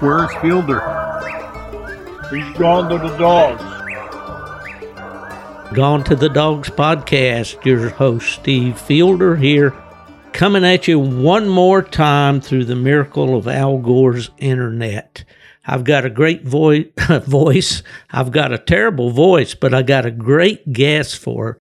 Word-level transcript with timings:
Where's 0.00 0.34
Fielder? 0.36 0.80
He's 2.30 2.56
gone 2.56 2.88
to 2.88 2.96
the 2.96 3.14
dogs. 3.18 3.62
Gone 5.74 6.02
to 6.04 6.16
the 6.16 6.30
Dogs 6.30 6.70
podcast. 6.70 7.62
Your 7.66 7.90
host, 7.90 8.32
Steve 8.32 8.80
Fielder, 8.80 9.36
here, 9.36 9.74
coming 10.32 10.64
at 10.64 10.88
you 10.88 10.98
one 10.98 11.50
more 11.50 11.82
time 11.82 12.40
through 12.40 12.64
the 12.64 12.76
miracle 12.76 13.36
of 13.36 13.46
Al 13.46 13.76
Gore's 13.76 14.30
internet. 14.38 15.22
I've 15.66 15.84
got 15.84 16.06
a 16.06 16.10
great 16.10 16.44
vo- 16.44 16.84
voice. 17.26 17.82
I've 18.10 18.30
got 18.32 18.54
a 18.54 18.58
terrible 18.58 19.10
voice, 19.10 19.54
but 19.54 19.74
I 19.74 19.82
got 19.82 20.06
a 20.06 20.10
great 20.10 20.72
guest 20.72 21.18
for 21.18 21.58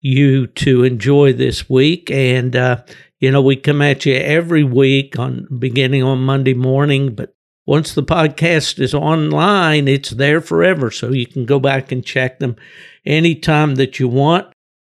you 0.00 0.48
to 0.48 0.82
enjoy 0.82 1.34
this 1.34 1.70
week. 1.70 2.10
And, 2.10 2.56
uh, 2.56 2.82
you 3.20 3.30
know, 3.30 3.42
we 3.42 3.54
come 3.54 3.80
at 3.80 4.04
you 4.06 4.14
every 4.14 4.64
week 4.64 5.20
on 5.20 5.46
beginning 5.56 6.02
on 6.02 6.18
Monday 6.18 6.54
morning, 6.54 7.14
but 7.14 7.35
once 7.66 7.94
the 7.94 8.02
podcast 8.02 8.78
is 8.78 8.94
online, 8.94 9.88
it's 9.88 10.10
there 10.10 10.40
forever. 10.40 10.90
So 10.90 11.10
you 11.10 11.26
can 11.26 11.44
go 11.44 11.58
back 11.58 11.90
and 11.90 12.04
check 12.04 12.38
them 12.38 12.56
anytime 13.04 13.74
that 13.74 13.98
you 13.98 14.08
want. 14.08 14.46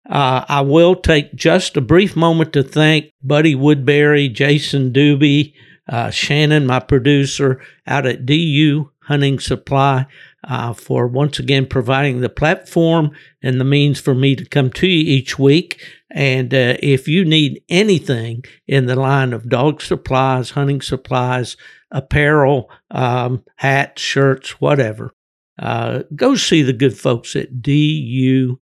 Uh, 0.09 0.45
I 0.49 0.61
will 0.61 0.95
take 0.95 1.35
just 1.35 1.77
a 1.77 1.81
brief 1.81 2.15
moment 2.17 2.53
to 2.53 2.63
thank 2.63 3.13
Buddy 3.23 3.55
Woodbury, 3.55 4.29
Jason 4.29 4.93
Doobie, 4.93 5.55
uh, 5.89 6.11
Shannon, 6.11 6.67
my 6.67 6.81
producer 6.81 7.61
out 7.87 8.07
at 8.07 8.27
DU 8.27 8.91
Hunting 9.03 9.39
Supply, 9.39 10.07
uh, 10.45 10.73
for 10.73 11.07
once 11.07 11.39
again 11.39 11.67
providing 11.67 12.21
the 12.21 12.29
platform 12.29 13.11
and 13.43 13.61
the 13.61 13.65
means 13.65 14.01
for 14.01 14.15
me 14.15 14.35
to 14.37 14.45
come 14.45 14.71
to 14.71 14.87
you 14.87 15.13
each 15.13 15.39
week. 15.39 15.81
And 16.11 16.53
uh, 16.55 16.77
if 16.81 17.09
you 17.09 17.25
need 17.25 17.63
anything 17.69 18.45
in 18.67 18.87
the 18.87 18.97
line 18.97 19.33
of 19.33 19.49
dog 19.49 19.83
supplies, 19.83 20.51
hunting 20.51 20.81
supplies, 20.81 21.57
apparel, 21.91 22.71
um, 22.91 23.45
hats, 23.57 24.03
shirts, 24.03 24.61
whatever, 24.61 25.13
uh, 25.59 26.03
go 26.15 26.35
see 26.35 26.63
the 26.63 26.73
good 26.73 26.97
folks 26.97 27.35
at 27.37 27.55
dusupply.com. 27.57 28.57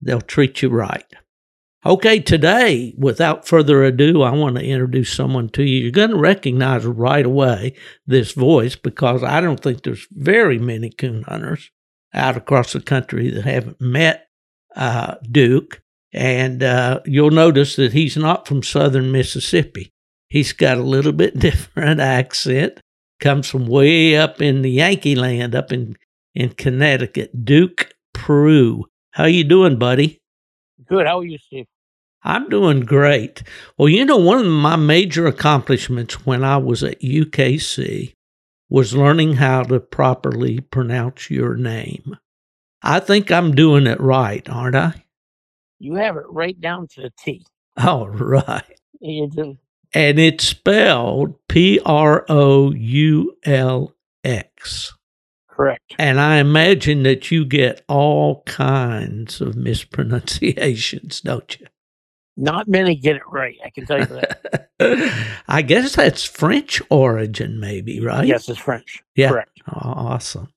They'll 0.00 0.20
treat 0.20 0.62
you 0.62 0.68
right. 0.68 1.04
Okay, 1.84 2.20
today, 2.20 2.94
without 2.96 3.48
further 3.48 3.82
ado, 3.82 4.22
I 4.22 4.30
want 4.30 4.54
to 4.56 4.64
introduce 4.64 5.12
someone 5.12 5.48
to 5.50 5.64
you. 5.64 5.80
You're 5.82 5.90
going 5.90 6.10
to 6.10 6.16
recognize 6.16 6.86
right 6.86 7.26
away 7.26 7.74
this 8.06 8.32
voice 8.32 8.76
because 8.76 9.24
I 9.24 9.40
don't 9.40 9.58
think 9.58 9.82
there's 9.82 10.06
very 10.12 10.58
many 10.58 10.90
coon 10.90 11.24
hunters 11.24 11.72
out 12.14 12.36
across 12.36 12.72
the 12.72 12.80
country 12.80 13.30
that 13.30 13.44
haven't 13.44 13.80
met 13.80 14.28
uh, 14.76 15.16
Duke. 15.28 15.82
And 16.12 16.62
uh, 16.62 17.00
you'll 17.04 17.30
notice 17.30 17.74
that 17.76 17.94
he's 17.94 18.16
not 18.16 18.46
from 18.46 18.62
southern 18.62 19.10
Mississippi. 19.10 19.92
He's 20.32 20.54
got 20.54 20.78
a 20.78 20.82
little 20.82 21.12
bit 21.12 21.38
different 21.38 22.00
accent, 22.00 22.80
comes 23.20 23.50
from 23.50 23.66
way 23.66 24.16
up 24.16 24.40
in 24.40 24.62
the 24.62 24.70
Yankee 24.70 25.14
land, 25.14 25.54
up 25.54 25.70
in, 25.70 25.94
in 26.34 26.54
Connecticut. 26.54 27.44
Duke 27.44 27.92
Proulx. 28.14 28.84
How 29.10 29.26
you 29.26 29.44
doing, 29.44 29.78
buddy? 29.78 30.22
Good. 30.88 31.06
How 31.06 31.18
are 31.18 31.24
you, 31.26 31.36
Steve? 31.36 31.66
I'm 32.24 32.48
doing 32.48 32.80
great. 32.80 33.42
Well, 33.76 33.90
you 33.90 34.06
know, 34.06 34.16
one 34.16 34.38
of 34.38 34.46
my 34.46 34.76
major 34.76 35.26
accomplishments 35.26 36.24
when 36.24 36.42
I 36.44 36.56
was 36.56 36.82
at 36.82 37.02
UKC 37.02 38.14
was 38.70 38.96
learning 38.96 39.34
how 39.34 39.64
to 39.64 39.80
properly 39.80 40.60
pronounce 40.60 41.28
your 41.28 41.56
name. 41.56 42.16
I 42.80 43.00
think 43.00 43.30
I'm 43.30 43.54
doing 43.54 43.86
it 43.86 44.00
right, 44.00 44.48
aren't 44.48 44.76
I? 44.76 45.04
You 45.78 45.96
have 45.96 46.16
it 46.16 46.24
right 46.30 46.58
down 46.58 46.88
to 46.94 47.02
the 47.02 47.10
T. 47.18 47.44
All 47.76 48.08
right. 48.08 48.80
You 48.98 49.28
do. 49.28 49.58
And 49.94 50.18
it's 50.18 50.44
spelled 50.44 51.34
P 51.48 51.80
R 51.84 52.24
O 52.28 52.72
U 52.72 53.36
L 53.44 53.94
X. 54.24 54.92
Correct. 55.48 55.94
And 55.98 56.18
I 56.18 56.36
imagine 56.36 57.02
that 57.02 57.30
you 57.30 57.44
get 57.44 57.84
all 57.88 58.42
kinds 58.44 59.40
of 59.40 59.54
mispronunciations, 59.54 61.20
don't 61.20 61.60
you? 61.60 61.66
Not 62.36 62.66
many 62.66 62.96
get 62.96 63.16
it 63.16 63.22
right. 63.30 63.56
I 63.62 63.68
can 63.70 63.84
tell 63.84 63.98
you 63.98 64.06
that. 64.06 64.70
I 65.48 65.60
guess 65.60 65.94
that's 65.94 66.24
French 66.24 66.80
origin, 66.88 67.60
maybe, 67.60 68.00
right? 68.00 68.26
yes, 68.26 68.48
it's 68.48 68.58
French. 68.58 69.02
Yeah. 69.14 69.28
Correct. 69.28 69.60
Awesome. 69.68 70.48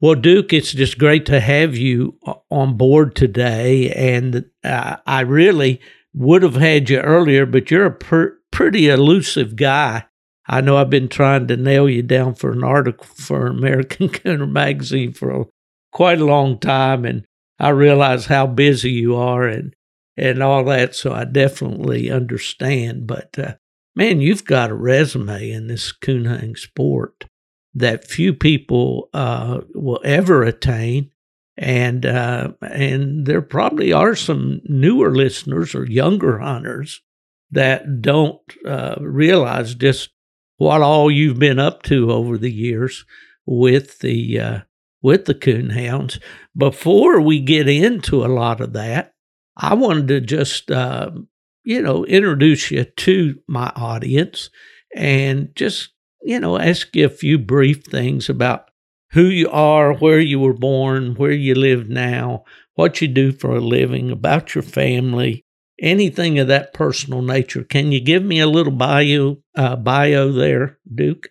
Well, 0.00 0.14
Duke, 0.14 0.52
it's 0.52 0.72
just 0.72 0.98
great 0.98 1.26
to 1.26 1.40
have 1.40 1.76
you 1.76 2.18
on 2.50 2.76
board 2.76 3.14
today. 3.14 3.90
And 3.92 4.44
uh, 4.62 4.96
I 5.06 5.20
really 5.20 5.80
would 6.14 6.42
have 6.42 6.56
had 6.56 6.90
you 6.90 7.00
earlier, 7.00 7.46
but 7.46 7.70
you're 7.70 7.86
a 7.86 7.92
per- 7.92 8.38
pretty 8.54 8.88
elusive 8.88 9.56
guy. 9.56 10.04
I 10.46 10.60
know 10.60 10.76
I've 10.76 10.90
been 10.90 11.08
trying 11.08 11.48
to 11.48 11.56
nail 11.56 11.88
you 11.88 12.02
down 12.02 12.34
for 12.34 12.52
an 12.52 12.62
article 12.62 13.06
for 13.06 13.46
American 13.46 14.08
Cooner 14.10 14.50
magazine 14.50 15.12
for 15.12 15.30
a, 15.30 15.44
quite 15.92 16.20
a 16.20 16.24
long 16.24 16.58
time, 16.58 17.04
and 17.04 17.26
I 17.58 17.70
realize 17.70 18.26
how 18.26 18.46
busy 18.46 18.92
you 18.92 19.16
are 19.16 19.46
and 19.46 19.74
and 20.16 20.42
all 20.42 20.64
that. 20.66 20.94
So 20.94 21.12
I 21.12 21.24
definitely 21.24 22.10
understand. 22.10 23.06
But 23.06 23.36
uh, 23.38 23.54
man, 23.96 24.20
you've 24.20 24.44
got 24.44 24.70
a 24.70 24.74
resume 24.74 25.50
in 25.50 25.66
this 25.66 25.92
hunting 26.00 26.54
sport 26.54 27.24
that 27.74 28.08
few 28.08 28.32
people 28.32 29.08
uh, 29.12 29.62
will 29.74 30.00
ever 30.04 30.44
attain. 30.44 31.10
And 31.56 32.06
uh, 32.06 32.52
and 32.60 33.26
there 33.26 33.42
probably 33.42 33.92
are 33.92 34.14
some 34.14 34.60
newer 34.64 35.14
listeners 35.14 35.74
or 35.74 35.86
younger 35.86 36.38
hunters 36.38 37.00
that 37.54 38.02
don't 38.02 38.40
uh, 38.66 38.96
realize 39.00 39.74
just 39.74 40.10
what 40.56 40.82
all 40.82 41.10
you've 41.10 41.38
been 41.38 41.58
up 41.58 41.82
to 41.84 42.10
over 42.10 42.38
the 42.38 42.52
years 42.52 43.04
with 43.46 43.98
the 44.00 44.40
uh, 44.40 44.60
with 45.02 45.24
the 45.24 45.34
coon 45.34 45.70
hounds. 45.70 46.18
Before 46.56 47.20
we 47.20 47.40
get 47.40 47.68
into 47.68 48.24
a 48.24 48.28
lot 48.28 48.60
of 48.60 48.72
that, 48.74 49.14
I 49.56 49.74
wanted 49.74 50.08
to 50.08 50.20
just 50.20 50.70
uh, 50.70 51.10
you 51.64 51.82
know 51.82 52.04
introduce 52.06 52.70
you 52.70 52.84
to 52.84 53.38
my 53.48 53.72
audience 53.76 54.50
and 54.94 55.54
just 55.54 55.90
you 56.22 56.40
know 56.40 56.58
ask 56.58 56.94
you 56.94 57.06
a 57.06 57.10
few 57.10 57.38
brief 57.38 57.84
things 57.84 58.28
about 58.28 58.68
who 59.10 59.26
you 59.26 59.48
are, 59.50 59.94
where 59.94 60.18
you 60.18 60.40
were 60.40 60.54
born, 60.54 61.14
where 61.14 61.30
you 61.30 61.54
live 61.54 61.88
now, 61.88 62.42
what 62.74 63.00
you 63.00 63.06
do 63.06 63.30
for 63.30 63.54
a 63.54 63.60
living, 63.60 64.10
about 64.10 64.56
your 64.56 64.62
family, 64.62 65.44
anything 65.84 66.38
of 66.38 66.48
that 66.48 66.72
personal 66.72 67.22
nature. 67.22 67.62
Can 67.62 67.92
you 67.92 68.00
give 68.00 68.24
me 68.24 68.40
a 68.40 68.48
little 68.48 68.72
bio 68.72 69.36
uh, 69.56 69.76
bio 69.76 70.32
there, 70.32 70.78
Duke? 70.92 71.28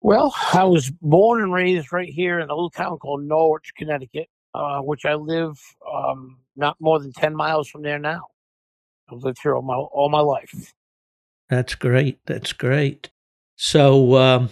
Well, 0.00 0.34
I 0.52 0.64
was 0.64 0.90
born 0.90 1.42
and 1.42 1.52
raised 1.52 1.92
right 1.92 2.08
here 2.08 2.38
in 2.38 2.48
a 2.48 2.54
little 2.54 2.70
town 2.70 2.98
called 2.98 3.24
Norwich, 3.24 3.72
Connecticut, 3.76 4.28
uh, 4.54 4.80
which 4.80 5.04
I 5.04 5.14
live 5.14 5.58
um, 5.92 6.38
not 6.56 6.76
more 6.80 6.98
than 6.98 7.12
10 7.12 7.34
miles 7.34 7.68
from 7.68 7.82
there 7.82 7.98
now. 7.98 8.22
I've 9.10 9.18
lived 9.18 9.38
here 9.42 9.54
all 9.54 9.62
my, 9.62 9.74
all 9.74 10.08
my 10.08 10.20
life. 10.20 10.72
That's 11.48 11.74
great. 11.74 12.20
That's 12.26 12.52
great. 12.52 13.10
So, 13.56 14.16
um, 14.16 14.50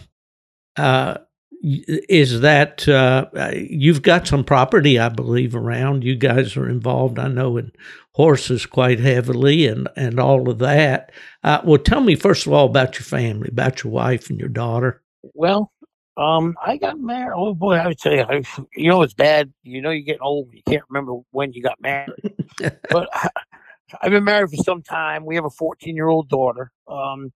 uh, 0.76 1.18
is 1.64 2.40
that 2.40 2.86
uh, 2.86 3.26
you've 3.54 4.02
got 4.02 4.26
some 4.26 4.44
property, 4.44 4.98
I 4.98 5.08
believe, 5.08 5.54
around? 5.54 6.04
You 6.04 6.14
guys 6.14 6.56
are 6.56 6.68
involved, 6.68 7.18
I 7.18 7.28
know, 7.28 7.56
in 7.56 7.72
horses 8.12 8.66
quite 8.66 9.00
heavily 9.00 9.66
and, 9.66 9.88
and 9.96 10.20
all 10.20 10.48
of 10.50 10.58
that. 10.58 11.10
Uh, 11.42 11.60
well, 11.64 11.78
tell 11.78 12.02
me 12.02 12.16
first 12.16 12.46
of 12.46 12.52
all 12.52 12.66
about 12.66 12.94
your 12.94 13.04
family, 13.04 13.48
about 13.50 13.82
your 13.82 13.92
wife 13.92 14.28
and 14.28 14.38
your 14.38 14.50
daughter. 14.50 15.02
Well, 15.32 15.72
um, 16.16 16.54
I 16.64 16.76
got 16.76 17.00
married. 17.00 17.34
Oh 17.34 17.54
boy, 17.54 17.74
I 17.74 17.86
would 17.88 17.98
tell 17.98 18.14
you, 18.14 18.42
you 18.76 18.88
know, 18.88 19.02
it's 19.02 19.14
bad. 19.14 19.52
You 19.62 19.80
know, 19.80 19.90
you're 19.90 20.04
getting 20.04 20.22
old. 20.22 20.48
You 20.52 20.62
can't 20.68 20.84
remember 20.90 21.14
when 21.30 21.52
you 21.54 21.62
got 21.62 21.80
married. 21.80 22.12
but 22.90 23.08
I, 23.12 23.28
I've 24.02 24.10
been 24.10 24.24
married 24.24 24.50
for 24.50 24.62
some 24.62 24.82
time. 24.82 25.24
We 25.24 25.34
have 25.36 25.44
a 25.44 25.50
14 25.50 25.94
year 25.94 26.08
old 26.08 26.28
daughter. 26.28 26.70
Um, 26.88 27.32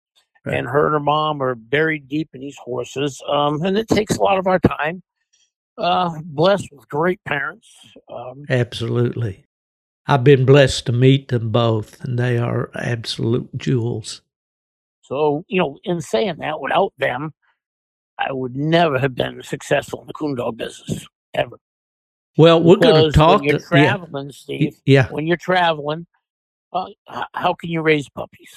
Right. 0.49 0.59
and 0.59 0.67
her 0.67 0.87
and 0.87 0.95
her 0.95 1.01
mom 1.01 1.43
are 1.43 1.55
buried 1.55 2.09
deep 2.09 2.31
in 2.35 2.41
these 2.41 2.57
horses. 2.59 3.23
Um, 3.29 3.63
and 3.63 3.79
it 3.79 3.89
takes 3.89 4.17
a 4.17 4.23
lot 4.23 4.39
of 4.39 4.47
our 4.47 4.59
time. 4.59 5.03
Uh, 5.77 6.11
blessed 6.25 6.69
with 6.73 6.89
great 6.89 7.23
parents. 7.25 7.69
Um, 8.13 8.45
Absolutely. 8.51 9.45
I've 10.09 10.25
been 10.25 10.45
blessed 10.45 10.87
to 10.87 10.93
meet 10.93 11.29
them 11.29 11.51
both, 11.53 12.03
and 12.03 12.19
they 12.19 12.37
are 12.39 12.71
absolute 12.75 13.49
jewels. 13.57 14.23
so, 15.03 15.45
you 15.49 15.61
know, 15.61 15.79
in 15.85 16.01
saying 16.01 16.37
that, 16.39 16.61
without 16.61 16.93
them, 16.99 17.33
I 18.19 18.33
would 18.33 18.57
never 18.57 18.99
have 18.99 19.15
been 19.15 19.43
successful 19.43 20.01
in 20.01 20.07
the 20.09 20.13
coon 20.15 20.35
dog 20.35 20.57
business 20.57 21.07
ever. 21.35 21.59
Well, 22.37 22.61
we're 22.63 22.77
going 22.77 23.05
to 23.05 23.13
talk. 23.13 23.41
When 23.41 23.51
you're 23.51 23.59
to- 23.59 23.65
yeah, 23.77 23.97
traveling, 23.97 24.33
Steve, 24.33 24.81
yeah. 24.87 25.09
when 25.11 25.27
you're 25.27 25.37
traveling, 25.37 26.07
uh, 26.73 26.87
how 27.35 27.55
can 27.55 27.71
you 27.71 27.83
raise 27.83 28.09
puppies? 28.09 28.51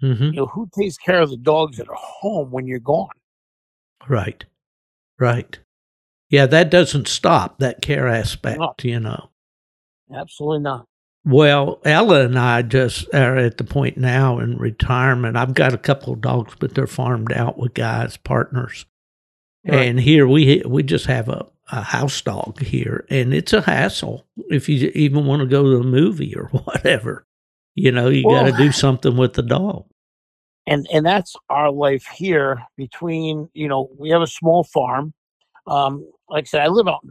Hmm 0.00 0.22
You 0.24 0.32
know, 0.32 0.46
who 0.46 0.68
takes 0.76 0.96
care 0.96 1.20
of 1.20 1.30
the 1.30 1.36
dogs 1.36 1.76
that 1.78 1.88
are 1.88 1.94
home 1.96 2.50
when 2.50 2.66
you're 2.66 2.78
gone? 2.78 3.08
Right. 4.08 4.44
Right. 5.18 5.58
Yeah, 6.30 6.46
that 6.46 6.70
doesn't 6.70 7.08
stop 7.08 7.58
that 7.58 7.82
care 7.82 8.06
aspect, 8.08 8.58
No. 8.60 8.74
you 8.82 9.00
know. 9.00 9.30
Absolutely 10.14 10.60
not. 10.60 10.86
Well, 11.24 11.80
Ella 11.84 12.24
and 12.24 12.38
I 12.38 12.62
just 12.62 13.12
are 13.12 13.36
at 13.36 13.58
the 13.58 13.64
point 13.64 13.98
now 13.98 14.38
in 14.38 14.56
retirement. 14.56 15.36
I've 15.36 15.52
got 15.54 15.74
a 15.74 15.78
couple 15.78 16.14
of 16.14 16.20
dogs, 16.22 16.54
but 16.58 16.74
they're 16.74 16.86
farmed 16.86 17.32
out 17.32 17.58
with 17.58 17.74
guys, 17.74 18.16
partners. 18.16 18.86
Right. 19.66 19.86
And 19.88 20.00
here 20.00 20.26
we 20.26 20.62
we 20.66 20.82
just 20.82 21.04
have 21.06 21.28
a, 21.28 21.46
a 21.70 21.82
house 21.82 22.22
dog 22.22 22.60
here, 22.62 23.04
and 23.10 23.34
it's 23.34 23.52
a 23.52 23.60
hassle 23.60 24.24
if 24.48 24.68
you 24.70 24.90
even 24.94 25.26
want 25.26 25.40
to 25.40 25.46
go 25.46 25.62
to 25.64 25.80
a 25.80 25.84
movie 25.84 26.34
or 26.34 26.44
whatever. 26.64 27.26
You 27.74 27.92
know, 27.92 28.08
you 28.08 28.22
got 28.24 28.44
to 28.44 28.52
do 28.52 28.72
something 28.72 29.16
with 29.18 29.34
the 29.34 29.42
dog. 29.42 29.84
And 30.70 30.86
and 30.90 31.04
that's 31.04 31.36
our 31.50 31.70
life 31.70 32.06
here 32.06 32.62
between 32.76 33.50
you 33.52 33.68
know 33.68 33.90
we 33.98 34.08
have 34.08 34.22
a 34.22 34.26
small 34.26 34.64
farm 34.64 35.12
um 35.66 36.08
like 36.30 36.44
i 36.44 36.46
said 36.46 36.62
i 36.62 36.68
live 36.68 36.88
out 36.88 37.04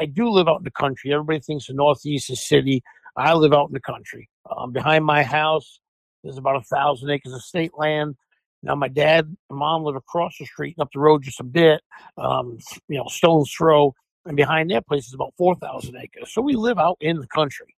i 0.00 0.06
do 0.06 0.28
live 0.28 0.48
out 0.48 0.58
in 0.58 0.64
the 0.64 0.70
country. 0.72 1.12
Everybody 1.12 1.40
thinks 1.40 1.68
the 1.68 1.74
northeast 1.74 2.30
is 2.30 2.44
city. 2.44 2.82
I 3.16 3.34
live 3.34 3.52
out 3.52 3.68
in 3.68 3.74
the 3.74 3.80
country. 3.80 4.28
Um, 4.56 4.72
behind 4.72 5.04
my 5.04 5.22
house 5.22 5.78
there's 6.24 6.38
about 6.38 6.56
a 6.56 6.62
thousand 6.62 7.10
acres 7.10 7.32
of 7.32 7.42
state 7.42 7.72
land. 7.76 8.16
Now 8.62 8.74
my 8.74 8.88
dad 8.88 9.26
and 9.50 9.58
mom 9.58 9.84
live 9.84 9.94
across 9.94 10.36
the 10.38 10.46
street 10.46 10.74
and 10.76 10.82
up 10.82 10.90
the 10.92 10.98
road 10.98 11.22
just 11.22 11.38
a 11.40 11.44
bit 11.44 11.82
um 12.16 12.58
you 12.88 12.96
know 12.98 13.06
stone's 13.08 13.52
throw 13.52 13.94
and 14.26 14.36
behind 14.36 14.70
that 14.70 14.86
place 14.86 15.06
is 15.06 15.14
about 15.14 15.34
4000 15.36 15.94
acres. 15.96 16.32
So 16.32 16.40
we 16.40 16.54
live 16.54 16.78
out 16.78 16.96
in 17.00 17.20
the 17.20 17.26
country. 17.26 17.76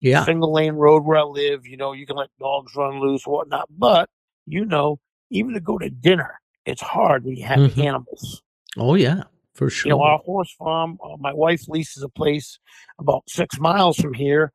Yeah, 0.00 0.24
single 0.24 0.52
lane 0.52 0.74
road 0.74 1.04
where 1.04 1.18
I 1.18 1.22
live. 1.22 1.66
You 1.66 1.76
know, 1.76 1.92
you 1.92 2.06
can 2.06 2.16
let 2.16 2.28
dogs 2.38 2.74
run 2.74 3.00
loose, 3.00 3.26
whatnot. 3.26 3.66
But 3.70 4.08
you 4.46 4.64
know, 4.64 4.98
even 5.30 5.52
to 5.54 5.60
go 5.60 5.78
to 5.78 5.90
dinner, 5.90 6.40
it's 6.64 6.82
hard 6.82 7.24
when 7.24 7.36
you 7.36 7.44
have 7.44 7.58
Mhm. 7.58 7.84
animals. 7.84 8.42
oh 8.78 8.94
yeah, 8.94 9.22
for 9.54 9.70
sure. 9.70 9.88
You 9.90 9.96
know, 9.96 10.02
our 10.02 10.18
horse 10.18 10.52
farm. 10.58 10.98
Uh, 11.02 11.16
my 11.18 11.32
wife 11.32 11.66
leases 11.68 12.02
a 12.02 12.08
place 12.08 12.58
about 12.98 13.22
six 13.28 13.58
miles 13.58 13.96
from 13.96 14.14
here, 14.14 14.52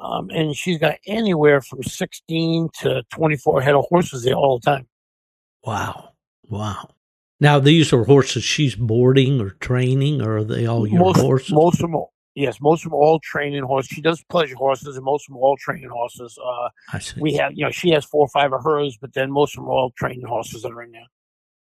um, 0.00 0.30
and 0.30 0.54
she's 0.56 0.78
got 0.78 0.96
anywhere 1.06 1.60
from 1.60 1.82
sixteen 1.82 2.68
to 2.80 3.02
twenty-four 3.10 3.60
head 3.62 3.74
of 3.74 3.84
horses 3.88 4.22
there 4.24 4.34
all 4.34 4.58
the 4.58 4.64
time. 4.70 4.86
wow, 5.64 6.10
wow. 6.48 6.88
Now 7.40 7.58
these 7.58 7.92
are 7.92 8.04
horses 8.04 8.44
she's 8.44 8.76
boarding 8.76 9.40
or 9.40 9.50
training, 9.50 10.22
or 10.22 10.38
are 10.38 10.44
they 10.44 10.66
all 10.66 10.86
your 10.86 11.00
most, 11.00 11.20
horses? 11.20 11.52
most 11.52 11.74
of 11.76 11.80
them, 11.90 11.96
are- 11.96 12.06
yes, 12.34 12.60
most 12.60 12.84
of 12.84 12.90
them 12.90 12.98
are 12.98 13.02
all 13.02 13.20
training 13.20 13.62
horses. 13.62 13.88
She 13.88 14.02
does 14.02 14.22
pleasure 14.28 14.56
horses, 14.56 14.96
and 14.96 15.04
most 15.04 15.28
of 15.28 15.34
them 15.34 15.42
are 15.42 15.46
all 15.46 15.56
training 15.56 15.90
horses. 15.90 16.38
Uh, 16.42 16.68
I 16.92 16.98
see. 16.98 17.20
we 17.20 17.34
have, 17.34 17.52
you 17.54 17.64
know, 17.64 17.70
she 17.70 17.90
has 17.90 18.04
four 18.04 18.22
or 18.22 18.28
five 18.28 18.52
of 18.52 18.62
hers, 18.62 18.98
but 19.00 19.12
then 19.14 19.30
most 19.30 19.56
of 19.56 19.62
them 19.62 19.68
are 19.68 19.72
all 19.72 19.90
training 19.96 20.26
horses 20.26 20.62
that 20.62 20.72
are 20.72 20.82
in 20.82 20.92
there. 20.92 21.06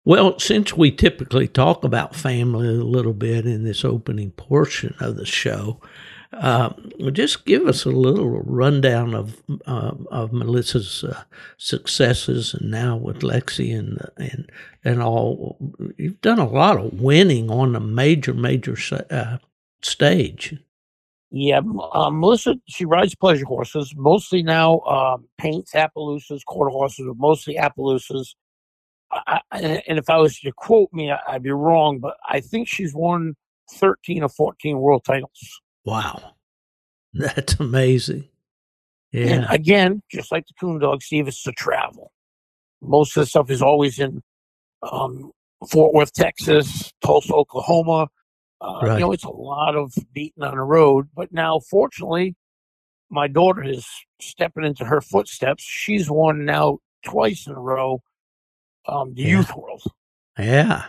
Well, 0.06 0.38
since 0.38 0.78
we 0.78 0.92
typically 0.92 1.48
talk 1.48 1.84
about 1.84 2.16
family 2.16 2.68
a 2.68 2.72
little 2.72 3.13
bit 3.13 3.48
in 3.48 3.63
this 3.63 3.84
opening 3.84 4.31
portion 4.31 4.94
of 5.00 5.16
the 5.16 5.25
show, 5.25 5.81
um, 6.34 6.92
just 7.12 7.46
give 7.46 7.66
us 7.66 7.86
a 7.86 7.90
little 7.90 8.30
rundown 8.42 9.16
of 9.16 9.42
uh, 9.66 9.94
of 10.12 10.31
Melissa's 10.31 11.04
uh, 11.04 11.24
successes, 11.58 12.54
and 12.54 12.69
now 12.69 12.98
with 12.98 13.22
Lexi 13.22 13.78
and 13.78 13.98
and 14.18 14.51
and 14.84 15.01
all. 15.01 15.58
You've 15.98 16.22
done 16.22 16.40
a 16.40 16.48
lot 16.48 16.78
of 16.78 17.00
winning 17.00 17.50
on 17.50 17.74
the 17.74 17.80
major 17.80 18.34
major 18.34 18.78
uh, 19.10 19.38
stage. 19.86 20.56
Yeah, 21.32 21.62
um, 21.94 22.20
Melissa, 22.20 22.56
she 22.68 22.86
rides 22.86 23.16
pleasure 23.16 23.46
horses, 23.46 23.94
mostly 23.96 24.42
now 24.42 24.80
um, 24.82 25.26
paints 25.38 25.74
Appaloosas, 25.74 26.46
quarter 26.46 26.72
horses, 26.72 27.06
but 27.08 27.18
mostly 27.18 27.56
Appaloosas. 27.56 28.36
I, 29.12 29.42
and 29.52 29.98
if 29.98 30.10
I 30.10 30.18
was 30.18 30.40
to 30.40 30.52
quote 30.52 30.90
me, 30.94 31.12
I'd 31.12 31.44
be 31.44 31.52
wrong, 31.52 32.00
but 32.00 32.16
I 32.28 32.40
think 32.40 32.68
she's 32.68 32.94
won 32.94 33.36
13 33.74 34.24
or 34.24 34.30
14 34.30 34.78
world 34.80 35.04
titles. 35.06 35.62
Wow, 35.84 36.36
that's 37.14 37.56
amazing. 37.60 38.30
And 39.14 39.44
Yeah, 39.44 39.48
again, 39.50 40.02
just 40.12 40.32
like 40.32 40.46
the 40.48 40.54
coon 40.60 40.80
dog, 40.80 41.02
Steve, 41.02 41.28
it's 41.28 41.44
the 41.44 41.54
travel. 41.54 42.12
Most 42.82 43.16
of 43.16 43.22
the 43.22 43.28
stuff 43.28 43.50
is 43.50 43.62
always 43.62 44.00
in 44.00 44.22
um, 44.92 45.32
Fort 45.70 45.94
Worth, 45.94 46.14
Texas, 46.14 46.92
Tulsa, 47.04 47.34
Oklahoma. 47.34 48.08
Uh, 48.65 48.79
Right. 48.85 48.94
You 48.95 49.06
know, 49.06 49.12
it's 49.12 49.23
a 49.23 49.29
lot 49.29 49.75
of 49.75 49.94
beating 50.13 50.44
on 50.44 50.56
the 50.56 50.63
road. 50.63 51.07
But 51.15 51.31
now, 51.31 51.59
fortunately, 51.59 52.35
my 53.09 53.27
daughter 53.27 53.63
is 53.63 53.85
stepping 54.19 54.63
into 54.63 54.85
her 54.85 55.01
footsteps. 55.01 55.63
She's 55.63 56.09
won 56.09 56.45
now 56.45 56.79
twice 57.03 57.45
in 57.47 57.53
a 57.53 57.59
row 57.59 58.01
um, 58.88 59.13
the 59.13 59.21
Yeah. 59.23 59.27
youth 59.38 59.56
world. 59.56 59.83
Yeah. 60.39 60.85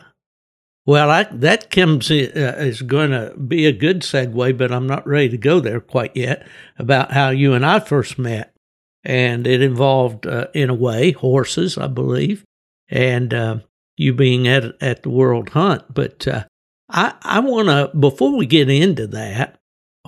Well, 0.87 1.11
I, 1.11 1.25
that 1.25 1.71
comes 1.71 2.11
uh, 2.11 2.15
is 2.15 2.81
going 2.83 3.11
to 3.11 3.35
be 3.37 3.67
a 3.67 3.73
good 3.73 4.03
segue, 4.03 4.57
but 4.57 4.71
I'm 4.73 4.87
not 4.87 5.07
ready 5.07 5.29
to 5.31 5.37
go 5.37 5.59
there 5.61 5.81
quite 5.81 6.17
yet. 6.17 6.47
About 6.79 7.13
how 7.13 7.31
you 7.31 7.55
and 7.55 7.67
I 7.67 7.81
first 7.81 8.19
met, 8.19 8.55
and 9.03 9.47
it 9.49 9.63
involved, 9.63 10.27
uh, 10.29 10.47
in 10.55 10.71
a 10.71 10.75
way, 10.75 11.11
horses, 11.11 11.77
I 11.77 11.89
believe, 11.89 12.45
and 12.89 13.35
uh, 13.35 13.59
you 13.97 14.15
being 14.15 14.47
at 14.47 14.81
at 14.81 15.03
the 15.03 15.11
World 15.11 15.49
Hunt. 15.51 15.83
But 15.93 16.27
uh, 16.29 16.45
I 16.89 17.15
I 17.23 17.41
want 17.41 17.69
to 17.69 17.97
before 17.99 18.37
we 18.37 18.47
get 18.47 18.71
into 18.71 19.07
that, 19.09 19.59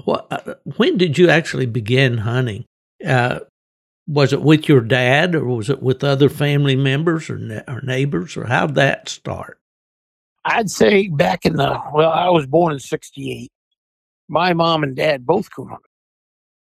what 0.04 0.26
uh, 0.30 0.54
when 0.76 0.96
did 0.96 1.18
you 1.18 1.28
actually 1.28 1.66
begin 1.66 2.18
hunting? 2.18 2.64
Uh, 3.04 3.40
was 4.06 4.32
it 4.32 4.42
with 4.42 4.68
your 4.68 4.80
dad, 4.80 5.34
or 5.34 5.44
was 5.44 5.68
it 5.70 5.82
with 5.82 6.02
other 6.04 6.28
family 6.28 6.76
members 6.76 7.28
or 7.28 7.36
ne- 7.38 7.64
or 7.68 7.80
neighbors, 7.82 8.36
or 8.36 8.44
how'd 8.46 8.74
that 8.76 9.08
start? 9.08 9.58
I'd 10.44 10.70
say 10.70 11.08
back 11.08 11.44
in 11.44 11.56
the, 11.56 11.78
well, 11.92 12.10
I 12.10 12.30
was 12.30 12.46
born 12.46 12.72
in 12.72 12.78
68. 12.78 13.50
My 14.28 14.54
mom 14.54 14.82
and 14.82 14.96
dad 14.96 15.26
both 15.26 15.54
coon 15.54 15.68
hunted. 15.68 15.84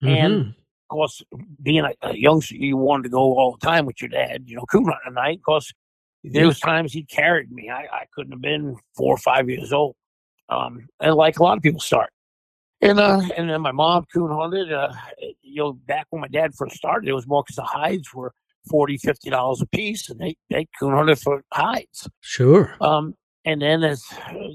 And- 0.01 0.33
Mhm. 0.45 0.49
of 0.49 0.89
course, 0.89 1.21
being 1.61 1.85
a, 1.85 1.93
a 2.01 2.15
youngster, 2.17 2.55
you 2.55 2.75
wanted 2.75 3.03
to 3.03 3.09
go 3.09 3.19
all 3.37 3.57
the 3.59 3.65
time 3.65 3.85
with 3.85 4.01
your 4.01 4.09
dad, 4.09 4.43
you 4.47 4.57
know, 4.57 4.65
coon 4.65 4.85
hunting 4.85 5.01
at 5.07 5.13
night. 5.13 5.37
Of 5.37 5.43
course, 5.43 5.71
there 6.23 6.47
was 6.47 6.59
times 6.59 6.91
he 6.91 7.03
carried 7.03 7.49
me. 7.51 7.69
I, 7.69 7.83
I 7.83 8.05
couldn't 8.13 8.31
have 8.33 8.41
been 8.41 8.75
four 8.95 9.13
or 9.13 9.17
five 9.17 9.49
years 9.49 9.71
old. 9.71 9.95
Um, 10.49 10.87
and 10.99 11.15
like 11.15 11.39
a 11.39 11.43
lot 11.43 11.57
of 11.57 11.63
people 11.63 11.79
start. 11.79 12.09
And 12.81 12.99
uh, 12.99 13.21
and 13.35 13.49
then 13.49 13.61
my 13.61 13.71
mom 13.71 14.05
coon 14.13 14.31
hunted. 14.31 14.71
Uh, 14.71 14.93
you 15.41 15.63
know, 15.63 15.73
back 15.73 16.05
when 16.11 16.21
my 16.21 16.27
dad 16.27 16.53
first 16.55 16.75
started, 16.75 17.09
it 17.09 17.13
was 17.13 17.27
more 17.27 17.43
because 17.43 17.55
the 17.55 17.63
hides 17.63 18.13
were 18.13 18.33
40 18.69 18.97
50 18.97 19.29
dollars 19.31 19.61
a 19.61 19.65
piece, 19.67 20.09
and 20.09 20.19
they 20.19 20.35
they 20.49 20.67
coon 20.79 20.93
hunted 20.93 21.19
for 21.19 21.41
hides. 21.51 22.07
Sure. 22.21 22.75
Um, 22.79 23.15
and 23.47 23.61
then 23.61 23.81
as 23.81 24.03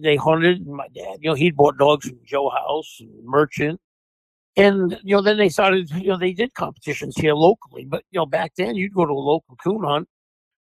they 0.03 0.17
hunted, 0.17 0.67
my 0.67 0.87
dad, 0.95 1.17
you 1.21 1.31
know, 1.31 1.35
he'd 1.35 1.57
bought 1.57 1.79
dogs 1.79 2.07
from 2.07 2.19
Joe 2.27 2.51
House 2.51 2.99
and 3.01 3.11
Merchant. 3.25 3.81
And, 4.55 4.99
you 5.03 5.17
know, 5.17 5.23
then 5.23 5.39
they 5.39 5.49
started, 5.49 5.91
you 5.93 6.09
know, 6.09 6.19
they 6.19 6.35
did 6.35 6.53
competitions 6.53 7.17
here 7.17 7.33
locally. 7.33 7.87
But, 7.87 8.05
you 8.11 8.21
know, 8.21 8.27
back 8.27 8.53
then 8.59 8.75
you'd 8.75 8.93
go 8.93 9.07
to 9.07 9.13
a 9.13 9.15
local 9.15 9.57
coon 9.57 9.83
hunt, 9.83 10.09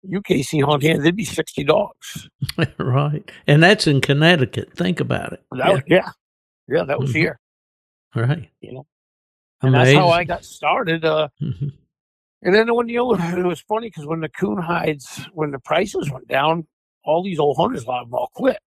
UKC 0.09 0.63
hunt 0.63 0.83
hand, 0.83 1.03
there'd 1.03 1.15
be 1.15 1.25
60 1.25 1.63
dogs. 1.63 2.29
right. 2.79 3.29
And 3.47 3.61
that's 3.63 3.87
in 3.87 4.01
Connecticut. 4.01 4.73
Think 4.75 4.99
about 4.99 5.33
it. 5.33 5.43
That 5.51 5.73
was- 5.73 5.83
yeah. 5.87 6.11
Yeah, 6.67 6.83
that 6.83 6.99
was 6.99 7.11
Mhm. 7.11 7.15
here. 7.15 7.39
Right. 8.15 8.49
You 8.61 8.73
know, 8.73 8.87
And 9.61 9.73
that's 9.73 9.93
how 9.93 10.09
I 10.09 10.23
got 10.23 10.43
started. 10.45 11.05
Uh, 11.05 11.29
Mhm. 11.41 11.71
and 12.41 12.53
then 12.55 12.73
when, 12.75 12.89
you 12.89 12.97
know, 12.97 13.13
it 13.41 13.45
was 13.45 13.61
funny 13.61 13.87
because 13.87 14.05
when 14.05 14.19
the 14.21 14.29
coon 14.29 14.57
hides, 14.61 15.25
when 15.33 15.51
the 15.51 15.59
prices 15.59 16.09
went 16.11 16.27
down, 16.27 16.67
all 17.03 17.23
these 17.23 17.39
old 17.39 17.57
hunters, 17.57 17.83
a 17.83 17.87
lot 17.87 18.01
of 18.03 18.09
them 18.09 18.15
all 18.15 18.29
quit. 18.33 18.59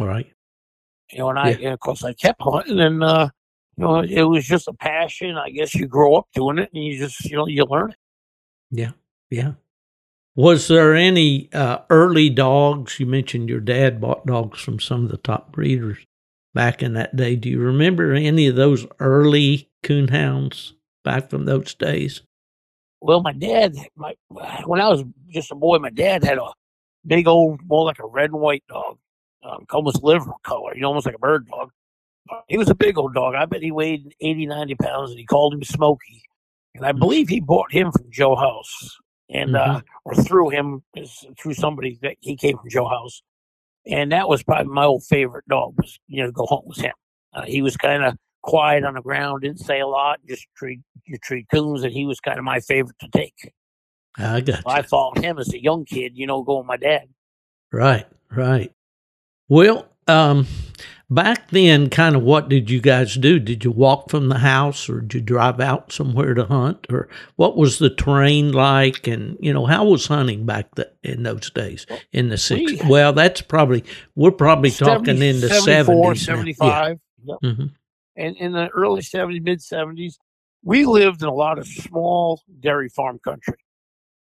Right. 0.00 0.32
you 1.12 1.18
know, 1.18 1.30
and 1.30 1.38
I, 1.40 1.50
and 1.50 1.72
of 1.74 1.80
course, 1.80 2.04
I 2.04 2.12
kept 2.14 2.40
hunting, 2.40 2.78
and 2.80 3.02
uh, 3.02 3.28
you 3.76 3.82
know, 3.84 4.00
it 4.00 4.22
was 4.22 4.46
just 4.46 4.68
a 4.68 4.72
passion. 4.72 5.36
I 5.36 5.50
guess 5.50 5.74
you 5.74 5.86
grow 5.88 6.14
up 6.14 6.28
doing 6.34 6.58
it, 6.58 6.70
and 6.72 6.84
you 6.84 6.96
just, 6.98 7.24
you 7.24 7.36
know, 7.36 7.46
you 7.48 7.64
learn 7.64 7.90
it. 7.90 7.96
Yeah. 8.70 8.90
Yeah. 9.28 9.52
Was 10.40 10.68
there 10.68 10.94
any 10.94 11.52
uh, 11.52 11.80
early 11.90 12.30
dogs? 12.30 12.98
You 12.98 13.04
mentioned 13.04 13.50
your 13.50 13.60
dad 13.60 14.00
bought 14.00 14.24
dogs 14.24 14.58
from 14.58 14.80
some 14.80 15.04
of 15.04 15.10
the 15.10 15.18
top 15.18 15.52
breeders 15.52 15.98
back 16.54 16.82
in 16.82 16.94
that 16.94 17.14
day. 17.14 17.36
Do 17.36 17.50
you 17.50 17.60
remember 17.60 18.14
any 18.14 18.46
of 18.46 18.56
those 18.56 18.86
early 19.00 19.68
coonhounds 19.84 20.72
back 21.04 21.28
from 21.28 21.44
those 21.44 21.74
days? 21.74 22.22
Well, 23.02 23.20
my 23.20 23.34
dad, 23.34 23.76
my 23.96 24.14
when 24.64 24.80
I 24.80 24.88
was 24.88 25.04
just 25.28 25.52
a 25.52 25.54
boy, 25.54 25.76
my 25.76 25.90
dad 25.90 26.24
had 26.24 26.38
a 26.38 26.54
big 27.06 27.28
old, 27.28 27.60
more 27.66 27.84
like 27.84 27.98
a 27.98 28.06
red 28.06 28.30
and 28.30 28.40
white 28.40 28.64
dog, 28.66 28.96
um, 29.42 29.66
almost 29.70 30.02
liver 30.02 30.32
color, 30.42 30.74
you 30.74 30.80
know, 30.80 30.88
almost 30.88 31.04
like 31.04 31.16
a 31.16 31.18
bird 31.18 31.48
dog. 31.50 31.68
He 32.48 32.56
was 32.56 32.70
a 32.70 32.74
big 32.74 32.96
old 32.96 33.12
dog. 33.12 33.34
I 33.34 33.44
bet 33.44 33.60
he 33.60 33.72
weighed 33.72 34.14
80, 34.22 34.46
90 34.46 34.74
pounds, 34.76 35.10
and 35.10 35.18
he 35.18 35.26
called 35.26 35.52
him 35.52 35.64
Smokey. 35.64 36.22
And 36.76 36.86
I 36.86 36.92
believe 36.92 37.28
he 37.28 37.40
bought 37.40 37.70
him 37.70 37.92
from 37.92 38.10
Joe 38.10 38.36
House, 38.36 38.96
and 39.30 39.56
uh, 39.56 39.80
or 40.04 40.14
through 40.14 40.50
him 40.50 40.82
through 41.38 41.54
somebody 41.54 41.98
that 42.02 42.16
he 42.20 42.36
came 42.36 42.58
from 42.58 42.68
Joe 42.68 42.88
House, 42.88 43.22
and 43.86 44.12
that 44.12 44.28
was 44.28 44.42
probably 44.42 44.72
my 44.72 44.84
old 44.84 45.04
favorite 45.04 45.46
dog. 45.48 45.74
Was 45.76 45.98
you 46.08 46.22
know 46.22 46.26
to 46.26 46.32
go 46.32 46.46
hunt 46.46 46.66
with 46.66 46.78
him. 46.78 46.92
Uh, 47.32 47.42
he 47.42 47.62
was 47.62 47.76
kind 47.76 48.04
of 48.04 48.16
quiet 48.42 48.84
on 48.84 48.94
the 48.94 49.02
ground, 49.02 49.42
didn't 49.42 49.60
say 49.60 49.80
a 49.80 49.86
lot, 49.86 50.20
just 50.28 50.46
treat 50.56 50.80
you 51.06 51.18
treat 51.18 51.46
coons, 51.50 51.82
and 51.82 51.92
he 51.92 52.06
was 52.06 52.20
kind 52.20 52.38
of 52.38 52.44
my 52.44 52.60
favorite 52.60 52.98
to 53.00 53.08
take. 53.08 53.52
I 54.16 54.40
got 54.40 54.62
I 54.66 54.82
followed 54.82 55.18
him 55.18 55.38
as 55.38 55.52
a 55.52 55.62
young 55.62 55.84
kid, 55.84 56.12
you 56.16 56.26
know, 56.26 56.42
going 56.42 56.60
with 56.60 56.66
my 56.66 56.76
dad. 56.76 57.08
Right, 57.72 58.06
right. 58.30 58.72
Well, 59.48 59.88
um, 60.10 60.46
back 61.10 61.50
then, 61.50 61.90
kind 61.90 62.16
of 62.16 62.22
what 62.22 62.48
did 62.48 62.70
you 62.70 62.80
guys 62.80 63.14
do? 63.14 63.38
Did 63.38 63.64
you 63.64 63.70
walk 63.70 64.10
from 64.10 64.28
the 64.28 64.38
house 64.38 64.88
or 64.88 65.00
did 65.00 65.14
you 65.14 65.20
drive 65.20 65.60
out 65.60 65.92
somewhere 65.92 66.34
to 66.34 66.44
hunt? 66.44 66.86
Or 66.90 67.08
what 67.36 67.56
was 67.56 67.78
the 67.78 67.90
terrain 67.90 68.52
like? 68.52 69.06
And, 69.06 69.36
you 69.40 69.52
know, 69.52 69.66
how 69.66 69.84
was 69.84 70.06
hunting 70.06 70.46
back 70.46 70.74
the, 70.76 70.90
in 71.02 71.22
those 71.24 71.50
days 71.50 71.86
in 72.12 72.28
the 72.28 72.36
60s? 72.36 72.88
well, 72.88 73.12
that's 73.12 73.42
probably, 73.42 73.84
we're 74.14 74.30
probably 74.30 74.70
70, 74.70 74.96
talking 74.96 75.22
in 75.22 75.40
the 75.40 75.48
74, 75.48 76.12
70s. 76.12 76.18
75. 76.18 76.60
Yeah. 76.62 76.94
Yep. 77.24 77.38
Mm-hmm. 77.42 77.66
And 78.16 78.36
in 78.36 78.52
the 78.52 78.68
early 78.68 79.02
70s, 79.02 79.42
mid 79.42 79.58
70s, 79.60 80.14
we 80.62 80.84
lived 80.84 81.22
in 81.22 81.28
a 81.28 81.34
lot 81.34 81.58
of 81.58 81.66
small 81.66 82.42
dairy 82.60 82.88
farm 82.88 83.18
country. 83.22 83.56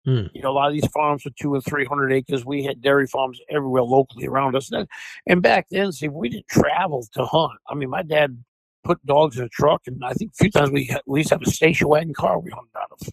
Mm. 0.07 0.29
You 0.33 0.41
know, 0.41 0.51
a 0.51 0.53
lot 0.53 0.67
of 0.67 0.73
these 0.73 0.87
farms 0.87 1.25
were 1.25 1.31
two 1.39 1.53
and 1.53 1.63
three 1.65 1.85
hundred 1.85 2.13
acres. 2.13 2.45
We 2.45 2.63
had 2.63 2.81
dairy 2.81 3.07
farms 3.07 3.39
everywhere 3.49 3.83
locally 3.83 4.25
around 4.25 4.55
us. 4.55 4.71
And, 4.71 4.87
and 5.27 5.41
back 5.41 5.67
then, 5.69 5.91
see, 5.91 6.07
we 6.07 6.29
didn't 6.29 6.47
travel 6.47 7.05
to 7.13 7.25
hunt. 7.25 7.59
I 7.67 7.75
mean, 7.75 7.89
my 7.89 8.03
dad 8.03 8.41
put 8.85 9.05
dogs 9.05 9.37
in 9.37 9.43
a 9.43 9.49
truck, 9.49 9.81
and 9.85 10.03
I 10.05 10.13
think 10.13 10.31
a 10.31 10.35
few 10.35 10.49
times 10.49 10.71
we 10.71 10.85
had, 10.85 11.01
we 11.05 11.19
used 11.19 11.29
to 11.29 11.35
have 11.35 11.41
a 11.41 11.49
station 11.49 11.89
wagon 11.89 12.13
car 12.13 12.39
we 12.39 12.51
hunted 12.51 12.71
out 12.75 12.91
of. 12.91 13.09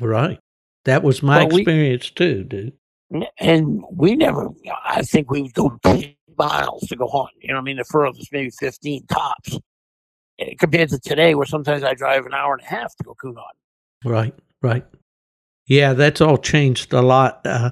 Right. 0.00 0.38
That 0.86 1.02
was 1.02 1.22
my 1.22 1.44
but 1.44 1.54
experience 1.54 2.10
we, 2.10 2.14
too, 2.14 2.44
dude. 2.44 2.72
And 3.38 3.84
we 3.90 4.16
never, 4.16 4.48
I 4.86 5.02
think 5.02 5.30
we 5.30 5.42
would 5.42 5.54
go 5.54 5.78
10 5.84 6.14
miles 6.38 6.86
to 6.88 6.96
go 6.96 7.08
hunt. 7.08 7.30
You 7.40 7.52
know 7.52 7.58
I 7.58 7.62
mean? 7.62 7.76
The 7.76 7.84
furthest, 7.84 8.32
maybe 8.32 8.50
15 8.50 9.06
tops. 9.06 9.58
Eh, 10.38 10.54
compared 10.58 10.88
to 10.90 10.98
today, 10.98 11.34
where 11.34 11.46
sometimes 11.46 11.82
I 11.82 11.94
drive 11.94 12.24
an 12.24 12.32
hour 12.32 12.54
and 12.54 12.62
a 12.62 12.66
half 12.66 12.96
to 12.96 13.04
go 13.04 13.14
coon 13.14 13.36
hunting. 13.36 14.10
Right, 14.10 14.34
right. 14.62 14.84
Yeah, 15.68 15.92
that's 15.92 16.20
all 16.20 16.38
changed 16.38 16.92
a 16.92 17.02
lot. 17.02 17.46
Uh, 17.46 17.70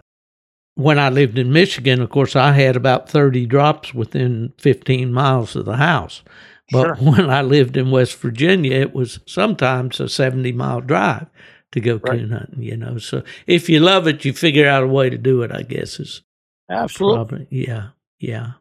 when 0.75 0.99
I 0.99 1.09
lived 1.09 1.39
in 1.39 1.53
Michigan, 1.53 2.03
of 2.03 2.11
course, 2.11 2.37
I 2.37 2.53
had 2.53 2.77
about 2.77 3.09
30 3.09 3.47
drops 3.47 3.95
within 3.95 4.53
15 4.59 5.13
miles 5.13 5.57
of 5.57 5.65
the 5.65 5.77
house. 5.77 6.23
But 6.71 6.85
sure. 6.85 6.95
when 7.01 7.31
I 7.31 7.43
lived 7.43 7.77
in 7.77 7.91
West 7.91 8.17
Virginia, 8.19 8.77
it 8.77 8.95
was 8.95 9.19
sometimes 9.27 9.99
a 9.99 10.09
70 10.09 10.53
mile 10.53 10.83
drive 10.83 11.27
to 11.73 11.81
go 11.81 11.95
right. 11.95 12.19
coon 12.19 12.31
hunting, 12.31 12.63
you 12.63 12.77
know. 12.77 12.99
So 12.99 13.23
if 13.47 13.69
you 13.71 13.81
love 13.81 14.07
it, 14.07 14.25
you 14.25 14.35
figure 14.35 14.69
out 14.69 14.83
a 14.83 14.89
way 14.89 15.09
to 15.09 15.19
do 15.19 15.43
it, 15.43 15.51
I 15.51 15.63
guess 15.63 15.99
is 15.99 16.23
absolutely. 16.71 17.47
Yeah. 17.51 17.89
Yeah. 18.19 18.53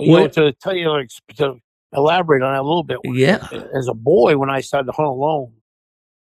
You 0.00 0.12
well, 0.12 0.22
know, 0.22 0.28
to 0.28 0.52
tell 0.54 0.74
you, 0.74 1.06
to 1.36 1.54
elaborate 1.92 2.42
on 2.42 2.54
that 2.54 2.60
a 2.60 2.62
little 2.62 2.82
bit. 2.82 2.98
Yeah. 3.04 3.46
As 3.76 3.86
a 3.86 3.94
boy, 3.94 4.36
when 4.36 4.50
I 4.50 4.60
started 4.60 4.86
to 4.86 4.92
hunt 4.92 5.08
alone, 5.08 5.52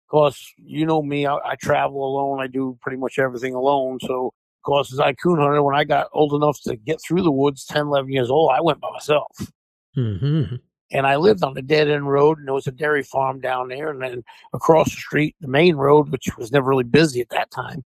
course, 0.07 0.53
you 0.57 0.85
know 0.85 1.01
me, 1.01 1.25
I, 1.25 1.35
I, 1.35 1.55
travel 1.55 2.05
alone. 2.05 2.39
I 2.41 2.47
do 2.47 2.77
pretty 2.81 2.97
much 2.97 3.19
everything 3.19 3.53
alone. 3.53 3.99
So, 4.01 4.27
of 4.27 4.63
course, 4.63 4.93
as 4.93 4.99
I 4.99 5.13
coon 5.13 5.39
hunter, 5.39 5.63
when 5.63 5.75
I 5.75 5.83
got 5.83 6.07
old 6.13 6.33
enough 6.33 6.59
to 6.63 6.75
get 6.75 6.99
through 7.01 7.23
the 7.23 7.31
woods, 7.31 7.65
10, 7.65 7.87
11 7.87 8.11
years 8.11 8.29
old, 8.29 8.51
I 8.51 8.61
went 8.61 8.79
by 8.79 8.89
myself. 8.91 9.51
Mm-hmm. 9.97 10.55
And 10.91 11.07
I 11.07 11.15
lived 11.15 11.43
on 11.43 11.57
a 11.57 11.61
dead 11.61 11.89
end 11.89 12.09
road, 12.09 12.37
and 12.37 12.47
there 12.47 12.53
was 12.53 12.67
a 12.67 12.71
dairy 12.71 13.03
farm 13.03 13.39
down 13.39 13.69
there. 13.69 13.89
And 13.89 14.01
then 14.01 14.23
across 14.53 14.85
the 14.91 15.01
street, 15.01 15.35
the 15.41 15.47
main 15.47 15.75
road, 15.75 16.09
which 16.09 16.29
was 16.37 16.51
never 16.51 16.69
really 16.69 16.83
busy 16.83 17.21
at 17.21 17.29
that 17.29 17.49
time, 17.51 17.83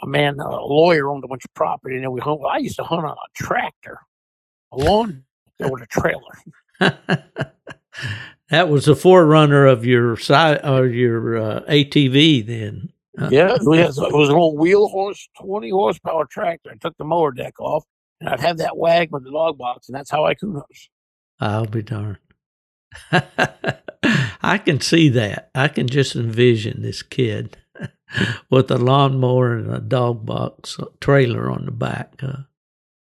a 0.00 0.06
man, 0.06 0.38
a 0.38 0.64
lawyer, 0.64 1.10
owned 1.10 1.24
a 1.24 1.28
bunch 1.28 1.44
of 1.44 1.52
property. 1.54 1.96
And 1.96 2.04
then 2.04 2.12
we 2.12 2.20
hunt. 2.20 2.40
Well, 2.40 2.50
I 2.50 2.58
used 2.58 2.76
to 2.76 2.84
hunt 2.84 3.04
on 3.04 3.12
a 3.12 3.42
tractor, 3.42 3.98
a 4.72 4.76
lawn, 4.76 5.24
with 5.58 5.82
a 5.82 5.86
trailer. 5.86 6.38
That 8.50 8.68
was 8.70 8.86
the 8.86 8.96
forerunner 8.96 9.66
of 9.66 9.84
your 9.84 10.16
side 10.16 10.64
or 10.64 10.86
your 10.86 11.36
uh, 11.36 11.60
ATV 11.68 12.46
then. 12.46 12.92
yeah, 13.30 13.54
it 13.54 13.62
was, 13.62 13.98
it 13.98 14.12
was 14.12 14.28
an 14.30 14.36
old 14.36 14.58
wheel 14.58 14.88
horse, 14.88 15.28
twenty 15.38 15.70
horsepower 15.70 16.24
tractor. 16.24 16.70
I 16.70 16.76
took 16.76 16.96
the 16.96 17.04
mower 17.04 17.32
deck 17.32 17.60
off, 17.60 17.84
and 18.20 18.28
I'd 18.28 18.40
have 18.40 18.58
that 18.58 18.76
wag 18.76 19.10
with 19.12 19.24
the 19.24 19.30
dog 19.30 19.58
box, 19.58 19.88
and 19.88 19.96
that's 19.96 20.10
how 20.10 20.24
I 20.24 20.34
coon 20.34 20.62
I'll 21.40 21.66
be 21.66 21.82
darned. 21.82 22.18
I 23.12 24.58
can 24.58 24.80
see 24.80 25.08
that. 25.10 25.50
I 25.54 25.68
can 25.68 25.88
just 25.88 26.16
envision 26.16 26.80
this 26.80 27.02
kid 27.02 27.58
with 28.50 28.70
a 28.70 28.78
lawnmower 28.78 29.56
and 29.56 29.74
a 29.74 29.80
dog 29.80 30.24
box 30.24 30.78
trailer 31.00 31.50
on 31.50 31.66
the 31.66 31.70
back. 31.70 32.14
Uh, 32.22 32.44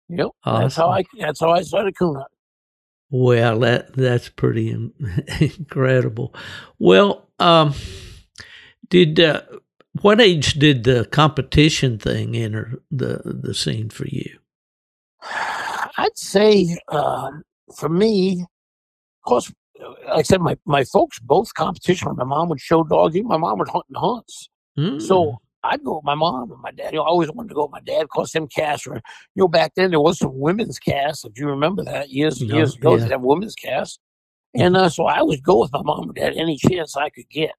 yep, 0.08 0.28
awesome. 0.44 0.62
that's 0.62 0.76
how 0.76 0.90
I. 0.90 1.04
That's 1.18 1.40
how 1.40 1.50
I 1.50 1.62
started 1.62 1.96
coon 1.96 2.22
well, 3.10 3.58
that 3.60 3.94
that's 3.94 4.28
pretty 4.28 4.70
incredible. 5.40 6.34
Well, 6.78 7.28
um, 7.38 7.74
did 8.88 9.18
uh, 9.20 9.42
what 10.00 10.20
age 10.20 10.54
did 10.54 10.84
the 10.84 11.06
competition 11.06 11.98
thing 11.98 12.36
enter 12.36 12.80
the 12.90 13.20
the 13.24 13.54
scene 13.54 13.90
for 13.90 14.06
you? 14.06 14.38
I'd 15.22 16.16
say 16.16 16.78
uh, 16.88 17.30
for 17.76 17.88
me, 17.88 18.42
of 18.42 19.28
course, 19.28 19.52
like 20.06 20.18
I 20.18 20.22
said, 20.22 20.40
my, 20.40 20.56
my 20.64 20.84
folks 20.84 21.18
both 21.18 21.52
competition. 21.54 22.14
My 22.16 22.24
mom 22.24 22.48
would 22.48 22.60
show 22.60 22.84
dogs. 22.84 23.16
Even 23.16 23.28
my 23.28 23.36
mom 23.36 23.58
would 23.58 23.68
hunt 23.68 23.84
in 23.88 23.96
hunts. 23.96 24.48
Mm. 24.78 25.02
So 25.02 25.40
I'd 25.62 25.84
go 25.84 25.96
with 25.96 26.04
my 26.04 26.14
mom 26.14 26.50
and 26.50 26.60
my 26.60 26.70
dad. 26.70 26.92
You 26.92 26.98
know, 26.98 27.04
I 27.04 27.08
always 27.08 27.30
wanted 27.30 27.48
to 27.50 27.54
go 27.54 27.64
with 27.64 27.72
my 27.72 27.80
dad 27.80 28.02
because 28.02 28.32
them 28.32 28.48
casts 28.48 28.86
were, 28.86 28.96
you 28.96 29.42
know, 29.42 29.48
back 29.48 29.72
then 29.76 29.90
there 29.90 30.00
was 30.00 30.18
some 30.18 30.38
women's 30.38 30.78
casts, 30.78 31.24
if 31.24 31.38
you 31.38 31.46
remember 31.46 31.84
that 31.84 32.10
years 32.10 32.40
and 32.40 32.50
years 32.50 32.74
ago, 32.76 32.96
yeah. 32.96 33.04
they 33.04 33.10
have 33.10 33.20
women's 33.20 33.54
casts. 33.54 33.98
And 34.54 34.76
uh, 34.76 34.88
so 34.88 35.04
I 35.04 35.22
would 35.22 35.42
go 35.42 35.60
with 35.60 35.72
my 35.72 35.82
mom 35.82 36.04
and 36.04 36.14
dad 36.14 36.34
any 36.36 36.56
chance 36.56 36.96
I 36.96 37.10
could 37.10 37.28
get. 37.28 37.52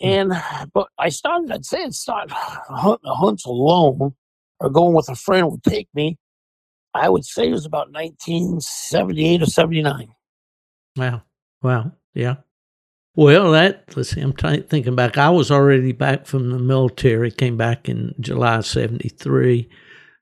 Hmm. 0.00 0.08
And, 0.08 0.32
but 0.74 0.88
I 0.98 1.10
started, 1.10 1.52
I'd 1.52 1.66
say 1.66 1.84
I'd 1.84 1.94
start 1.94 2.30
hunting 2.32 2.98
the 3.04 3.14
hunts 3.14 3.44
alone 3.44 4.14
or 4.60 4.70
going 4.70 4.94
with 4.94 5.08
a 5.08 5.14
friend 5.14 5.50
would 5.50 5.62
take 5.62 5.88
me. 5.94 6.18
I 6.94 7.08
would 7.08 7.24
say 7.24 7.48
it 7.48 7.52
was 7.52 7.66
about 7.66 7.92
1978 7.92 9.42
or 9.42 9.46
79. 9.46 10.08
Wow. 10.96 11.22
Wow. 11.62 11.92
Yeah. 12.14 12.36
Well, 13.18 13.50
that 13.50 13.96
let's 13.96 14.10
see. 14.10 14.20
I'm 14.20 14.32
t- 14.32 14.60
thinking 14.60 14.94
back. 14.94 15.18
I 15.18 15.28
was 15.28 15.50
already 15.50 15.90
back 15.90 16.24
from 16.24 16.50
the 16.50 16.58
military. 16.60 17.32
Came 17.32 17.56
back 17.56 17.88
in 17.88 18.14
July 18.20 18.60
'73. 18.60 19.68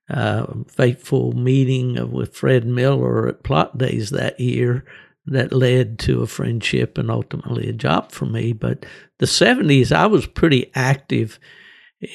Uh, 0.09 0.47
fateful 0.67 1.33
meeting 1.33 2.11
with 2.11 2.35
Fred 2.35 2.65
Miller 2.65 3.27
at 3.27 3.43
Plot 3.43 3.77
Days 3.77 4.09
that 4.09 4.39
year 4.39 4.83
that 5.27 5.53
led 5.53 5.99
to 5.99 6.23
a 6.23 6.27
friendship 6.27 6.97
and 6.97 7.11
ultimately 7.11 7.69
a 7.69 7.73
job 7.73 8.11
for 8.11 8.25
me. 8.25 8.51
But 8.51 8.87
the 9.19 9.27
'70s, 9.27 9.91
I 9.91 10.07
was 10.07 10.25
pretty 10.25 10.71
active 10.73 11.39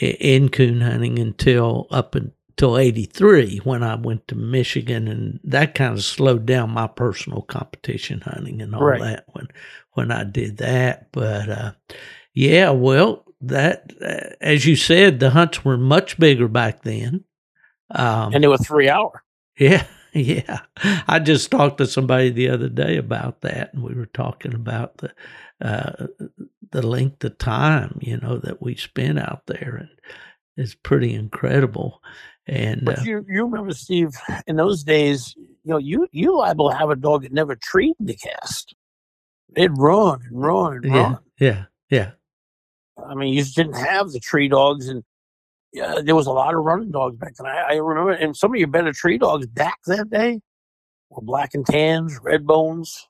in 0.01 0.49
coon 0.49 0.81
hunting 0.81 1.17
until 1.21 1.87
up 1.93 2.17
until 2.17 2.77
83 2.77 3.59
when 3.59 3.83
I 3.85 3.95
went 3.95 4.27
to 4.29 4.35
Michigan 4.35 5.07
and 5.07 5.39
that 5.45 5.77
kind 5.77 5.95
of 5.95 6.03
slowed 6.05 6.45
down 6.45 6.71
my 6.71 6.89
personal 6.89 7.43
competition 7.43 8.21
hunting 8.21 8.61
and 8.61 8.75
all 8.75 8.83
right. 8.83 9.01
that 9.01 9.25
when 9.29 9.47
when 9.95 10.11
I 10.11 10.25
did 10.25 10.59
that. 10.59 11.09
But 11.13 11.49
uh, 11.49 11.73
yeah, 12.35 12.71
well, 12.71 13.25
that 13.41 13.93
uh, 14.01 14.35
as 14.41 14.67
you 14.67 14.77
said, 14.77 15.21
the 15.21 15.31
hunts 15.31 15.65
were 15.65 15.77
much 15.77 16.19
bigger 16.19 16.49
back 16.49 16.83
then, 16.83 17.25
um, 17.91 18.35
and 18.35 18.43
they 18.43 18.49
were 18.49 18.59
three 18.59 18.89
hour. 18.89 19.23
Yeah, 19.59 19.87
yeah. 20.13 20.61
I 21.07 21.19
just 21.19 21.51
talked 21.51 21.79
to 21.79 21.87
somebody 21.87 22.31
the 22.31 22.49
other 22.49 22.69
day 22.69 22.97
about 22.97 23.41
that, 23.43 23.75
and 23.75 23.83
we 23.83 23.95
were 23.95 24.07
talking 24.07 24.55
about 24.55 24.99
the 24.99 25.13
uh, 25.61 26.07
the 26.71 26.87
length 26.87 27.23
of 27.25 27.39
time 27.39 27.99
you 28.01 28.17
know 28.17 28.39
that 28.39 28.63
we 28.63 28.77
spent 28.77 29.19
out 29.19 29.43
there, 29.47 29.77
and 29.77 29.91
it's 30.57 30.75
pretty 30.75 31.15
incredible. 31.15 32.03
And 32.47 32.85
but 32.85 33.01
uh, 33.01 33.03
you 33.03 33.27
you 33.29 33.45
remember 33.45 33.73
Steve 33.73 34.11
in 34.47 34.57
those 34.57 34.83
days, 34.83 35.35
you 35.37 35.71
know, 35.71 35.79
you 35.79 36.09
you 36.13 36.37
liable 36.39 36.71
to 36.71 36.77
have 36.77 36.91
a 36.91 36.97
dog 36.97 37.23
that 37.23 37.33
never 37.33 37.55
treed 37.55 37.95
the 38.01 38.17
cast 38.17 38.75
they'd 39.55 39.77
run 39.77 40.21
and 40.29 40.41
run 40.41 40.77
and 40.77 40.85
yeah, 40.85 41.03
run. 41.03 41.19
Yeah, 41.39 41.65
yeah. 41.91 42.11
I 43.05 43.15
mean, 43.15 43.33
you 43.35 43.43
just 43.43 43.57
didn't 43.57 43.75
have 43.75 44.11
the 44.11 44.21
tree 44.21 44.49
dogs, 44.49 44.89
and 44.89 45.03
yeah, 45.73 46.01
there 46.05 46.15
was 46.15 46.27
a 46.27 46.33
lot 46.33 46.55
of 46.55 46.65
running 46.65 46.91
dogs 46.91 47.17
back 47.17 47.35
then. 47.37 47.47
I, 47.47 47.73
I 47.73 47.75
remember, 47.77 48.13
and 48.13 48.37
some 48.37 48.53
of 48.53 48.59
your 48.59 48.69
better 48.69 48.93
tree 48.93 49.19
dogs 49.19 49.47
back 49.47 49.79
that 49.87 50.11
day 50.11 50.41
were 51.11 51.23
black 51.23 51.55
and 51.55 51.67
tans, 51.67 52.19
red 52.23 52.47
bones. 52.47 53.09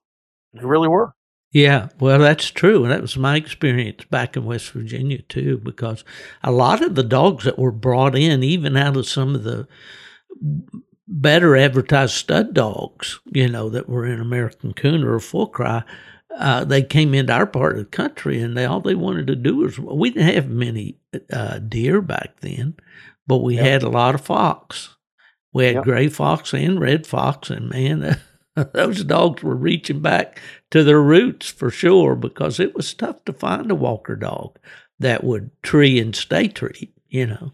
They 0.55 0.65
really 0.65 0.89
were. 0.89 1.15
Yeah, 1.53 1.89
well, 2.01 2.19
that's 2.19 2.51
true. 2.51 2.83
And 2.83 2.93
that 2.93 3.03
was 3.03 3.19
my 3.19 3.37
experience 3.37 4.05
back 4.05 4.37
in 4.37 4.47
West 4.47 4.71
Virginia, 4.71 5.21
too, 5.23 5.59
because 5.63 6.03
a 6.43 6.51
lot 6.51 6.83
of 6.83 6.95
the 6.95 7.03
dogs 7.03 7.45
that 7.45 7.59
were 7.59 7.73
brought 7.73 8.17
in, 8.17 8.43
even 8.43 8.77
out 8.77 8.97
of 8.97 9.07
some 9.07 9.35
of 9.35 9.45
the 9.45 9.69
better 11.07 11.55
advertised 11.55 12.15
stud 12.15 12.55
dogs, 12.55 13.21
you 13.27 13.49
know, 13.49 13.69
that 13.69 13.87
were 13.87 14.07
in 14.07 14.19
American 14.19 14.73
Cooner 14.73 15.23
Full 15.23 15.49
Cry, 15.49 15.83
uh, 16.39 16.65
they 16.65 16.83
came 16.83 17.15
into 17.15 17.33
our 17.33 17.47
part 17.47 17.73
of 17.73 17.79
the 17.79 17.85
country 17.85 18.41
and 18.41 18.57
they 18.57 18.65
all 18.65 18.81
they 18.81 18.95
wanted 18.95 19.27
to 19.27 19.37
do 19.37 19.57
was 19.57 19.79
we 19.79 20.11
didn't 20.11 20.35
have 20.35 20.49
many 20.49 20.97
uh, 21.33 21.59
deer 21.59 22.01
back 22.01 22.41
then, 22.41 22.75
but 23.27 23.39
we 23.39 23.57
yep. 23.57 23.65
had 23.65 23.83
a 23.83 23.89
lot 23.89 24.15
of 24.15 24.21
fox. 24.21 24.97
We 25.53 25.67
had 25.67 25.75
yep. 25.77 25.85
gray 25.85 26.09
fox 26.09 26.55
and 26.55 26.81
red 26.81 27.07
fox, 27.07 27.51
and 27.51 27.69
man, 27.69 28.19
those 28.73 29.05
dogs 29.05 29.43
were 29.43 29.55
reaching 29.55 30.01
back 30.01 30.41
to 30.71 30.83
their 30.83 31.03
roots 31.03 31.51
for 31.51 31.71
sure 31.71 32.17
because 32.17 32.59
it 32.59 32.75
was 32.75 32.95
tough 32.95 33.25
to 33.27 33.33
find 33.33 33.71
a 33.71 33.75
walker 33.75 34.17
dog 34.17 34.59
that 34.99 35.25
would 35.25 35.51
tree 35.62 35.99
and 35.99 36.17
stay 36.17 36.49
tree, 36.49 36.93
you 37.09 37.27
know. 37.27 37.53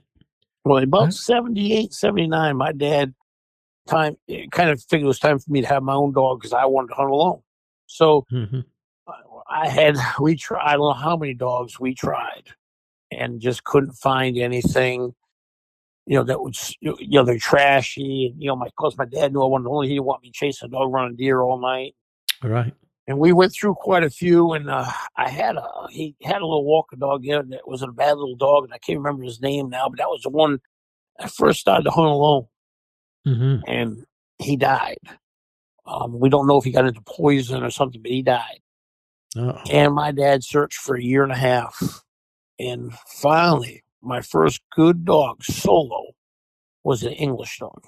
Well, 0.65 0.83
about 0.83 1.15
78, 1.15 1.93
79, 1.93 2.57
my 2.57 2.73
dad 2.73 3.15
time. 3.89 4.17
Kind 4.53 4.71
of 4.71 4.83
figured 4.83 5.05
it 5.05 5.09
was 5.09 5.19
time 5.19 5.39
for 5.39 5.51
me 5.51 5.63
to 5.63 5.67
have 5.67 5.83
my 5.83 5.95
own 5.95 6.13
dog 6.13 6.41
because 6.41 6.53
I 6.53 6.67
wanted 6.67 6.89
to 6.89 6.95
hunt 6.95 7.11
alone. 7.11 7.41
So 7.89 8.27
hmm 8.31 8.61
I 9.51 9.69
had 9.69 9.97
we 10.21 10.37
tried. 10.37 10.65
I 10.65 10.73
don't 10.73 10.81
know 10.81 10.93
how 10.93 11.17
many 11.17 11.35
dogs 11.35 11.81
we 11.81 11.95
tried, 11.95 12.45
and 13.11 13.41
just 13.41 13.65
couldn't 13.65 13.93
find 13.93 14.39
anything. 14.39 15.15
You 16.07 16.17
know 16.17 16.25
that 16.25 16.41
was 16.41 16.75
you 16.81 16.97
know 17.11 17.25
they're 17.25 17.39
trashy. 17.39 18.27
And, 18.27 18.41
you 18.41 18.49
know, 18.49 18.57
my 18.57 18.69
cause 18.79 18.97
my 18.97 19.05
dad 19.05 19.33
knew 19.33 19.43
I 19.43 19.47
wanted 19.47 19.69
only 19.69 19.89
he 19.89 19.95
didn't 19.95 20.07
want 20.07 20.23
me 20.23 20.31
chasing 20.33 20.69
a 20.69 20.71
dog 20.71 20.93
running 20.93 21.17
deer 21.17 21.41
all 21.41 21.59
night. 21.59 21.95
Right. 22.43 22.73
And 23.09 23.19
we 23.19 23.33
went 23.33 23.53
through 23.53 23.75
quite 23.75 24.05
a 24.05 24.11
few. 24.11 24.53
And 24.53 24.69
uh, 24.71 24.91
I 25.17 25.31
had 25.31 25.57
a 25.57 25.67
he 25.91 26.15
had 26.23 26.43
a 26.43 26.47
little 26.47 26.65
walker 26.65 26.97
dog 26.97 27.25
there 27.25 27.43
that 27.43 27.67
was 27.67 27.83
a 27.83 27.89
bad 27.89 28.17
little 28.19 28.37
dog, 28.37 28.65
and 28.65 28.73
I 28.73 28.79
can't 28.79 28.99
remember 28.99 29.25
his 29.25 29.41
name 29.41 29.71
now. 29.71 29.89
But 29.89 29.99
that 29.99 30.09
was 30.09 30.23
the 30.23 30.31
one 30.31 30.61
I 31.19 31.29
first 31.29 31.61
started 31.61 31.85
to 31.85 31.91
hunt 31.91 32.09
alone, 32.09 32.47
hmm 33.25 33.57
and 33.67 34.05
he 34.39 34.57
died. 34.57 34.99
Um, 35.89 36.19
we 36.19 36.29
don't 36.29 36.47
know 36.47 36.59
if 36.59 36.65
he 36.65 36.71
got 36.73 36.85
into 36.87 37.01
poison 37.03 37.63
or 37.63 37.71
something, 37.71 38.03
but 38.03 38.11
he 38.11 38.23
died. 38.23 38.61
Oh. 39.37 39.59
And 39.71 39.95
my 39.95 40.13
dad 40.13 40.45
searched 40.45 40.79
for 40.79 40.97
a 40.97 41.03
year 41.03 41.23
and 41.23 41.33
a 41.33 41.37
half. 41.37 42.03
And 42.59 42.93
finally, 43.07 43.83
my 44.03 44.21
first 44.21 44.61
good 44.75 45.05
dog 45.05 45.43
solo 45.45 46.13
was 46.85 47.03
an 47.05 47.13
English 47.13 47.59
dog. 47.59 47.85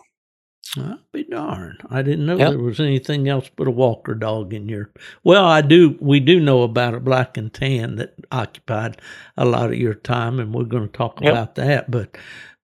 I'll 0.77 1.01
be 1.13 1.25
darned. 1.25 1.81
I 1.91 2.03
didn't 2.03 2.27
know 2.27 2.37
Yep. 2.37 2.51
there 2.51 2.59
was 2.61 2.79
anything 2.79 3.29
else 3.29 3.51
but 3.57 3.67
a 3.67 3.73
Walker 3.73 4.15
dog 4.15 4.55
in 4.55 4.69
your. 4.69 4.93
Well, 5.25 5.45
I 5.45 5.63
do. 5.63 5.97
We 6.01 6.21
do 6.21 6.39
know 6.39 6.63
about 6.63 6.95
a 6.95 7.01
black 7.01 7.37
and 7.37 7.53
tan 7.53 7.97
that 7.97 8.15
occupied 8.31 9.01
a 9.37 9.45
lot 9.45 9.71
of 9.71 9.79
your 9.79 9.95
time, 9.95 10.39
and 10.39 10.55
we're 10.55 10.65
going 10.65 10.87
to 10.87 10.93
talk 10.97 11.21
Yep. 11.21 11.33
about 11.33 11.55
that. 11.57 11.91
But, 11.91 12.17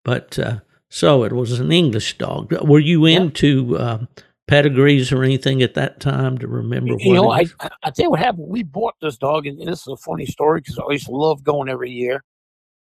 but 0.04 0.38
uh, 0.38 0.58
so 0.88 1.24
it 1.24 1.32
was 1.32 1.58
an 1.58 1.72
English 1.72 2.16
dog. 2.18 2.52
Were 2.62 2.78
you 2.78 3.06
Yep. 3.06 3.20
into 3.22 3.76
um, 3.80 4.08
pedigrees 4.48 5.12
or 5.12 5.22
anything 5.24 5.62
at 5.62 5.74
that 5.74 6.00
time 6.00 6.38
to 6.38 6.48
remember? 6.48 6.94
You 6.98 7.14
know, 7.14 7.30
I, 7.30 7.44
I 7.60 7.70
I 7.84 7.90
tell 7.90 8.04
you 8.04 8.10
what 8.10 8.20
happened. 8.20 8.48
We 8.48 8.62
bought 8.62 8.94
this 9.00 9.16
dog, 9.16 9.46
and 9.46 9.58
this 9.60 9.80
is 9.82 9.88
a 9.88 9.96
funny 9.96 10.26
story 10.26 10.60
because 10.60 10.78
I 10.78 10.92
used 10.92 11.06
to 11.06 11.12
love 11.12 11.42
going 11.44 11.68
every 11.68 11.90
year. 11.90 12.22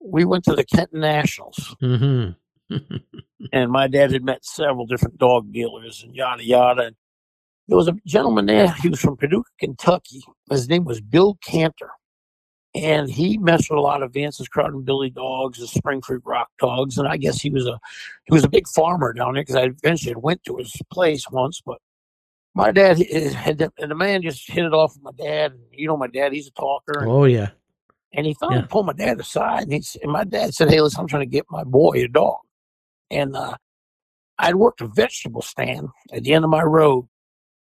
We 0.03 0.25
went 0.25 0.43
to 0.45 0.55
the 0.55 0.63
Kenton 0.65 1.01
Nationals, 1.01 1.75
Mhm. 1.81 2.35
and 3.53 3.71
my 3.71 3.87
dad 3.87 4.11
had 4.11 4.23
met 4.23 4.43
several 4.45 4.85
different 4.85 5.17
dog 5.17 5.51
dealers 5.51 6.03
and 6.03 6.15
yada 6.15 6.43
yada. 6.43 6.81
And 6.87 6.95
there 7.67 7.77
was 7.77 7.87
a 7.87 7.95
gentleman 8.07 8.45
there. 8.47 8.71
He 8.81 8.89
was 8.89 8.99
from 8.99 9.17
Paducah, 9.17 9.49
Kentucky. 9.59 10.21
His 10.49 10.67
name 10.67 10.85
was 10.85 11.01
Bill 11.01 11.37
Cantor, 11.45 11.91
and 12.73 13.09
he 13.09 13.37
messed 13.37 13.69
with 13.69 13.77
a 13.77 13.81
lot 13.81 14.01
of 14.01 14.13
Vance's 14.13 14.47
Crowd 14.47 14.73
and 14.73 14.85
Billy 14.85 15.09
dogs 15.09 15.59
and 15.59 15.67
Springfield 15.69 16.21
Rock 16.25 16.49
dogs. 16.59 16.97
And 16.97 17.07
I 17.07 17.17
guess 17.17 17.41
he 17.41 17.49
was 17.49 17.67
a 17.67 17.79
he 18.25 18.33
was 18.33 18.43
a 18.43 18.49
big 18.49 18.67
farmer 18.67 19.13
down 19.13 19.33
there 19.33 19.43
because 19.43 19.55
I 19.57 19.63
eventually 19.63 20.15
went 20.15 20.43
to 20.45 20.57
his 20.57 20.73
place 20.91 21.29
once. 21.29 21.61
But 21.65 21.79
my 22.55 22.71
dad 22.71 22.97
had 23.33 23.61
and 23.77 23.91
the 23.91 23.95
man 23.95 24.21
just 24.21 24.49
hit 24.49 24.65
it 24.65 24.73
off 24.73 24.95
with 24.95 25.03
my 25.03 25.11
dad. 25.23 25.53
You 25.71 25.87
know, 25.87 25.97
my 25.97 26.07
dad 26.07 26.31
he's 26.33 26.47
a 26.47 26.51
talker, 26.51 27.05
oh 27.07 27.25
yeah. 27.25 27.49
and 28.13 28.25
he 28.25 28.33
finally 28.35 28.59
Yeah. 28.61 28.67
pulled 28.67 28.85
my 28.85 28.93
dad 28.93 29.19
aside. 29.19 29.63
And, 29.63 29.73
he, 29.73 29.83
and 30.01 30.11
my 30.11 30.23
dad 30.23 30.53
said, 30.53 30.69
"Hey, 30.69 30.79
listen, 30.81 31.01
I'm 31.01 31.07
trying 31.07 31.23
to 31.23 31.25
get 31.25 31.45
my 31.49 31.63
boy 31.65 32.03
a 32.03 32.07
dog." 32.07 32.37
And 33.09 33.35
uh, 33.35 33.57
I'd 34.39 34.55
worked 34.55 34.79
a 34.81 34.87
vegetable 34.87 35.41
stand 35.41 35.89
at 36.13 36.23
the 36.23 36.33
end 36.33 36.45
of 36.45 36.49
my 36.49 36.63
road 36.63 37.07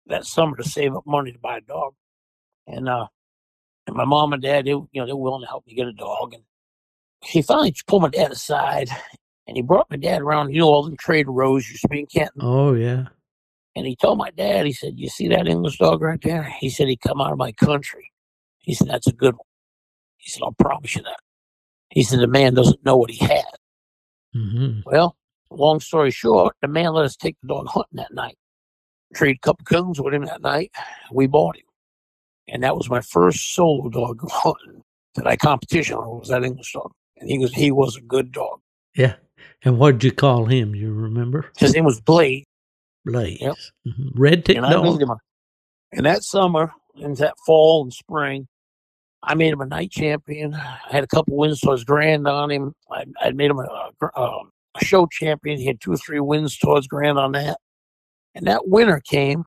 that 0.07 0.25
summer 0.27 0.57
to 0.57 0.65
save 0.65 0.95
up 0.95 1.05
money 1.07 1.33
to 1.33 1.39
buy 1.41 1.59
a 1.59 1.61
dog. 1.61 1.95
And 2.69 2.89
uh, 2.89 3.09
and 3.87 3.97
my 3.97 4.05
mom 4.05 4.33
and 4.33 4.43
dad, 4.43 4.65
they 4.65 4.71
you 4.71 4.89
know 4.95 5.07
they're 5.07 5.17
willing 5.17 5.43
to 5.43 5.49
help 5.49 5.67
me 5.67 5.75
get 5.75 5.89
a 5.89 5.93
dog. 5.93 6.35
And 6.35 6.43
he 7.23 7.43
finally 7.43 7.75
pulled 7.87 8.03
my 8.03 8.09
dad 8.09 8.33
aside, 8.33 8.89
and 9.47 9.57
he 9.57 9.63
brought 9.63 9.91
my 9.91 9.97
dad 9.97 10.23
around. 10.23 10.53
You 10.53 10.61
know 10.61 10.69
all 10.69 10.89
the 10.89 10.97
trade 10.97 11.27
rows 11.29 11.69
used 11.69 11.83
to 11.83 11.89
be 11.89 12.01
in 12.01 12.07
Canton. 12.07 12.43
Oh 12.43 12.75
yeah. 12.75 13.07
And 13.75 13.87
he 13.87 13.97
told 13.97 14.19
my 14.19 14.31
dad, 14.31 14.67
he 14.67 14.73
said, 14.73 14.99
"You 14.99 15.09
see 15.09 15.29
that 15.29 15.49
English 15.49 15.79
dog 15.79 16.03
right 16.03 16.21
there?" 16.23 16.45
He 16.61 16.69
said 16.69 16.89
he 16.89 16.97
come 16.97 17.21
out 17.21 17.33
of 17.33 17.39
my 17.39 17.53
country. 17.53 18.11
He 18.59 18.75
said 18.75 18.89
that's 18.89 19.07
a 19.07 19.13
good 19.13 19.35
one. 19.35 19.47
He 20.19 20.31
said 20.31 20.43
I'll 20.43 20.53
promise 20.53 20.95
you 20.95 21.03
that. 21.03 21.19
He 21.91 22.03
said 22.03 22.21
the 22.21 22.27
man 22.27 22.55
doesn't 22.55 22.85
know 22.85 22.97
what 22.97 23.11
he 23.11 23.25
had. 23.25 23.45
hmm 24.33 24.81
Well, 24.87 25.17
long 25.51 25.81
story 25.81 26.11
short, 26.11 26.57
the 26.63 26.69
man 26.69 26.93
let 26.93 27.05
us 27.05 27.17
take 27.17 27.37
the 27.43 27.49
dog 27.49 27.67
hunting 27.69 27.97
that 27.97 28.15
night. 28.15 28.37
Trade 29.15 29.37
a 29.37 29.47
couple 29.47 29.65
coons 29.65 30.01
with 30.01 30.15
him 30.15 30.25
that 30.25 30.41
night. 30.41 30.73
We 31.11 31.27
bought 31.27 31.57
him. 31.57 31.65
And 32.49 32.63
that 32.63 32.77
was 32.77 32.91
my 32.91 33.01
first 33.01 33.55
solo 33.55 33.89
dog 33.89 34.21
hunting 34.31 34.83
that 35.15 35.27
I 35.27 35.37
competition 35.37 35.97
on 35.97 36.19
was 36.19 36.29
that 36.29 36.45
English 36.45 36.73
dog. 36.73 36.93
And 37.19 37.29
he 37.31 37.39
was 37.39 37.53
he 37.55 37.71
was 37.71 37.97
a 37.97 38.01
good 38.01 38.33
dog. 38.33 38.61
Yeah. 38.97 39.15
And 39.65 39.79
what 39.79 39.93
did 39.93 40.05
you 40.05 40.13
call 40.13 40.47
him? 40.47 40.75
You 40.75 40.93
remember? 40.93 41.51
His 41.57 41.75
name 41.75 41.85
was 41.85 42.01
Blade. 42.01 42.45
Blaze. 43.05 43.39
Yep. 43.41 43.55
Mhm. 43.87 44.11
Red 44.15 44.45
tick 44.45 44.57
And 44.57 44.67
dog. 44.67 45.03
a, 45.03 45.17
and 45.93 46.07
that 46.07 46.23
summer, 46.25 46.73
in 46.97 47.15
that 47.15 47.35
fall 47.47 47.83
and 47.83 47.93
spring, 47.93 48.47
I 49.23 49.35
made 49.35 49.53
him 49.53 49.61
a 49.61 49.67
night 49.67 49.91
champion. 49.91 50.55
I 50.55 50.79
had 50.91 51.05
a 51.05 51.07
couple 51.09 51.37
wins 51.37 51.61
towards 51.61 51.85
grand 51.85 52.27
on 52.27 52.51
him. 52.51 52.75
I, 52.91 53.05
I 53.21 53.31
made 53.31 53.51
him 53.51 53.59
a, 53.61 53.91
gr- 54.01 54.17
um, 54.17 54.51
a 54.81 54.85
show 54.85 55.07
champion. 55.07 55.59
He 55.59 55.67
had 55.67 55.81
two 55.81 55.93
or 55.93 55.97
three 55.97 56.19
wins 56.21 56.57
towards 56.59 56.89
grand 56.89 57.19
on 57.19 57.33
that. 57.33 57.59
And 58.35 58.47
that 58.47 58.67
winter 58.69 59.01
came 59.05 59.45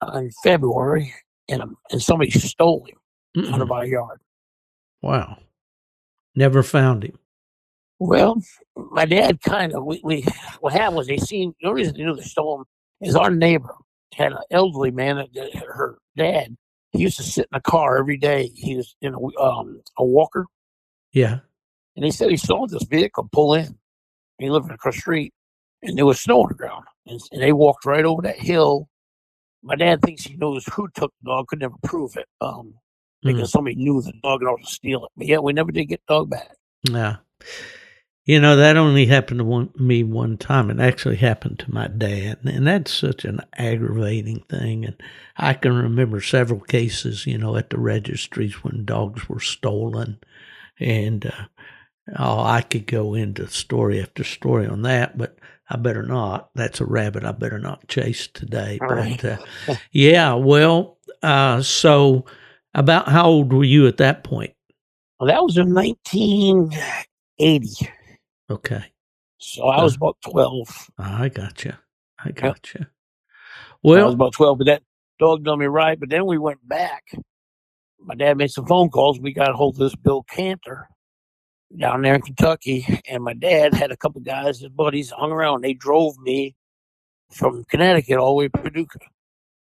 uh, 0.00 0.18
in 0.18 0.30
February, 0.44 1.12
and 1.48 1.62
um, 1.62 1.76
and 1.90 2.02
somebody 2.02 2.30
stole 2.30 2.84
him 2.86 2.96
out 3.44 3.58
Mm-mm. 3.58 3.62
of 3.62 3.70
our 3.72 3.86
yard. 3.86 4.20
Wow. 5.02 5.38
Never 6.34 6.62
found 6.62 7.04
him. 7.04 7.18
Well, 7.98 8.40
my 8.76 9.04
dad 9.04 9.40
kind 9.42 9.72
of 9.74 9.84
we, 9.84 10.00
we 10.02 10.24
what 10.60 10.72
happened 10.72 10.96
was 10.96 11.06
they 11.06 11.18
seen 11.18 11.54
the 11.62 11.72
reason 11.72 11.94
they 11.96 12.02
knew 12.04 12.14
they 12.16 12.22
stole 12.22 12.60
him 12.60 12.64
is 13.00 13.14
our 13.16 13.30
neighbor 13.30 13.74
had 14.14 14.32
an 14.32 14.38
elderly 14.50 14.90
man 14.90 15.16
that 15.16 15.32
that- 15.34 15.54
her 15.54 15.98
dad. 16.16 16.56
He 16.90 16.98
used 17.00 17.16
to 17.16 17.22
sit 17.22 17.48
in 17.50 17.56
a 17.56 17.60
car 17.62 17.96
every 17.98 18.18
day. 18.18 18.50
He 18.54 18.76
was 18.76 18.94
in 19.00 19.14
a 19.14 19.40
um 19.42 19.80
a 19.98 20.04
walker, 20.04 20.44
Yeah. 21.14 21.38
and 21.96 22.04
he 22.04 22.10
said 22.10 22.28
he 22.30 22.36
saw 22.36 22.66
this 22.66 22.82
vehicle 22.84 23.28
pull 23.32 23.54
in. 23.54 23.78
He 24.38 24.50
lived 24.50 24.70
across 24.70 24.96
the 24.96 25.00
street, 25.00 25.32
and 25.82 25.96
there 25.96 26.04
was 26.04 26.20
snow 26.20 26.42
on 26.42 26.48
the 26.48 26.54
ground, 26.54 26.84
and, 27.06 27.18
and 27.30 27.40
they 27.40 27.52
walked 27.52 27.86
right 27.86 28.04
over 28.04 28.20
that 28.22 28.38
hill. 28.38 28.88
My 29.62 29.76
dad 29.76 30.02
thinks 30.02 30.24
he 30.24 30.36
knows 30.36 30.64
who 30.66 30.88
took 30.94 31.12
the 31.22 31.26
dog. 31.30 31.48
Could 31.48 31.60
never 31.60 31.76
prove 31.82 32.16
it, 32.16 32.26
um, 32.40 32.74
Mm. 33.24 33.34
because 33.34 33.52
somebody 33.52 33.76
knew 33.76 34.02
the 34.02 34.12
dog 34.22 34.42
in 34.42 34.48
order 34.48 34.64
to 34.64 34.68
steal 34.70 35.04
it. 35.04 35.10
But 35.16 35.26
yeah, 35.28 35.38
we 35.38 35.52
never 35.52 35.70
did 35.70 35.84
get 35.84 36.04
dog 36.08 36.30
back. 36.30 36.56
Yeah. 36.90 37.16
You 38.24 38.40
know, 38.40 38.56
that 38.56 38.76
only 38.76 39.06
happened 39.06 39.38
to 39.38 39.44
one, 39.44 39.70
me 39.76 40.04
one 40.04 40.36
time. 40.36 40.70
It 40.70 40.80
actually 40.80 41.16
happened 41.16 41.58
to 41.60 41.72
my 41.72 41.88
dad. 41.88 42.38
And 42.44 42.66
that's 42.66 42.92
such 42.92 43.24
an 43.24 43.40
aggravating 43.54 44.44
thing. 44.48 44.84
And 44.84 44.96
I 45.36 45.54
can 45.54 45.72
remember 45.74 46.20
several 46.20 46.60
cases, 46.60 47.26
you 47.26 47.38
know, 47.38 47.56
at 47.56 47.70
the 47.70 47.78
registries 47.78 48.62
when 48.62 48.84
dogs 48.84 49.28
were 49.28 49.40
stolen. 49.40 50.18
And 50.78 51.26
uh, 51.26 51.46
oh, 52.18 52.40
I 52.42 52.62
could 52.62 52.86
go 52.86 53.14
into 53.14 53.48
story 53.48 54.00
after 54.00 54.24
story 54.24 54.66
on 54.66 54.82
that, 54.82 55.18
but 55.18 55.38
I 55.70 55.76
better 55.76 56.02
not. 56.02 56.50
That's 56.54 56.80
a 56.80 56.84
rabbit 56.84 57.24
I 57.24 57.32
better 57.32 57.58
not 57.58 57.88
chase 57.88 58.28
today. 58.28 58.78
Right. 58.80 59.20
But 59.20 59.40
uh, 59.68 59.74
yeah, 59.92 60.34
well, 60.34 60.98
uh, 61.22 61.62
so 61.62 62.24
about 62.74 63.08
how 63.08 63.26
old 63.26 63.52
were 63.52 63.64
you 63.64 63.86
at 63.86 63.98
that 63.98 64.24
point? 64.24 64.54
Well, 65.18 65.28
that 65.28 65.42
was 65.42 65.56
in 65.56 65.72
1980. 65.72 67.90
Okay. 68.50 68.84
So 69.38 69.66
I 69.66 69.82
was 69.82 69.96
about 69.96 70.16
12. 70.30 70.90
I 70.98 71.28
got 71.28 71.64
you. 71.64 71.74
I 72.24 72.30
got 72.32 72.74
you. 72.74 72.86
Well, 73.82 74.02
I 74.02 74.06
was 74.06 74.14
about 74.14 74.32
12, 74.32 74.58
but 74.58 74.66
that 74.66 74.82
dog 75.18 75.44
done 75.44 75.58
me 75.58 75.66
right. 75.66 75.98
But 75.98 76.10
then 76.10 76.26
we 76.26 76.38
went 76.38 76.66
back. 76.68 77.04
My 78.00 78.14
dad 78.14 78.36
made 78.36 78.50
some 78.50 78.66
phone 78.66 78.90
calls. 78.90 79.20
We 79.20 79.32
got 79.32 79.50
a 79.50 79.54
hold 79.54 79.76
of 79.76 79.78
this 79.78 79.94
Bill 79.94 80.24
Cantor 80.24 80.88
down 81.78 82.02
there 82.02 82.14
in 82.14 82.22
Kentucky. 82.22 83.00
And 83.08 83.22
my 83.24 83.34
dad 83.34 83.74
had 83.74 83.90
a 83.90 83.96
couple 83.96 84.20
guys, 84.20 84.60
his 84.60 84.68
buddies, 84.70 85.10
hung 85.10 85.32
around. 85.32 85.62
They 85.62 85.74
drove 85.74 86.18
me 86.18 86.54
from 87.30 87.64
Connecticut 87.64 88.18
all 88.18 88.30
the 88.30 88.34
way 88.34 88.48
to 88.48 88.58
Paducah 88.58 88.98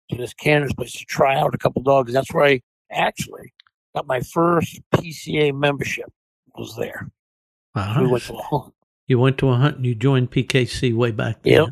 to 0.10 0.17
this 0.17 0.34
Cantor's 0.34 0.73
place 0.73 0.93
to 0.93 1.06
try 1.06 1.38
out 1.38 1.56
a 1.56 1.58
couple 1.58 1.82
dogs. 1.82 2.13
That's 2.13 2.32
where 2.34 2.45
I 2.45 2.62
actually 2.91 3.53
got 3.95 4.08
my 4.08 4.21
first 4.21 4.79
PKC 4.93 5.53
membership 5.58 6.12
was 6.56 6.75
there. 6.75 7.10
We 7.75 8.08
went 8.08 8.23
to 8.25 8.36
a 8.36 8.41
hunt. 8.43 8.73
you 9.08 9.19
went 9.19 9.38
to 9.39 9.49
a 9.49 9.56
hunt 9.56 9.77
and 9.77 9.86
you 9.86 9.95
joined 9.95 10.32
PKC 10.32 10.95
way 10.95 11.12
back 11.12 11.41
then. 11.41 11.53
Yep. 11.53 11.69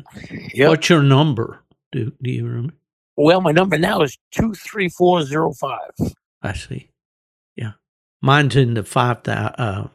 Yep. 0.54 0.68
What's 0.68 0.88
your 0.88 1.02
number? 1.02 1.62
Do 1.92 2.12
Do 2.20 2.30
you 2.30 2.46
remember? 2.46 2.74
Well, 3.16 3.40
my 3.40 3.52
number 3.52 3.78
now 3.78 4.00
is 4.02 4.18
23405. 4.32 6.14
I 6.42 6.52
see. 6.54 6.90
Yeah, 7.54 7.72
mine's 8.20 8.56
in 8.56 8.74
the 8.74 8.82
five. 8.82 9.18
Uh, 9.28 9.88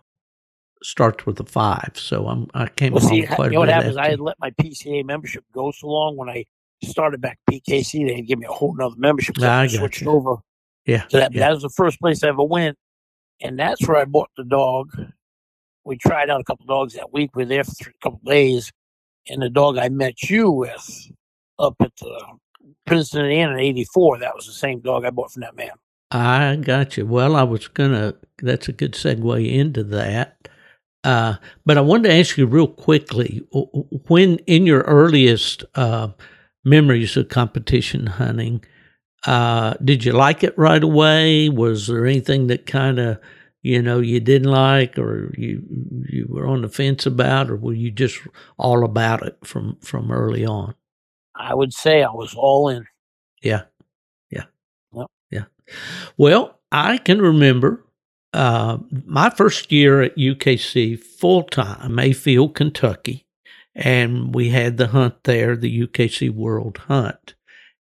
starts 0.83 1.25
with 1.25 1.39
a 1.39 1.45
five, 1.45 1.91
so 1.95 2.27
I'm 2.27 2.47
I 2.53 2.67
came 2.67 2.93
Well, 2.93 3.01
see, 3.01 3.25
quite 3.25 3.47
you 3.47 3.53
know 3.53 3.59
what 3.61 3.69
happens? 3.69 3.97
I 3.97 4.09
had 4.09 4.19
let 4.19 4.37
my 4.39 4.51
PKC 4.51 5.03
membership 5.05 5.43
go 5.53 5.71
so 5.71 5.87
long 5.87 6.17
when 6.17 6.29
I 6.29 6.45
started 6.83 7.21
back 7.21 7.39
PKC, 7.49 8.07
they 8.07 8.15
had 8.15 8.27
give 8.27 8.39
me 8.39 8.45
a 8.45 8.51
whole 8.51 8.75
nother 8.75 8.95
membership. 8.97 9.37
So 9.37 9.47
I 9.47 9.63
I 9.63 9.67
switched 9.67 10.01
you. 10.01 10.09
over 10.09 10.35
yeah, 10.85 11.03
to 11.03 11.17
that. 11.17 11.33
yeah. 11.33 11.41
That 11.41 11.53
was 11.53 11.63
the 11.63 11.69
first 11.69 11.99
place 11.99 12.23
I 12.23 12.29
ever 12.29 12.43
went, 12.43 12.77
and 13.41 13.57
that's 13.57 13.87
where 13.87 13.97
I 13.97 14.05
bought 14.05 14.29
the 14.37 14.43
dog. 14.43 14.91
We 15.83 15.97
tried 15.97 16.29
out 16.29 16.41
a 16.41 16.43
couple 16.43 16.65
dogs 16.65 16.93
that 16.95 17.13
week. 17.13 17.35
We 17.35 17.43
were 17.43 17.49
there 17.49 17.63
for 17.63 17.71
three, 17.71 17.93
a 17.95 18.03
couple 18.03 18.21
days, 18.25 18.71
and 19.29 19.41
the 19.41 19.49
dog 19.49 19.77
I 19.77 19.89
met 19.89 20.23
you 20.23 20.51
with 20.51 21.11
up 21.59 21.75
at 21.79 21.95
the 21.97 22.37
Princeton 22.85 23.25
Inn 23.25 23.51
in 23.51 23.59
'84. 23.59 24.19
That 24.19 24.35
was 24.35 24.45
the 24.45 24.53
same 24.53 24.79
dog 24.79 25.05
I 25.05 25.09
bought 25.09 25.31
from 25.31 25.41
that 25.41 25.55
man. 25.55 25.71
I 26.11 26.55
got 26.55 26.95
you. 26.95 27.05
Well, 27.05 27.35
I 27.35 27.43
was 27.43 27.67
gonna. 27.67 28.15
That's 28.41 28.69
a 28.69 28.73
good 28.73 28.93
segue 28.93 29.51
into 29.51 29.83
that. 29.85 30.47
Uh, 31.07 31.37
but 31.65 31.77
I 31.77 31.81
wanted 31.81 32.09
to 32.09 32.15
ask 32.15 32.37
you 32.37 32.45
real 32.45 32.67
quickly 32.67 33.41
when 34.09 34.39
in 34.39 34.65
your 34.65 34.81
earliest 34.81 35.63
uh, 35.75 36.09
memories 36.65 37.15
of 37.15 37.29
competition 37.29 38.07
hunting, 38.07 38.61
uh, 39.25 39.75
did 39.81 40.03
you 40.03 40.11
like 40.11 40.43
it 40.43 40.57
right 40.57 40.83
away? 40.83 41.47
Was 41.47 41.87
there 41.87 42.05
anything 42.05 42.47
that 42.47 42.65
kind 42.65 42.99
of 42.99 43.19
you 43.61 43.81
know 43.81 44.01
you 44.01 44.19
didn't 44.19 44.51
like, 44.51 44.99
or 44.99 45.33
you 45.37 45.63
you 46.09 46.27
were 46.29 46.45
on 46.45 46.61
the 46.61 46.67
fence 46.67 47.05
about, 47.05 47.49
or 47.49 47.55
were 47.55 47.71
you 47.71 47.89
just 47.89 48.19
all 48.57 48.83
about 48.83 49.25
it 49.25 49.37
from 49.45 49.77
from 49.79 50.11
early 50.11 50.45
on? 50.45 50.75
I 51.33 51.55
would 51.55 51.71
say 51.71 52.03
I 52.03 52.11
was 52.11 52.35
all 52.35 52.67
in. 52.67 52.85
Yeah, 53.41 53.63
yeah, 54.29 54.43
yep. 54.91 55.07
yeah. 55.31 55.45
Well, 56.17 56.59
I 56.69 56.97
can 56.97 57.21
remember 57.21 57.86
uh, 58.37 58.77
my 59.03 59.31
first 59.31 59.71
year 59.71 60.03
at 60.03 60.15
UKC 60.15 60.99
full 60.99 61.41
time, 61.41 61.95
Mayfield, 61.95 62.53
Kentucky, 62.53 63.25
and 63.73 64.35
we 64.35 64.49
had 64.49 64.77
the 64.77 64.87
hunt 64.89 65.23
there, 65.23 65.55
the 65.55 65.87
UKC 65.87 66.29
World 66.29 66.77
Hunt, 66.77 67.33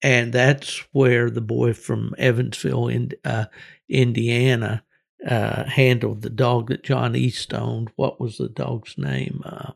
and 0.02 0.32
that's 0.32 0.84
where 0.92 1.30
the 1.30 1.40
boy 1.40 1.72
from 1.72 2.14
Evansville, 2.16 2.86
in 2.86 3.10
uh, 3.24 3.46
Indiana, 3.88 4.84
uh, 5.28 5.64
handled 5.64 6.22
the 6.22 6.30
dog 6.30 6.68
that 6.68 6.84
John 6.84 7.16
East 7.16 7.52
owned. 7.52 7.90
What 7.96 8.20
was 8.20 8.38
the 8.38 8.48
dog's 8.48 8.96
name? 8.96 9.42
Uh, 9.44 9.72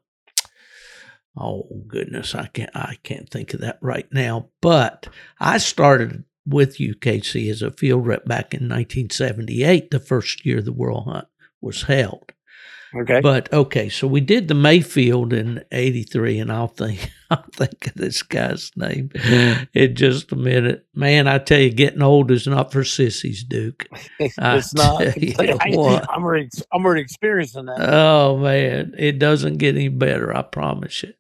oh 1.37 1.83
goodness, 1.89 2.37
I 2.37 2.47
can't 2.47 2.71
I 2.77 2.97
can't 3.03 3.29
think 3.29 3.55
of 3.55 3.61
that 3.63 3.79
right 3.81 4.07
now. 4.13 4.51
But 4.61 5.09
I 5.41 5.59
started 5.59 6.23
with 6.51 6.79
UKC 6.79 7.51
as 7.51 7.63
a 7.63 7.71
field 7.71 8.07
rep 8.07 8.25
back 8.25 8.53
in 8.53 8.69
1978, 8.69 9.91
the 9.91 10.01
first 10.01 10.45
year 10.45 10.61
the 10.61 10.73
World 10.73 11.05
Hunt 11.05 11.29
was 11.61 11.83
held. 11.83 12.33
Okay. 12.95 13.21
But 13.21 13.53
okay, 13.53 13.89
so 13.89 14.09
we 14.09 14.21
did 14.21 14.49
the 14.49 14.55
Mayfield 14.55 15.33
in 15.33 15.63
'83, 15.71 16.41
and 16.41 16.51
I'll 16.51 16.67
think 16.67 17.11
I'll 17.31 17.45
think 17.53 17.87
of 17.87 17.95
this 17.95 18.23
guy's 18.23 18.73
name 18.77 19.11
in 19.75 19.95
just 19.95 20.33
a 20.33 20.37
minute. 20.37 20.87
Man, 20.93 21.29
I 21.29 21.39
tell 21.39 21.61
you, 21.61 21.71
getting 21.71 22.03
old 22.03 22.33
is 22.33 22.49
not 22.49 22.73
for 22.73 22.83
sissies, 22.83 23.45
Duke. 23.45 23.87
it's 24.19 24.75
not. 24.75 25.03
I, 25.07 25.59
am 25.67 25.79
already 26.25 26.49
I'm 26.73 26.85
already 26.85 27.03
experiencing 27.03 27.67
that. 27.67 27.79
Oh 27.81 28.39
man, 28.39 28.95
it 28.99 29.21
doesn't 29.21 29.59
get 29.59 29.77
any 29.77 29.89
better. 29.89 30.35
I 30.37 30.43
promise 30.43 31.05
you. 31.05 31.13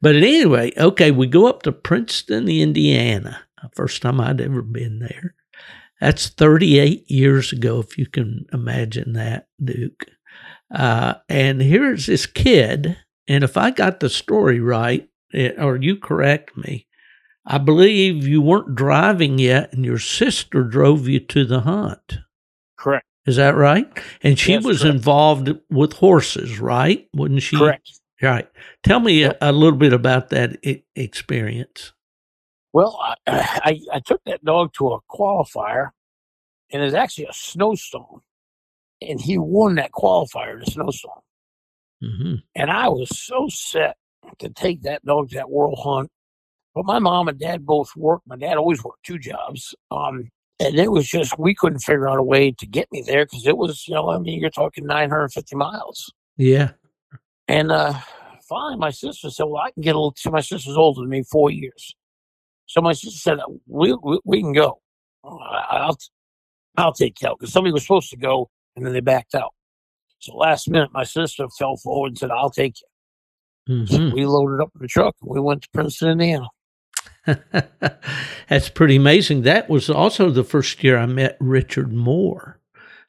But 0.00 0.16
anyway, 0.16 0.72
okay, 0.78 1.10
we 1.10 1.26
go 1.26 1.48
up 1.48 1.62
to 1.64 1.72
Princeton, 1.72 2.48
Indiana 2.48 3.42
First 3.74 4.02
time 4.02 4.20
I'd 4.20 4.40
ever 4.40 4.62
been 4.62 4.98
there. 5.00 5.34
That's 6.00 6.28
38 6.28 7.10
years 7.10 7.52
ago, 7.52 7.80
if 7.80 7.98
you 7.98 8.06
can 8.06 8.46
imagine 8.52 9.14
that, 9.14 9.48
Duke. 9.62 10.06
Uh, 10.72 11.14
and 11.28 11.60
here's 11.60 12.06
this 12.06 12.26
kid, 12.26 12.96
and 13.26 13.42
if 13.42 13.56
I 13.56 13.70
got 13.70 14.00
the 14.00 14.08
story 14.08 14.60
right, 14.60 15.08
it, 15.32 15.56
eh, 15.58 15.62
or 15.62 15.76
you 15.76 15.96
correct 15.96 16.56
me, 16.56 16.86
I 17.44 17.58
believe 17.58 18.26
you 18.26 18.42
weren't 18.42 18.74
driving 18.74 19.38
yet, 19.38 19.72
and 19.72 19.84
your 19.84 19.98
sister 19.98 20.62
drove 20.62 21.08
you 21.08 21.20
to 21.20 21.44
the 21.44 21.60
hunt. 21.60 22.18
Correct. 22.78 23.06
Is 23.26 23.36
that 23.36 23.56
right? 23.56 23.86
And 24.22 24.38
she 24.38 24.52
yes, 24.52 24.64
was 24.64 24.82
correct. 24.82 24.94
involved 24.94 25.50
with 25.70 25.94
horses, 25.94 26.60
right? 26.60 27.08
Wouldn't 27.14 27.42
she? 27.42 27.56
Correct. 27.56 27.90
Right. 28.22 28.48
Tell 28.82 29.00
me 29.00 29.22
a, 29.22 29.36
a 29.40 29.52
little 29.52 29.78
bit 29.78 29.92
about 29.92 30.30
that 30.30 30.58
I- 30.64 30.82
experience. 30.96 31.92
Well, 32.78 32.96
I, 33.02 33.14
I, 33.26 33.80
I 33.94 33.98
took 33.98 34.22
that 34.26 34.44
dog 34.44 34.72
to 34.74 34.92
a 34.92 35.00
qualifier, 35.10 35.90
and 36.72 36.80
it's 36.80 36.94
actually 36.94 37.24
a 37.24 37.32
snowstorm, 37.32 38.20
and 39.02 39.20
he 39.20 39.36
won 39.36 39.74
that 39.74 39.90
qualifier 39.90 40.54
in 40.54 40.62
a 40.62 40.70
snowstorm. 40.70 41.18
Mm-hmm. 42.00 42.34
And 42.54 42.70
I 42.70 42.88
was 42.88 43.18
so 43.18 43.48
set 43.48 43.96
to 44.38 44.48
take 44.50 44.82
that 44.82 45.04
dog 45.04 45.30
to 45.30 45.34
that 45.34 45.50
world 45.50 45.80
hunt. 45.82 46.08
But 46.72 46.84
my 46.84 47.00
mom 47.00 47.26
and 47.26 47.36
dad 47.36 47.66
both 47.66 47.96
worked. 47.96 48.28
My 48.28 48.36
dad 48.36 48.56
always 48.56 48.84
worked 48.84 49.02
two 49.02 49.18
jobs. 49.18 49.74
Um, 49.90 50.28
and 50.60 50.78
it 50.78 50.92
was 50.92 51.08
just, 51.08 51.36
we 51.36 51.56
couldn't 51.56 51.80
figure 51.80 52.08
out 52.08 52.20
a 52.20 52.22
way 52.22 52.52
to 52.52 52.66
get 52.66 52.86
me 52.92 53.02
there 53.04 53.26
because 53.26 53.44
it 53.44 53.56
was, 53.56 53.88
you 53.88 53.94
know, 53.94 54.10
I 54.10 54.18
mean, 54.18 54.38
you're 54.38 54.50
talking 54.50 54.86
950 54.86 55.56
miles. 55.56 56.12
Yeah. 56.36 56.70
And 57.48 57.72
uh, 57.72 57.94
finally, 58.48 58.76
my 58.76 58.90
sister 58.90 59.30
said, 59.30 59.46
Well, 59.46 59.62
I 59.64 59.72
can 59.72 59.82
get 59.82 59.96
a 59.96 59.98
little, 59.98 60.14
so 60.16 60.30
my 60.30 60.42
sister's 60.42 60.76
older 60.76 61.00
than 61.00 61.10
me, 61.10 61.24
four 61.24 61.50
years. 61.50 61.96
So 62.68 62.80
my 62.80 62.92
sister 62.92 63.18
said, 63.18 63.38
"We 63.66 63.92
we, 64.02 64.20
we 64.24 64.40
can 64.40 64.52
go. 64.52 64.80
I'll 65.24 65.98
I'll 66.76 66.92
take 66.92 67.16
care 67.16 67.30
because 67.38 67.52
somebody 67.52 67.72
was 67.72 67.82
supposed 67.82 68.10
to 68.10 68.16
go 68.16 68.50
and 68.76 68.86
then 68.86 68.92
they 68.92 69.00
backed 69.00 69.34
out. 69.34 69.52
So 70.20 70.36
last 70.36 70.68
minute, 70.70 70.90
my 70.92 71.04
sister 71.04 71.48
fell 71.58 71.76
forward 71.76 72.08
and 72.08 72.18
said, 72.18 72.30
"I'll 72.30 72.50
take 72.50 72.74
you." 72.80 73.74
Mm-hmm. 73.74 73.94
So 74.08 74.14
we 74.14 74.24
loaded 74.26 74.62
up 74.62 74.70
in 74.74 74.82
the 74.82 74.88
truck 74.88 75.16
and 75.20 75.30
we 75.30 75.40
went 75.40 75.62
to 75.62 75.68
Princeton, 75.74 76.10
Indiana. 76.10 76.46
That's 78.48 78.68
pretty 78.70 78.96
amazing. 78.96 79.42
That 79.42 79.68
was 79.68 79.90
also 79.90 80.30
the 80.30 80.44
first 80.44 80.82
year 80.82 80.96
I 80.98 81.06
met 81.06 81.36
Richard 81.40 81.92
Moore, 81.92 82.60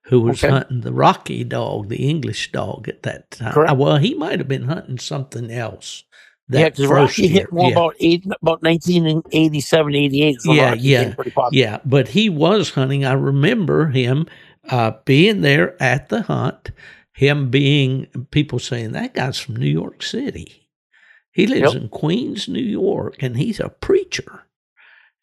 who 0.03 0.21
was 0.21 0.43
Okay. 0.43 0.51
hunting 0.51 0.81
the 0.81 0.91
Rocky 0.91 1.43
dog, 1.45 1.87
the 1.87 2.09
English 2.09 2.51
dog 2.51 2.89
at 2.89 3.03
that 3.03 3.31
time. 3.31 3.53
Correct. 3.53 3.77
Well, 3.77 3.97
he 3.97 4.13
might 4.15 4.39
have 4.39 4.47
been 4.49 4.65
hunting 4.65 4.97
something 4.99 5.49
else. 5.51 6.03
Yeah, 6.49 6.69
because 6.69 6.87
Rocky 6.87 7.23
year. 7.23 7.31
hit 7.31 7.51
more 7.53 7.67
yeah. 7.67 7.71
about 7.73 7.95
eight, 7.99 8.25
about 8.25 8.63
1987, 8.63 9.95
88. 9.95 10.35
is 10.35 10.47
when 10.47 10.57
Yeah, 10.57 10.73
yeah, 10.73 10.99
became 10.99 11.15
pretty 11.15 11.31
popular. 11.31 11.63
Yeah, 11.65 11.79
but 11.85 12.09
he 12.09 12.29
was 12.29 12.71
hunting. 12.71 13.05
I 13.05 13.13
remember 13.13 13.87
him 13.89 14.27
uh, 14.69 14.93
being 15.05 15.41
there 15.41 15.81
at 15.81 16.09
the 16.09 16.23
hunt, 16.23 16.71
him 17.13 17.49
being, 17.49 18.07
people 18.31 18.59
saying, 18.59 18.91
that 18.93 19.13
guy's 19.13 19.37
from 19.39 19.55
New 19.57 19.69
York 19.69 20.01
City. 20.03 20.67
He 21.31 21.45
lives 21.47 21.73
Yep. 21.73 21.83
in 21.83 21.89
Queens, 21.89 22.47
New 22.47 22.59
York, 22.63 23.21
and 23.21 23.37
he's 23.37 23.59
a 23.59 23.69
preacher. 23.69 24.43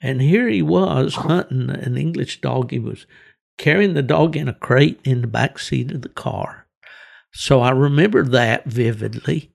And 0.00 0.20
here 0.20 0.48
he 0.48 0.62
was 0.62 1.14
hunting 1.14 1.70
an 1.70 1.96
English 1.96 2.40
dog. 2.40 2.70
He 2.70 2.78
was 2.78 3.06
carrying 3.58 3.94
the 3.94 4.02
dog 4.02 4.36
in 4.36 4.48
a 4.48 4.54
crate 4.54 5.00
in 5.04 5.22
the 5.22 5.26
back 5.26 5.58
seat 5.58 5.90
of 5.90 6.02
the 6.02 6.08
car. 6.08 6.66
So 7.32 7.60
I 7.60 7.70
remember 7.70 8.22
that 8.24 8.66
vividly. 8.66 9.50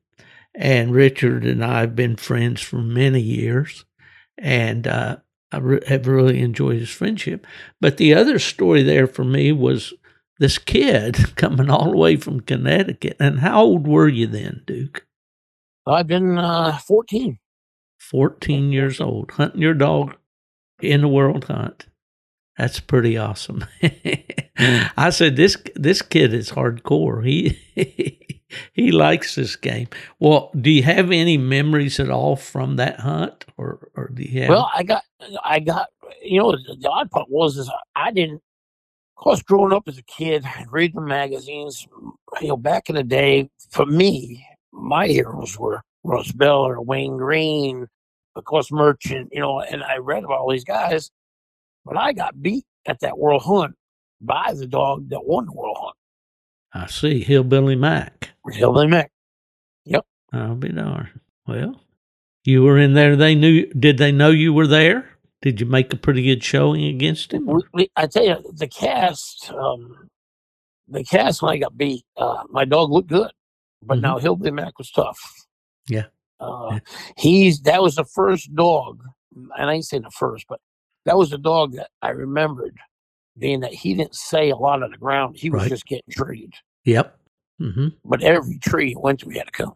And 0.54 0.94
Richard 0.94 1.46
and 1.46 1.64
I 1.64 1.82
have 1.82 1.96
been 1.96 2.16
friends 2.16 2.62
for 2.62 2.78
many 2.78 3.22
years. 3.22 3.86
And 4.38 4.88
uh, 4.88 5.18
I 5.52 5.58
re- 5.58 5.84
have 5.88 6.08
really 6.08 6.42
enjoyed 6.42 6.80
his 6.80 6.90
friendship. 6.90 7.46
But 7.80 7.98
the 7.98 8.14
other 8.14 8.40
story 8.40 8.84
there 8.84 9.08
for 9.08 9.24
me 9.24 9.52
was 9.52 9.94
this 10.40 10.58
kid 10.58 11.18
coming 11.36 11.70
all 11.70 11.92
the 11.92 11.98
way 11.98 12.16
from 12.16 12.42
Connecticut. 12.42 13.18
And 13.20 13.40
how 13.40 13.64
old 13.64 13.88
were 13.88 14.08
you 14.08 14.28
then, 14.28 14.64
Duke? 14.66 15.06
I've 15.88 16.08
been 16.08 16.38
uh, 16.38 16.78
14. 16.78 17.40
14 18.00 18.72
years 18.72 19.00
old, 19.00 19.32
hunting 19.32 19.62
your 19.62 19.74
dog 19.74 20.16
in 20.82 21.02
the 21.02 21.08
world 21.08 21.46
hunt. 21.46 21.88
That's 22.58 22.80
pretty 22.80 23.18
awesome. 23.18 23.66
I 24.98 25.10
said 25.12 25.36
this 25.36 25.58
this 25.76 26.02
kid 26.02 26.34
is 26.34 26.52
hardcore. 26.52 27.26
He 27.26 27.58
he 28.74 28.92
likes 28.92 29.36
this 29.36 29.56
game. 29.56 29.88
Well, 30.20 30.52
do 30.60 30.70
you 30.70 30.84
have 30.84 31.12
any 31.12 31.38
memories 31.38 32.00
at 32.00 32.10
all 32.10 32.36
from 32.36 32.76
that 32.78 33.00
hunt, 33.00 33.46
or 33.58 33.90
or 33.96 34.10
do 34.10 34.24
you 34.24 34.42
have? 34.42 34.50
Well, 34.50 34.72
I 34.74 34.84
got, 34.84 35.04
I 35.44 35.60
got, 35.60 35.90
you 36.22 36.40
know, 36.40 36.52
the, 36.52 36.90
odd 36.90 37.12
part 37.12 37.30
was 37.30 37.58
is 37.58 37.70
I 37.96 38.12
didn't. 38.12 38.42
Of 39.18 39.24
course, 39.24 39.42
growing 39.44 39.72
up 39.72 39.88
as 39.88 40.00
a 40.00 40.04
kid, 40.04 40.44
reading 40.72 40.96
the 41.00 41.08
magazines, 41.08 41.88
you 42.42 42.48
know, 42.48 42.58
back 42.58 42.90
in 42.90 42.96
the 42.96 43.04
day, 43.04 43.50
for 43.70 43.86
me, 43.86 44.44
my 44.72 45.06
heroes 45.06 45.60
were 45.60 45.84
Russ 46.04 46.32
Beller, 46.32 46.82
Wayne 46.82 47.18
Green, 47.18 47.88
of 48.36 48.46
course, 48.46 48.72
Merchant, 48.72 49.30
you 49.32 49.40
know, 49.40 49.62
and 49.62 49.84
I 49.84 49.98
read 49.98 50.24
about 50.24 50.40
all 50.40 50.52
these 50.52 50.64
guys, 50.64 51.12
but 51.86 51.98
I 51.98 52.14
got 52.14 52.42
beat 52.42 52.66
at 52.88 53.00
that 53.02 53.18
World 53.18 53.44
Hunt 53.44 53.76
by 54.22 54.54
the 54.56 54.68
dog 54.68 55.10
that 55.10 55.26
won 55.26 55.46
the 55.46 55.54
World 55.54 55.78
I 56.74 56.88
see 56.88 57.22
Hillbilly 57.24 57.76
Mac. 57.76 58.30
Hillbilly 58.52 58.88
Mac. 58.88 59.12
Yep. 59.86 60.06
I'll 60.34 60.56
be 60.56 60.70
darned. 60.70 61.10
Well, 61.48 61.82
you 62.46 62.64
were 62.64 62.78
in 62.78 62.94
there. 62.94 63.16
They 63.16 63.36
knew. 63.36 63.66
Did 63.74 63.98
they 63.98 64.12
know 64.12 64.30
you 64.30 64.54
were 64.54 64.68
there? 64.68 65.10
Did 65.42 65.60
you 65.60 65.66
make 65.66 65.92
a 65.92 65.98
pretty 65.98 66.24
good 66.24 66.44
showing 66.44 66.86
against 66.86 67.34
him? 67.34 67.46
We, 67.48 67.62
we, 67.74 67.92
I 67.96 68.08
tell 68.08 68.24
you, 68.24 68.38
the 68.54 68.68
cast, 68.68 69.52
um, 69.52 70.08
the 70.88 71.04
cast 71.04 71.42
when 71.42 71.52
I 71.52 71.58
got 71.58 71.76
beat, 71.78 72.06
uh, 72.16 72.44
my 72.50 72.64
dog 72.64 72.92
looked 72.92 73.10
good, 73.10 73.32
but 73.82 73.98
Mhm. 73.98 74.02
now 74.02 74.18
Hillbilly 74.20 74.52
Mac 74.52 74.78
was 74.78 74.92
tough. 74.92 75.20
Yeah. 75.88 76.06
Uh, 76.40 76.70
Yeah. 76.74 76.80
He's 77.18 77.62
that 77.62 77.82
was 77.82 77.96
the 77.96 78.06
first 78.06 78.54
dog, 78.56 79.04
and 79.36 79.52
I 79.70 79.74
ain't 79.74 79.86
saying 79.86 80.04
the 80.04 80.12
first, 80.12 80.46
but 80.48 80.60
that 81.06 81.18
was 81.18 81.32
the 81.32 81.38
dog 81.40 81.74
that 81.74 81.90
I 82.02 82.10
remembered 82.10 82.78
being 83.38 83.62
that 83.62 83.74
he 83.74 83.94
didn't 83.96 84.16
say 84.16 84.50
a 84.52 84.56
lot 84.58 84.84
of 84.84 84.92
the 84.92 84.98
ground. 84.98 85.38
He 85.38 85.50
was 85.52 85.64
Right. 85.64 85.68
just 85.68 85.86
getting 85.86 86.12
treed. 86.12 86.54
Yep. 86.86 87.20
hmm 87.60 87.90
But 88.06 88.24
every 88.24 88.60
tree 88.60 88.90
he 88.90 88.96
went 88.98 89.22
to, 89.22 89.30
he 89.30 89.38
had 89.40 89.48
to 89.48 89.52
come. 89.52 89.74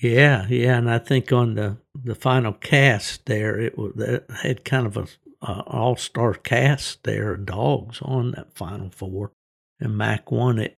Yeah, 0.00 0.46
yeah, 0.48 0.78
and 0.78 0.90
I 0.90 0.98
think 0.98 1.32
on 1.32 1.54
the 1.54 1.78
the 1.94 2.14
final 2.16 2.52
cast 2.52 3.26
there, 3.26 3.58
it 3.60 3.78
was 3.78 3.94
it 3.98 4.26
had 4.42 4.64
kind 4.64 4.86
of 4.86 4.96
a, 4.96 5.06
a 5.42 5.62
all 5.66 5.96
star 5.96 6.34
cast 6.34 7.04
there 7.04 7.34
of 7.34 7.46
dogs 7.46 8.00
on 8.02 8.32
that 8.32 8.54
final 8.54 8.90
four, 8.90 9.32
and 9.80 9.96
Mac 9.98 10.30
won 10.32 10.58
it. 10.58 10.76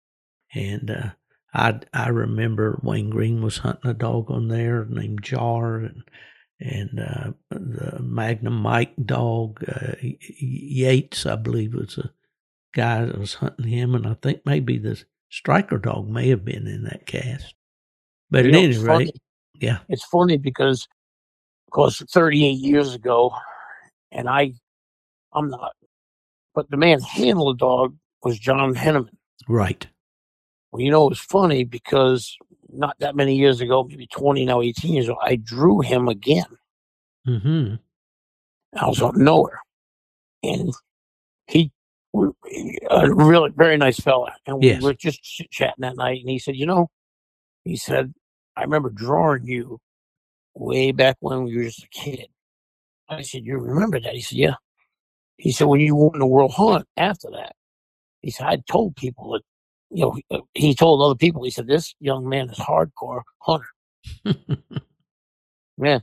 And 0.55 0.91
uh, 0.91 1.11
I 1.55 1.81
I 1.95 2.09
remember 2.11 2.81
Wayne 2.83 3.11
Green 3.11 3.43
was 3.43 3.59
hunting 3.59 3.91
a 3.91 3.95
dog 3.95 4.31
on 4.31 4.49
there 4.49 4.85
named 4.87 5.23
Jar, 5.25 5.77
and 5.79 6.05
and 6.63 7.01
uh, 7.01 7.33
the 7.51 8.01
Magnum 8.03 8.55
Mike 8.55 8.95
dog 9.05 9.63
uh, 9.69 9.95
Yates, 10.03 11.27
I 11.27 11.37
believe, 11.37 11.75
was 11.75 11.99
a 11.99 12.11
guy 12.75 13.05
that 13.05 13.19
was 13.19 13.35
hunting 13.35 13.67
him, 13.69 13.95
and 13.95 14.07
I 14.07 14.15
think 14.15 14.43
maybe 14.47 14.79
the 14.79 15.03
striker 15.31 15.79
dog 15.79 16.09
may 16.09 16.29
have 16.29 16.45
been 16.45 16.67
in 16.67 16.85
that 16.85 17.07
cast. 17.07 17.55
But 18.31 18.47
You 18.47 18.51
at 18.51 18.53
know, 18.53 18.59
any 18.59 18.75
it's 18.75 18.79
rate, 18.79 19.11
funny. 19.11 19.13
yeah, 19.61 19.79
It's 19.89 20.05
funny 20.05 20.39
because, 20.39 20.87
of 21.69 21.73
course, 21.73 22.03
38 22.11 22.53
years 22.53 22.95
ago, 22.95 23.33
and 24.11 24.29
I, 24.29 24.55
I'm 25.35 25.51
not, 25.51 25.73
but 26.55 26.71
the 26.71 26.77
man 26.77 27.01
handled 27.01 27.59
the 27.59 27.65
dog 27.65 27.97
was 28.23 28.39
John 28.39 28.75
Henneman. 28.75 29.11
right. 29.49 29.87
Well, 30.71 30.83
you 30.83 30.91
know, 30.91 31.07
it 31.07 31.11
was 31.11 31.21
funny 31.21 31.65
because 31.65 32.37
not 32.73 32.97
that 33.01 33.17
many 33.17 33.37
years 33.37 33.61
ago, 33.61 33.85
maybe 33.85 34.07
20, 34.09 34.45
now 34.47 34.63
18 34.63 34.95
years 34.95 35.09
ago, 35.09 35.19
I 35.23 35.37
drew 35.37 35.81
him 35.81 36.09
again. 36.09 36.47
hmm 37.27 37.77
I 38.75 38.89
was 38.89 39.03
out 39.03 39.15
of 39.15 39.21
nowhere. 39.21 39.61
And 40.45 40.73
he, 41.49 41.73
a 42.91 43.11
really 43.15 43.51
very 43.57 43.77
nice 43.79 44.01
fella. 44.01 44.35
And 44.47 44.61
we 44.61 44.69
Yes. 44.69 44.83
were 44.83 44.95
just 44.95 45.23
chit 45.23 45.51
chatting 45.51 45.83
that 45.83 45.97
night. 45.97 46.21
And 46.23 46.31
he 46.31 46.39
said, 46.39 46.57
You 46.57 46.67
know, 46.67 46.89
he 47.65 47.77
said, 47.77 48.15
I 48.57 48.63
remember 48.63 48.91
drawing 48.91 49.45
you 49.47 49.81
way 50.55 50.93
back 50.93 51.17
when 51.21 51.45
we 51.45 51.57
were 51.57 51.65
just 51.65 51.85
a 51.85 51.89
kid. 51.89 52.27
I 53.09 53.23
said, 53.23 53.47
You 53.47 53.59
remember 53.59 54.01
that? 54.01 54.15
He 54.15 54.23
said, 54.23 54.39
Yeah. 54.39 54.55
He 55.39 55.53
said, 55.53 55.67
When 55.69 55.81
you 55.81 55.97
won 55.97 56.19
the 56.19 56.27
World 56.27 56.53
Hunt 56.55 56.87
after 56.97 57.31
that, 57.33 57.55
he 58.23 58.31
said, 58.33 58.47
I 58.47 58.59
told 58.71 58.97
people 58.97 59.33
that, 59.33 59.43
you 59.93 60.05
know, 60.05 60.13
he- 60.29 60.41
he 60.69 60.75
told 60.75 61.03
other 61.03 61.15
people, 61.17 61.45
he 61.45 61.51
said, 61.51 61.67
This 61.67 61.95
young 62.01 62.29
man 62.29 62.51
is 62.51 62.59
hardcore 62.59 63.23
hunter. 63.41 63.67
Yeah. 65.83 66.01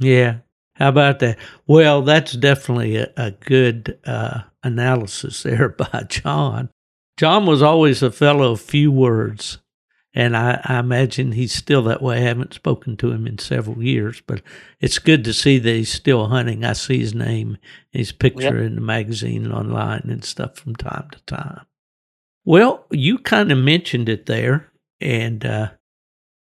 Yeah. 0.00 0.38
How 0.74 0.90
about 0.90 1.20
that? 1.20 1.38
Well, 1.66 2.02
that's 2.02 2.32
definitely 2.32 2.96
a, 2.96 3.12
a 3.16 3.30
good 3.32 3.98
uh, 4.04 4.42
analysis 4.62 5.42
there 5.42 5.68
by 5.78 6.04
John. 6.08 6.70
John 7.16 7.46
was 7.46 7.62
always 7.62 8.02
a 8.02 8.10
fellow 8.12 8.52
of 8.52 8.60
few 8.60 8.92
words, 8.92 9.58
and 10.14 10.36
I, 10.36 10.60
I 10.64 10.78
imagine 10.78 11.32
he's 11.32 11.52
still 11.54 11.82
that 11.84 12.02
way. 12.02 12.18
I 12.18 12.20
haven't 12.20 12.52
spoken 12.54 12.96
to 12.98 13.10
him 13.10 13.26
in 13.26 13.38
several 13.38 13.82
years, 13.82 14.22
but 14.26 14.42
it's 14.80 14.98
good 14.98 15.24
to 15.24 15.32
see 15.32 15.58
that 15.58 15.70
he's 15.72 15.92
still 15.92 16.26
hunting. 16.28 16.64
I 16.64 16.74
see 16.74 16.98
his 16.98 17.14
name, 17.14 17.56
his 17.90 18.12
picture 18.12 18.58
in 18.62 18.74
the 18.74 18.82
magazine 18.82 19.44
and 19.44 19.54
online 19.54 20.02
and 20.10 20.22
stuff 20.24 20.56
from 20.56 20.76
time 20.76 21.08
to 21.12 21.20
time. 21.24 21.66
Well, 22.46 22.86
you 22.92 23.18
kind 23.18 23.50
of 23.50 23.58
mentioned 23.58 24.08
it 24.08 24.26
there, 24.26 24.70
and 25.00 25.44
uh, 25.44 25.70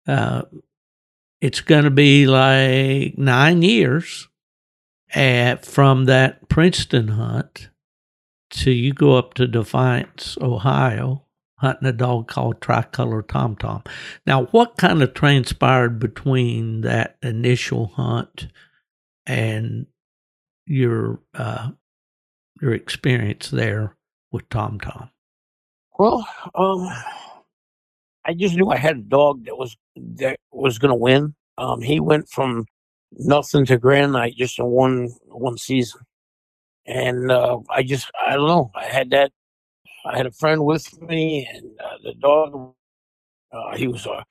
uh, 0.07 0.43
it's 1.41 1.63
going 1.63 1.85
to 1.85 1.91
be 1.91 2.27
like 2.27 3.17
nine 3.17 3.63
years 3.63 4.29
at, 5.15 5.65
from 5.65 6.05
that 6.05 6.51
Princeton 6.51 7.09
hunt 7.09 7.71
till 8.51 8.75
you 8.75 8.93
go 8.93 9.17
up 9.17 9.33
to 9.35 9.47
Defiance, 9.47 10.37
Ohio, 10.43 11.25
hunting 11.61 11.89
a 11.89 11.93
dog 11.93 12.29
called 12.29 12.61
Tricolor 12.61 13.23
Tom 13.23 13.57
Tom. 13.57 13.83
Now, 14.27 14.45
what 14.47 14.77
kind 14.77 15.03
of 15.03 15.15
transpired 15.15 15.99
between 15.99 16.83
that 16.83 17.17
initial 17.23 17.87
hunt 17.87 18.49
and 19.25 19.87
your 20.67 21.21
uh, 21.33 21.71
your 22.61 22.75
experience 22.75 23.49
there 23.49 23.97
with 24.31 24.47
Tom 24.51 24.79
Tom? 24.79 25.09
Well, 25.99 26.27
um, 26.55 26.89
I 28.25 28.35
just 28.35 28.55
knew 28.57 28.69
I 28.71 28.77
had 28.77 28.97
a 28.97 29.03
dog 29.03 29.45
that 29.47 29.57
was 29.57 29.77
that 29.97 30.39
was 30.53 30.79
going 30.79 30.91
to 30.91 30.95
win. 30.97 31.35
Um, 31.59 31.81
he 31.81 32.01
went 32.01 32.29
from 32.29 32.67
nothing 33.13 33.65
to 33.67 33.79
grand 33.79 34.13
night 34.13 34.35
just 34.37 34.59
in 34.59 34.67
one 34.67 35.11
one 35.27 35.57
season, 35.57 36.01
and 36.87 37.31
uh, 37.31 37.59
I 37.71 37.83
just 37.83 38.11
I 38.27 38.35
don't 38.37 38.49
know. 38.49 38.71
I 38.75 38.85
had 38.85 39.11
that. 39.11 39.33
I 40.05 40.17
had 40.17 40.27
a 40.27 40.33
friend 40.33 40.65
with 40.65 41.01
me, 41.01 41.49
and 41.53 41.67
uh, 41.81 41.99
the 42.03 42.15
dog. 42.15 42.75
Uh, 43.53 43.77
he 43.77 43.87
was 43.87 44.05
a 44.07 44.25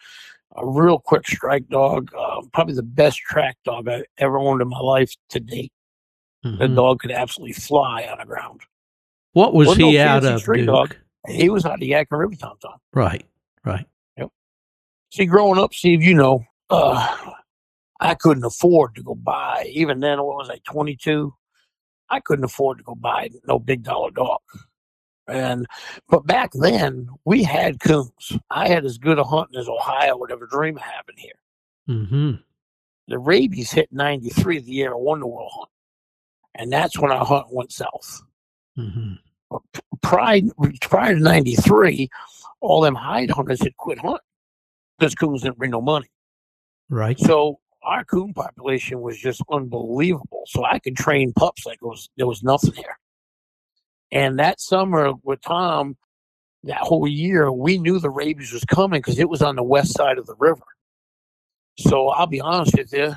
a 0.57 0.65
real 0.67 0.99
quick 0.99 1.27
strike 1.27 1.67
dog. 1.69 2.11
Uh, 2.17 2.41
probably 2.53 2.75
the 2.75 2.83
best 2.83 3.17
track 3.19 3.57
dog 3.65 3.89
I 3.89 4.03
ever 4.19 4.37
owned 4.37 4.61
in 4.61 4.69
my 4.69 4.79
life 4.79 5.13
to 5.29 5.39
date. 5.39 5.71
The 6.43 6.49
Mhm. 6.67 6.75
dog 6.75 6.99
could 6.99 7.11
absolutely 7.11 7.53
fly 7.53 8.03
on 8.05 8.19
the 8.19 8.25
ground. 8.25 8.61
What 9.33 9.53
was 9.55 9.69
Wasn't 9.69 9.81
no 9.81 9.89
he 9.89 9.99
out 9.99 10.23
of, 10.25 10.45
Duke? 10.45 10.67
dog. 10.67 10.95
He 11.27 11.49
was 11.49 11.65
out 11.65 11.81
of 11.81 11.87
Yakima 11.87 12.19
River 12.19 12.35
Tom 12.35 12.57
Tom. 12.61 12.77
Right, 12.93 13.25
right. 13.63 13.85
See, 15.15 15.25
growing 15.25 15.57
up, 15.57 15.73
Steve, 15.73 16.01
you 16.01 16.13
know, 16.13 16.43
uh, 16.69 17.31
I 18.01 18.15
couldn't 18.15 18.43
afford 18.43 18.95
to 18.95 19.03
go 19.03 19.15
buy. 19.15 19.69
Even 19.71 20.01
then, 20.01 20.17
what 20.21 20.35
was 20.35 20.49
I, 20.49 20.59
22? 20.65 21.33
I 22.09 22.19
couldn't 22.19 22.43
afford 22.43 22.79
to 22.79 22.83
go 22.83 22.95
buy 22.95 23.29
no 23.47 23.57
big 23.57 23.83
dollar 23.83 24.11
dog. 24.11 24.41
And 25.27 25.65
but 26.09 26.27
back 26.27 26.51
then, 26.53 27.07
we 27.23 27.43
had 27.43 27.79
coons. 27.79 28.37
I 28.51 28.67
had 28.67 28.83
as 28.83 28.97
good 28.97 29.17
a 29.17 29.23
hunting 29.23 29.57
as 29.57 29.69
Ohio 29.69 30.17
would 30.17 30.33
ever 30.33 30.47
dream 30.47 30.75
of 30.75 30.83
having 30.83 31.15
here. 31.15 31.31
hmm 31.87 32.31
The 33.07 33.17
rabies 33.17 33.71
hit 33.71 33.87
93 33.93 34.59
the 34.59 34.71
year 34.71 34.91
I 34.91 34.97
won 34.97 35.21
the 35.21 35.27
world 35.27 35.51
hunt. 35.55 35.69
And 36.55 36.73
that's 36.73 36.99
when 36.99 37.11
our 37.11 37.25
hunt 37.25 37.47
went 37.51 37.71
south. 37.71 38.21
hmm 38.75 39.13
Prior, 40.01 40.41
prior 40.81 41.15
to 41.15 41.19
93, 41.19 42.09
all 42.61 42.81
them 42.81 42.95
hide 42.95 43.29
hunters 43.31 43.61
had 43.61 43.75
quit 43.77 43.99
hunting 43.99 44.19
because 44.97 45.15
coons 45.15 45.43
didn't 45.43 45.57
bring 45.57 45.71
no 45.71 45.81
money. 45.81 46.09
Right. 46.89 47.19
So 47.19 47.59
our 47.83 48.03
coon 48.03 48.33
population 48.33 49.01
was 49.01 49.17
just 49.17 49.41
unbelievable. 49.51 50.43
So 50.47 50.65
I 50.65 50.79
could 50.79 50.95
train 50.95 51.33
pups 51.33 51.65
like 51.65 51.79
it 51.81 51.85
was 51.85 52.09
there 52.17 52.27
was 52.27 52.43
nothing 52.43 52.73
here. 52.73 52.97
And 54.11 54.39
that 54.39 54.59
summer 54.59 55.13
with 55.23 55.41
Tom, 55.41 55.97
that 56.63 56.79
whole 56.79 57.07
year, 57.07 57.51
we 57.51 57.77
knew 57.77 57.99
the 57.99 58.09
rabies 58.09 58.53
was 58.53 58.65
coming 58.65 58.99
because 58.99 59.19
it 59.19 59.29
was 59.29 59.41
on 59.41 59.55
the 59.55 59.63
west 59.63 59.93
side 59.93 60.17
of 60.17 60.25
the 60.25 60.35
river. 60.39 60.63
So 61.77 62.09
I'll 62.09 62.27
be 62.27 62.41
honest 62.41 62.75
with 62.77 62.93
you, 62.93 63.15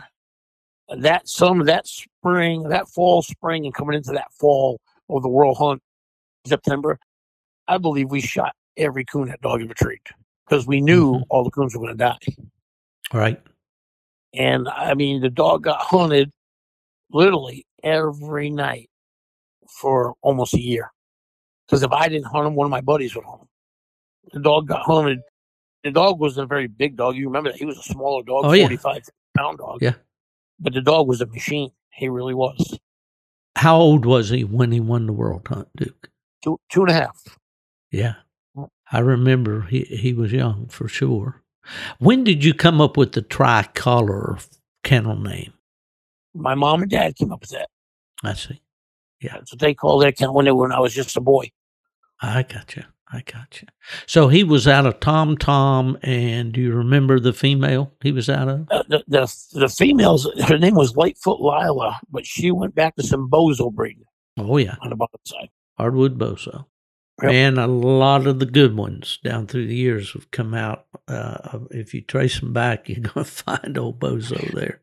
that 0.89 1.29
summer, 1.29 1.65
that 1.65 1.87
spring, 1.87 2.65
that 2.65 2.89
fall, 2.89 3.23
spring, 3.23 3.65
and 3.65 3.75
coming 3.75 3.97
into 3.97 4.13
that 4.13 4.33
fall 4.33 4.81
of 5.09 5.23
the 5.23 5.29
World 5.29 5.57
Hunt, 5.59 5.83
September, 6.47 6.99
I 7.67 7.79
believe 7.79 8.11
we 8.11 8.21
shot 8.21 8.55
every 8.77 9.05
coon 9.05 9.29
that 9.29 9.41
dog 9.41 9.63
ever 9.63 9.75
treated 9.75 10.07
because 10.47 10.67
we 10.67 10.81
knew 10.81 11.15
Mhm. 11.15 11.23
all 11.31 11.45
the 11.45 11.51
coons 11.51 11.75
were 11.75 11.81
going 11.81 11.97
to 11.97 12.05
die. 12.05 12.19
Right. 13.13 13.41
And 14.35 14.69
I 14.69 14.95
mean, 14.95 15.21
the 15.21 15.31
dog 15.31 15.65
got 15.65 15.79
hunted 15.81 16.31
literally 17.11 17.67
every 17.83 18.51
night 18.51 18.89
for 19.81 20.15
almost 20.23 20.55
a 20.55 20.61
year. 20.61 20.93
Because 21.67 21.83
if 21.83 21.93
I 21.93 22.09
didn't 22.09 22.27
hunt 22.27 22.47
him, 22.47 22.55
one 22.55 22.65
of 22.67 22.71
my 22.71 22.81
buddies 22.81 23.15
would 23.15 23.25
hunt 23.25 23.43
him. 23.43 23.49
The 24.33 24.41
dog 24.41 24.69
got 24.69 24.83
hunted. 24.83 25.21
The 25.85 25.91
dog 25.91 26.19
wasn't 26.19 26.45
a 26.45 26.49
very 26.49 26.67
big 26.67 26.97
dog. 26.97 27.17
You 27.17 27.27
remember 27.27 27.51
that 27.51 27.59
he 27.59 27.65
was 27.65 27.79
a 27.79 27.83
smaller 27.83 28.23
dog, 28.23 28.45
Oh, 28.47 28.53
yeah. 28.53 28.65
45 28.65 29.03
pound 29.37 29.59
dog. 29.59 29.79
Yeah. 29.83 29.95
But 30.59 30.73
the 30.75 30.81
dog 30.83 31.07
was 31.09 31.21
a 31.21 31.27
machine. 31.27 31.71
He 31.93 32.09
really 32.09 32.35
was. 32.35 32.79
How 33.57 33.77
old 33.77 34.05
was 34.05 34.29
he 34.31 34.45
when 34.45 34.73
he 34.73 34.81
won 34.81 35.07
the 35.07 35.13
world 35.13 35.47
hunt, 35.49 35.69
Duke? 35.77 36.11
Two, 36.43 36.61
two 36.71 36.83
and 36.83 36.91
a 36.91 36.95
half. 36.95 37.39
Yeah. 37.91 38.15
I 38.91 39.01
remember 39.01 39.63
he, 39.63 39.81
he 39.83 40.13
was 40.15 40.33
young 40.33 40.67
for 40.69 40.89
sure. 40.89 41.43
When 41.99 42.25
did 42.25 42.45
you 42.45 42.55
come 42.55 42.81
up 42.81 42.97
with 42.97 43.13
the 43.13 43.23
tricolor 43.23 44.39
kennel 44.85 45.17
name? 45.19 45.53
My 46.35 46.55
mom 46.55 46.83
and 46.83 46.91
dad 46.91 47.17
came 47.17 47.33
up 47.33 47.41
with 47.41 47.51
that. 47.51 47.69
I 48.25 48.35
see. 48.35 48.61
That's 49.21 49.53
what 49.53 49.59
they 49.61 49.75
called 49.75 50.03
their 50.03 50.13
kennel 50.13 50.35
when, 50.35 50.45
they, 50.47 50.53
when 50.53 50.73
I 50.73 50.81
was 50.81 50.95
just 50.95 51.17
a 51.17 51.21
boy. 51.21 51.51
I 52.23 52.43
got 52.45 52.77
you. 52.77 52.85
I 53.13 53.23
got 53.23 53.61
you. 53.63 53.69
So 54.07 54.29
he 54.29 54.45
was 54.45 54.69
out 54.69 54.85
of 54.87 55.01
Tom 55.01 55.37
Tom, 55.39 55.97
and 56.03 56.53
do 56.53 56.61
you 56.61 56.73
remember 56.75 57.19
the 57.19 57.33
female 57.33 57.91
he 58.03 58.13
was 58.13 58.29
out 58.29 58.49
of? 58.49 58.69
Uh, 58.71 58.83
the, 58.89 59.03
the 59.09 59.35
the 59.55 59.69
females, 59.69 60.29
her 60.47 60.59
name 60.59 60.75
was 60.75 60.95
Lightfoot 60.95 61.41
Lila, 61.41 61.99
but 62.11 62.27
she 62.27 62.51
went 62.51 62.75
back 62.75 62.97
to 62.97 63.03
some 63.03 63.31
bozo 63.31 63.73
breeding 63.73 64.05
Oh, 64.37 64.59
yeah. 64.59 64.77
on 64.83 64.91
the 64.91 64.97
bottom 64.97 65.21
side. 65.25 65.49
Hardwood 65.79 66.19
Bozo. 66.19 66.67
Yep. 67.23 67.33
And 67.33 67.59
a 67.59 67.67
lot 67.67 68.27
of 68.29 68.39
the 68.39 68.47
good 68.47 68.77
ones 68.77 69.19
down 69.25 69.47
through 69.49 69.67
the 69.67 69.75
years 69.75 70.13
have 70.13 70.31
come 70.31 70.55
out. 70.55 70.87
Uh, 71.09 71.59
if 71.71 71.93
you 71.93 72.01
trace 72.01 72.39
them 72.39 72.53
back, 72.53 72.89
you're 72.89 73.01
going 73.01 73.25
to 73.25 73.25
find 73.25 73.77
old 73.79 73.99
Bozo 73.99 74.53
there. 74.53 74.81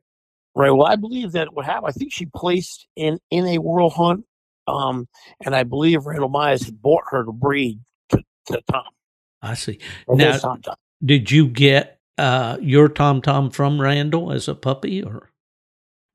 Right. 0.55 0.71
Well, 0.71 0.87
I 0.87 0.95
believe 0.95 1.33
that 1.33 1.53
what 1.53 1.65
happened. 1.65 1.87
I 1.87 1.91
think 1.91 2.11
she 2.13 2.25
placed 2.25 2.87
in 2.95 3.19
in 3.29 3.45
a 3.45 3.57
world 3.59 3.93
hunt, 3.93 4.25
um, 4.67 5.07
and 5.45 5.53
I 5.55 5.63
believe 5.63 6.05
Randall 6.05 6.29
Myers 6.29 6.65
had 6.65 6.81
bought 6.81 7.03
her 7.09 7.23
to 7.25 7.31
breed 7.31 7.79
to, 8.09 8.23
to 8.47 8.61
Tom. 8.71 8.83
I 9.41 9.53
see. 9.53 9.79
or 10.07 10.15
Now- 10.17 10.37
Tom 10.37 10.61
Tom. 10.61 10.75
Did 11.03 11.29
you 11.29 11.47
get 11.47 11.99
uh, 12.17 12.57
your 12.61 12.87
Tom 12.87 13.21
Tom 13.21 13.49
from 13.51 13.79
Randall 13.81 14.31
as 14.31 14.47
a 14.47 14.55
puppy, 14.55 15.03
or 15.03 15.29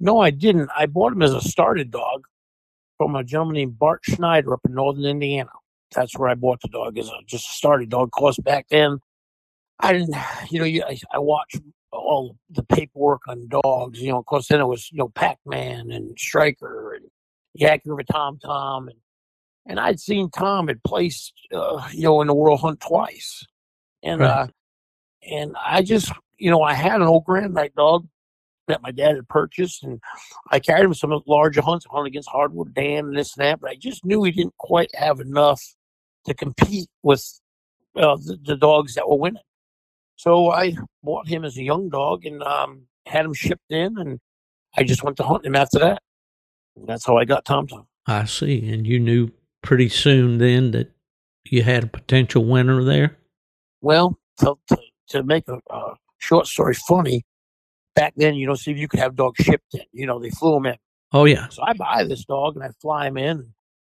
No, 0.00 0.18
I 0.20 0.30
didn't. 0.30 0.70
I 0.76 0.86
bought 0.86 1.12
him 1.12 1.22
as 1.22 1.34
a 1.34 1.40
started 1.42 1.90
dog 1.90 2.24
from 3.00 3.16
a 3.16 3.24
gentleman 3.24 3.54
named 3.54 3.78
Bart 3.78 4.00
Schneider 4.02 4.52
up 4.52 4.60
in 4.68 4.74
northern 4.74 5.06
Indiana. 5.06 5.48
That's 5.94 6.18
where 6.18 6.28
I 6.28 6.34
bought 6.34 6.60
the 6.60 6.68
dog 6.68 6.98
as 6.98 7.08
a 7.08 7.14
just 7.24 7.48
a 7.48 7.52
started 7.54 7.88
dog. 7.88 8.10
Course 8.10 8.36
back 8.38 8.66
then, 8.68 9.00
I 9.78 9.94
didn't. 9.94 10.14
You 10.50 10.58
know, 10.58 10.66
you, 10.66 10.84
I, 10.86 10.98
I 11.14 11.18
watched 11.18 11.56
all 11.92 12.36
the 12.50 12.62
paperwork 12.62 13.22
on 13.26 13.48
dogs. 13.48 14.02
You 14.02 14.10
know, 14.10 14.18
of 14.18 14.26
course, 14.26 14.48
then 14.48 14.60
it 14.60 14.66
was 14.66 14.92
you 14.92 14.98
know 14.98 15.08
Pac 15.08 15.38
Man 15.46 15.90
and 15.90 16.14
Striker 16.18 16.92
and 16.92 17.06
Yak 17.54 17.80
River 17.86 18.02
Tom 18.02 18.38
Tom 18.38 18.88
and 18.88 18.98
and 19.64 19.80
I'd 19.80 19.98
seen 19.98 20.28
Tom 20.30 20.68
had 20.68 20.82
placed 20.84 21.32
uh, 21.54 21.88
you 21.92 22.02
know 22.02 22.20
in 22.20 22.26
the 22.26 22.34
World 22.34 22.60
Hunt 22.60 22.80
twice, 22.80 23.46
and 24.02 24.20
Right. 24.20 24.28
uh, 24.30 24.46
and 25.26 25.56
I 25.58 25.80
just 25.80 26.12
you 26.36 26.50
know 26.50 26.60
I 26.60 26.74
had 26.74 27.00
an 27.00 27.06
old 27.06 27.24
Grand 27.24 27.54
Night 27.54 27.74
dog 27.74 28.06
that 28.70 28.82
my 28.82 28.90
dad 28.90 29.16
had 29.16 29.28
purchased, 29.28 29.82
and 29.82 30.00
I 30.50 30.60
carried 30.60 30.84
him 30.84 30.94
some 30.94 31.18
larger 31.26 31.62
hunts, 31.62 31.86
hunt 31.90 32.06
against 32.06 32.28
Hardwood 32.28 32.74
Dan 32.74 33.06
and 33.06 33.16
this 33.16 33.36
and 33.36 33.44
that, 33.44 33.60
but 33.60 33.70
I 33.70 33.74
just 33.74 34.04
knew 34.04 34.22
he 34.22 34.30
didn't 34.30 34.56
quite 34.58 34.90
have 34.94 35.20
enough 35.20 35.62
to 36.26 36.34
compete 36.34 36.88
with 37.02 37.24
uh, 37.96 38.16
the, 38.16 38.38
the 38.44 38.56
dogs 38.56 38.94
that 38.94 39.08
were 39.08 39.18
winning. 39.18 39.42
So 40.16 40.50
I 40.50 40.74
bought 41.02 41.28
him 41.28 41.44
as 41.44 41.56
a 41.56 41.62
young 41.62 41.88
dog 41.88 42.26
and 42.26 42.42
um, 42.42 42.82
had 43.06 43.24
him 43.24 43.34
shipped 43.34 43.70
in, 43.70 43.98
and 43.98 44.18
I 44.76 44.84
just 44.84 45.02
went 45.02 45.16
to 45.18 45.22
hunt 45.22 45.46
him 45.46 45.56
after 45.56 45.78
that. 45.78 46.02
And 46.76 46.86
that's 46.86 47.06
how 47.06 47.16
I 47.16 47.24
got 47.24 47.44
Tom 47.44 47.66
Tom. 47.66 47.86
I 48.06 48.24
see, 48.24 48.70
and 48.70 48.86
you 48.86 49.00
knew 49.00 49.30
pretty 49.62 49.88
soon 49.88 50.38
then 50.38 50.70
that 50.72 50.90
you 51.44 51.62
had 51.62 51.84
a 51.84 51.88
potential 51.88 52.44
winner 52.44 52.82
there. 52.84 53.16
Well, 53.80 54.18
to, 54.38 54.56
to, 54.68 54.78
to 55.08 55.22
make 55.22 55.44
a, 55.48 55.58
a 55.70 55.94
short 56.18 56.46
story 56.46 56.74
funny, 56.74 57.24
back 57.94 58.14
then, 58.16 58.34
you 58.34 58.46
know, 58.46 58.54
see 58.54 58.70
if 58.70 58.78
you 58.78 58.88
could 58.88 59.00
have 59.00 59.16
dogs 59.16 59.44
shipped 59.44 59.74
in. 59.74 59.82
You 59.92 60.06
know, 60.06 60.18
they 60.18 60.30
flew 60.30 60.54
them 60.54 60.66
in. 60.66 60.76
Oh 61.12 61.24
yeah, 61.24 61.48
So 61.48 61.62
I 61.62 61.72
buy 61.72 62.04
this 62.04 62.24
dog 62.24 62.54
and 62.54 62.64
I 62.64 62.70
fly 62.80 63.08
him 63.08 63.16
in. 63.16 63.52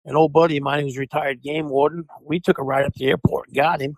An 0.06 0.16
old 0.16 0.34
buddy 0.34 0.58
of 0.58 0.64
mine 0.64 0.84
who's 0.84 0.98
retired 0.98 1.42
game 1.42 1.70
warden, 1.70 2.06
we 2.22 2.40
took 2.40 2.58
a 2.58 2.64
ride 2.64 2.86
up 2.86 2.94
to 2.94 3.00
the 3.00 3.10
airport 3.10 3.48
and 3.48 3.56
got 3.56 3.82
him. 3.82 3.96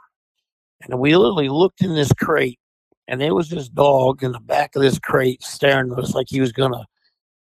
And 0.81 0.99
we 0.99 1.15
literally 1.15 1.49
looked 1.49 1.81
in 1.81 1.95
this 1.95 2.11
crate, 2.13 2.59
and 3.07 3.19
there 3.19 3.33
was 3.33 3.49
this 3.49 3.69
dog 3.69 4.21
in 4.21 4.33
the 4.33 4.39
back 4.39 4.75
of 4.75 4.81
this 4.81 4.99
crate 4.99 5.41
staring 5.41 5.91
at 5.91 5.97
us 5.97 6.13
like 6.13 6.27
he 6.29 6.41
was 6.41 6.51
gonna 6.51 6.85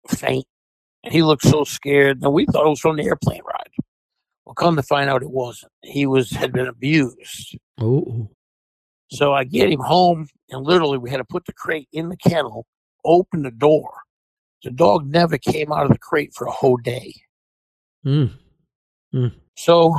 faint. 0.07 0.45
And 1.03 1.13
he 1.13 1.21
looked 1.21 1.43
so 1.43 1.63
scared. 1.63 2.23
And 2.23 2.33
we 2.33 2.45
thought 2.45 2.65
it 2.65 2.69
was 2.69 2.79
from 2.79 2.95
the 2.95 3.03
airplane 3.03 3.41
ride. 3.45 3.69
Well, 4.45 4.55
come 4.55 4.75
to 4.77 4.83
find 4.83 5.09
out, 5.09 5.21
it 5.21 5.29
wasn't. 5.29 5.71
He 5.83 6.05
was 6.05 6.31
had 6.31 6.51
been 6.53 6.67
abused. 6.67 7.57
oh 7.79 8.29
So 9.09 9.33
I 9.33 9.43
get 9.43 9.69
him 9.69 9.79
home, 9.79 10.27
and 10.49 10.63
literally 10.63 10.97
we 10.97 11.09
had 11.09 11.17
to 11.17 11.25
put 11.25 11.45
the 11.45 11.53
crate 11.53 11.87
in 11.91 12.09
the 12.09 12.17
kennel, 12.17 12.65
open 13.03 13.43
the 13.43 13.51
door. 13.51 13.91
The 14.63 14.71
dog 14.71 15.05
never 15.07 15.37
came 15.37 15.71
out 15.71 15.85
of 15.85 15.91
the 15.91 15.97
crate 15.99 16.33
for 16.33 16.47
a 16.47 16.51
whole 16.51 16.77
day. 16.77 17.13
mm. 19.13 19.31
So 19.55 19.95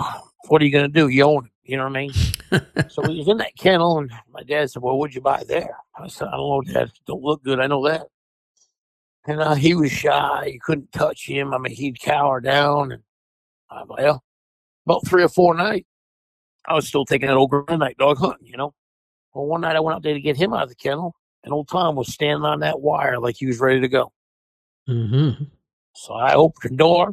what 0.49 0.61
are 0.61 0.65
you 0.65 0.73
going 0.73 0.91
to 0.91 1.01
do? 1.01 1.09
You 1.09 1.25
own 1.25 1.47
it. 1.47 1.53
You 1.65 1.77
know 1.77 1.85
what 1.85 1.97
I 1.97 2.01
mean? 2.01 2.13
so 2.89 3.03
he 3.09 3.19
was 3.19 3.29
in 3.29 3.39
that 3.39 3.57
kennel, 3.57 3.99
and 3.99 4.11
my 4.33 4.43
dad 4.45 4.71
said, 4.71 4.83
"Well, 4.83 4.99
what'd 4.99 5.15
you 5.15 5.21
buy 5.21 5.43
there?" 5.49 5.77
I 5.99 6.07
said, 6.07 6.29
"I 6.29 6.37
don't 6.37 6.67
know, 6.67 6.73
Dad. 6.73 6.93
Don't 7.07 7.23
look 7.23 7.43
good. 7.43 7.59
I 7.59 7.67
know 7.67 7.85
that." 7.89 8.07
And 9.27 9.41
uh, 9.41 9.55
he 9.55 9.75
was 9.75 9.91
shy. 9.91 10.51
You 10.53 10.61
couldn't 10.61 10.93
touch 10.93 11.27
him. 11.27 11.53
I 11.53 11.59
mean, 11.59 11.75
he'd 11.75 12.01
cower 12.01 12.41
down. 12.41 12.93
And 12.93 13.03
uh, 13.69 13.85
well, 13.89 14.23
about 14.87 15.07
three 15.09 15.25
or 15.25 15.29
four 15.29 15.55
nights, 15.55 15.89
I 16.69 16.75
was 16.75 16.87
still 16.87 17.05
taking 17.05 17.27
that 17.27 17.37
old 17.37 17.51
grand 17.51 17.81
night 17.81 17.97
dog 17.99 18.19
hunting. 18.19 18.47
You 18.47 18.59
know. 18.59 18.75
Well, 19.37 19.45
one 19.45 19.61
night 19.61 19.77
I 19.77 19.81
went 19.81 19.95
out 19.95 20.03
there 20.03 20.15
to 20.15 20.21
get 20.21 20.39
him 20.39 20.55
out 20.55 20.63
of 20.63 20.69
the 20.71 20.75
kennel, 20.75 21.15
and 21.45 21.53
old 21.53 21.69
Tom 21.69 21.95
was 21.95 22.11
standing 22.11 22.47
on 22.47 22.61
that 22.61 22.81
wire 22.81 23.19
like 23.19 23.37
he 23.39 23.45
was 23.45 23.61
ready 23.61 23.83
to 23.83 23.89
go. 23.89 24.11
hmm 24.87 25.33
So 25.95 26.15
I 26.15 26.33
opened 26.33 26.73
the 26.73 26.77
door, 26.79 27.13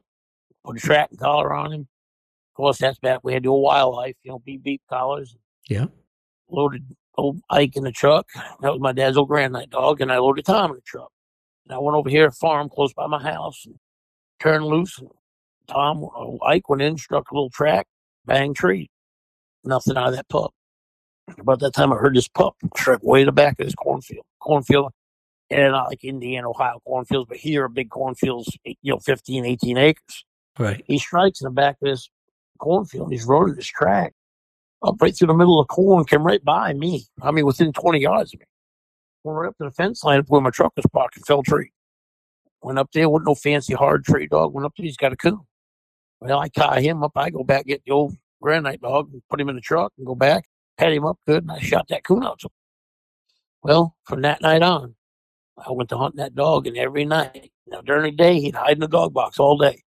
put 0.64 0.78
a 0.78 0.80
tracking 0.80 1.18
collar 1.18 1.54
on 1.54 1.74
him. 1.74 1.82
Of 1.82 2.56
course, 2.56 2.78
that's 2.78 2.98
back. 3.00 3.20
We 3.24 3.34
had 3.34 3.44
to 3.44 3.48
do 3.48 3.54
a 3.54 3.60
wildlife, 3.60 4.16
you 4.24 4.32
know, 4.32 4.40
beep 4.40 4.64
beep 4.64 4.82
collars. 4.90 5.36
Yeah. 5.68 5.88
Loaded 6.50 6.86
old 7.18 7.42
Ike 7.50 7.76
in 7.76 7.84
the 7.84 7.92
truck. 7.92 8.26
That 8.62 8.72
was 8.72 8.80
my 8.80 8.94
dad's 8.94 9.18
old 9.18 9.28
grand 9.28 9.52
night 9.52 9.70
dog, 9.70 10.00
and 10.00 10.10
I 10.10 10.20
loaded 10.20 10.46
Tom 10.46 10.72
in 10.72 10.78
the 10.78 10.82
truck. 10.84 11.12
And 11.66 11.76
I 11.76 11.80
went 11.80 11.98
over 11.98 12.10
here, 12.10 12.28
a 12.28 12.32
farm 12.32 12.70
close 12.70 12.94
by 12.94 13.06
my 13.06 13.22
house, 13.22 13.66
and 13.66 13.76
turned 14.40 14.66
loose. 14.66 14.98
And 14.98 15.10
Tom, 15.68 16.08
Ike 16.46 16.70
went 16.70 16.84
in, 16.84 16.98
struck 16.98 17.32
a 17.32 17.34
little 17.34 17.50
track, 17.50 17.86
bang 18.26 18.54
tree. 18.54 18.90
Nothing 19.66 19.98
out 19.98 20.08
of 20.08 20.16
that 20.16 20.30
pup. 20.30 20.54
About 21.40 21.60
that 21.62 21.74
time, 21.74 21.94
I 21.94 21.96
heard 21.98 22.16
this 22.16 22.28
pup 22.28 22.56
struck 22.78 23.02
way 23.04 23.22
to 23.22 23.26
the 23.28 23.32
back 23.32 23.60
of 23.60 23.66
this 23.66 23.76
cornfield. 23.76 24.26
Cornfield, 24.40 24.92
and 25.50 25.72
not 25.72 25.90
like 25.90 26.04
Indiana, 26.04 26.50
Ohio 26.50 26.82
cornfields, 26.86 27.28
but 27.30 27.38
here, 27.38 27.64
are 27.64 27.70
big 27.70 27.90
cornfields, 27.90 28.58
you 28.66 28.92
know, 28.92 29.00
15, 29.00 29.46
18 29.46 29.78
acres 29.78 30.26
Right. 30.60 30.84
he 30.86 31.00
strikes 31.00 31.42
in 31.42 31.46
the 31.46 31.52
back 31.52 31.78
of 31.82 31.88
this 31.88 32.10
cornfield. 32.60 33.12
He's 33.12 33.26
running 33.26 33.56
this 33.56 33.66
track 33.66 34.14
up 34.84 34.96
right 35.02 35.16
through 35.16 35.28
the 35.28 35.34
middle 35.34 35.60
of 35.60 35.68
the 35.68 35.74
corn, 35.74 36.04
came 36.06 36.24
right 36.24 36.44
by 36.44 36.74
me. 36.74 37.06
I 37.22 37.32
mean, 37.32 37.46
within 37.46 37.72
20 37.72 38.00
yards 38.00 38.34
of 38.34 38.42
me. 38.42 38.46
Went 39.24 39.38
right 39.40 39.48
up 39.48 39.58
to 39.60 39.64
the 39.66 39.72
fence 39.72 40.04
line 40.04 40.20
up 40.20 40.26
where 40.28 40.42
my 40.42 40.50
truck 40.50 40.74
was 40.76 40.86
parked 40.92 41.16
and 41.16 41.26
fell 41.26 41.42
tree. 41.44 41.72
Went 42.62 42.78
up 42.80 42.90
there 42.94 43.10
with 43.10 43.24
no 43.26 43.34
fancy 43.36 43.74
hard 43.74 44.04
tree 44.04 44.28
dog. 44.28 44.54
Went 44.54 44.66
up 44.66 44.74
there, 44.78 44.84
he's 44.86 44.98
got 44.98 45.14
a 45.14 45.16
coon. 45.16 45.40
Well, 46.20 46.40
I 46.40 46.50
tie 46.50 46.82
him 46.82 47.04
up. 47.04 47.14
I 47.16 47.30
go 47.30 47.44
back, 47.44 47.66
get 47.66 47.84
the 47.86 47.92
old 47.92 48.16
granite 48.42 48.82
dog, 48.82 49.10
and 49.14 49.22
put 49.30 49.40
him 49.40 49.50
in 49.50 49.56
the 49.56 49.62
truck 49.62 49.94
and 49.98 50.06
go 50.06 50.16
back, 50.16 50.46
pat 50.78 50.94
him 50.94 51.06
up 51.06 51.20
good, 51.26 51.44
and 51.44 51.52
I 51.52 51.60
shot 51.60 51.88
that 51.90 52.04
coon 52.04 52.24
out. 52.24 52.42
Well, 53.62 53.96
from 54.06 54.22
that 54.22 54.42
night 54.42 54.62
on, 54.62 54.96
I 55.58 55.72
went 55.72 55.90
to 55.90 55.98
hunt 55.98 56.16
that 56.18 56.36
dog, 56.36 56.68
and 56.68 56.78
every 56.78 57.06
night, 57.06 57.52
now 57.68 57.82
during 57.82 58.04
the 58.04 58.12
day, 58.12 58.40
he'd 58.40 58.56
hide 58.56 58.74
in 58.74 58.80
the 58.80 58.88
dog 58.88 59.14
box 59.14 59.40
all 59.40 59.58
day 59.58 59.84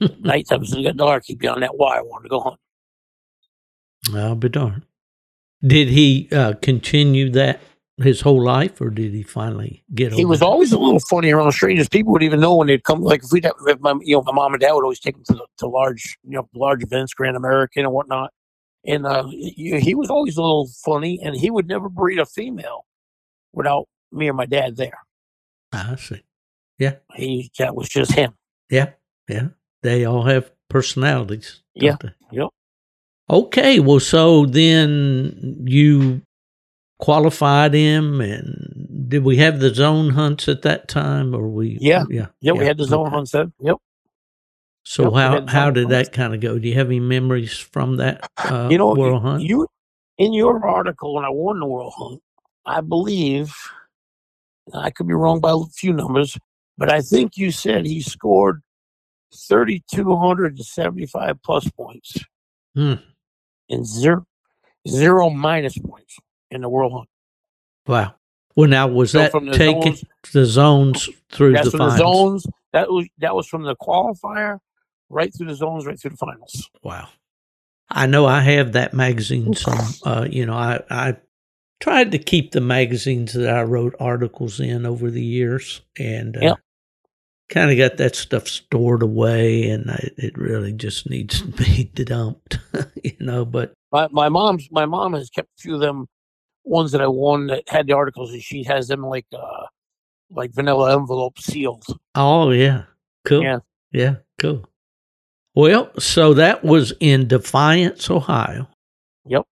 nighttime 0.20 0.62
as 0.62 0.72
it 0.72 0.82
got 0.82 0.96
dark, 0.96 1.24
he'd 1.26 1.38
be 1.38 1.48
on 1.48 1.60
that 1.60 1.76
wire 1.76 2.04
wanting 2.04 2.24
to 2.24 2.28
go 2.28 2.40
hunt. 2.40 2.60
I'll 4.14 4.34
be 4.34 4.48
darned. 4.48 4.82
Did 5.66 5.88
he 5.88 6.28
uh, 6.30 6.54
continue 6.60 7.30
that 7.30 7.60
his 7.96 8.20
whole 8.20 8.42
life, 8.42 8.80
or 8.80 8.90
did 8.90 9.14
he 9.14 9.22
finally 9.22 9.84
get 9.94 10.08
over? 10.08 10.16
He 10.16 10.24
was 10.24 10.42
it? 10.42 10.44
always 10.44 10.72
a 10.72 10.78
little 10.78 11.00
funny 11.08 11.30
around 11.32 11.52
strangers. 11.52 11.88
People 11.88 12.12
would 12.12 12.22
even 12.22 12.40
know 12.40 12.56
when 12.56 12.66
they'd 12.66 12.84
come. 12.84 13.00
Like 13.00 13.24
if 13.24 13.32
we'd 13.32 13.44
have, 13.44 13.54
if 13.66 13.80
my, 13.80 13.94
you 14.02 14.16
know, 14.16 14.22
my 14.22 14.32
mom 14.32 14.52
and 14.52 14.60
dad 14.60 14.72
would 14.72 14.82
always 14.82 15.00
take 15.00 15.16
him 15.16 15.24
to, 15.28 15.34
the, 15.34 15.46
to 15.58 15.66
large, 15.66 16.18
you 16.22 16.32
know, 16.32 16.48
large 16.54 16.82
events, 16.82 17.14
Grand 17.14 17.36
American 17.36 17.84
and 17.84 17.92
whatnot. 17.92 18.32
And 18.86 19.06
uh, 19.06 19.26
he, 19.28 19.80
he 19.80 19.94
was 19.94 20.10
always 20.10 20.36
a 20.36 20.42
little 20.42 20.68
funny, 20.84 21.20
and 21.22 21.36
he 21.36 21.50
would 21.50 21.66
never 21.68 21.88
breed 21.88 22.18
a 22.18 22.26
female 22.26 22.86
without 23.52 23.86
me 24.12 24.28
or 24.28 24.34
my 24.34 24.46
dad 24.46 24.76
there. 24.76 24.98
I 25.72 25.96
see. 25.96 26.22
Yeah. 26.78 26.96
He 27.14 27.50
that 27.58 27.74
was 27.76 27.88
just 27.88 28.12
him. 28.12 28.34
Yeah, 28.70 28.90
yeah. 29.28 29.48
They 29.82 30.04
all 30.04 30.24
have 30.24 30.50
personalities. 30.68 31.62
don't 31.78 31.86
Yeah, 31.86 31.96
they? 32.00 32.10
yep. 32.32 32.48
Okay, 33.30 33.80
well, 33.80 34.00
so 34.00 34.46
then 34.46 35.64
you 35.66 36.22
qualified 36.98 37.74
him, 37.74 38.20
and 38.20 39.08
did 39.08 39.24
we 39.24 39.36
have 39.38 39.60
the 39.60 39.74
zone 39.74 40.10
hunts 40.10 40.48
at 40.48 40.62
that 40.62 40.88
time, 40.88 41.34
or 41.34 41.48
we? 41.48 41.78
Yeah. 41.80 42.04
yeah, 42.10 42.26
Yeah, 42.40 42.52
we 42.52 42.66
had 42.66 42.78
the 42.78 42.84
zone 42.84 43.06
okay. 43.06 43.16
hunts 43.16 43.32
then. 43.32 43.52
Yep. 43.60 43.76
So 44.86 45.04
Yep, 45.04 45.12
how 45.14 45.46
how 45.46 45.70
did 45.70 45.88
that 45.88 46.12
kind 46.12 46.34
of 46.34 46.40
go? 46.40 46.58
Do 46.58 46.68
you 46.68 46.74
have 46.74 46.88
any 46.88 47.00
memories 47.00 47.56
from 47.58 47.96
that 47.96 48.28
uh, 48.38 48.68
you 48.70 48.78
know, 48.78 48.94
world 48.94 49.22
hunt? 49.22 49.42
you 49.42 49.66
in 50.18 50.32
your 50.32 50.64
article 50.64 51.14
when 51.14 51.24
I 51.24 51.30
won 51.30 51.58
the 51.58 51.66
world 51.66 51.92
hunt, 51.96 52.22
I 52.66 52.80
believe 52.80 53.54
I 54.74 54.90
could 54.90 55.08
be 55.08 55.14
wrong 55.14 55.40
by 55.40 55.52
a 55.52 55.64
few 55.74 55.92
numbers, 55.92 56.38
but 56.78 56.92
I 56.92 57.00
think 57.00 57.36
you 57.36 57.50
said 57.50 57.86
he 57.86 58.00
scored 58.02 58.62
thirty 59.34 59.82
two 59.90 60.14
hundred 60.16 60.56
and 60.56 60.64
seventy 60.66 61.06
five 61.06 61.42
plus 61.42 61.68
points 61.70 62.18
Hmm. 62.74 62.94
and 63.70 63.86
zero 63.86 64.26
zero 64.86 65.30
minus 65.30 65.78
points 65.78 66.16
in 66.50 66.60
the 66.60 66.68
world 66.68 66.92
hunt. 66.92 67.08
wow. 67.86 68.14
Well, 68.56 68.68
now 68.68 68.86
was 68.86 69.10
So 69.12 69.18
that 69.18 69.32
from 69.32 69.46
the 69.46 69.54
zones- 69.54 70.04
the 70.32 70.44
zones 70.44 71.08
through 71.32 71.54
the 71.54 71.70
the 71.70 71.96
zones. 71.96 72.46
That 72.72 72.88
was 72.90 73.06
that 73.18 73.34
was 73.34 73.46
from 73.48 73.62
the 73.64 73.74
qualifier 73.76 74.58
right 75.10 75.32
through 75.36 75.48
the 75.48 75.54
zones, 75.54 75.86
right 75.86 75.98
through 76.00 76.10
the 76.12 76.16
finals. 76.16 76.70
Wow. 76.82 77.08
I 77.90 78.06
know 78.06 78.26
I 78.26 78.40
have 78.40 78.72
that 78.72 78.94
magazine. 78.94 79.54
Some, 79.54 79.78
uh, 80.04 80.26
you 80.30 80.46
know, 80.46 80.54
I, 80.54 80.80
I 80.90 81.16
tried 81.80 82.12
to 82.12 82.18
keep 82.18 82.52
the 82.52 82.60
magazines 82.60 83.34
that 83.34 83.54
I 83.54 83.62
wrote 83.62 83.94
articles 84.00 84.58
in 84.60 84.86
over 84.86 85.10
the 85.10 85.22
years 85.24 85.82
and 85.98 86.36
uh, 86.36 86.40
Yep. 86.40 86.56
kind 87.50 87.70
of 87.70 87.76
got 87.76 87.98
that 87.98 88.16
stuff 88.16 88.48
stored 88.48 89.02
away 89.02 89.68
and 89.68 89.90
I, 89.90 90.10
it 90.16 90.36
really 90.38 90.72
just 90.72 91.08
needs 91.10 91.40
to 91.42 91.46
be 91.48 91.84
dumped, 91.94 92.58
you 93.04 93.16
know, 93.20 93.44
but 93.44 93.74
My 93.92 94.08
my 94.10 94.28
mom's 94.30 94.66
my 94.70 94.86
mom 94.86 95.12
has 95.12 95.28
kept 95.28 95.48
a 95.58 95.62
few 95.62 95.74
of 95.74 95.80
them 95.80 96.06
ones 96.64 96.92
that 96.92 97.02
I 97.02 97.06
won 97.06 97.48
that 97.48 97.64
had 97.68 97.86
the 97.86 97.92
articles 97.92 98.32
and 98.32 98.42
she 98.42 98.64
has 98.64 98.88
them 98.88 99.02
like 99.02 99.26
uh 99.36 99.66
like 100.30 100.52
vanilla 100.54 100.96
envelope 100.98 101.38
sealed. 101.38 101.84
oh, 102.14 102.50
yeah. 102.50 102.84
Cool. 103.26 103.42
Yeah. 103.42 103.58
Yeah. 103.92 104.14
Cool. 104.38 104.64
Well, 105.54 105.90
so 105.98 106.34
that 106.34 106.64
was 106.64 106.92
in 107.00 107.28
Defiance, 107.28 108.10
Ohio. 108.10 108.68
Yep. 109.26 109.44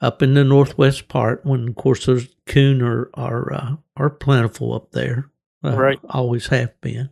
up 0.00 0.22
in 0.22 0.34
the 0.34 0.44
northwest 0.44 1.08
part. 1.08 1.44
When 1.44 1.68
of 1.68 1.74
course 1.76 2.06
those 2.06 2.28
coon 2.46 2.82
are 2.82 3.10
are 3.14 3.52
uh, 3.52 3.76
are 3.96 4.10
plentiful 4.10 4.74
up 4.74 4.92
there, 4.92 5.30
uh, 5.64 5.76
Right. 5.76 5.98
Always 6.10 6.46
have 6.48 6.78
been. 6.80 7.10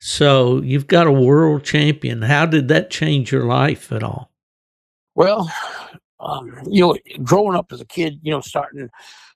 So 0.00 0.60
you've 0.62 0.86
got 0.86 1.06
a 1.06 1.12
world 1.12 1.64
champion. 1.64 2.22
How 2.22 2.46
did 2.46 2.68
that 2.68 2.90
change 2.90 3.32
your 3.32 3.44
life 3.44 3.92
at 3.92 4.02
all? 4.02 4.30
Well, 5.14 5.50
um, 6.20 6.58
you 6.70 6.82
know, 6.82 6.96
growing 7.24 7.56
up 7.56 7.72
as 7.72 7.80
a 7.80 7.86
kid, 7.86 8.20
you 8.22 8.30
know, 8.32 8.40
starting 8.40 8.90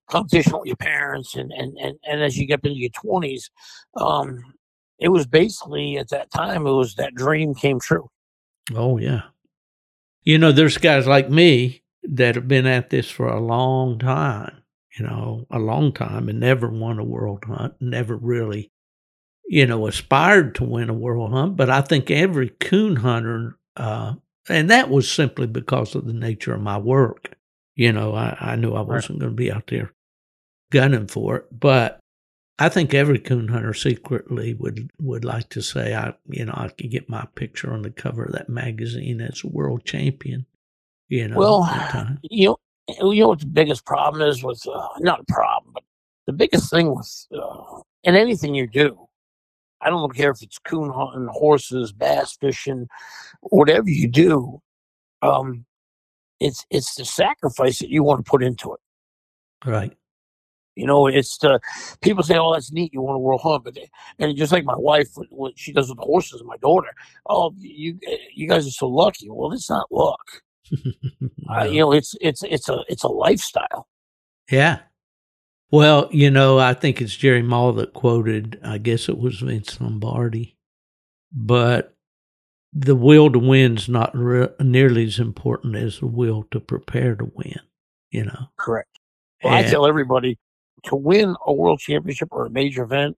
competition 0.08 0.52
with 0.58 0.66
your 0.66 0.76
parents, 0.76 1.34
and 1.36 1.52
and 1.52 1.76
and, 1.78 1.98
and 2.06 2.22
as 2.22 2.36
you 2.38 2.46
get 2.46 2.64
into 2.64 2.78
your 2.78 2.90
twenties, 2.90 3.50
um, 3.96 4.42
it 5.00 5.08
was 5.08 5.26
basically 5.26 5.98
at 5.98 6.10
that 6.10 6.30
time 6.30 6.66
it 6.66 6.72
was 6.72 6.94
that 6.94 7.14
dream 7.14 7.54
came 7.54 7.80
true. 7.80 8.08
Oh 8.74 8.98
yeah. 8.98 9.22
You 10.22 10.38
know, 10.38 10.52
there's 10.52 10.78
guys 10.78 11.06
like 11.06 11.30
me 11.30 11.82
that 12.02 12.34
have 12.34 12.46
been 12.46 12.66
at 12.66 12.90
this 12.90 13.10
for 13.10 13.26
a 13.26 13.40
long 13.40 13.98
time, 13.98 14.62
you 14.98 15.06
know, 15.06 15.46
a 15.50 15.58
long 15.58 15.92
time 15.92 16.28
and 16.28 16.40
never 16.40 16.68
won 16.68 16.98
a 16.98 17.04
world 17.04 17.44
hunt, 17.44 17.74
never 17.80 18.16
really, 18.16 18.70
you 19.48 19.66
know, 19.66 19.86
aspired 19.86 20.54
to 20.56 20.64
win 20.64 20.90
a 20.90 20.94
world 20.94 21.32
hunt. 21.32 21.56
But 21.56 21.70
I 21.70 21.80
think 21.80 22.10
every 22.10 22.50
coon 22.50 22.96
hunter, 22.96 23.56
uh, 23.76 24.14
and 24.48 24.70
that 24.70 24.90
was 24.90 25.10
simply 25.10 25.46
because 25.46 25.94
of 25.94 26.06
the 26.06 26.12
nature 26.12 26.54
of 26.54 26.60
my 26.60 26.76
work. 26.78 27.34
You 27.74 27.92
know, 27.92 28.14
I, 28.14 28.36
I 28.38 28.56
knew 28.56 28.74
I 28.74 28.82
wasn't 28.82 29.20
going 29.20 29.32
to 29.32 29.36
be 29.36 29.50
out 29.50 29.68
there 29.68 29.94
gunning 30.70 31.06
for 31.06 31.36
it. 31.36 31.46
But 31.50 31.99
I 32.60 32.68
think 32.68 32.92
every 32.92 33.18
coon 33.18 33.48
hunter 33.48 33.72
secretly 33.72 34.52
would 34.52 34.90
would 35.00 35.24
like 35.24 35.48
to 35.50 35.62
say, 35.62 35.94
I 35.94 36.12
you 36.28 36.44
know, 36.44 36.52
I 36.54 36.68
could 36.68 36.90
get 36.90 37.08
my 37.08 37.26
picture 37.34 37.72
on 37.72 37.80
the 37.80 37.90
cover 37.90 38.24
of 38.24 38.32
that 38.32 38.50
magazine 38.50 39.22
as 39.22 39.42
a 39.42 39.48
world 39.48 39.86
champion. 39.86 40.44
You 41.08 41.28
know, 41.28 41.38
Well, 41.38 42.18
you 42.22 42.48
know, 42.48 43.10
you 43.10 43.20
know 43.22 43.28
what 43.28 43.40
the 43.40 43.46
biggest 43.46 43.86
problem 43.86 44.28
is 44.28 44.44
with 44.44 44.62
uh, 44.68 44.88
not 44.98 45.20
a 45.20 45.32
problem, 45.32 45.72
but 45.72 45.84
the 46.26 46.34
biggest 46.34 46.70
thing 46.70 46.94
with 46.94 47.26
uh, 47.34 47.80
in 48.04 48.14
anything 48.14 48.54
you 48.54 48.66
do, 48.66 49.08
I 49.80 49.88
don't 49.88 50.14
care 50.14 50.30
if 50.30 50.42
it's 50.42 50.58
coon 50.58 50.90
hunting, 50.90 51.28
horses, 51.32 51.92
bass 51.92 52.36
fishing, 52.38 52.88
whatever 53.40 53.88
you 53.88 54.06
do, 54.06 54.60
um, 55.22 55.64
it's 56.40 56.66
it's 56.68 56.94
the 56.94 57.06
sacrifice 57.06 57.78
that 57.78 57.88
you 57.88 58.02
want 58.02 58.22
to 58.22 58.30
put 58.30 58.42
into 58.42 58.74
it. 58.74 58.80
right. 59.64 59.96
You 60.80 60.86
know, 60.86 61.06
it's 61.06 61.36
the 61.36 61.60
people 62.00 62.22
say, 62.22 62.38
"Oh, 62.38 62.54
that's 62.54 62.72
neat. 62.72 62.94
You 62.94 63.02
want 63.02 63.16
a 63.16 63.18
world 63.18 63.42
hunt," 63.42 63.64
but 63.64 63.74
they, 63.74 63.90
and 64.18 64.34
just 64.34 64.50
like 64.50 64.64
my 64.64 64.76
wife, 64.76 65.08
when 65.28 65.52
she 65.54 65.74
does 65.74 65.90
with 65.90 65.98
the 65.98 66.04
horses, 66.04 66.42
my 66.42 66.56
daughter, 66.56 66.88
oh, 67.28 67.52
you 67.58 67.98
you 68.34 68.48
guys 68.48 68.66
are 68.66 68.70
so 68.70 68.88
lucky. 68.88 69.28
Well, 69.28 69.52
it's 69.52 69.68
not 69.68 69.92
luck. 69.92 70.26
Uh, 71.50 71.64
you 71.64 71.80
know, 71.80 71.90
it's 71.90 72.14
it's 72.20 72.44
it's 72.44 72.68
a 72.68 72.84
it's 72.88 73.02
a 73.02 73.08
lifestyle. 73.08 73.88
Yeah. 74.52 74.78
Well, 75.72 76.08
you 76.12 76.30
know, 76.30 76.60
I 76.60 76.74
think 76.74 77.00
it's 77.00 77.16
Jerry 77.16 77.42
Mall 77.42 77.72
that 77.72 77.92
quoted, 77.92 78.60
I 78.62 78.78
guess 78.78 79.08
it 79.08 79.18
was 79.18 79.40
Vince 79.40 79.80
Lombardi, 79.80 80.56
but 81.32 81.96
the 82.72 82.94
will 82.94 83.32
to 83.32 83.38
win's 83.40 83.88
not 83.88 84.16
re- 84.16 84.48
nearly 84.60 85.06
as 85.06 85.18
important 85.18 85.74
as 85.74 85.98
the 85.98 86.06
will 86.06 86.44
to 86.52 86.60
prepare 86.60 87.16
to 87.16 87.32
win, 87.34 87.58
you 88.12 88.26
know. 88.26 88.46
Correct. 88.56 88.88
Well, 89.42 89.54
I 89.54 89.62
tell 89.62 89.86
everybody 89.86 90.38
to 90.84 90.96
win 90.96 91.36
a 91.46 91.52
world 91.52 91.80
championship 91.80 92.28
or 92.30 92.46
a 92.46 92.50
major 92.50 92.82
event, 92.82 93.16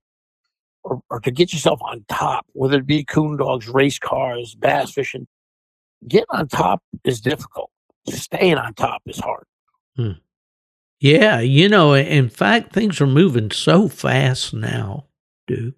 or, 0.83 1.01
or 1.09 1.19
to 1.21 1.31
get 1.31 1.53
yourself 1.53 1.79
on 1.81 2.05
top, 2.09 2.45
whether 2.53 2.77
it 2.77 2.85
be 2.85 3.03
coon 3.03 3.37
dogs, 3.37 3.69
race 3.69 3.99
cars, 3.99 4.55
bass 4.55 4.91
fishing, 4.91 5.27
getting 6.07 6.25
on 6.29 6.47
top 6.47 6.81
is 7.03 7.21
difficult. 7.21 7.69
Staying 8.09 8.57
on 8.57 8.73
top 8.73 9.01
is 9.05 9.19
hard. 9.19 9.45
Yeah, 10.99 11.41
you 11.41 11.67
know, 11.67 11.93
in 11.93 12.29
fact, 12.29 12.71
things 12.71 13.01
are 13.01 13.07
moving 13.07 13.51
so 13.51 13.89
fast 13.89 14.53
now, 14.53 15.07
dude, 15.47 15.75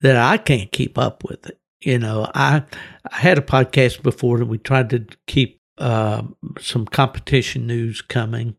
that 0.00 0.16
I 0.16 0.38
can't 0.38 0.72
keep 0.72 0.96
up 0.96 1.22
with 1.24 1.46
it. 1.46 1.58
You 1.80 1.98
know, 1.98 2.30
I 2.34 2.62
I 3.10 3.16
had 3.16 3.36
a 3.36 3.42
podcast 3.42 4.02
before 4.02 4.38
that 4.38 4.46
we 4.46 4.56
tried 4.56 4.88
to 4.90 5.06
keep 5.26 5.60
uh, 5.76 6.22
some 6.58 6.86
competition 6.86 7.66
news 7.66 8.00
coming, 8.00 8.56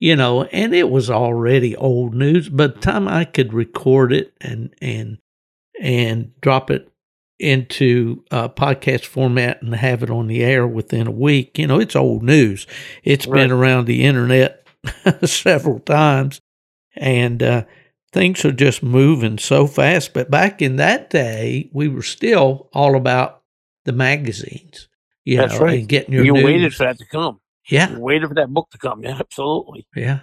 you 0.00 0.16
know, 0.16 0.44
and 0.44 0.74
it 0.74 0.90
was 0.90 1.10
already 1.10 1.76
old 1.76 2.14
news. 2.14 2.48
By 2.48 2.68
the 2.68 2.74
time 2.80 3.08
I 3.08 3.24
could 3.24 3.52
record 3.54 4.12
it 4.12 4.34
and 4.40 4.74
and 4.82 5.18
and 5.80 6.32
drop 6.40 6.70
it 6.70 6.90
into 7.38 8.24
uh, 8.30 8.48
podcast 8.48 9.04
format 9.06 9.62
and 9.62 9.74
have 9.74 10.02
it 10.02 10.10
on 10.10 10.26
the 10.26 10.42
air 10.44 10.66
within 10.66 11.06
a 11.06 11.10
week, 11.12 11.58
you 11.58 11.66
know, 11.66 11.80
it's 11.80 11.96
old 11.96 12.22
news. 12.22 12.66
It's 13.04 13.26
Right. 13.26 13.42
been 13.42 13.50
around 13.52 13.86
the 13.86 14.04
internet 14.04 14.66
several 15.24 15.80
times, 15.80 16.40
and 16.96 17.42
uh, 17.42 17.64
things 18.12 18.44
are 18.44 18.52
just 18.52 18.82
moving 18.82 19.38
so 19.38 19.66
fast. 19.66 20.12
But 20.12 20.30
back 20.30 20.60
in 20.62 20.76
that 20.76 21.10
day, 21.10 21.70
we 21.72 21.88
were 21.88 22.02
still 22.02 22.68
all 22.74 22.96
about 22.96 23.42
the 23.84 23.92
magazines, 23.92 24.88
you 25.24 25.38
That's 25.38 25.58
know, 25.58 25.66
right. 25.66 25.78
and 25.80 25.88
getting 25.88 26.12
your 26.14 26.24
you 26.24 26.32
news. 26.34 26.44
waited 26.44 26.74
for 26.74 26.84
that 26.84 26.98
to 26.98 27.06
come. 27.06 27.40
Yeah, 27.68 27.96
Waiting 27.98 28.28
for 28.28 28.34
that 28.34 28.48
book 28.50 28.68
to 28.70 28.78
come. 28.78 29.02
Yeah, 29.02 29.16
absolutely. 29.20 29.86
yeah. 29.94 30.20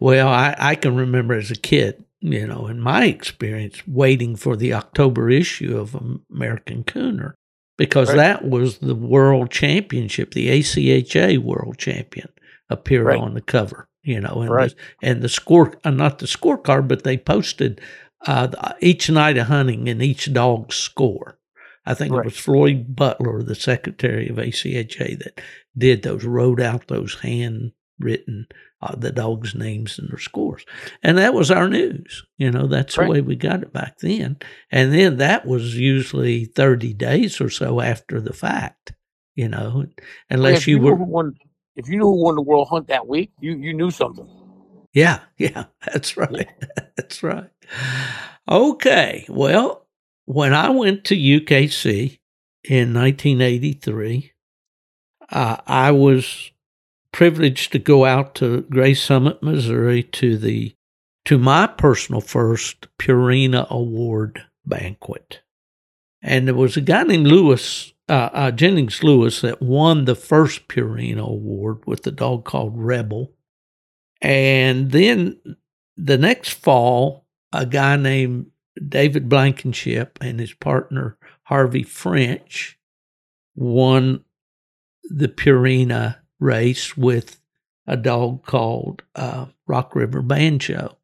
Well, 0.00 0.28
I, 0.28 0.54
I 0.58 0.74
can 0.74 0.96
remember 0.96 1.34
as 1.34 1.50
a 1.50 1.56
kid, 1.56 2.04
you 2.20 2.46
know, 2.46 2.66
in 2.66 2.80
my 2.80 3.06
experience, 3.06 3.86
waiting 3.86 4.36
for 4.36 4.56
the 4.56 4.74
October 4.74 5.30
issue 5.30 5.76
of 5.78 5.96
American 6.30 6.84
Cooner 6.84 7.34
because 7.78 8.08
Right. 8.08 8.16
that 8.16 8.44
was 8.48 8.78
the 8.78 8.94
world 8.94 9.50
championship, 9.50 10.32
the 10.34 10.48
ACHA 10.48 11.38
world 11.38 11.78
champion 11.78 12.28
appeared 12.70 13.06
Right. 13.06 13.18
on 13.20 13.34
the 13.34 13.40
cover, 13.40 13.88
you 14.02 14.20
know, 14.20 14.40
and 14.42 14.50
Right. 14.50 14.70
the, 15.00 15.08
and 15.08 15.22
the 15.22 15.28
score, 15.28 15.74
uh, 15.84 15.90
not 15.90 16.18
the 16.18 16.26
scorecard, 16.26 16.88
but 16.88 17.04
they 17.04 17.16
posted 17.16 17.80
uh, 18.26 18.46
the- 18.46 18.76
each 18.80 19.10
night 19.10 19.36
of 19.36 19.48
hunting 19.48 19.86
and 19.88 20.02
each 20.02 20.32
dog's 20.32 20.76
score. 20.76 21.38
I 21.86 21.94
think 21.94 22.12
Right. 22.12 22.20
it 22.20 22.24
was 22.26 22.38
Floyd 22.38 22.96
Butler, 22.96 23.42
the 23.42 23.54
secretary 23.54 24.28
of 24.28 24.36
ACHA, 24.38 25.18
that 25.18 25.40
did 25.76 26.02
those, 26.02 26.24
wrote 26.24 26.60
out 26.60 26.88
those 26.88 27.14
handwritten 27.20 28.46
uh, 28.82 28.94
the 28.96 29.10
dogs' 29.12 29.54
names 29.54 29.98
and 29.98 30.10
their 30.10 30.18
scores. 30.18 30.64
And 31.02 31.16
that 31.18 31.32
was 31.34 31.50
our 31.50 31.68
news. 31.68 32.24
You 32.38 32.50
know, 32.50 32.66
that's 32.66 32.98
Right. 32.98 33.06
the 33.06 33.10
way 33.12 33.20
we 33.22 33.36
got 33.36 33.62
it 33.62 33.72
back 33.72 33.98
then. 33.98 34.36
And 34.70 34.92
then 34.92 35.16
that 35.18 35.46
was 35.46 35.74
usually 35.78 36.44
30 36.44 36.92
days 36.94 37.40
or 37.40 37.48
so 37.50 37.80
after 37.80 38.20
the 38.20 38.34
fact, 38.34 38.92
you 39.34 39.48
know, 39.48 39.86
unless 40.30 40.66
you 40.66 40.78
knew 40.78 40.84
were. 40.86 40.94
won, 40.96 41.34
if 41.76 41.88
you 41.88 41.96
knew 41.96 42.04
who 42.04 42.22
won 42.24 42.34
the 42.34 42.42
world 42.42 42.68
hunt 42.68 42.88
that 42.88 43.06
week, 43.06 43.30
you 43.40 43.56
you 43.56 43.72
knew 43.74 43.90
something. 43.90 44.28
Yeah, 44.92 45.20
yeah, 45.38 45.64
that's 45.86 46.16
right. 46.16 46.48
That's 46.96 47.22
right. 47.22 47.50
Okay. 48.48 49.26
Well, 49.28 49.83
when 50.24 50.54
I 50.54 50.70
went 50.70 51.04
to 51.04 51.16
UKC 51.16 52.18
in 52.64 52.94
1983, 52.94 54.32
uh, 55.30 55.56
I 55.66 55.90
was 55.90 56.50
privileged 57.12 57.72
to 57.72 57.78
go 57.78 58.04
out 58.04 58.34
to 58.36 58.62
Gray 58.62 58.94
Summit, 58.94 59.42
Missouri 59.42 60.02
to 60.02 60.36
the 60.36 60.74
to 61.24 61.38
my 61.38 61.66
personal 61.66 62.20
first 62.20 62.86
Purina 62.98 63.68
Award 63.70 64.44
banquet. 64.66 65.40
And 66.22 66.46
there 66.46 66.54
was 66.54 66.76
a 66.76 66.82
guy 66.82 67.02
named 67.02 67.26
Lewis, 67.26 67.94
uh, 68.08 68.30
uh, 68.32 68.50
Jennings 68.50 69.02
Lewis, 69.02 69.40
that 69.40 69.62
won 69.62 70.04
the 70.04 70.14
first 70.14 70.68
Purina 70.68 71.26
Award 71.26 71.86
with 71.86 72.06
a 72.06 72.10
dog 72.10 72.44
called 72.44 72.76
Rebel. 72.76 73.32
And 74.20 74.90
then 74.90 75.38
the 75.96 76.18
next 76.18 76.50
fall, 76.50 77.26
a 77.52 77.64
guy 77.64 77.96
named 77.96 78.50
David 78.88 79.28
Blankenship 79.28 80.18
and 80.20 80.40
his 80.40 80.52
partner 80.52 81.16
Harvey 81.44 81.82
French 81.82 82.78
won 83.54 84.24
the 85.04 85.28
Purina 85.28 86.16
race 86.40 86.96
with 86.96 87.40
a 87.86 87.96
dog 87.96 88.44
called 88.46 89.02
uh, 89.14 89.46
Rock 89.66 89.94
River 89.94 90.22
Banjo. 90.22 90.96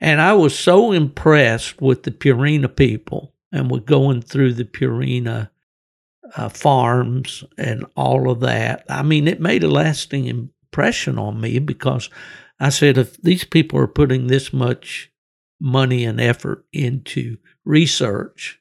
And 0.00 0.20
I 0.20 0.32
was 0.32 0.58
so 0.58 0.92
impressed 0.92 1.80
with 1.82 2.04
the 2.04 2.10
Purina 2.10 2.74
people 2.74 3.34
and 3.52 3.70
we're 3.70 3.80
going 3.80 4.22
through 4.22 4.54
the 4.54 4.64
Purina 4.64 5.50
uh, 6.36 6.48
farms 6.48 7.44
and 7.58 7.84
all 7.96 8.30
of 8.30 8.40
that. 8.40 8.84
I 8.88 9.02
mean, 9.02 9.28
it 9.28 9.40
made 9.40 9.64
a 9.64 9.68
lasting 9.68 10.26
impression 10.26 11.18
on 11.18 11.40
me 11.40 11.58
because 11.58 12.08
I 12.58 12.68
said, 12.68 12.98
if 12.98 13.16
these 13.18 13.44
people 13.44 13.78
are 13.78 13.88
putting 13.88 14.26
this 14.26 14.52
much 14.52 15.09
money 15.60 16.04
and 16.04 16.20
effort 16.20 16.64
into 16.72 17.36
research 17.64 18.58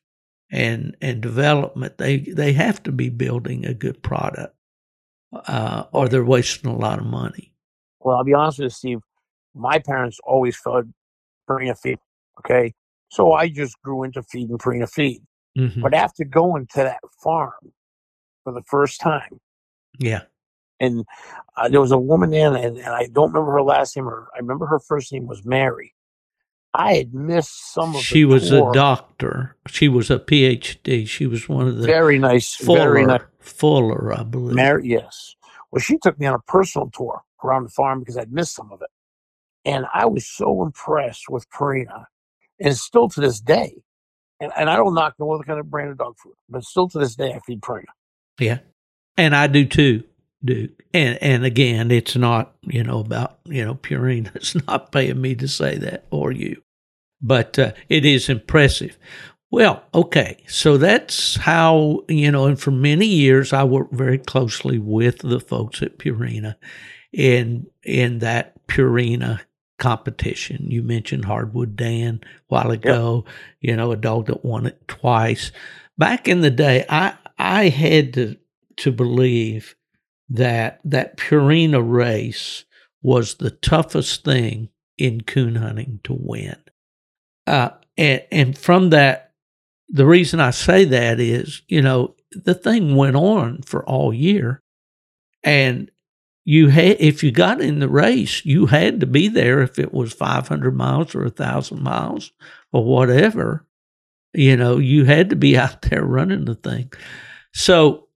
and 0.52 0.95
and 1.02 1.22
development, 1.22 1.97
they 1.97 2.18
they 2.18 2.54
have 2.54 2.82
to 2.84 2.91
be 2.91 3.10
building 3.10 3.66
a 3.66 3.74
good 3.74 4.02
product, 4.04 4.56
uh, 5.34 5.84
or 5.91 6.08
they're 6.10 6.26
wasting 6.26 6.70
a 6.70 6.76
lot 6.76 7.00
of 7.00 7.06
money. 7.06 7.54
Well, 8.00 8.18
I'll 8.18 8.24
be 8.24 8.34
honest 8.34 8.60
with 8.60 8.66
you, 8.66 8.70
Steve. 8.70 9.00
My 9.54 9.80
parents 9.80 10.20
always 10.24 10.56
fed 10.58 10.91
Purina 11.50 11.78
feed. 11.78 12.00
Okay, 12.39 12.74
so 13.10 13.34
I 13.34 13.47
just 13.50 13.80
grew 13.82 14.04
into 14.04 14.24
feeding 14.24 14.58
Purina 14.58 14.89
feed. 14.89 15.22
Mhm. 15.58 15.82
But 15.82 15.93
after 15.93 16.24
going 16.24 16.68
to 16.68 16.78
that 16.78 17.00
farm 17.24 17.74
for 18.43 18.54
the 18.54 18.64
first 18.64 19.00
time, 19.02 19.39
Yeah, 20.00 20.22
and 20.80 21.06
uh, 21.58 21.68
there 21.70 21.82
was 21.82 21.91
a 21.91 21.97
woman 21.97 22.34
in, 22.34 22.56
and, 22.56 22.78
and 22.78 22.88
I 22.88 23.08
don't 23.08 23.32
remember 23.34 23.52
her 23.52 23.64
last 23.64 23.95
name. 23.95 24.08
Or 24.08 24.30
I 24.34 24.39
remember 24.39 24.66
her 24.68 24.80
first 24.80 25.12
name 25.12 25.28
was 25.28 25.43
Mary. 25.45 25.93
I 26.74 26.93
had 26.93 27.13
missed 27.13 27.74
some 27.74 27.95
of. 27.95 28.01
She 28.01 28.22
the 28.22 28.26
was 28.26 28.49
tour. 28.49 28.70
a 28.70 28.74
doctor. 28.74 29.55
She 29.67 29.88
was 29.88 30.11
a 30.11 30.20
PhD. 30.20 31.07
She 31.07 31.26
was 31.26 31.49
one 31.49 31.67
of 31.67 31.78
the 31.78 31.88
Very 31.88 32.20
nice, 32.20 32.55
Fuller, 32.55 32.80
very 32.80 33.05
nice. 33.05 33.22
Fuller, 33.39 34.13
I 34.13 34.24
believe. 34.24 34.55
Mary, 34.55 34.88
yes. 34.88 35.36
Well, 35.72 35.80
she 35.80 35.97
took 35.97 36.20
me 36.20 36.26
on 36.28 36.36
a 36.36 36.39
personal 36.39 36.89
tour 36.93 37.22
around 37.43 37.63
the 37.63 37.70
farm 37.70 37.99
because 37.99 38.17
I'd 38.17 38.32
missed 38.32 38.55
some 38.55 38.72
of 38.72 38.82
it, 38.82 38.89
and 39.65 39.86
I 39.93 40.05
was 40.05 40.28
so 40.28 40.63
impressed 40.63 41.30
with 41.30 41.49
Purina, 41.49 42.05
and 42.59 42.76
still 42.78 43.09
to 43.09 43.22
this 43.22 43.39
day. 43.39 43.74
And, 44.41 44.53
and 44.55 44.70
I 44.70 44.78
don't 44.78 44.93
knock 44.93 45.15
no 45.20 45.32
other 45.34 45.43
kind 45.43 45.59
of 45.59 45.70
brand 45.70 45.89
of 45.89 45.97
dog 45.97 46.15
food, 46.17 46.36
but 46.47 46.63
still 46.63 46.88
to 46.89 46.99
this 46.99 47.15
day, 47.15 47.34
I 47.34 47.39
feed 47.39 47.61
Purina. 47.61 47.86
Yeah, 48.39 48.59
and 49.17 49.36
I 49.36 49.47
do 49.47 49.65
too, 49.65 50.03
Duke. 50.43 50.83
And 50.93 51.17
and 51.21 51.45
again, 51.45 51.91
it's 51.91 52.15
not 52.15 52.55
you 52.63 52.83
know 52.83 52.99
about 52.99 53.39
you 53.45 53.63
know 53.63 53.75
Purina. 53.75 54.31
Purina's 54.33 54.67
not 54.67 54.91
paying 54.91 55.21
me 55.21 55.35
to 55.35 55.47
say 55.47 55.77
that 55.77 56.05
or 56.11 56.31
you, 56.31 56.61
but 57.21 57.59
uh, 57.59 57.73
it 57.89 58.05
is 58.05 58.29
impressive. 58.29 58.97
Well, 59.51 59.83
okay, 59.95 60.37
so 60.47 60.77
that's 60.77 61.35
how 61.35 62.03
you 62.07 62.31
know, 62.31 62.45
and 62.45 62.59
for 62.59 62.71
many 62.71 63.07
years 63.07 63.51
I 63.51 63.63
worked 63.63 63.93
very 63.93 64.19
closely 64.19 64.77
with 64.77 65.19
the 65.19 65.39
folks 65.39 65.81
at 65.81 65.97
Purina, 65.97 66.55
in 67.11 67.67
in 67.83 68.19
that 68.19 68.65
Purina 68.67 69.41
competition. 69.79 70.69
You 70.69 70.83
mentioned 70.83 71.25
Hardwood 71.25 71.75
Dan 71.75 72.21
a 72.23 72.27
while 72.47 72.71
ago. 72.71 73.25
You 73.59 73.75
know, 73.75 73.91
a 73.91 73.97
dog 73.97 74.27
that 74.27 74.45
won 74.45 74.67
it 74.67 74.87
twice. 74.87 75.51
Back 75.97 76.27
in 76.27 76.41
the 76.41 76.51
day, 76.51 76.85
I 76.87 77.15
I 77.37 77.69
had 77.69 78.13
to 78.13 78.37
to 78.77 78.91
believe 78.91 79.75
that 80.30 80.80
that 80.84 81.17
Purina 81.17 81.84
race 81.86 82.65
was 83.01 83.36
the 83.36 83.51
toughest 83.51 84.23
thing 84.23 84.69
in 84.97 85.21
coon 85.21 85.55
hunting 85.55 85.99
to 86.03 86.13
win. 86.13 86.57
Uh, 87.47 87.69
and 87.97 88.23
and 88.32 88.57
from 88.57 88.91
that, 88.91 89.34
the 89.88 90.05
reason 90.05 90.39
I 90.39 90.51
say 90.51 90.86
that 90.86 91.19
is, 91.19 91.63
you 91.67 91.82
know, 91.82 92.15
the 92.32 92.53
thing 92.53 92.95
went 92.95 93.15
on 93.15 93.61
for 93.63 93.84
all 93.86 94.13
year, 94.13 94.61
and 95.43 95.89
you 96.45 96.67
had 96.67 96.97
if 96.99 97.23
you 97.23 97.32
got 97.32 97.61
in 97.61 97.80
the 97.80 97.89
race, 97.89 98.45
you 98.45 98.67
had 98.67 98.99
to 98.99 99.07
be 99.07 99.27
there 99.27 99.61
if 99.61 99.80
it 99.80 99.93
was 99.93 100.13
five 100.13 100.47
hundred 100.47 100.75
miles 100.75 101.15
or 101.15 101.25
a 101.25 101.32
thousand 101.32 101.82
miles 101.82 102.32
or 102.71 102.84
whatever. 102.84 103.65
You 104.34 104.57
know, 104.57 104.77
you 104.77 105.05
had 105.05 105.32
to 105.32 105.36
be 105.36 105.57
out 105.59 105.82
there 105.84 106.03
running 106.03 106.45
the 106.45 106.55
thing. 106.55 106.91
So 107.53 108.09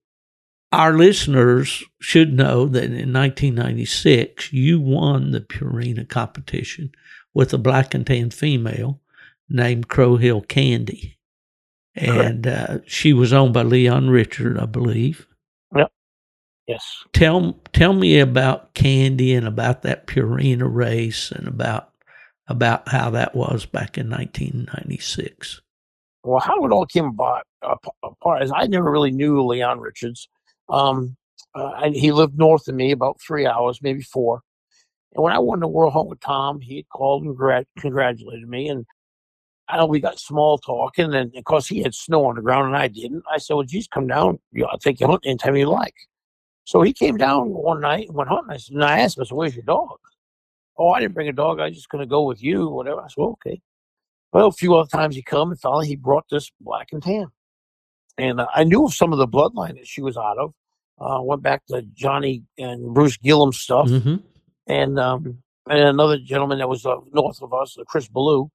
our 0.73 0.93
listeners 0.93 1.83
should 1.99 2.33
know 2.33 2.65
that 2.65 2.85
in 2.85 3.13
1996, 3.13 4.51
you 4.51 4.81
won 4.81 5.29
the 5.29 5.39
Purina 5.39 6.09
competition 6.09 6.91
with 7.33 7.53
a 7.53 7.59
black 7.59 7.93
and 7.93 8.07
tan 8.07 8.31
female 8.31 8.99
named 9.47 9.87
Crow 9.87 10.17
Hill 10.17 10.41
Candy. 10.41 11.19
And 11.95 12.47
uh, 12.47 12.79
she 12.87 13.13
was 13.13 13.33
owned 13.33 13.53
by 13.53 13.61
Leon 13.61 14.09
Richard, 14.09 14.57
I 14.57 14.65
believe. 14.65 15.27
Yep. 15.75 15.91
Yes. 16.67 17.03
Tell 17.13 17.53
tell 17.73 17.93
me 17.93 18.19
about 18.19 18.73
Candy 18.73 19.35
and 19.35 19.47
about 19.47 19.83
that 19.83 20.07
Purina 20.07 20.67
race 20.67 21.31
and 21.31 21.47
about 21.47 21.91
about 22.47 22.89
how 22.89 23.11
that 23.11 23.35
was 23.35 23.67
back 23.67 23.99
in 23.99 24.09
1996. 24.09 25.61
Well, 26.23 26.39
how 26.39 26.65
it 26.65 26.71
all 26.71 26.87
came 26.87 27.05
about 27.05 27.43
ap- 27.63 27.85
apart 28.01 28.41
is 28.41 28.51
I 28.55 28.65
never 28.65 28.89
really 28.89 29.11
knew 29.11 29.45
Leon 29.45 29.79
Richards. 29.79 30.27
Um, 30.73 31.15
uh, 31.53 31.91
he 31.91 32.11
lived 32.11 32.37
north 32.37 32.67
of 32.67 32.73
me 32.73 32.91
about 32.91 33.21
three 33.21 33.45
hours, 33.45 33.79
maybe 33.81 34.01
four. 34.01 34.41
And 35.13 35.23
when 35.23 35.31
I 35.31 35.37
won 35.39 35.59
the 35.59 35.67
World 35.67 35.93
Hunt 35.93 36.09
with 36.09 36.19
Tom, 36.19 36.59
he 36.59 36.83
called 36.91 37.23
and 37.23 37.37
gra- 37.37 37.65
congratulated 37.77 38.49
me. 38.49 38.69
And 38.69 38.85
I 39.69 39.77
know 39.77 39.85
we 39.85 39.99
got 39.99 40.19
small 40.19 40.57
talking, 40.57 41.13
and 41.13 41.35
of 41.35 41.43
course 41.43 41.67
he 41.67 41.83
had 41.83 41.93
snow 41.93 42.25
on 42.25 42.35
the 42.35 42.41
ground 42.41 42.67
and 42.67 42.75
I 42.75 42.87
didn't. 42.87 43.23
I 43.31 43.37
said, 43.37 43.53
"Well, 43.53 43.63
geez, 43.63 43.87
come 43.87 44.07
down. 44.07 44.39
You 44.51 44.63
know, 44.63 44.69
I'll 44.71 44.79
take 44.79 44.99
you 44.99 45.07
hunting 45.07 45.29
anytime 45.31 45.55
you 45.55 45.67
like." 45.69 45.95
So 46.65 46.81
he 46.81 46.93
came 46.93 47.17
down 47.17 47.49
one 47.49 47.81
night 47.81 48.07
and 48.07 48.17
went 48.17 48.29
hunting. 48.29 48.51
I 48.51 48.57
said, 48.57 48.75
and 48.75 48.83
I 48.83 48.99
asked 48.99 49.17
him, 49.17 49.23
I 49.23 49.25
said, 49.25 49.35
"Where's 49.35 49.55
your 49.55 49.63
dog?" 49.65 49.99
Oh, 50.77 50.89
I 50.89 50.99
didn't 51.01 51.13
bring 51.13 51.29
a 51.29 51.33
dog. 51.33 51.59
I 51.59 51.67
was 51.67 51.75
just 51.75 51.89
going 51.89 52.01
to 52.01 52.09
go 52.09 52.23
with 52.23 52.43
you, 52.43 52.67
whatever. 52.69 53.01
I 53.01 53.07
said, 53.07 53.15
well, 53.17 53.37
"Okay." 53.45 53.61
Well, 54.33 54.47
a 54.47 54.51
few 54.51 54.75
other 54.75 54.89
times 54.89 55.15
he 55.15 55.21
come 55.21 55.51
and 55.51 55.59
finally 55.59 55.87
he 55.87 55.95
brought 55.95 56.25
this 56.29 56.51
black 56.59 56.89
and 56.91 57.03
tan, 57.03 57.27
and 58.17 58.41
uh, 58.41 58.47
I 58.55 58.63
knew 58.63 58.85
of 58.85 58.93
some 58.93 59.13
of 59.13 59.19
the 59.19 59.27
bloodline 59.27 59.75
that 59.75 59.87
she 59.87 60.01
was 60.01 60.17
out 60.17 60.37
of. 60.39 60.53
Uh, 61.03 61.21
went 61.21 61.41
back 61.41 61.65
to 61.67 61.81
Johnny 61.93 62.43
and 62.57 62.93
Bruce 62.93 63.17
Gillum 63.17 63.51
stuff, 63.51 63.89
hmm 63.89 64.15
and 64.67 64.97
um, 64.99 65.43
and 65.69 65.79
another 65.79 66.17
gentleman 66.17 66.59
that 66.59 66.69
was 66.69 66.85
uh, 66.85 66.95
north 67.11 67.41
of 67.41 67.53
us, 67.53 67.77
uh, 67.77 67.83
Chris 67.85 68.07
Ballou. 68.07 68.49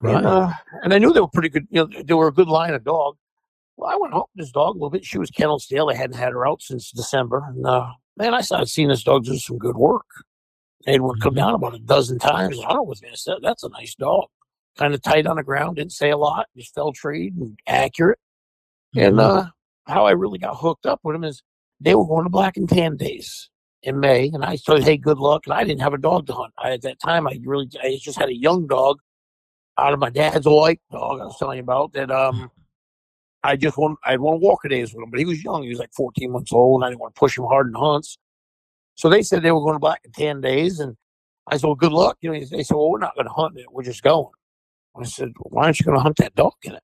Right. 0.00 0.16
And, 0.16 0.26
uh, 0.26 0.50
and 0.82 0.94
I 0.94 0.98
knew 0.98 1.12
they 1.12 1.20
were 1.20 1.28
pretty 1.28 1.48
good. 1.48 1.66
You 1.70 1.86
know, 1.86 2.02
they 2.02 2.14
were 2.14 2.28
a 2.28 2.32
good 2.32 2.48
line 2.48 2.74
of 2.74 2.84
dog. 2.84 3.16
Well, 3.76 3.90
I 3.90 3.96
went 3.96 4.12
home 4.12 4.24
with 4.34 4.44
this 4.46 4.52
dog 4.52 4.70
a 4.74 4.78
little 4.78 4.90
bit. 4.90 5.04
She 5.04 5.18
was 5.18 5.30
kennel 5.30 5.58
stale. 5.60 5.88
I 5.88 5.94
hadn't 5.94 6.16
had 6.16 6.32
her 6.32 6.46
out 6.46 6.62
since 6.62 6.90
December. 6.90 7.44
And 7.48 7.66
uh, 7.66 7.92
man, 8.16 8.34
I 8.34 8.40
started 8.40 8.66
seeing 8.66 8.88
this 8.88 9.04
dog 9.04 9.24
do 9.24 9.36
some 9.38 9.58
good 9.58 9.76
work. 9.76 10.06
They'd 10.84 11.00
would 11.00 11.20
come 11.20 11.34
down 11.34 11.54
about 11.54 11.74
a 11.74 11.78
dozen 11.78 12.18
times. 12.18 12.58
I 12.66 12.74
was 12.74 13.00
going 13.00 13.12
to 13.12 13.18
say, 13.18 13.32
that's 13.42 13.62
a 13.62 13.68
nice 13.68 13.94
dog. 13.94 14.26
Kind 14.76 14.94
of 14.94 15.02
tight 15.02 15.26
on 15.26 15.36
the 15.36 15.42
ground, 15.42 15.76
didn't 15.76 15.92
say 15.92 16.10
a 16.10 16.16
lot, 16.16 16.46
just 16.56 16.74
fell 16.74 16.92
treed 16.92 17.36
and 17.36 17.58
accurate. 17.66 18.18
And 18.96 19.16
Mhm. 19.16 19.20
uh, 19.20 19.46
how 19.86 20.06
I 20.06 20.12
really 20.12 20.38
got 20.38 20.56
hooked 20.56 20.86
up 20.86 21.00
with 21.02 21.16
him 21.16 21.24
is 21.24 21.42
they 21.80 21.94
were 21.94 22.06
going 22.06 22.24
to 22.24 22.30
black 22.30 22.56
and 22.56 22.68
tan 22.68 22.96
days 22.96 23.50
in 23.82 24.00
May, 24.00 24.30
and 24.32 24.44
I 24.44 24.56
said, 24.56 24.82
"Hey, 24.82 24.96
good 24.96 25.18
luck." 25.18 25.46
And 25.46 25.54
I 25.54 25.64
didn't 25.64 25.82
have 25.82 25.94
a 25.94 25.98
dog 25.98 26.26
to 26.26 26.34
hunt. 26.34 26.52
I, 26.58 26.72
at 26.72 26.82
that 26.82 27.00
time, 27.00 27.26
I 27.28 27.38
really, 27.44 27.68
I 27.82 27.98
just 28.00 28.18
had 28.18 28.28
a 28.28 28.34
young 28.34 28.66
dog 28.66 28.98
out 29.78 29.92
of 29.92 30.00
my 30.00 30.10
dad's 30.10 30.46
white 30.46 30.80
dog 30.90 31.20
I 31.20 31.24
was 31.24 31.38
telling 31.38 31.58
you 31.58 31.62
about. 31.62 31.92
That 31.92 32.10
um, 32.10 32.50
I 33.44 33.56
just 33.56 33.78
want, 33.78 33.98
I 34.04 34.16
want 34.16 34.40
to 34.40 34.46
walk 34.46 34.64
a 34.64 34.68
days 34.68 34.92
with 34.92 35.02
him, 35.02 35.10
but 35.10 35.20
he 35.20 35.24
was 35.24 35.42
young. 35.42 35.62
He 35.62 35.68
was 35.68 35.78
like 35.78 35.92
14 35.96 36.32
months 36.32 36.52
old, 36.52 36.82
and 36.82 36.86
I 36.86 36.90
didn't 36.90 37.00
want 37.00 37.14
to 37.14 37.18
push 37.18 37.38
him 37.38 37.44
hard 37.44 37.68
in 37.68 37.74
hunts. 37.74 38.18
So 38.96 39.08
they 39.08 39.22
said 39.22 39.42
they 39.42 39.52
were 39.52 39.60
going 39.60 39.74
to 39.74 39.80
black 39.80 40.00
and 40.04 40.14
tan 40.14 40.40
days, 40.40 40.80
and 40.80 40.96
I 41.46 41.56
said, 41.56 41.66
"Well, 41.66 41.76
good 41.76 41.92
luck." 41.92 42.18
You 42.20 42.32
know, 42.32 42.40
they 42.40 42.64
said, 42.64 42.74
"Well, 42.74 42.90
we're 42.90 42.98
not 42.98 43.14
going 43.14 43.28
to 43.28 43.32
hunt 43.32 43.58
it. 43.58 43.66
We're 43.70 43.84
just 43.84 44.02
going." 44.02 44.32
I 45.00 45.04
said, 45.04 45.32
"Why 45.38 45.66
aren't 45.66 45.78
you 45.78 45.86
going 45.86 45.96
to 45.96 46.02
hunt 46.02 46.16
that 46.16 46.34
dog 46.34 46.54
in 46.64 46.74
it?" 46.74 46.82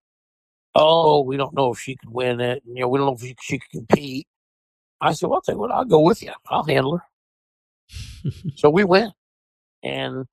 Oh, 0.77 1.23
we 1.23 1.37
don't 1.37 1.55
know 1.55 1.73
if 1.73 1.79
she 1.79 1.97
could 1.97 2.11
win 2.11 2.41
it. 2.41 2.63
And, 2.67 2.77
you 2.77 2.83
know, 2.83 2.89
we 2.89 2.99
don't 2.99 3.07
know 3.07 3.15
if 3.15 3.21
she, 3.21 3.37
she 3.41 3.59
could 3.59 3.71
compete. 3.71 4.27
I 5.05 5.13
said, 5.13 5.29
well, 5.29 5.37
I'll 5.37 5.43
tell 5.43 5.55
you 5.55 5.61
what, 5.61 5.71
I'll 5.71 5.85
go 5.85 6.01
with 6.01 6.23
you. 6.23 6.33
I'll 6.49 6.65
handle 6.65 6.97
her. 6.97 8.31
so 8.57 8.71
we 8.71 8.85
went. 8.85 9.13
And 9.83 10.27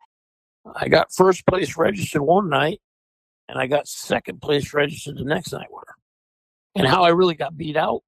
I 0.76 0.88
got 0.88 1.14
first 1.14 1.46
place 1.46 1.76
registered 1.78 2.22
one 2.22 2.50
night, 2.50 2.80
and 3.50 3.60
I 3.60 3.68
got 3.68 3.88
second 3.88 4.42
place 4.42 4.74
registered 4.74 5.18
the 5.18 5.26
next 5.26 5.52
night 5.52 5.68
with 5.70 5.84
her. 5.88 5.96
And 6.76 6.88
how 6.88 7.04
I 7.04 7.10
really 7.10 7.36
got 7.36 7.58
beat 7.58 7.76
out 7.76 8.02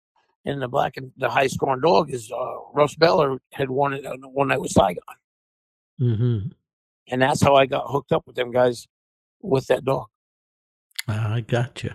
in 0.46 0.60
the 0.60 0.70
black 0.70 0.96
and 0.96 1.12
the 1.18 1.30
high 1.30 1.48
scoring 1.48 1.82
dog 1.82 2.12
is 2.12 2.32
uh, 2.32 2.56
Russ 2.74 2.96
Beller 2.96 3.40
had 3.52 3.70
won 3.70 3.94
it 3.94 4.06
on 4.06 4.22
the 4.22 4.30
one 4.30 4.48
night 4.48 4.62
with 4.62 4.72
Saigon. 4.72 5.04
Mhm. 6.00 6.52
And 7.10 7.22
that's 7.22 7.42
how 7.42 7.56
I 7.56 7.66
got 7.66 7.90
hooked 7.90 8.14
up 8.14 8.26
with 8.26 8.36
them 8.38 8.52
guys 8.52 8.88
with 9.42 9.68
that 9.68 9.84
dog. 9.84 10.08
I 11.08 11.42
got 11.42 11.84
you. 11.84 11.94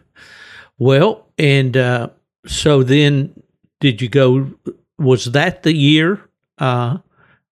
Well, 0.78 1.26
and 1.38 1.76
uh, 1.76 2.08
so 2.46 2.82
then 2.82 3.42
did 3.80 4.02
you 4.02 4.08
go? 4.08 4.50
Was 4.98 5.26
that 5.26 5.62
the 5.62 5.74
year 5.74 6.28
uh, 6.58 6.98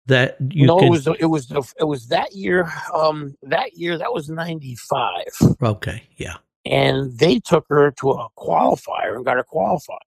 that 0.06 0.36
you 0.50 0.66
no, 0.66 0.78
can? 0.78 0.88
it 0.88 0.90
was 0.90 1.06
it 1.06 1.26
was 1.26 1.48
the, 1.48 1.74
it 1.80 1.84
was 1.84 2.08
that 2.08 2.34
year. 2.34 2.70
Um, 2.92 3.36
that 3.42 3.76
year 3.76 3.98
that 3.98 4.12
was 4.12 4.28
ninety 4.28 4.76
five. 4.76 5.28
okay, 5.62 6.02
yeah. 6.16 6.36
and 6.64 7.16
they 7.18 7.40
took 7.40 7.66
her 7.68 7.90
to 7.92 8.10
a 8.10 8.28
qualifier 8.38 9.16
and 9.16 9.24
got 9.24 9.36
her 9.36 9.44
qualified. 9.44 9.98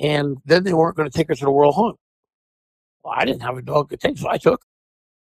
And 0.00 0.38
then 0.44 0.64
they 0.64 0.74
weren't 0.74 0.96
going 0.96 1.08
to 1.08 1.16
take 1.16 1.28
her 1.28 1.34
to 1.34 1.44
the 1.44 1.50
World 1.50 1.76
Hunt. 1.76 1.96
Well, 3.04 3.14
I 3.16 3.24
didn't 3.24 3.42
have 3.42 3.56
a 3.56 3.62
dog 3.62 3.90
to 3.90 3.96
take, 3.96 4.18
so 4.18 4.28
I 4.28 4.38
took 4.38 4.62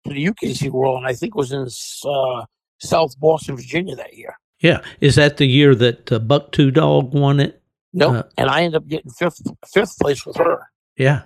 to 0.05 0.13
the 0.13 0.25
UKC 0.25 0.69
World, 0.69 0.97
and 0.97 1.07
I 1.07 1.13
think 1.13 1.35
it 1.35 1.37
was 1.37 1.51
in 1.51 1.67
uh, 2.09 2.45
South 2.79 3.17
Boston, 3.19 3.55
Virginia 3.55 3.95
that 3.95 4.15
year. 4.15 4.37
Yeah. 4.59 4.81
Is 5.01 5.15
that 5.15 5.37
the 5.37 5.45
year 5.45 5.75
that 5.75 6.11
uh, 6.11 6.19
Buck 6.19 6.51
Two 6.51 6.71
Dog 6.71 7.13
won 7.13 7.39
it? 7.39 7.56
No, 7.93 8.15
Uh, 8.15 8.23
and 8.37 8.49
I 8.49 8.63
ended 8.63 8.75
up 8.81 8.87
getting 8.87 9.11
fifth 9.11 9.41
fifth 9.73 9.97
place 9.99 10.25
with 10.25 10.37
her, 10.37 10.69
Yeah. 10.97 11.23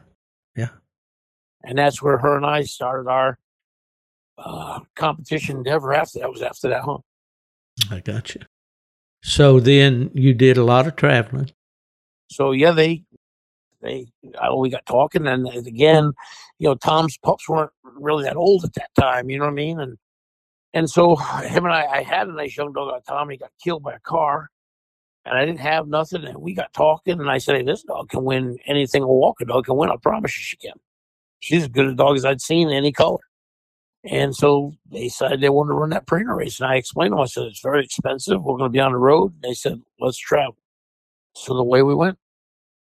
Yeah. 0.56 0.70
And 1.64 1.78
that's 1.78 2.02
where 2.02 2.18
her 2.18 2.38
and 2.38 2.46
I 2.46 2.64
started 2.64 3.10
our 3.10 3.38
uh, 4.38 4.80
competition 4.96 5.58
endeavor. 5.58 5.94
After 5.94 6.20
that 6.20 6.32
was 6.32 6.42
after 6.42 6.70
that 6.70 6.84
hunt. 6.84 7.02
I 7.90 8.00
got 8.00 8.36
you. 8.36 8.42
So 9.24 9.60
then 9.60 10.10
you 10.14 10.34
did 10.34 10.58
a 10.58 10.64
lot 10.64 10.88
of 10.88 10.96
traveling. 10.96 11.52
So 12.30 12.52
yeah, 12.52 12.72
they 12.72 13.04
they 13.82 14.08
uh, 14.36 14.56
we 14.56 14.70
got 14.70 14.86
talking, 14.86 15.28
and 15.28 15.48
again, 15.48 16.12
you 16.60 16.68
know, 16.70 16.76
Tom's 16.76 17.18
pups 17.18 17.48
weren't 17.50 17.72
really 17.84 18.24
that 18.24 18.36
old 18.36 18.64
at 18.64 18.74
that 18.74 18.90
time. 19.00 19.30
You 19.30 19.38
know 19.40 19.46
what 19.46 19.52
I 19.52 19.56
mean? 19.56 19.80
And 19.80 19.98
and 20.74 20.90
so 20.90 21.16
him 21.44 21.66
and 21.66 21.74
I, 21.74 21.86
I 21.86 22.02
had 22.04 22.28
a 22.28 22.34
nice 22.34 22.56
young 22.58 22.74
dog 22.74 23.02
Tom. 23.08 23.30
He 23.30 23.38
got 23.38 23.52
killed 23.64 23.84
by 23.84 23.94
a 23.94 24.00
car, 24.00 24.50
and 25.26 25.38
I 25.38 25.46
didn't 25.46 25.60
have 25.60 25.88
nothing. 25.88 26.26
And 26.26 26.38
we 26.38 26.54
got 26.54 26.74
talking, 26.74 27.20
and 27.20 27.30
I 27.30 27.38
said, 27.38 27.56
"Hey, 27.58 27.64
this 27.64 27.84
dog 27.84 28.10
can 28.10 28.24
win 28.24 28.58
anything 28.68 29.04
a 29.04 29.08
Walker 29.08 29.46
dog 29.46 29.66
can 29.66 29.76
win. 29.78 29.90
I 29.90 29.98
promise 30.02 30.38
you, 30.38 30.44
she 30.44 30.58
can." 30.58 30.74
she's 31.42 31.64
as 31.64 31.68
good 31.68 31.88
a 31.88 31.94
dog 31.94 32.16
as 32.16 32.24
I'd 32.24 32.40
seen 32.40 32.70
any 32.70 32.94
color. 32.94 33.20
And 34.04 34.36
so 34.36 34.74
they 34.90 35.04
decided 35.04 35.42
they 35.42 35.50
wanted 35.50 35.70
to 35.70 35.76
run 35.76 35.90
that 35.92 36.08
Purina 36.08 36.36
race. 36.36 36.60
And 36.60 36.70
I 36.70 36.76
explained 36.76 37.12
to 37.12 37.16
them, 37.16 37.24
I 37.24 37.26
said, 37.26 37.44
it's 37.44 37.62
very 37.62 37.84
expensive. 37.84 38.42
We're 38.42 38.58
going 38.58 38.72
to 38.72 38.74
be 38.74 38.80
on 38.80 38.94
the 38.94 38.98
road. 38.98 39.34
They 39.44 39.54
said, 39.54 39.80
let's 40.00 40.18
travel. 40.18 40.58
So 41.36 41.56
the 41.56 41.64
way 41.64 41.84
we 41.84 41.94
went. 41.94 42.18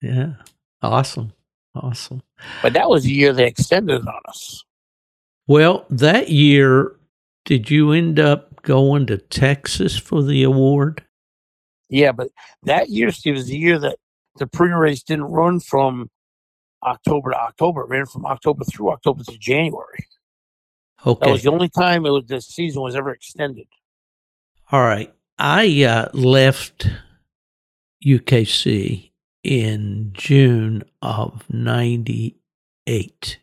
Yeah. 0.01 0.33
Awesome. 0.81 1.33
Awesome. 1.73 2.21
But 2.61 2.73
that 2.73 2.89
was 2.89 3.03
the 3.03 3.11
year 3.11 3.33
they 3.33 3.47
extended 3.47 4.01
on 4.07 4.21
us. 4.27 4.63
Well, 5.47 5.85
that 5.89 6.29
year, 6.29 6.95
did 7.45 7.71
you 7.71 7.91
end 7.91 8.19
up 8.19 8.61
going 8.61 9.07
to 9.07 9.17
Texas 9.17 9.97
for 9.97 10.21
the 10.21 10.43
award? 10.43 11.03
Yeah, 11.89 12.11
but 12.11 12.29
that 12.63 12.89
year, 12.89 13.11
Steve, 13.11 13.35
was 13.35 13.47
the 13.47 13.57
year 13.57 13.79
that 13.79 13.97
the 14.37 14.45
Purina 14.45 14.79
race 14.79 15.03
didn't 15.03 15.25
run 15.25 15.59
from 15.59 16.09
October 16.83 17.31
to 17.31 17.37
October. 17.37 17.81
It 17.81 17.89
ran 17.89 18.05
from 18.05 18.25
October 18.25 18.63
through 18.63 18.91
October 18.91 19.23
to 19.23 19.37
January. 19.37 20.05
Okay. 21.05 21.25
That 21.25 21.31
was 21.31 21.43
the 21.43 21.51
only 21.51 21.69
time 21.69 22.05
it 22.05 22.09
was 22.09 22.25
the 22.25 22.41
season 22.41 22.81
was 22.81 22.95
ever 22.95 23.11
extended. 23.11 23.67
All 24.71 24.81
right. 24.81 25.13
I 25.37 25.83
uh, 25.83 26.09
left 26.13 26.87
UKC 28.05 29.11
in 29.43 30.11
June 30.13 30.83
of 31.01 31.43
98. 31.49 33.39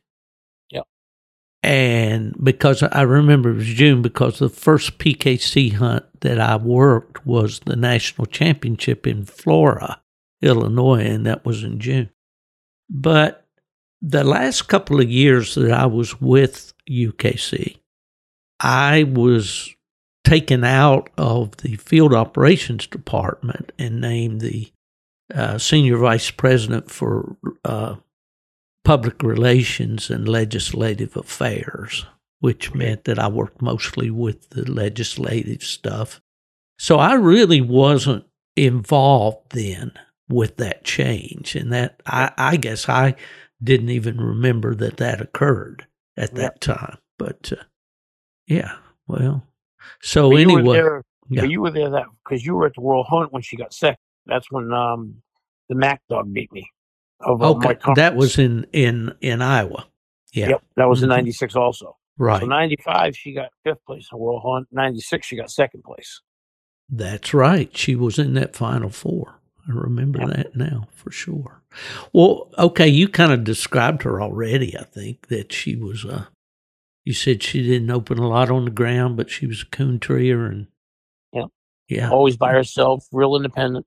And 1.62 2.34
because 2.42 2.82
I 2.82 3.02
remember 3.02 3.50
it 3.50 3.56
was 3.56 3.66
June 3.66 4.02
because 4.02 4.38
the 4.38 4.48
first 4.48 4.98
PKC 4.98 5.72
hunt 5.72 6.04
that 6.20 6.40
I 6.40 6.56
worked 6.56 7.26
was 7.26 7.60
the 7.60 7.76
national 7.76 8.26
championship 8.26 9.06
in 9.06 9.24
Flora, 9.24 10.00
Illinois, 10.42 11.04
and 11.04 11.26
that 11.26 11.44
was 11.44 11.64
in 11.64 11.80
June. 11.80 12.10
But 12.88 13.46
the 14.00 14.22
last 14.22 14.62
couple 14.68 15.00
of 15.00 15.10
years 15.10 15.54
that 15.56 15.72
I 15.72 15.86
was 15.86 16.20
with 16.20 16.72
UKC, 16.88 17.78
I 18.60 19.02
was 19.04 19.74
taken 20.24 20.64
out 20.64 21.10
of 21.16 21.56
the 21.58 21.76
field 21.76 22.14
operations 22.14 22.86
department 22.86 23.72
and 23.78 24.00
named 24.00 24.40
the 24.40 24.70
uh, 25.34 25.58
senior 25.58 25.96
vice 25.96 26.30
president 26.30 26.90
for 26.90 27.36
uh, 27.64 27.96
public 28.86 29.20
relations 29.24 30.10
and 30.10 30.28
legislative 30.28 31.16
affairs, 31.16 32.06
which 32.38 32.72
meant 32.72 33.02
that 33.02 33.18
I 33.18 33.26
worked 33.26 33.60
mostly 33.60 34.12
with 34.12 34.50
the 34.50 34.70
legislative 34.70 35.64
stuff. 35.64 36.20
So 36.78 36.98
I 36.98 37.14
really 37.14 37.60
wasn't 37.60 38.26
involved 38.54 39.50
then 39.50 39.90
with 40.28 40.58
that 40.58 40.84
change. 40.84 41.56
And 41.56 41.72
that 41.72 42.00
I, 42.06 42.30
I 42.38 42.56
guess 42.56 42.88
I 42.88 43.16
didn't 43.60 43.88
even 43.88 44.20
remember 44.20 44.72
that 44.76 44.98
that 44.98 45.20
occurred 45.20 45.88
at 46.16 46.36
that 46.36 46.60
time. 46.60 46.98
But 47.18 47.52
uh, 47.52 47.64
yeah, 48.46 48.76
well, 49.08 49.44
so 50.00 50.30
But 50.30 50.36
you 50.36 50.52
were 50.52 50.58
anyway, 50.60 50.76
there, 50.76 51.02
yeah. 51.28 51.42
you 51.42 51.60
were 51.60 51.72
there 51.72 51.90
that 51.90 52.06
because 52.24 52.46
you 52.46 52.54
were 52.54 52.66
at 52.66 52.74
the 52.74 52.82
World 52.82 53.06
Hunt 53.08 53.32
when 53.32 53.42
she 53.42 53.56
got 53.56 53.74
sick. 53.74 53.96
That's 54.26 54.46
when 54.52 54.72
um 54.72 55.22
the 55.68 55.74
Mac 55.74 56.02
dog 56.08 56.32
beat 56.32 56.52
me. 56.52 56.70
Of, 57.20 57.42
uh, 57.42 57.50
okay, 57.52 57.68
Mike 57.68 57.82
that 57.96 58.14
was 58.16 58.38
in 58.38 58.66
in 58.72 59.14
in 59.20 59.40
Iowa. 59.42 59.86
Yeah, 60.32 60.50
Yep, 60.50 60.62
that 60.76 60.84
was 60.88 61.02
in 61.02 61.08
Mhm. 61.08 61.16
'96 61.16 61.56
also. 61.56 61.96
right. 62.18 62.40
So 62.40 62.46
'95 62.46 63.16
she 63.16 63.32
got 63.32 63.50
fifth 63.64 63.84
place 63.86 64.08
in 64.12 64.18
the 64.18 64.22
World 64.22 64.42
Hunt. 64.44 64.68
'96 64.70 65.26
she 65.26 65.36
got 65.36 65.50
second 65.50 65.82
place. 65.82 66.20
That's 66.88 67.32
right. 67.34 67.74
She 67.76 67.96
was 67.96 68.18
in 68.18 68.34
that 68.34 68.54
final 68.54 68.90
four. 68.90 69.40
I 69.68 69.72
remember 69.72 70.20
Yep. 70.20 70.28
that 70.36 70.56
now 70.56 70.88
for 70.92 71.10
sure. 71.10 71.62
Well, 72.12 72.50
okay, 72.58 72.86
you 72.86 73.08
kind 73.08 73.32
of 73.32 73.44
described 73.44 74.02
her 74.04 74.22
already. 74.22 74.76
I 74.78 74.84
think 74.84 75.26
that 75.28 75.52
she 75.52 75.74
was. 75.74 76.04
Uh, 76.04 76.26
you 77.04 77.12
said 77.12 77.42
she 77.42 77.62
didn't 77.62 77.90
open 77.90 78.18
a 78.18 78.28
lot 78.28 78.50
on 78.50 78.64
the 78.66 78.70
ground, 78.70 79.16
but 79.16 79.30
she 79.30 79.46
was 79.46 79.62
a 79.62 79.66
coon 79.66 79.98
treer 79.98 80.44
and. 80.46 80.66
Yep. 81.32 81.46
Yeah. 81.88 82.10
Always 82.10 82.36
by 82.36 82.52
herself, 82.52 83.06
real 83.12 83.34
independent. 83.36 83.86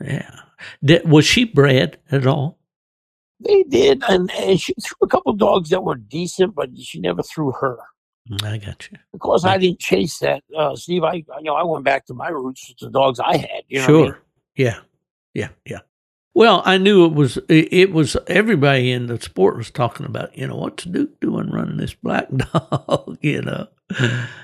Yeah. 0.00 0.40
Did, 0.84 1.08
was 1.08 1.24
she 1.26 1.44
bred 1.44 1.98
at 2.10 2.26
all? 2.26 2.58
They 3.40 3.62
did, 3.64 4.02
and, 4.08 4.30
and 4.32 4.58
she 4.60 4.74
threw 4.74 4.96
a 5.02 5.06
couple 5.08 5.32
dogs 5.34 5.70
that 5.70 5.84
were 5.84 5.96
decent, 5.96 6.54
but 6.54 6.70
she 6.78 7.00
never 7.00 7.22
threw 7.22 7.52
her. 7.52 7.78
I 8.42 8.56
got 8.58 8.88
you. 8.90 8.98
Of 9.14 9.20
course, 9.20 9.44
I 9.44 9.56
didn't 9.58 9.78
chase 9.78 10.18
that, 10.18 10.42
uh, 10.56 10.74
Steve. 10.74 11.04
I, 11.04 11.14
you 11.14 11.24
know, 11.42 11.54
I 11.54 11.62
went 11.62 11.84
back 11.84 12.06
to 12.06 12.14
my 12.14 12.28
roots 12.28 12.68
with 12.68 12.78
the 12.78 12.90
dogs 12.90 13.20
I 13.20 13.36
had. 13.36 13.62
You 13.68 13.78
know 13.78 13.84
what 13.84 13.88
I 13.88 13.92
sure. 13.92 14.04
mean? 14.04 14.14
Yeah. 14.56 14.78
Yeah. 15.34 15.48
Yeah. 15.64 15.78
Well, 16.34 16.60
I 16.64 16.76
knew 16.76 17.04
it 17.06 17.14
was. 17.14 17.38
It, 17.48 17.92
was 17.92 18.16
everybody 18.26 18.90
in 18.90 19.06
the 19.06 19.20
sport 19.20 19.56
was 19.56 19.70
talking 19.70 20.04
about. 20.06 20.36
You 20.36 20.46
know, 20.48 20.56
what's 20.56 20.84
Duke 20.84 21.18
doing 21.20 21.50
running 21.50 21.76
this 21.78 21.94
black 21.94 22.28
dog? 22.52 23.16
You 23.22 23.42
know. 23.42 23.68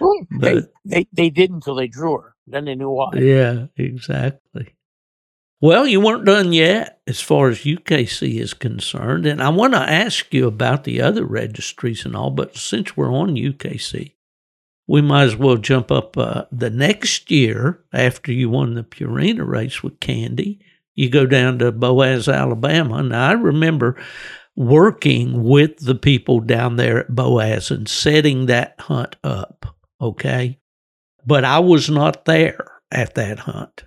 Well, 0.01 0.27
they, 0.41 0.55
But- 0.55 0.73
they 0.85 1.07
they 1.13 1.31
did 1.31 1.51
until 1.51 1.75
they 1.75 1.89
drew 1.89 2.19
her. 2.19 2.35
Then 2.47 2.65
they 2.65 2.75
knew 2.75 2.91
why. 2.91 3.11
Yeah, 3.15 3.67
exactly. 3.77 4.75
Well, 5.63 5.87
you 5.87 6.01
weren't 6.01 6.25
done 6.25 6.53
yet 6.53 6.99
as 7.07 7.21
far 7.21 7.49
as 7.49 7.61
UKC 7.61 8.41
is 8.41 8.53
concerned. 8.53 9.27
And 9.27 9.41
I 9.41 9.49
want 9.51 9.75
to 9.75 9.79
ask 9.79 10.35
you 10.35 10.49
about 10.49 10.83
the 10.83 11.01
other 11.01 11.25
registries 11.25 12.05
and 12.05 12.17
all, 12.17 12.31
but 12.31 12.57
since 12.57 12.97
we're 12.97 13.13
on 13.13 13.37
UKC, 13.37 14.15
we 14.89 15.01
might 15.01 15.23
as 15.23 15.37
well 15.37 15.57
jump 15.57 15.93
up 15.93 16.19
uh, 16.19 16.47
the 16.51 16.69
next 16.69 17.31
year 17.31 17.79
after 17.93 18.33
you 18.33 18.51
won 18.51 18.75
the 18.75 18.83
Purina 18.83 19.47
race 19.47 19.85
with 19.85 20.01
Candy. 20.01 20.59
You 20.97 21.09
go 21.09 21.27
down 21.27 21.61
to 21.61 21.71
Boaz, 21.71 22.29
Alabama. 22.29 23.01
Now, 23.01 23.29
I 23.29 23.33
remember 23.35 24.03
working 24.57 25.45
with 25.45 25.77
the 25.79 25.95
people 25.95 26.41
down 26.41 26.75
there 26.75 26.99
at 26.99 27.15
Boaz 27.15 27.71
and 27.71 27.89
setting 27.89 28.47
that 28.47 28.75
hunt 28.81 29.15
up. 29.23 29.77
Okay. 30.01 30.59
But 31.25 31.45
I 31.45 31.61
was 31.61 31.89
not 31.89 32.25
there 32.25 32.69
at 32.91 33.15
that 33.15 33.39
hunt. 33.39 33.85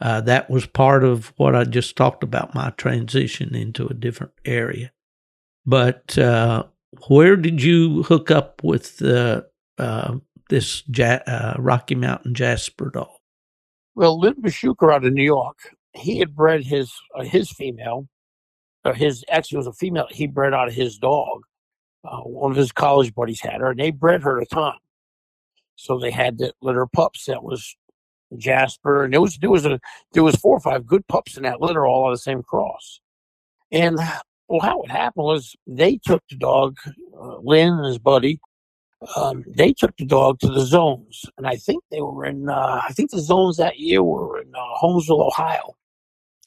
Uh, 0.00 0.20
that 0.20 0.50
was 0.50 0.66
part 0.66 1.04
of 1.04 1.32
what 1.36 1.54
I 1.54 1.64
just 1.64 1.96
talked 1.96 2.22
about 2.22 2.54
my 2.54 2.70
transition 2.70 3.54
into 3.54 3.86
a 3.86 3.94
different 3.94 4.32
area. 4.44 4.92
But 5.64 6.16
uh, 6.18 6.64
where 7.08 7.36
did 7.36 7.62
you 7.62 8.02
hook 8.02 8.30
up 8.30 8.62
with 8.62 9.00
uh, 9.02 9.42
uh, 9.78 10.16
this 10.48 10.82
ja- 10.86 11.22
uh, 11.26 11.56
Rocky 11.58 11.94
Mountain 11.94 12.34
Jasper 12.34 12.90
dog? 12.90 13.08
Well, 13.94 14.20
Lynn 14.20 14.34
Bashuker 14.34 14.92
out 14.92 15.04
of 15.04 15.12
New 15.14 15.24
York, 15.24 15.74
he 15.94 16.18
had 16.18 16.36
bred 16.36 16.64
his 16.64 16.92
uh, 17.18 17.24
his 17.24 17.50
female, 17.50 18.06
or 18.84 18.92
his 18.92 19.24
actually 19.30 19.58
was 19.58 19.66
a 19.66 19.72
female 19.72 20.06
he 20.10 20.26
bred 20.26 20.52
out 20.52 20.68
of 20.68 20.74
his 20.74 20.98
dog. 20.98 21.42
Uh, 22.04 22.18
one 22.18 22.50
of 22.52 22.56
his 22.56 22.70
college 22.70 23.14
buddies 23.14 23.40
had 23.40 23.60
her, 23.60 23.70
and 23.70 23.80
they 23.80 23.90
bred 23.90 24.22
her 24.22 24.38
to 24.38 24.46
Tom. 24.46 24.74
So 25.76 25.98
they 25.98 26.10
had 26.10 26.38
the 26.38 26.52
litter 26.62 26.82
of 26.82 26.92
pups 26.92 27.24
that 27.24 27.42
was 27.42 27.76
Jasper, 28.36 29.04
and 29.04 29.12
there 29.12 29.20
was 29.20 29.38
there 29.38 29.50
was 29.50 29.66
a 29.66 29.78
there 30.12 30.22
was 30.22 30.36
four 30.36 30.56
or 30.56 30.60
five 30.60 30.86
good 30.86 31.06
pups 31.06 31.36
in 31.36 31.42
that 31.44 31.60
litter, 31.60 31.86
all 31.86 32.08
of 32.08 32.12
the 32.12 32.18
same 32.18 32.42
cross. 32.42 33.00
And 33.72 33.98
well, 34.48 34.60
how 34.60 34.82
it 34.82 34.90
happened 34.90 35.24
was 35.24 35.54
they 35.66 35.98
took 36.04 36.22
the 36.30 36.36
dog, 36.36 36.76
uh, 37.20 37.38
Lynn 37.38 37.74
and 37.74 37.86
his 37.86 37.98
buddy, 37.98 38.38
um, 39.16 39.44
they 39.48 39.72
took 39.72 39.96
the 39.96 40.04
dog 40.06 40.38
to 40.40 40.48
the 40.48 40.64
zones, 40.64 41.24
and 41.36 41.46
I 41.46 41.56
think 41.56 41.82
they 41.90 42.00
were 42.00 42.24
in. 42.24 42.48
Uh, 42.48 42.80
I 42.88 42.92
think 42.92 43.10
the 43.10 43.20
zones 43.20 43.56
that 43.58 43.78
year 43.78 44.02
were 44.02 44.40
in 44.40 44.54
uh, 44.54 44.58
Holmesville, 44.82 45.26
Ohio. 45.26 45.76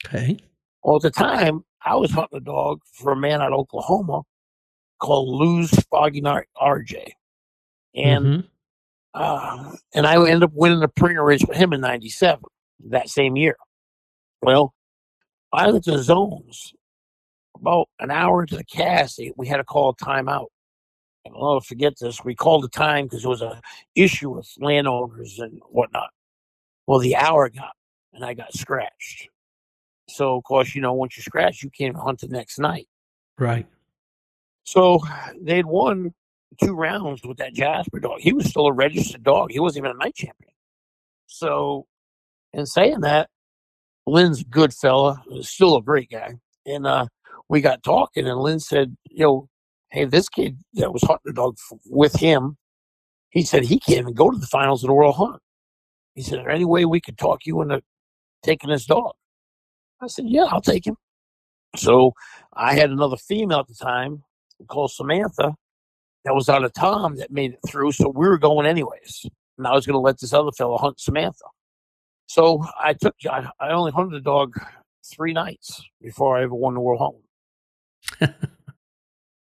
Okay. 0.05 0.37
Well, 0.83 0.95
at 0.97 1.01
the 1.01 1.11
time, 1.11 1.63
I 1.85 1.95
was 1.95 2.11
hunting 2.11 2.37
a 2.37 2.41
dog 2.41 2.81
for 2.93 3.11
a 3.11 3.15
man 3.17 3.41
out 3.41 3.51
of 3.53 3.59
Oklahoma 3.59 4.21
called 4.99 5.29
Lou's 5.29 5.71
Foggy 5.91 6.21
Night 6.21 6.47
RJ, 6.61 7.11
and 7.95 8.25
Mhm. 8.25 8.47
Uh, 9.13 9.71
and 9.93 10.05
I 10.05 10.15
ended 10.15 10.43
up 10.43 10.51
winning 10.53 10.79
the 10.79 11.21
race 11.21 11.43
with 11.47 11.57
him 11.57 11.73
in 11.73 11.81
'97 11.81 12.43
that 12.89 13.09
same 13.09 13.35
year. 13.35 13.55
Well, 14.41 14.73
I 15.51 15.71
went 15.71 15.83
to 15.85 15.91
the 15.91 16.03
zones 16.03 16.73
about 17.55 17.89
an 17.99 18.11
hour 18.11 18.41
into 18.41 18.55
the 18.55 18.63
cast. 18.63 19.19
We 19.35 19.47
had 19.47 19.57
to 19.57 19.63
call 19.63 19.89
a 19.89 19.95
timeout. 19.95 20.47
And 21.25 21.35
I'll 21.35 21.55
never 21.55 21.61
forget 21.61 21.93
this. 21.99 22.23
We 22.23 22.35
called 22.35 22.63
the 22.63 22.69
time 22.69 23.05
because 23.05 23.23
there 23.23 23.29
was 23.29 23.41
a 23.41 23.59
issue 23.95 24.29
with 24.29 24.49
landowners 24.59 25.39
and 25.39 25.59
whatnot. 25.69 26.09
Well, 26.87 26.99
the 26.99 27.15
hour 27.15 27.49
got, 27.49 27.73
and 28.13 28.23
I 28.23 28.33
got 28.33 28.53
scratched. 28.53 29.27
So, 30.07 30.37
of 30.37 30.43
course, 30.43 30.73
you 30.73 30.81
know, 30.81 30.93
once 30.93 31.17
you 31.17 31.23
scratch, 31.23 31.61
you 31.61 31.69
can't 31.69 31.95
hunt 31.95 32.21
the 32.21 32.27
next 32.27 32.57
night. 32.57 32.87
Right. 33.37 33.67
So 34.63 34.99
they'd 35.41 35.65
won 35.65 36.13
two 36.63 36.75
rounds 36.75 37.21
with 37.23 37.37
that 37.37 37.53
Jasper 37.53 37.99
dog. 37.99 38.19
He 38.19 38.33
was 38.33 38.47
still 38.49 38.67
a 38.67 38.73
registered 38.73 39.23
dog. 39.23 39.51
He 39.51 39.59
wasn't 39.59 39.85
even 39.85 39.95
a 39.95 39.99
night 39.99 40.15
champion. 40.15 40.51
So, 41.27 41.85
in 42.53 42.65
saying 42.65 43.01
that, 43.01 43.29
Lynn's 44.07 44.41
a 44.41 44.45
good 44.45 44.73
fella, 44.73 45.21
still 45.41 45.77
a 45.77 45.81
great 45.81 46.09
guy. 46.09 46.35
And 46.65 46.87
uh, 46.87 47.07
we 47.47 47.61
got 47.61 47.83
talking, 47.83 48.27
and 48.27 48.39
Lynn 48.39 48.59
said, 48.59 48.95
"You 49.09 49.23
know, 49.23 49.49
hey, 49.91 50.05
this 50.05 50.29
kid 50.29 50.59
that 50.73 50.93
was 50.93 51.03
hunting 51.03 51.21
the 51.25 51.33
dog 51.33 51.55
f- 51.71 51.79
with 51.85 52.15
him, 52.15 52.57
he 53.29 53.43
said 53.43 53.63
he 53.63 53.79
can't 53.79 53.99
even 53.99 54.13
go 54.13 54.31
to 54.31 54.37
the 54.37 54.47
finals 54.47 54.83
of 54.83 54.87
the 54.87 54.93
World 54.93 55.15
Hunt. 55.15 55.41
He 56.15 56.23
said, 56.23 56.39
is 56.39 56.45
there 56.45 56.49
any 56.49 56.65
way 56.65 56.85
we 56.85 57.01
could 57.01 57.17
talk 57.17 57.45
you 57.45 57.61
into 57.61 57.81
taking 58.43 58.69
this 58.69 58.85
dog?" 58.85 59.13
I 60.01 60.07
said, 60.07 60.25
"Yeah, 60.27 60.45
I'll 60.45 60.61
take 60.61 60.85
him." 60.85 60.97
So 61.75 62.13
I 62.53 62.73
had 62.73 62.89
another 62.89 63.17
female 63.17 63.59
at 63.59 63.67
the 63.67 63.75
time 63.75 64.23
called 64.67 64.91
Samantha 64.91 65.55
that 66.29 66.35
was 66.35 66.47
out 66.47 66.63
of 66.63 66.71
Tom 66.73 67.15
that 67.15 67.31
made 67.31 67.53
it 67.53 67.59
through. 67.67 67.91
So 67.91 68.09
we 68.09 68.27
were 68.27 68.37
going 68.37 68.67
anyways. 68.67 69.25
And 69.57 69.65
I 69.65 69.73
was 69.73 69.87
going 69.87 69.95
to 69.95 69.99
let 69.99 70.19
this 70.19 70.31
other 70.31 70.51
fellow 70.51 70.77
hunt 70.77 70.99
Samantha. 70.99 71.45
So 72.27 72.63
I 72.79 72.93
took, 72.93 73.15
I, 73.27 73.49
I 73.59 73.71
only 73.71 73.91
hunted 73.91 74.17
the 74.17 74.21
dog 74.23 74.53
three 75.11 75.33
nights 75.33 75.81
before 75.99 76.37
I 76.37 76.43
ever 76.43 76.53
won 76.53 76.75
the 76.75 76.81
world 76.81 77.15
hunt. 78.21 78.35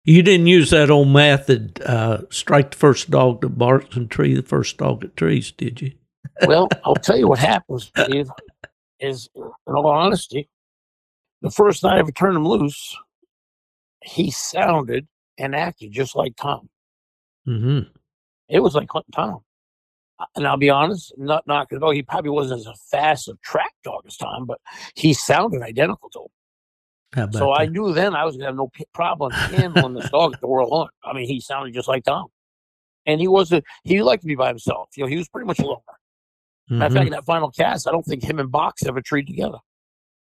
You 0.04 0.24
didn't 0.24 0.48
use 0.48 0.70
that 0.70 0.90
old 0.90 1.10
method, 1.10 1.80
uh, 1.86 2.22
strike 2.28 2.72
the 2.72 2.76
first 2.76 3.08
dog 3.08 3.40
that 3.42 3.50
barks 3.50 3.94
and 3.94 4.10
tree 4.10 4.34
the 4.34 4.42
first 4.42 4.78
dog 4.78 5.02
that 5.02 5.16
trees, 5.16 5.52
did 5.52 5.80
you? 5.80 5.92
well, 6.44 6.68
I'll 6.84 6.96
tell 6.96 7.16
you 7.16 7.28
what 7.28 7.38
happens, 7.54 7.92
is 8.98 9.28
in 9.36 9.42
all 9.68 9.86
honesty, 9.86 10.48
the 11.42 11.52
first 11.52 11.84
night 11.84 11.98
I 11.98 12.00
ever 12.00 12.10
turned 12.10 12.36
him 12.36 12.48
loose, 12.48 12.98
he 14.02 14.32
sounded 14.32 15.06
and 15.38 15.54
acted 15.54 15.92
just 15.92 16.16
like 16.16 16.34
Tom. 16.34 16.68
Mm-hmm. 17.46 17.80
It 18.48 18.60
was 18.60 18.74
like 18.74 18.88
hunting 18.90 19.12
Tom. 19.12 19.40
Uh, 20.18 20.26
And 20.36 20.46
I'll 20.46 20.56
be 20.56 20.70
honest, 20.70 21.12
not 21.16 21.46
knocking 21.46 21.78
it. 21.78 21.82
Oh, 21.84 21.90
he 21.90 22.02
probably 22.02 22.30
wasn't 22.30 22.60
as 22.66 22.80
fast 22.90 23.28
a 23.28 23.34
track 23.42 23.72
dog 23.84 24.02
as 24.06 24.16
Tom, 24.16 24.46
but 24.46 24.60
he 24.94 25.12
sounded 25.14 25.62
identical 25.62 26.10
to 26.10 26.20
him. 26.20 26.26
So 27.32 27.52
I 27.52 27.66
knew 27.66 27.92
then 27.92 28.14
I 28.14 28.24
was 28.24 28.36
gonna 28.36 28.46
have 28.46 28.56
no 28.56 28.68
p- 28.72 28.84
problem 28.94 29.32
handling 29.32 29.94
this 29.94 30.08
dog 30.10 30.34
at 30.34 30.40
the 30.40 30.46
World 30.46 30.70
Hunt. 30.72 30.90
I 31.04 31.12
mean, 31.12 31.26
he 31.26 31.40
sounded 31.40 31.74
just 31.74 31.88
like 31.88 32.04
Tom, 32.04 32.28
and 33.06 33.20
he 33.20 33.28
wasn't. 33.28 33.64
He 33.84 34.02
liked 34.02 34.22
to 34.22 34.26
be 34.26 34.34
by 34.34 34.48
himself. 34.48 34.88
You 34.96 35.04
know, 35.04 35.08
he 35.08 35.16
was 35.18 35.28
pretty 35.28 35.46
much 35.46 35.58
alone. 35.58 35.80
Matter 36.70 36.86
of 36.86 36.92
fact, 36.94 37.06
in 37.08 37.12
that 37.12 37.24
final 37.26 37.50
cast, 37.50 37.86
I 37.86 37.90
don't 37.90 38.04
think 38.06 38.22
him 38.22 38.38
and 38.38 38.50
Box 38.50 38.86
ever 38.86 39.02
treed 39.02 39.26
together. 39.26 39.58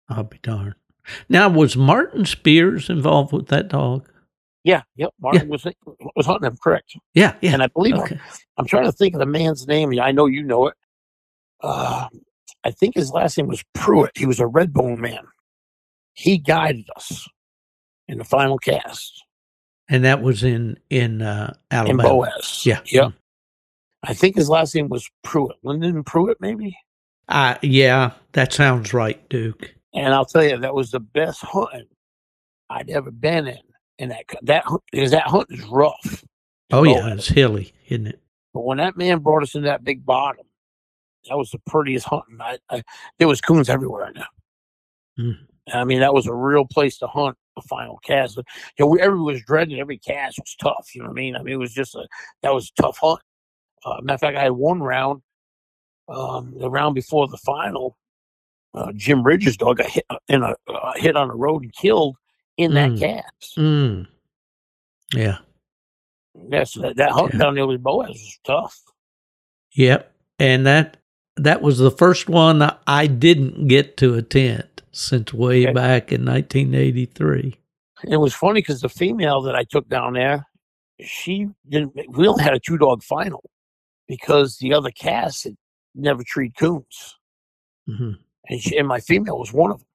I'll 0.09 0.25
be 0.25 0.39
darned. 0.43 0.75
Now, 1.29 1.49
was 1.49 1.77
Martin 1.77 2.25
Spears 2.25 2.91
involved 2.91 3.33
with 3.33 3.47
that 3.49 3.69
dog? 3.69 4.09
Yeah, 4.65 4.83
yep. 4.97 5.13
Martin 5.21 5.49
was 5.49 5.67
was 6.15 6.27
hunting 6.27 6.47
him, 6.47 6.57
correct? 6.63 6.97
Yeah, 7.15 7.35
yeah. 7.41 7.53
And 7.53 7.63
I 7.63 7.67
believe 7.67 7.97
Okay. 7.97 8.19
I'm 8.59 8.67
trying 8.67 8.85
to 8.85 8.93
think 8.93 9.15
of 9.15 9.21
the 9.21 9.27
man's 9.27 9.67
name. 9.67 9.93
I 10.01 10.13
know 10.13 10.27
you 10.27 10.43
know 10.43 10.69
it. 10.69 10.75
Uh, 11.61 12.09
I 12.65 12.71
think 12.71 12.95
his 12.95 13.11
last 13.11 13.37
name 13.37 13.49
was 13.49 13.65
Pruitt. 13.75 14.13
He 14.17 14.27
was 14.27 14.39
a 14.41 14.47
red 14.47 14.73
bone 14.73 15.01
man. 15.01 15.25
He 16.15 16.39
guided 16.39 16.89
us 16.97 17.29
in 18.09 18.19
the 18.19 18.25
final 18.25 18.59
cast 18.59 19.25
And 19.89 20.05
that 20.05 20.23
was 20.23 20.45
in 20.45 20.79
in 20.91 21.23
uh, 21.23 21.55
in 21.73 21.97
Boaz. 21.97 22.63
Yeah. 22.65 22.81
Yep. 22.87 23.13
I 24.05 24.15
think 24.15 24.37
his 24.37 24.49
last 24.49 24.75
name 24.75 24.89
was 24.89 25.09
Pruitt. 25.23 25.57
Lyndon 25.63 26.05
Pruitt, 26.05 26.41
maybe. 26.41 26.77
Uh, 27.29 27.55
yeah, 27.63 28.13
that 28.33 28.53
sounds 28.53 28.93
right, 28.93 29.29
Duke. 29.29 29.73
And 29.95 30.13
I'll 30.13 30.25
tell 30.25 30.43
you, 30.45 30.59
that 30.59 30.75
was 30.75 30.91
the 30.91 31.01
best 31.01 31.41
hunting 31.41 31.87
I'd 32.69 32.91
ever 32.91 33.11
been 33.11 33.47
in. 33.47 33.59
And 33.99 34.11
that 34.11 34.25
that 34.43 34.65
because 34.91 35.11
that 35.11 35.27
hunt 35.27 35.49
is 35.51 35.63
rough. 35.65 36.25
Oh 36.71 36.83
yeah, 36.83 37.13
it's 37.13 37.29
hilly, 37.29 37.73
isn't 37.89 38.07
it? 38.07 38.21
But 38.55 38.65
when 38.65 38.79
that 38.79 38.97
man 38.97 39.19
brought 39.21 39.43
us 39.43 39.55
in 39.55 39.63
that 39.63 39.85
big 39.85 40.05
bottom, 40.05 40.47
that 41.29 41.37
was 41.37 41.51
the 41.51 41.61
prettiest 41.67 42.07
hunting. 42.07 42.39
I, 42.41 42.59
I 42.71 42.83
there 43.19 43.29
was 43.29 43.41
coons 43.41 43.69
everywhere 43.69 44.11
there. 44.15 44.27
Mm. 45.19 45.39
I 45.73 45.85
mean, 45.85 46.01
that 46.01 46.15
was 46.15 46.27
a 46.27 46.35
real 46.35 46.65
place 46.65 46.99
to 46.99 47.07
hunt 47.07 47.37
a 47.57 47.63
final 47.63 47.99
cast. 47.99 48.37
You 48.37 48.43
know, 48.81 48.87
we, 48.87 49.01
everyone 49.01 49.27
was 49.27 49.43
dreading 49.43 49.79
every 49.79 49.99
cast 49.99 50.39
was 50.39 50.57
tough. 50.61 50.89
You 50.95 51.03
know 51.03 51.09
what 51.09 51.15
I 51.15 51.21
mean? 51.21 51.37
I 51.37 51.43
mean, 51.43 51.55
it 51.55 51.59
was 51.59 51.73
just 51.73 51.95
a 51.95 52.07
that 52.43 52.53
was 52.53 52.73
a 52.77 52.83
tough 52.83 52.99
hunt. 53.01 53.21
Uh, 53.85 54.01
matter 54.03 54.15
of 54.15 54.21
fact, 54.21 54.37
I 54.37 54.45
had 54.45 54.53
one 54.53 54.81
round, 54.81 55.23
um, 56.09 56.55
the 56.57 56.71
round 56.71 56.95
before 56.95 57.29
the 57.29 57.39
final. 57.39 57.97
Uh, 58.75 58.91
Jim 58.95 59.23
Bridges' 59.23 59.57
dog 59.57 59.79
got 59.79 59.91
hit 59.91 60.05
uh, 60.09 60.17
in 60.29 60.43
a 60.43 60.55
uh, 60.67 60.93
hit 60.97 61.15
on 61.15 61.29
the 61.29 61.35
road 61.35 61.63
and 61.63 61.75
killed 61.75 62.17
in 62.57 62.75
that 62.75 62.91
Mm. 62.93 62.99
cast. 62.99 63.57
Mm. 63.57 64.07
Yeah. 65.15 65.39
Yes, 66.49 66.75
that, 66.75 66.97
that 66.97 67.13
hunt 67.13 67.33
Yeah. 67.35 67.39
down 67.41 67.55
there 67.55 67.67
with 67.67 67.83
Boaz 67.83 68.09
was 68.11 68.39
tough. 68.45 68.81
Yep. 69.75 70.13
And 70.39 70.67
that 70.67 70.97
that 71.37 71.63
was 71.63 71.79
the 71.79 71.91
first 71.91 72.29
one 72.29 72.63
I 72.87 73.07
didn't 73.07 73.67
get 73.69 73.97
to 73.99 74.15
attend 74.15 74.83
since 74.93 75.33
way 75.33 75.65
Okay. 75.65 75.73
back 75.73 76.13
in 76.13 76.25
1983. 76.25 77.57
It 78.05 78.17
was 78.19 78.35
funny 78.35 78.61
because 78.61 78.81
the 78.83 78.89
female 78.91 79.41
that 79.43 79.55
I 79.55 79.65
took 79.65 79.89
down 79.89 80.13
there, 80.15 80.47
she 81.01 81.49
didn't. 81.69 81.95
We 82.11 82.29
only 82.29 82.43
had 82.43 82.53
a 82.55 82.61
two 82.61 82.77
dog 82.77 83.03
final 83.03 83.43
because 84.09 84.59
the 84.59 84.75
other 84.75 84.91
cast 84.91 85.45
had 85.45 85.57
never 85.95 86.23
treated 86.25 86.57
coons, 86.57 87.17
hmm 87.87 88.13
and, 88.49 88.61
she, 88.61 88.77
and 88.77 88.89
my 88.89 89.01
female 89.01 89.39
was 89.39 89.53
one 89.53 89.71
of 89.71 89.79
them. 89.79 89.87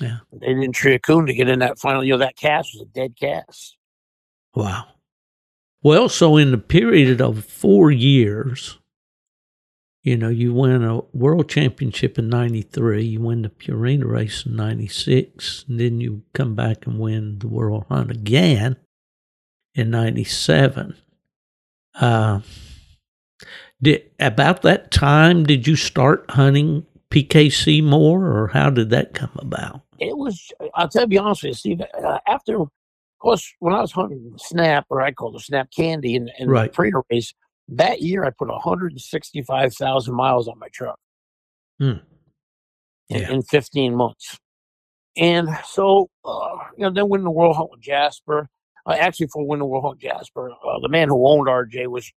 Yeah. 0.00 0.18
they 0.32 0.48
didn't 0.48 0.72
treat 0.72 0.94
a 0.94 0.98
coon 0.98 1.26
to 1.26 1.34
get 1.34 1.48
in 1.48 1.60
that 1.60 1.78
final. 1.78 2.02
You 2.02 2.14
know, 2.14 2.18
that 2.18 2.36
cast 2.36 2.74
was 2.74 2.82
a 2.82 2.92
dead 2.92 3.14
cast. 3.18 3.76
Wow. 4.54 4.86
Well, 5.82 6.08
so 6.08 6.36
in 6.36 6.50
the 6.50 6.58
period 6.58 7.20
of 7.20 7.44
four 7.44 7.90
years, 7.90 8.78
you 10.02 10.16
know, 10.16 10.28
you 10.28 10.52
win 10.52 10.84
a 10.84 11.00
world 11.12 11.48
championship 11.48 12.18
in 12.18 12.28
93, 12.28 13.04
you 13.04 13.20
win 13.20 13.42
the 13.42 13.48
Purina 13.48 14.04
race 14.04 14.44
in 14.44 14.54
96, 14.54 15.64
and 15.68 15.80
then 15.80 16.00
you 16.00 16.22
come 16.34 16.54
back 16.54 16.86
and 16.86 16.98
win 16.98 17.38
the 17.38 17.48
world 17.48 17.86
hunt 17.88 18.10
again 18.10 18.76
in 19.74 19.90
97. 19.90 20.96
Uh, 21.94 22.40
did, 23.80 24.10
about 24.20 24.62
that 24.62 24.90
time, 24.90 25.44
did 25.44 25.66
you 25.66 25.76
start 25.76 26.24
hunting 26.30 26.86
PKC 27.14 27.82
more, 27.82 28.24
or 28.26 28.48
how 28.48 28.70
did 28.70 28.90
that 28.90 29.14
come 29.14 29.30
about? 29.36 29.82
It 29.98 30.16
was. 30.16 30.50
I'll 30.74 30.88
tell 30.88 31.02
you, 31.02 31.08
be 31.08 31.18
honest 31.18 31.42
with 31.44 31.50
you, 31.50 31.54
Steve. 31.54 31.80
Uh, 32.02 32.18
after, 32.26 32.60
of 32.60 32.68
course, 33.20 33.52
when 33.60 33.72
I 33.74 33.80
was 33.80 33.92
hunting 33.92 34.32
snap, 34.36 34.86
or 34.90 35.00
I 35.00 35.12
call 35.12 35.36
it 35.36 35.40
snap 35.42 35.68
candy, 35.74 36.16
in, 36.16 36.28
in 36.38 36.48
Right. 36.48 36.72
the 36.72 36.76
Purina 36.76 37.02
race 37.10 37.32
that 37.68 38.02
year, 38.02 38.24
I 38.24 38.30
put 38.30 38.48
165,000 38.48 40.14
miles 40.14 40.48
on 40.48 40.58
my 40.58 40.68
truck. 40.72 40.98
Hmm. 41.78 41.92
in, 43.10 43.20
Yeah. 43.20 43.30
in 43.32 43.42
15 43.42 43.94
months. 43.94 44.38
And 45.16 45.48
so, 45.66 46.08
uh, 46.24 46.56
you 46.76 46.82
know, 46.84 46.90
then 46.90 47.08
winning 47.08 47.24
the 47.24 47.30
World 47.30 47.56
Hunt 47.56 47.70
with 47.70 47.80
Jasper, 47.80 48.48
uh, 48.86 48.92
actually 48.92 49.28
for 49.28 49.46
winning 49.46 49.60
the 49.60 49.66
World 49.66 49.84
Hunt 49.84 49.94
with 49.96 50.02
Jasper, 50.02 50.50
uh, 50.50 50.78
the 50.82 50.88
man 50.88 51.08
who 51.08 51.26
owned 51.28 51.46
RJ 51.48 51.86
was 51.88 52.10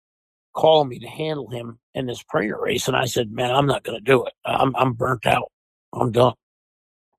calling 0.57 0.89
me 0.89 0.97
to 0.97 1.07
handle 1.07 1.49
him 1.49 1.77
in 1.93 2.07
this 2.07 2.23
prayer 2.23 2.57
race. 2.59 2.87
And 2.87 2.97
I 2.97 3.05
said, 3.05 3.31
man, 3.31 3.51
I'm 3.51 3.67
not 3.67 3.83
going 3.83 3.97
to 3.97 4.03
do 4.03 4.25
it. 4.25 4.33
I'm, 4.43 4.75
I'm 4.75 4.93
burnt 4.93 5.27
out. 5.27 5.51
I'm 5.93 6.11
done. 6.11 6.33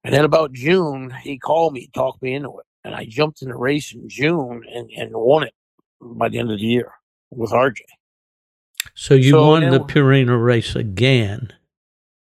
And 0.02 0.12
then 0.12 0.24
about 0.24 0.52
June, 0.52 1.14
he 1.22 1.38
called 1.38 1.72
me, 1.72 1.88
talked 1.94 2.20
me 2.20 2.34
into 2.34 2.58
it. 2.58 2.66
And 2.84 2.94
I 2.94 3.06
jumped 3.08 3.42
in 3.42 3.48
the 3.48 3.56
race 3.56 3.94
in 3.94 4.08
June 4.08 4.64
and, 4.74 4.90
and 4.90 5.10
won 5.12 5.44
it 5.44 5.54
by 6.00 6.28
the 6.28 6.38
end 6.38 6.50
of 6.50 6.58
the 6.58 6.64
year 6.64 6.92
with 7.30 7.50
RJ. 7.50 7.76
So 8.94 9.14
you 9.14 9.30
So 9.30 9.46
won 9.46 9.70
the 9.70 9.80
Purina 9.80 10.42
race 10.42 10.74
again. 10.74 11.52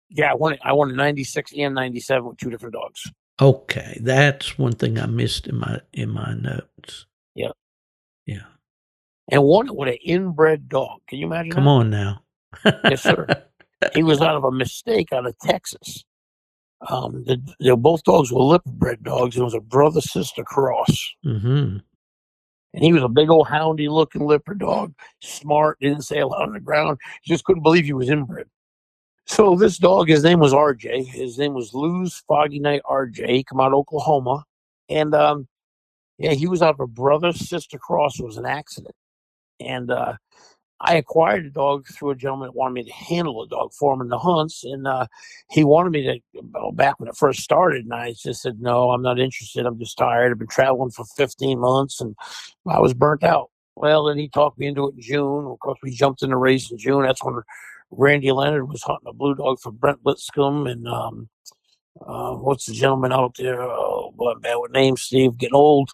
Yeah, 0.08 0.32
I 0.32 0.34
won 0.34 0.54
it. 0.54 0.60
I 0.64 0.72
won 0.72 0.90
in 0.90 0.96
96 0.96 1.52
and 1.56 1.74
97 1.74 2.24
with 2.24 2.38
two 2.38 2.50
different 2.50 2.74
dogs. 2.74 3.12
Okay, 3.40 3.98
that's 4.00 4.58
one 4.58 4.72
thing 4.72 4.98
I 4.98 5.06
missed 5.06 5.46
in 5.46 5.56
my 5.56 5.80
in 5.92 6.08
my 6.08 6.34
notes. 6.34 7.06
Yeah, 7.34 7.50
Yeah. 8.24 8.44
And 9.28 9.42
won 9.42 9.66
it 9.68 9.74
with 9.74 9.88
an 9.88 9.98
inbred 10.04 10.68
dog. 10.68 11.00
Can 11.08 11.18
you 11.18 11.26
imagine 11.26 11.50
Come 11.52 11.64
that? 11.64 11.70
on 11.70 11.90
now. 11.90 12.22
Yes, 12.84 13.02
sir. 13.02 13.26
he 13.94 14.02
was 14.02 14.20
out 14.22 14.36
of 14.36 14.44
a 14.44 14.52
mistake 14.52 15.12
out 15.12 15.26
of 15.26 15.36
Texas. 15.40 16.04
Um, 16.88 17.24
the, 17.26 17.40
the 17.58 17.76
both 17.76 18.04
dogs 18.04 18.30
were 18.30 18.40
lip 18.42 18.62
bred 18.64 19.02
dogs. 19.02 19.36
It 19.36 19.42
was 19.42 19.54
a 19.54 19.60
brother 19.60 20.00
sister 20.00 20.44
cross, 20.44 21.14
hmm 21.24 21.78
and 22.74 22.84
he 22.84 22.92
was 22.92 23.02
a 23.02 23.08
big 23.08 23.30
old 23.30 23.46
houndy 23.46 23.88
looking 23.88 24.26
lipper 24.26 24.52
dog, 24.52 24.92
smart, 25.22 25.78
didn't 25.80 26.02
say 26.02 26.18
a 26.20 26.26
lot 26.26 26.42
on 26.42 26.52
the 26.52 26.60
ground. 26.60 26.98
Just 27.24 27.44
couldn't 27.44 27.62
believe 27.62 27.86
he 27.86 27.94
was 27.94 28.10
inbred. 28.10 28.46
So 29.24 29.56
this 29.56 29.78
dog, 29.78 30.08
his 30.08 30.22
name 30.22 30.40
was 30.40 30.52
RJ. 30.52 31.06
His 31.06 31.38
name 31.38 31.54
was 31.54 31.72
Lou's 31.72 32.22
Foggy 32.28 32.58
Night 32.60 32.82
RJ. 32.88 33.28
He 33.30 33.42
come 33.44 33.60
out 33.60 33.68
of 33.68 33.74
Oklahoma, 33.78 34.44
and 34.90 35.14
um, 35.14 35.48
yeah, 36.18 36.32
he 36.34 36.46
was 36.46 36.60
out 36.60 36.74
of 36.74 36.80
a 36.80 36.86
brother 36.86 37.32
sister 37.32 37.78
cross. 37.78 38.20
It 38.20 38.24
was 38.26 38.36
an 38.36 38.46
accident, 38.46 38.94
and 39.60 39.90
uh, 39.90 40.14
I 40.80 40.96
acquired 40.96 41.46
the 41.46 41.50
dog 41.50 41.86
through 41.86 42.10
a 42.10 42.16
gentleman 42.16 42.48
that 42.48 42.56
wanted 42.56 42.74
me 42.74 42.84
to 42.84 42.92
handle 42.92 43.42
a 43.42 43.48
dog 43.48 43.72
for 43.72 43.94
him 43.94 44.02
in 44.02 44.08
the 44.08 44.18
hunts, 44.18 44.62
and 44.64 44.86
uh, 44.86 45.06
he 45.50 45.64
wanted 45.64 45.90
me 45.90 46.02
to 46.02 46.42
well, 46.52 46.72
back 46.72 47.00
when 47.00 47.08
it 47.08 47.16
first 47.16 47.40
started, 47.40 47.84
and 47.84 47.94
I 47.94 48.12
just 48.12 48.42
said 48.42 48.60
no, 48.60 48.90
I'm 48.90 49.02
not 49.02 49.18
interested. 49.18 49.64
I'm 49.64 49.78
just 49.78 49.96
tired. 49.96 50.32
I've 50.32 50.38
been 50.38 50.48
traveling 50.48 50.90
for 50.90 51.04
15 51.16 51.58
months, 51.58 52.00
and 52.00 52.14
I 52.68 52.78
was 52.80 52.94
burnt 52.94 53.24
out. 53.24 53.50
Well, 53.74 54.04
then 54.04 54.18
he 54.18 54.28
talked 54.28 54.58
me 54.58 54.66
into 54.66 54.88
it 54.88 54.94
in 54.94 55.02
June. 55.02 55.46
Of 55.46 55.58
course, 55.60 55.78
we 55.82 55.90
jumped 55.90 56.22
in 56.22 56.30
the 56.30 56.36
race 56.36 56.70
in 56.70 56.78
June. 56.78 57.02
That's 57.02 57.24
when 57.24 57.40
Randy 57.90 58.32
Leonard 58.32 58.68
was 58.68 58.82
hunting 58.82 59.08
a 59.08 59.12
blue 59.12 59.34
dog 59.34 59.60
for 59.60 59.72
Brent 59.72 60.00
Lipscomb, 60.04 60.66
and 60.66 60.86
um, 60.88 61.28
uh, 62.06 62.34
what's 62.34 62.66
the 62.66 62.74
gentleman 62.74 63.12
out 63.12 63.36
there? 63.38 63.62
Oh, 63.62 64.12
boy, 64.14 64.32
I'm 64.32 64.40
bad 64.40 64.56
with 64.56 64.72
names. 64.72 65.02
Steve, 65.02 65.38
getting 65.38 65.54
old. 65.54 65.90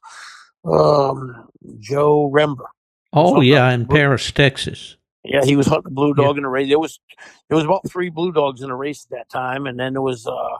Um, 0.65 1.49
Joe 1.79 2.27
Rember. 2.27 2.67
Oh 3.13 3.41
yeah, 3.41 3.65
like 3.65 3.75
in. 3.75 3.87
Paris, 3.87 4.31
Texas. 4.33 4.97
Yeah, 5.25 5.45
he 5.45 5.57
was 5.57 5.67
hunting 5.67 5.93
a 5.93 5.95
blue 5.95 6.15
Yeah. 6.17 6.25
dog 6.25 6.39
in 6.39 6.45
a 6.45 6.49
race. 6.49 6.69
There 6.69 6.79
was 6.79 7.01
there 7.49 7.57
was 7.57 7.65
about 7.65 7.89
three 7.89 8.11
blue 8.11 8.33
dogs 8.33 8.63
in 8.63 8.71
a 8.71 8.77
race 8.77 9.07
at 9.07 9.17
that 9.17 9.29
time, 9.29 9.67
and 9.67 9.79
then 9.79 9.93
there 9.95 10.03
was 10.03 10.27
uh, 10.27 10.59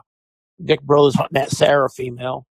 Dick 0.63 0.81
Brothers 0.81 1.15
hunting 1.15 1.33
that 1.39 1.51
Sarah 1.51 1.89
female. 1.89 2.45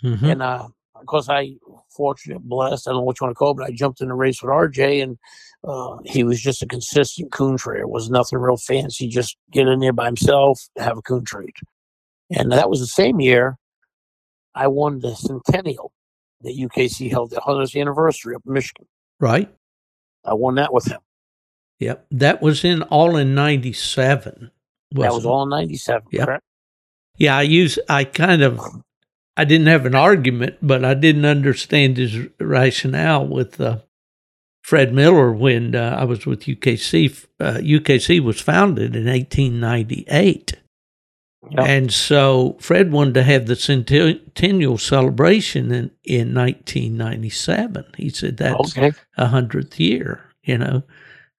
hmm 0.00 0.24
And 0.24 0.42
uh, 0.42 0.68
of 0.94 1.06
course, 1.06 1.28
I 1.28 1.56
fortunate, 1.90 2.40
blessed. 2.42 2.88
I 2.88 2.90
don't 2.92 3.00
know 3.00 3.04
what 3.04 3.20
you 3.20 3.26
want 3.26 3.34
to 3.36 3.38
call 3.38 3.52
it, 3.52 3.56
but 3.58 3.68
I 3.68 3.72
jumped 3.72 4.00
in 4.00 4.08
the 4.08 4.14
race 4.14 4.42
with 4.42 4.50
RJ, 4.50 5.02
and 5.02 5.18
uh, 5.62 5.98
he 6.04 6.24
was 6.24 6.40
just 6.40 6.62
a 6.62 6.66
consistent 6.66 7.30
coon 7.32 7.56
trader. 7.56 7.82
It 7.82 7.90
was 7.90 8.10
nothing 8.10 8.38
real 8.38 8.56
fancy. 8.56 9.08
Just 9.08 9.36
get 9.52 9.68
in 9.68 9.80
there 9.80 9.92
by 9.92 10.06
himself, 10.06 10.60
have 10.78 10.98
a 10.98 11.02
coon 11.02 11.24
trade, 11.24 11.54
and 12.30 12.50
that 12.52 12.70
was 12.70 12.80
the 12.80 12.86
same 12.86 13.20
year 13.20 13.58
I 14.54 14.66
won 14.68 15.00
the 15.00 15.14
Centennial 15.14 15.92
that 16.42 16.56
UKC 16.56 17.10
held 17.10 17.30
the 17.30 17.36
100th 17.36 17.80
anniversary 17.80 18.34
up 18.34 18.42
in 18.46 18.52
Michigan. 18.52 18.86
Right. 19.20 19.52
I 20.24 20.34
won 20.34 20.56
that 20.56 20.72
with 20.72 20.86
him. 20.86 21.00
Yep. 21.80 22.06
That 22.12 22.40
was 22.42 22.64
in 22.64 22.82
all 22.82 23.16
in 23.16 23.34
97. 23.34 24.50
That 24.92 25.12
was 25.12 25.24
it? 25.24 25.28
all 25.28 25.42
in 25.42 25.50
97, 25.50 26.02
Yep. 26.12 26.26
correct? 26.26 26.44
Yeah, 27.16 27.36
I 27.36 27.42
use 27.42 27.78
I 27.88 28.04
kind 28.04 28.42
of 28.42 28.60
I 29.36 29.44
didn't 29.44 29.66
have 29.66 29.86
an 29.86 29.94
argument, 29.94 30.56
but 30.62 30.84
I 30.84 30.94
didn't 30.94 31.24
understand 31.24 31.96
his 31.96 32.16
rationale 32.40 33.26
with 33.26 33.60
uh, 33.60 33.78
Fred 34.62 34.94
Miller 34.94 35.32
when 35.32 35.74
uh, 35.74 35.96
I 35.98 36.04
was 36.04 36.24
with 36.26 36.42
UKC. 36.42 37.26
Uh, 37.40 37.54
UKC 37.54 38.20
was 38.20 38.40
founded 38.40 38.94
in 38.96 39.06
1898. 39.06 40.54
Yep. 41.50 41.66
And 41.68 41.92
so 41.92 42.56
Fred 42.60 42.90
wanted 42.92 43.14
to 43.14 43.22
have 43.22 43.46
the 43.46 43.56
centennial 43.56 44.78
celebration 44.78 45.66
in, 45.72 45.90
in 46.04 46.34
1997. 46.34 47.84
He 47.96 48.08
said 48.10 48.36
that's 48.36 48.76
Okay. 48.76 48.92
a 49.16 49.26
hundredth 49.26 49.78
year, 49.78 50.24
you 50.42 50.58
know. 50.58 50.82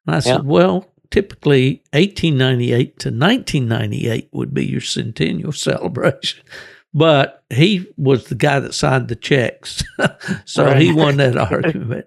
And 0.08 0.16
I 0.16 0.20
said, 0.20 0.46
well, 0.46 0.88
typically 1.10 1.84
1898 1.94 3.00
to 3.00 3.10
1998 3.10 4.30
would 4.32 4.54
be 4.54 4.66
your 4.66 4.82
centennial 4.82 5.52
celebration. 5.54 6.44
But 6.94 7.44
he 7.50 7.88
was 7.98 8.26
the 8.26 8.36
guy 8.36 8.60
that 8.62 8.74
signed 8.74 9.10
the 9.10 9.18
checks. 9.18 9.84
so 10.46 10.74
he 10.76 10.94
won 10.94 11.18
that 11.18 11.36
argument. 11.52 12.06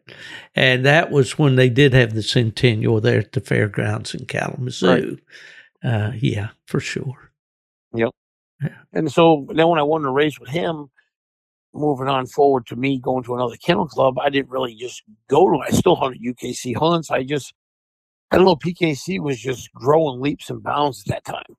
And 0.56 0.86
that 0.86 1.10
was 1.10 1.38
when 1.38 1.56
they 1.56 1.68
did 1.68 1.92
have 1.92 2.14
the 2.14 2.22
centennial 2.22 3.00
there 3.00 3.18
at 3.18 3.32
the 3.32 3.40
fairgrounds 3.40 4.14
in 4.14 4.24
Kalamazoo. 4.24 5.18
Uh, 5.84 6.12
yeah, 6.16 6.48
for 6.64 6.80
sure. 6.80 7.27
And 8.92 9.10
so 9.10 9.46
then 9.54 9.68
when 9.68 9.78
I 9.78 9.82
won 9.82 10.02
the 10.02 10.10
race 10.10 10.38
with 10.38 10.48
him, 10.48 10.90
moving 11.74 12.08
on 12.08 12.26
forward 12.26 12.66
to 12.66 12.76
me 12.76 12.98
going 12.98 13.22
to 13.24 13.34
another 13.34 13.56
kennel 13.56 13.86
club, 13.86 14.18
I 14.18 14.30
didn't 14.30 14.50
really 14.50 14.74
just 14.74 15.02
go 15.28 15.50
to. 15.50 15.58
I 15.58 15.70
still 15.70 15.96
hunted 15.96 16.22
UKC 16.22 16.76
hunts. 16.76 17.10
I 17.10 17.22
just, 17.22 17.54
I 18.30 18.36
don't 18.36 18.46
know, 18.46 18.56
PKC 18.56 19.20
was 19.20 19.38
just 19.38 19.72
growing 19.72 20.20
leaps 20.20 20.50
and 20.50 20.62
bounds 20.62 21.02
at 21.06 21.24
that 21.24 21.24
time. 21.24 21.56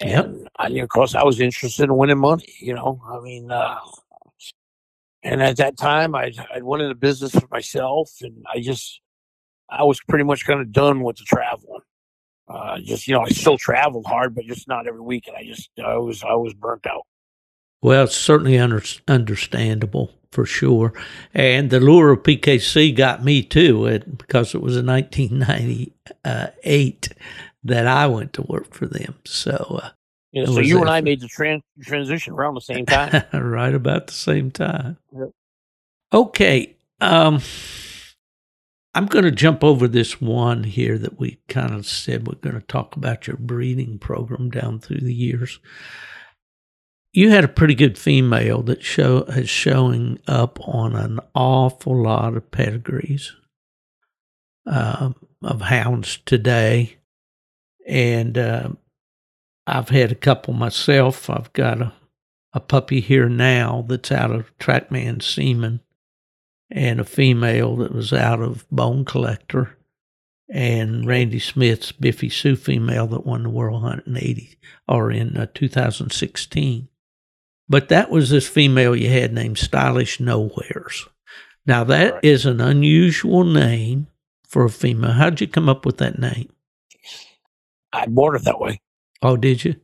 And 0.00 0.48
I, 0.56 0.68
of 0.68 0.88
course, 0.88 1.14
I 1.14 1.22
was 1.22 1.40
interested 1.40 1.84
in 1.84 1.96
winning 1.96 2.18
money, 2.18 2.52
you 2.60 2.74
know, 2.74 3.00
I 3.08 3.20
mean, 3.20 3.50
uh, 3.50 3.76
and 5.22 5.40
at 5.40 5.56
that 5.58 5.76
time 5.76 6.14
I, 6.14 6.32
I'd 6.52 6.64
went 6.64 6.82
into 6.82 6.96
business 6.96 7.32
for 7.32 7.46
myself 7.50 8.10
and 8.20 8.44
I 8.52 8.60
just, 8.60 9.00
I 9.70 9.84
was 9.84 10.00
pretty 10.08 10.24
much 10.24 10.44
kind 10.44 10.60
of 10.60 10.72
done 10.72 11.02
with 11.02 11.16
the 11.16 11.24
traveling. 11.24 11.71
Uh, 12.48 12.78
just, 12.80 13.06
you 13.08 13.14
know, 13.14 13.22
I 13.22 13.28
still 13.30 13.56
traveled 13.56 14.04
hard, 14.06 14.34
but 14.34 14.44
just 14.44 14.68
not 14.68 14.86
every 14.86 15.00
week. 15.00 15.26
And 15.28 15.36
I 15.36 15.44
just, 15.44 15.70
I 15.82 15.96
was, 15.96 16.22
I 16.22 16.34
was 16.34 16.52
burnt 16.54 16.86
out. 16.86 17.06
Well, 17.80 18.04
it's 18.04 18.16
certainly 18.16 18.58
under, 18.58 18.82
understandable 19.08 20.12
for 20.30 20.44
sure. 20.46 20.92
And 21.34 21.70
the 21.70 21.80
lure 21.80 22.10
of 22.12 22.22
PKC 22.22 22.94
got 22.96 23.24
me 23.24 23.42
too, 23.42 23.86
it, 23.86 24.18
because 24.18 24.54
it 24.54 24.60
was 24.62 24.76
in 24.76 24.86
1998 24.86 27.08
that 27.64 27.86
I 27.86 28.06
went 28.06 28.32
to 28.34 28.42
work 28.42 28.72
for 28.74 28.86
them. 28.86 29.14
So, 29.24 29.80
uh, 29.82 29.90
You 30.32 30.44
know, 30.44 30.54
so 30.54 30.60
you 30.60 30.80
and 30.80 30.90
I 30.90 31.00
made 31.00 31.20
the 31.20 31.28
tran- 31.28 31.62
transition 31.82 32.32
around 32.34 32.54
the 32.54 32.60
same 32.60 32.84
time. 32.90 33.22
right 33.32 33.74
about 33.74 34.06
the 34.08 34.12
same 34.14 34.50
time. 34.50 34.96
Yep. 35.16 35.30
Okay. 36.12 36.74
Um, 37.00 37.40
I'm 38.94 39.06
going 39.06 39.24
to 39.24 39.30
jump 39.30 39.64
over 39.64 39.88
this 39.88 40.20
one 40.20 40.64
here 40.64 40.98
that 40.98 41.18
we 41.18 41.40
kind 41.48 41.72
of 41.72 41.86
said 41.86 42.26
we're 42.26 42.34
going 42.34 42.60
to 42.60 42.66
talk 42.66 42.94
about 42.94 43.26
your 43.26 43.36
breeding 43.36 43.98
program 43.98 44.50
down 44.50 44.80
through 44.80 45.00
the 45.00 45.14
years. 45.14 45.58
You 47.12 47.30
had 47.30 47.44
a 47.44 47.48
pretty 47.48 47.74
good 47.74 47.98
female 47.98 48.62
that 48.64 48.82
show 48.82 49.22
is 49.22 49.48
showing 49.48 50.18
up 50.26 50.58
on 50.66 50.94
an 50.94 51.20
awful 51.34 52.02
lot 52.02 52.36
of 52.36 52.50
pedigrees 52.50 53.32
um, 54.66 55.16
of 55.42 55.62
hounds 55.62 56.18
today, 56.24 56.96
and 57.86 58.38
uh, 58.38 58.68
I've 59.66 59.90
had 59.90 60.12
a 60.12 60.16
couple 60.16 60.54
myself. 60.54 61.28
I've 61.28 61.52
got 61.52 61.82
a 61.82 61.92
a 62.52 62.60
puppy 62.60 63.00
here 63.00 63.28
now 63.28 63.84
that's 63.88 64.12
out 64.12 64.30
of 64.30 64.56
Trackman 64.58 65.22
Seaman, 65.22 65.80
and 66.74 67.00
a 67.00 67.04
female 67.04 67.76
that 67.76 67.94
was 67.94 68.12
out 68.12 68.40
of 68.40 68.68
Bone 68.70 69.04
Collector, 69.04 69.76
and 70.48 71.06
Randy 71.06 71.38
Smith's 71.38 71.92
Biffy 71.92 72.28
Sioux 72.28 72.56
female 72.56 73.06
that 73.08 73.26
won 73.26 73.42
the 73.44 73.50
World 73.50 73.82
Hunt 73.82 74.06
in 74.06 74.16
80 74.16 74.58
or 74.88 75.10
in 75.10 75.36
uh, 75.36 75.46
2016. 75.54 76.88
But 77.68 77.88
that 77.88 78.10
was 78.10 78.30
this 78.30 78.48
female 78.48 78.94
you 78.96 79.08
had 79.08 79.32
named 79.32 79.58
Stylish 79.58 80.18
Nowheres. 80.20 81.06
Now, 81.64 81.84
that 81.84 82.14
Right. 82.14 82.24
is 82.24 82.44
an 82.44 82.60
unusual 82.60 83.44
name 83.44 84.08
for 84.46 84.64
a 84.64 84.70
female. 84.70 85.12
How'd 85.12 85.40
you 85.40 85.46
come 85.46 85.68
up 85.68 85.86
with 85.86 85.98
that 85.98 86.18
name? 86.18 86.50
I 87.92 88.06
bought 88.06 88.34
it 88.34 88.44
that 88.44 88.58
way. 88.60 88.80
Oh, 89.22 89.36
did 89.36 89.64
you? 89.64 89.76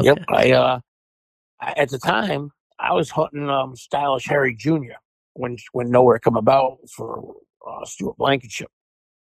Yep. 0.00 0.24
I 0.28 0.52
uh, 0.52 0.80
at 1.60 1.90
the 1.90 1.98
time 1.98 2.50
I 2.78 2.92
was 2.94 3.10
hunting 3.10 3.48
um, 3.48 3.76
stylish 3.76 4.26
Harry 4.26 4.54
Jr. 4.54 4.98
when 5.40 5.56
when 5.72 5.90
nowhere 5.90 6.18
come 6.18 6.36
about 6.36 6.78
for 6.94 7.34
uh, 7.68 7.84
Stuart 7.84 8.16
Blankenship, 8.18 8.70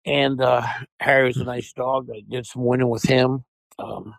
and 0.05 0.41
uh, 0.41 0.67
Harry 1.01 1.27
was 1.27 1.37
a 1.37 1.45
nice 1.45 1.73
dog. 1.73 2.09
I 2.13 2.23
did 2.29 2.47
some 2.47 2.65
winning 2.65 2.89
with 2.89 3.03
him, 3.03 3.45
um, 3.79 4.15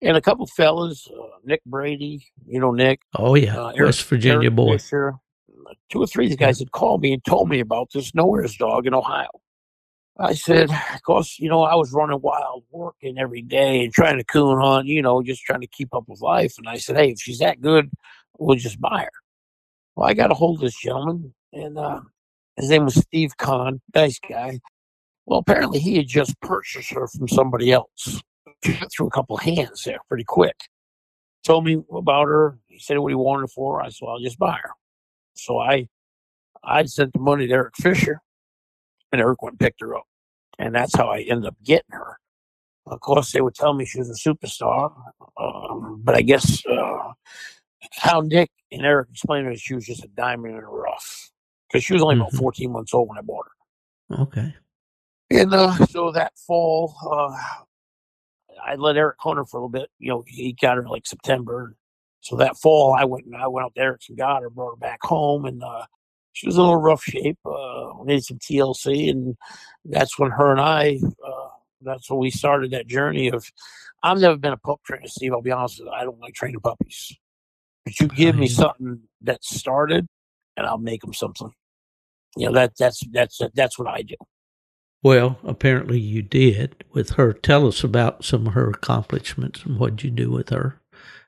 and 0.00 0.16
a 0.16 0.20
couple 0.20 0.46
fellas, 0.46 1.08
uh, 1.08 1.38
Nick 1.44 1.62
Brady, 1.66 2.26
you 2.46 2.60
know 2.60 2.70
Nick, 2.72 3.00
Oh, 3.16 3.34
yeah. 3.34 3.56
Uh, 3.58 3.68
Eric- 3.68 3.86
West 3.86 4.04
Virginia 4.04 4.46
Eric 4.46 4.54
boy. 4.56 4.78
Fisher. 4.78 5.14
Two 5.90 6.00
or 6.02 6.06
three 6.06 6.26
of 6.26 6.30
the 6.30 6.36
guys 6.36 6.58
had 6.58 6.72
called 6.72 7.00
me 7.00 7.12
and 7.14 7.24
told 7.24 7.48
me 7.48 7.58
about 7.58 7.88
this 7.92 8.14
nowhere's 8.14 8.56
dog 8.56 8.86
in 8.86 8.94
Ohio. 8.94 9.28
I 10.18 10.34
said, 10.34 10.70
of 10.70 11.02
course, 11.02 11.38
you 11.40 11.48
know, 11.48 11.62
I 11.62 11.74
was 11.74 11.92
running 11.92 12.20
wild, 12.20 12.64
working 12.70 13.18
every 13.18 13.42
day 13.42 13.82
and 13.84 13.92
trying 13.92 14.18
to 14.18 14.24
coon 14.24 14.60
hunt, 14.60 14.86
you 14.86 15.02
know, 15.02 15.22
just 15.22 15.42
trying 15.42 15.62
to 15.62 15.66
keep 15.66 15.92
up 15.94 16.04
with 16.06 16.20
life. 16.20 16.54
And 16.58 16.68
I 16.68 16.76
said, 16.76 16.96
hey, 16.96 17.10
if 17.10 17.18
she's 17.18 17.38
that 17.38 17.60
good, 17.60 17.90
we'll 18.38 18.56
just 18.56 18.80
buy 18.80 19.04
her. 19.04 19.23
Well, 19.96 20.08
I 20.08 20.14
got 20.14 20.30
a 20.30 20.34
hold 20.34 20.56
of 20.56 20.62
this 20.62 20.78
gentleman, 20.78 21.34
and 21.52 21.78
uh, 21.78 22.00
his 22.56 22.68
name 22.70 22.84
was 22.84 22.94
Steve 22.94 23.36
Kahn, 23.36 23.80
nice 23.94 24.18
guy. 24.18 24.60
Well, 25.26 25.38
apparently 25.38 25.78
he 25.78 25.96
had 25.96 26.08
just 26.08 26.38
purchased 26.40 26.90
her 26.90 27.06
from 27.06 27.28
somebody 27.28 27.72
else. 27.72 28.22
Through 28.96 29.08
a 29.08 29.10
couple 29.10 29.36
hands 29.36 29.84
there 29.84 29.98
pretty 30.08 30.24
quick. 30.24 30.56
Told 31.44 31.66
me 31.66 31.82
about 31.92 32.28
her. 32.28 32.58
He 32.66 32.78
said 32.78 32.98
what 32.98 33.08
he 33.10 33.14
wanted 33.14 33.42
her 33.42 33.48
for. 33.48 33.82
I 33.82 33.90
said, 33.90 33.98
well, 34.06 34.12
I'll 34.12 34.20
just 34.22 34.38
buy 34.38 34.58
her. 34.62 34.70
So 35.34 35.58
I 35.58 35.88
I 36.62 36.84
sent 36.86 37.12
the 37.12 37.18
money 37.18 37.46
to 37.46 37.52
Eric 37.52 37.74
Fisher, 37.76 38.20
and 39.12 39.20
Eric 39.20 39.42
went 39.42 39.54
and 39.54 39.60
picked 39.60 39.82
her 39.82 39.94
up. 39.94 40.04
And 40.58 40.74
that's 40.74 40.96
how 40.96 41.08
I 41.08 41.20
ended 41.20 41.46
up 41.46 41.56
getting 41.62 41.90
her. 41.90 42.18
Of 42.86 43.00
course, 43.00 43.32
they 43.32 43.40
would 43.42 43.54
tell 43.54 43.74
me 43.74 43.84
she 43.84 43.98
was 43.98 44.10
a 44.10 44.28
superstar, 44.28 44.94
um, 45.38 46.00
but 46.02 46.14
I 46.14 46.22
guess 46.22 46.64
uh, 46.66 47.12
how 47.92 48.20
Nick 48.20 48.50
and 48.72 48.84
Eric 48.84 49.08
explained 49.10 49.46
it, 49.48 49.58
she 49.58 49.74
was 49.74 49.84
just 49.86 50.04
a 50.04 50.08
diamond 50.08 50.54
in 50.56 50.60
the 50.60 50.66
rough 50.66 51.30
because 51.68 51.84
she 51.84 51.92
was 51.92 52.02
only 52.02 52.16
about 52.16 52.32
Mhm. 52.32 52.38
14 52.38 52.72
months 52.72 52.94
old 52.94 53.08
when 53.08 53.18
I 53.18 53.22
bought 53.22 53.46
her. 54.08 54.22
Okay. 54.22 54.54
And 55.30 55.52
uh, 55.54 55.74
so 55.86 56.12
that 56.12 56.36
fall, 56.38 56.94
uh, 57.10 57.36
I 58.62 58.76
let 58.76 58.96
Eric 58.96 59.16
hunt 59.18 59.36
her 59.38 59.44
for 59.44 59.58
a 59.58 59.60
little 59.60 59.68
bit. 59.68 59.90
You 59.98 60.08
know, 60.10 60.24
he 60.26 60.52
got 60.52 60.76
her 60.76 60.88
like 60.88 61.06
September. 61.06 61.76
So 62.20 62.36
that 62.36 62.56
fall, 62.56 62.94
I 62.94 63.04
went 63.04 63.26
and 63.26 63.36
I 63.36 63.46
went 63.48 63.64
out 63.66 63.74
to 63.74 63.80
Eric's 63.80 64.08
and 64.08 64.16
got 64.16 64.42
her, 64.42 64.48
brought 64.50 64.70
her 64.70 64.76
back 64.76 65.00
home, 65.02 65.44
and 65.44 65.62
uh, 65.62 65.84
she 66.32 66.46
was 66.46 66.56
in 66.56 66.60
a 66.60 66.64
little 66.64 66.80
rough 66.80 67.02
shape. 67.02 67.38
Uh, 67.44 67.92
needed 68.04 68.24
some 68.24 68.38
TLC, 68.38 69.10
and 69.10 69.36
that's 69.84 70.18
when 70.18 70.30
her 70.30 70.50
and 70.50 70.60
I. 70.60 70.98
Uh, 71.26 71.48
that's 71.82 72.08
when 72.08 72.18
we 72.20 72.30
started 72.30 72.70
that 72.70 72.86
journey 72.86 73.28
of. 73.28 73.50
I've 74.02 74.20
never 74.20 74.36
been 74.36 74.52
a 74.52 74.58
pup 74.58 74.80
trainer, 74.84 75.06
Steve. 75.06 75.32
I'll 75.32 75.42
be 75.42 75.50
honest 75.50 75.78
with 75.80 75.86
you. 75.86 75.92
I 75.92 76.04
don't 76.04 76.20
like 76.20 76.34
training 76.34 76.60
puppies. 76.60 77.14
But 77.84 78.00
you 78.00 78.08
give 78.08 78.36
me 78.36 78.48
something 78.48 79.00
that 79.22 79.44
started, 79.44 80.06
and 80.56 80.66
I'll 80.66 80.78
make 80.78 81.02
them 81.02 81.14
something. 81.14 81.52
You 82.36 82.46
know 82.46 82.54
that 82.54 82.72
that's 82.78 83.02
that's 83.12 83.40
that's 83.54 83.78
what 83.78 83.88
I 83.88 84.02
do. 84.02 84.16
Well, 85.02 85.38
apparently 85.44 86.00
you 86.00 86.22
did 86.22 86.84
with 86.92 87.10
her. 87.10 87.32
Tell 87.34 87.66
us 87.66 87.84
about 87.84 88.24
some 88.24 88.46
of 88.46 88.54
her 88.54 88.70
accomplishments 88.70 89.64
and 89.64 89.78
what 89.78 90.02
you 90.02 90.10
do 90.10 90.30
with 90.30 90.48
her. 90.48 90.80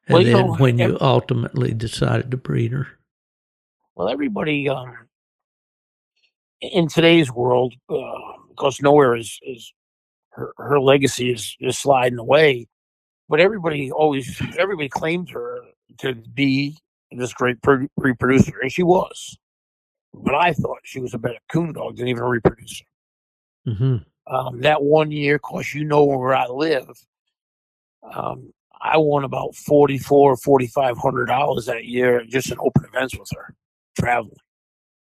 And 0.09 0.15
Well, 0.15 0.23
you 0.23 0.33
then 0.33 0.47
know, 0.47 0.55
when 0.55 0.79
you 0.79 0.95
ev- 0.95 1.03
ultimately 1.03 1.75
decided 1.75 2.31
to 2.31 2.37
breed 2.39 2.73
her. 2.73 2.89
Well, 3.95 4.09
everybody 4.09 4.69
um, 4.69 4.97
in 6.61 6.89
today's 6.89 7.31
world, 7.31 7.75
uh, 7.91 8.15
because 8.49 8.81
nowhere 8.81 9.15
is 9.17 9.39
is 9.43 9.73
her, 10.31 10.53
her 10.59 10.81
legacy 10.81 11.31
is 11.31 11.57
is 11.61 11.79
sliding 11.79 12.19
away. 12.19 12.67
But 13.29 13.41
everybody 13.41 13.91
always 13.93 14.41
everybody 14.59 14.89
claimed 14.89 15.31
her 15.31 15.56
to 15.99 16.15
be 16.15 16.79
this 17.13 17.33
great 17.33 17.63
pro- 17.63 17.89
reproducer, 17.97 18.59
and 18.61 18.73
she 18.73 18.83
was. 18.83 19.39
but 20.15 20.35
I 20.35 20.53
thought 20.53 20.79
she 20.85 21.01
was 21.01 21.15
a 21.15 21.19
better 21.19 21.39
coon 21.53 21.73
dog 21.75 21.97
than 21.97 22.09
even 22.09 22.23
a 22.23 22.29
reproducer. 22.29 22.85
hmm 23.65 23.97
Um, 24.27 24.61
that 24.63 24.83
one 24.83 25.11
year, 25.13 25.37
of 25.37 25.43
course, 25.43 25.75
you 25.75 25.85
know 25.85 26.05
where 26.05 26.35
I 26.35 26.47
live. 26.49 26.89
Um, 28.03 28.53
I 28.81 28.97
won 28.99 29.25
about 29.25 29.55
forty 29.55 29.99
four, 29.99 30.37
forty 30.37 30.67
five 30.67 30.97
hundred 30.99 31.27
dollars 31.27 31.67
that 31.67 31.85
year 31.87 32.25
just 32.29 32.51
in 32.51 32.59
open 32.61 32.85
events 32.85 33.17
with 33.19 33.29
her, 33.37 33.55
traveling. 33.99 34.37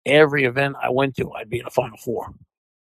Every 0.07 0.45
event 0.45 0.77
I 0.83 0.91
went 0.91 1.17
to, 1.17 1.31
I'd 1.33 1.51
be 1.51 1.59
in 1.59 1.65
the 1.67 1.71
final 1.71 1.99
four, 1.99 2.33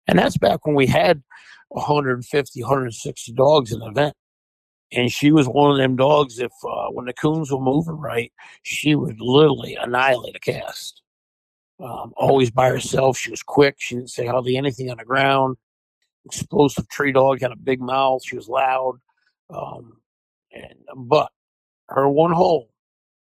and 0.07 0.18
that's 0.18 0.36
back 0.38 0.64
when 0.66 0.76
we 0.76 0.86
had 0.86 1.22
150, 1.70 2.62
160 2.62 3.32
dogs 3.32 3.72
in 3.72 3.82
an 3.82 3.88
event. 3.88 4.14
And 4.93 5.11
she 5.12 5.30
was 5.30 5.47
one 5.47 5.70
of 5.70 5.76
them 5.76 5.95
dogs. 5.97 6.38
If 6.38 6.53
uh, 6.68 6.88
when 6.88 7.07
the 7.07 7.12
coons 7.12 7.53
were 7.53 7.61
moving 7.61 7.97
right, 7.99 8.32
she 8.62 8.95
would 8.95 9.20
literally 9.20 9.76
annihilate 9.76 10.34
a 10.36 10.41
cast. 10.41 11.03
Um, 11.78 12.12
always 12.16 12.51
by 12.51 12.68
herself. 12.68 13.16
She 13.16 13.30
was 13.30 13.43
quick. 13.43 13.76
She 13.78 13.95
didn't 13.95 14.11
say 14.11 14.26
hardly 14.26 14.57
anything 14.57 14.91
on 14.91 14.99
the 14.99 15.05
ground. 15.05 15.57
Explosive 16.26 16.88
tree 16.88 17.12
dog 17.12 17.41
had 17.41 17.53
a 17.53 17.57
big 17.57 17.80
mouth. 17.80 18.22
She 18.24 18.36
was 18.36 18.49
loud. 18.49 19.01
Um, 19.49 19.99
and 20.53 20.74
but 20.97 21.30
her 21.88 22.09
one 22.09 22.32
hole, 22.32 22.70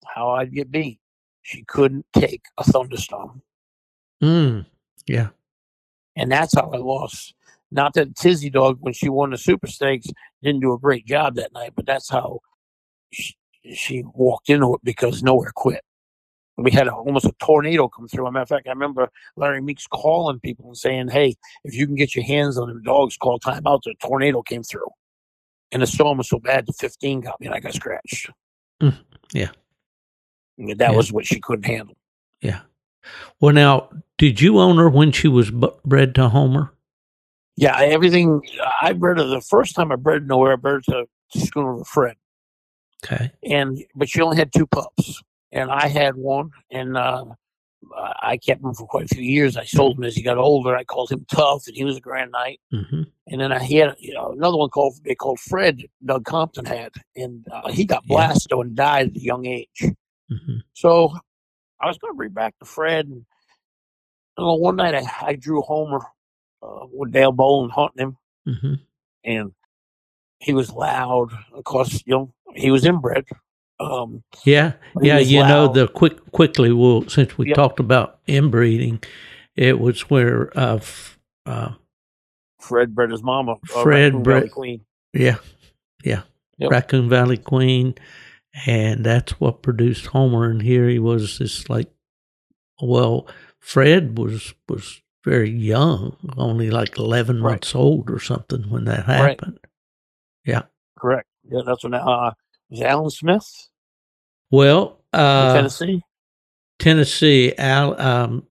how 0.05 0.29
I'd 0.29 0.53
get 0.53 0.71
beat, 0.71 0.99
she 1.41 1.63
couldn't 1.63 2.05
take 2.13 2.43
a 2.57 2.63
thunderstorm, 2.63 3.41
Mm. 4.23 4.65
Yeah. 5.05 5.29
and 6.15 6.31
that's 6.31 6.55
how 6.55 6.71
I 6.71 6.77
lost. 6.77 7.33
Not 7.75 7.93
that 7.95 8.15
Tizzy 8.15 8.49
Dog, 8.49 8.77
when 8.79 8.93
she 8.93 9.09
won 9.09 9.31
the 9.31 9.37
Super 9.37 9.67
Stakes, 9.67 10.07
didn't 10.41 10.61
do 10.61 10.71
a 10.73 10.79
great 10.79 11.05
job 11.05 11.35
that 11.35 11.51
night, 11.53 11.73
but 11.75 11.85
that's 11.85 12.09
how 12.09 12.39
she, 13.11 13.35
she 13.73 14.03
walked 14.13 14.49
into 14.49 14.73
it 14.75 14.81
because 14.83 15.21
nowhere 15.21 15.51
quit. 15.53 15.81
We 16.57 16.71
had 16.71 16.87
a, 16.87 16.93
almost 16.93 17.25
a 17.25 17.33
tornado 17.43 17.89
come 17.89 18.07
through. 18.07 18.27
As 18.27 18.29
a 18.29 18.31
matter 18.31 18.43
of 18.43 18.47
fact, 18.49 18.67
I 18.67 18.71
remember 18.71 19.09
Larry 19.35 19.61
Meeks 19.61 19.87
calling 19.87 20.39
people 20.39 20.67
and 20.67 20.77
saying, 20.77 21.09
"Hey, 21.09 21.35
if 21.65 21.75
you 21.75 21.85
can 21.85 21.95
get 21.95 22.15
your 22.15 22.23
hands 22.23 22.57
on 22.57 22.69
them 22.69 22.81
dogs, 22.81 23.17
call 23.17 23.39
timeout." 23.41 23.81
The 23.83 23.93
tornado 24.01 24.41
came 24.41 24.63
through, 24.63 24.87
and 25.73 25.81
the 25.81 25.87
storm 25.87 26.17
was 26.17 26.29
so 26.29 26.39
bad, 26.39 26.65
the 26.65 26.71
15 26.71 27.19
got 27.19 27.41
me, 27.41 27.47
and 27.47 27.55
I 27.55 27.59
got 27.59 27.73
scratched. 27.73 28.29
Mm, 28.81 28.95
yeah. 29.33 29.49
And 30.57 30.69
that 30.69 30.91
Yeah. 30.91 30.95
was 30.95 31.11
what 31.11 31.25
she 31.25 31.41
couldn't 31.41 31.65
handle. 31.65 31.97
Yeah. 32.41 32.61
Well, 33.41 33.53
now, 33.53 33.89
did 34.17 34.39
you 34.39 34.57
own 34.59 34.77
her 34.77 34.89
when 34.89 35.11
she 35.11 35.27
was 35.27 35.51
bred 35.51 36.15
to 36.15 36.29
Homer? 36.29 36.71
Yeah, 37.57 37.79
everything. 37.79 38.41
I 38.81 38.93
bred 38.93 39.17
her 39.17 39.23
the 39.25 39.41
first 39.41 39.75
time 39.75 39.91
I 39.91 39.95
bred 39.95 40.27
nowhere. 40.27 40.53
I 40.53 40.55
bred 40.57 40.81
her 40.89 41.03
to 41.31 41.39
Schooner 41.39 41.75
with 41.75 41.87
Fred, 41.87 42.15
Okay. 43.05 43.31
and 43.43 43.81
but 43.95 44.09
she 44.09 44.21
only 44.21 44.37
had 44.37 44.51
two 44.53 44.67
pups, 44.67 45.21
and 45.51 45.71
I 45.71 45.87
had 45.87 46.15
one, 46.15 46.51
and 46.71 46.97
uh, 46.97 47.25
I 48.21 48.37
kept 48.37 48.61
him 48.61 48.73
for 48.73 48.85
quite 48.87 49.05
a 49.09 49.15
few 49.15 49.23
years. 49.23 49.55
I 49.57 49.63
sold 49.63 49.97
him 49.97 50.03
as 50.03 50.15
he 50.15 50.21
got 50.21 50.37
older. 50.37 50.75
I 50.75 50.83
called 50.83 51.11
him 51.11 51.25
Tough, 51.31 51.67
and 51.67 51.75
he 51.77 51.83
was 51.85 51.97
a 51.97 52.01
grand 52.01 52.31
knight. 52.31 52.59
hmm 52.71 53.03
And 53.27 53.39
then 53.39 53.51
I 53.53 53.59
had 53.59 53.95
you 53.99 54.13
know 54.13 54.31
another 54.33 54.57
one 54.57 54.69
called 54.69 54.95
they 55.05 55.15
called 55.15 55.39
Fred. 55.39 55.81
Doug 56.03 56.25
Compton 56.25 56.65
had, 56.65 56.91
and 57.15 57.45
uh, 57.51 57.71
he 57.71 57.85
got 57.85 58.03
Yeah. 58.05 58.15
blasted 58.15 58.51
and 58.51 58.75
died 58.75 59.07
at 59.11 59.15
a 59.15 59.19
young 59.21 59.45
age. 59.45 59.81
hmm 60.29 60.57
So 60.73 61.13
I 61.79 61.87
was 61.87 61.97
going 61.97 62.13
to 62.13 62.17
bring 62.17 62.31
back 62.31 62.57
to 62.59 62.65
Fred. 62.65 63.05
And, 63.07 63.25
you 64.37 64.43
know, 64.43 64.55
one 64.55 64.75
night 64.75 64.95
I, 64.95 65.05
I 65.21 65.35
drew 65.35 65.61
Homer 65.61 66.01
uh, 66.65 66.85
with 66.91 67.11
Dale 67.11 67.31
Bowen 67.31 67.69
hunting 67.69 68.07
him, 68.07 68.17
hmm 68.59 68.73
and 69.23 69.51
he 70.39 70.53
was 70.53 70.71
loud. 70.71 71.29
Of 71.53 71.63
course, 71.63 72.03
you 72.05 72.13
know 72.15 72.33
he 72.55 72.71
was 72.71 72.85
inbred. 72.85 73.25
Um, 73.79 74.23
Yeah. 74.45 74.73
Yeah. 75.01 75.17
You 75.19 75.39
know, 75.41 75.67
the 75.67 75.87
quick, 75.89 76.31
quickly, 76.31 76.71
well, 76.71 77.03
since 77.09 77.37
we 77.37 77.47
Yep. 77.47 77.55
talked 77.55 77.79
about 77.81 78.19
inbreeding, 78.27 79.01
it 79.57 79.79
was 79.79 80.09
where, 80.09 80.57
uh, 80.57 80.75
f- 80.77 81.19
uh, 81.45 81.73
Fred 82.59 82.95
bred 82.95 83.11
his 83.11 83.21
mama. 83.21 83.53
uh, 83.75 83.83
Fred 83.83 84.23
bred- 84.23 84.51
Queen. 84.51 84.85
yeah, 85.13 85.37
yeah, 86.05 86.21
Yep. 86.57 86.71
Raccoon 86.71 87.09
Valley 87.09 87.37
Queen. 87.37 87.95
And 88.65 89.03
that's 89.05 89.33
what 89.41 89.61
produced 89.61 90.05
Homer. 90.07 90.49
And 90.49 90.61
here 90.61 90.87
he 90.87 90.97
was, 90.99 91.39
this 91.39 91.69
like, 91.69 91.91
well, 92.81 93.27
Fred 93.59 94.17
was, 94.17 94.53
was 94.69 95.01
very 95.25 95.49
young, 95.49 96.15
only 96.37 96.69
like 96.69 96.97
11 96.97 97.41
Right. 97.43 97.51
months 97.53 97.75
old 97.75 98.09
or 98.09 98.19
something 98.19 98.69
when 98.69 98.85
that 98.85 99.05
Right. 99.07 99.39
Yeah. 100.45 100.61
Correct. 100.97 101.27
Yeah, 101.49 101.61
that's 101.65 101.83
when 101.83 101.93
uh, 101.95 102.31
was 102.69 102.81
Alan 102.81 103.09
Smith, 103.09 103.45
Well, 104.51 105.01
uh, 105.11 105.53
Tennessee. 105.53 106.01
Tennessee, 106.79 107.53
Al, 107.57 107.99
um, 107.99 108.47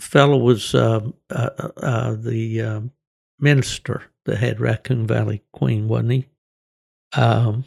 fellow 0.00 0.38
was 0.38 0.74
um 0.74 1.14
uh, 1.30 1.50
uh, 1.58 1.68
uh, 1.78 2.14
the 2.14 2.60
um, 2.62 2.90
minister 3.38 4.02
that 4.24 4.38
had 4.38 4.60
Raccoon 4.60 5.06
Valley 5.06 5.42
Queen, 5.52 5.88
wasn't 5.88 6.12
he? 6.12 6.26
Um, 7.14 7.64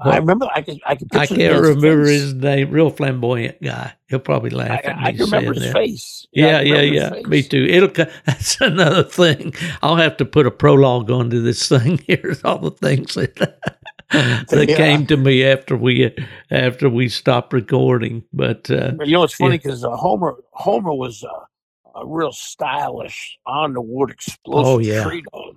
I 0.00 0.16
remember. 0.18 0.48
I 0.54 0.60
could. 0.62 0.80
I 0.84 0.96
could. 0.96 1.14
I 1.14 1.26
can't 1.26 1.60
remember 1.62 2.04
face. 2.06 2.20
his 2.22 2.34
name. 2.34 2.70
Real 2.70 2.90
flamboyant 2.90 3.62
guy. 3.62 3.92
He'll 4.08 4.18
probably 4.18 4.50
I, 4.52 4.56
laugh 4.56 4.80
at 4.84 4.96
I 4.96 5.12
me 5.12 5.16
can 5.18 5.24
remember 5.26 5.54
his 5.54 5.62
that. 5.62 5.72
face. 5.72 6.26
Yeah, 6.32 6.58
I 6.58 6.62
yeah, 6.62 6.80
yeah. 6.80 7.10
Me 7.28 7.42
too. 7.42 7.64
It'll. 7.64 7.88
That's 8.26 8.60
another 8.60 9.04
thing. 9.04 9.54
I'll 9.82 9.96
have 9.96 10.16
to 10.16 10.24
put 10.24 10.46
a 10.46 10.50
prologue 10.50 11.10
onto 11.10 11.40
this 11.40 11.68
thing. 11.68 11.98
Here's 12.06 12.42
all 12.42 12.58
the 12.58 12.72
things 12.72 13.14
that 13.14 13.36
that 14.10 14.66
Yeah. 14.68 14.76
came 14.76 15.06
to 15.06 15.16
me 15.16 15.44
after 15.44 15.76
we 15.76 16.12
after 16.50 16.88
we 16.90 17.08
stopped 17.08 17.52
recording. 17.52 18.24
But 18.32 18.68
uh, 18.70 18.92
you 19.04 19.12
know, 19.12 19.22
it's 19.22 19.34
funny 19.34 19.52
Yeah. 19.52 19.58
because 19.58 19.84
uh, 19.84 19.90
Homer 19.96 20.34
Homer 20.52 20.92
was 20.92 21.22
uh, 21.22 22.00
a 22.00 22.04
real 22.04 22.32
stylish, 22.32 23.38
on 23.46 23.74
the 23.74 23.80
wood, 23.80 24.10
explosive 24.10 24.66
Oh, 24.66 24.78
yeah. 24.80 25.04
tree 25.04 25.22
dog. 25.32 25.56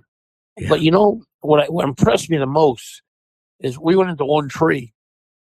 Yeah. 0.56 0.68
But 0.68 0.80
you 0.82 0.92
know 0.92 1.22
what? 1.40 1.60
I, 1.64 1.66
what 1.66 1.84
impressed 1.88 2.30
me 2.30 2.36
the 2.38 2.46
most 2.46 3.02
is 3.60 3.78
we 3.78 3.96
went 3.96 4.10
into 4.10 4.24
one 4.24 4.48
tree, 4.48 4.92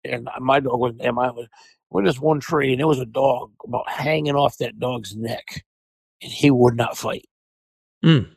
and 0.03 0.27
my 0.39 0.59
dog 0.59 0.79
was 0.79 0.95
and 0.99 1.15
mine 1.15 1.35
was 1.35 1.47
went 1.89 2.07
into 2.07 2.15
this 2.15 2.21
one 2.21 2.39
tree, 2.39 2.71
and 2.71 2.79
there 2.79 2.87
was 2.87 2.99
a 2.99 3.05
dog 3.05 3.51
about 3.63 3.89
hanging 3.89 4.35
off 4.35 4.57
that 4.57 4.79
dog's 4.79 5.15
neck, 5.15 5.63
and 6.21 6.31
he 6.31 6.51
would 6.51 6.75
not 6.75 6.97
fight. 6.97 7.25
mm, 8.03 8.27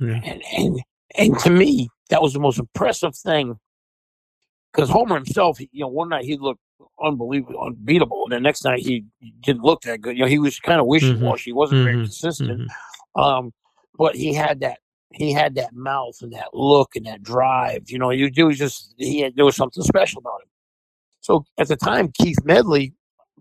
yeah. 0.00 0.20
And 0.24 0.42
and 0.56 0.80
and 1.16 1.38
to 1.40 1.50
me, 1.50 1.88
that 2.10 2.22
was 2.22 2.32
the 2.32 2.40
most 2.40 2.58
impressive 2.58 3.16
thing. 3.16 3.56
Because 4.72 4.88
Homer 4.88 5.16
himself, 5.16 5.60
you 5.60 5.68
know, 5.74 5.88
one 5.88 6.08
night 6.08 6.24
he 6.24 6.38
looked 6.38 6.60
unbelievable, 7.02 7.60
unbeatable. 7.60 8.24
And 8.24 8.32
the 8.32 8.40
next 8.40 8.64
night 8.64 8.78
he 8.80 9.04
didn't 9.40 9.62
look 9.62 9.82
that 9.82 10.00
good. 10.00 10.16
You 10.16 10.22
know, 10.24 10.28
he 10.28 10.38
was 10.38 10.58
kind 10.60 10.80
of 10.80 10.86
wishy 10.86 11.14
washy. 11.14 11.50
He 11.50 11.52
wasn't 11.52 11.84
very 11.84 11.96
mhm, 11.96 12.04
consistent. 12.04 12.70
mhm. 13.16 13.22
Um, 13.22 13.52
but 13.98 14.16
he 14.16 14.32
had 14.32 14.60
that 14.60 14.78
he 15.14 15.32
had 15.32 15.54
that 15.56 15.74
mouth 15.74 16.16
and 16.22 16.32
that 16.32 16.48
look 16.54 16.96
and 16.96 17.06
that 17.06 17.22
drive. 17.22 17.90
You 17.90 17.98
know, 17.98 18.10
you 18.10 18.30
do 18.30 18.52
just 18.52 18.94
he 18.96 19.20
had 19.20 19.36
there 19.36 19.44
was 19.44 19.56
something 19.56 19.82
special 19.82 20.20
about 20.20 20.42
him. 20.42 20.48
So 21.20 21.44
at 21.58 21.68
the 21.68 21.76
time, 21.76 22.10
Keith 22.18 22.38
Medley, 22.44 22.94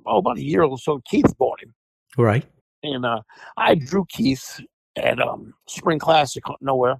oh, 0.05 0.17
about 0.17 0.37
a 0.37 0.43
year 0.43 0.63
or 0.63 0.77
so, 0.77 1.01
Keith 1.09 1.35
bought 1.37 1.61
him, 1.61 1.73
Right. 2.17 2.45
and 2.83 3.05
uh, 3.05 3.21
I 3.57 3.75
drew 3.75 4.05
Keith 4.09 4.59
at 4.97 5.19
um, 5.19 5.53
Spring 5.67 5.97
Classic 5.97 6.43
nowhere, 6.61 6.97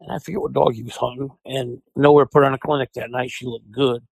and 0.00 0.12
I 0.12 0.18
forget 0.18 0.40
what 0.40 0.52
dog 0.52 0.74
he 0.74 0.82
was 0.82 0.96
hunting, 0.96 1.30
and 1.44 1.80
nowhere 1.96 2.26
put 2.26 2.44
on 2.44 2.54
a 2.54 2.58
clinic 2.58 2.90
that 2.94 3.10
night. 3.10 3.30
She 3.30 3.44
looked 3.46 3.70
good, 3.70 4.02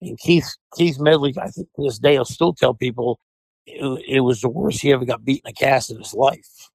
and 0.00 0.18
Keith 0.18 0.48
Keith 0.76 0.98
Medley, 0.98 1.34
I 1.38 1.48
think 1.48 1.68
to 1.76 1.82
this 1.82 1.98
day, 1.98 2.16
will 2.16 2.24
still 2.24 2.54
tell 2.54 2.72
people 2.74 3.18
it, 3.66 4.04
it 4.08 4.20
was 4.20 4.40
the 4.40 4.48
worst 4.48 4.80
he 4.80 4.92
ever 4.92 5.04
got 5.04 5.24
beaten 5.24 5.50
a 5.50 5.52
cast 5.52 5.90
in 5.90 5.98
his 5.98 6.14
life. 6.14 6.70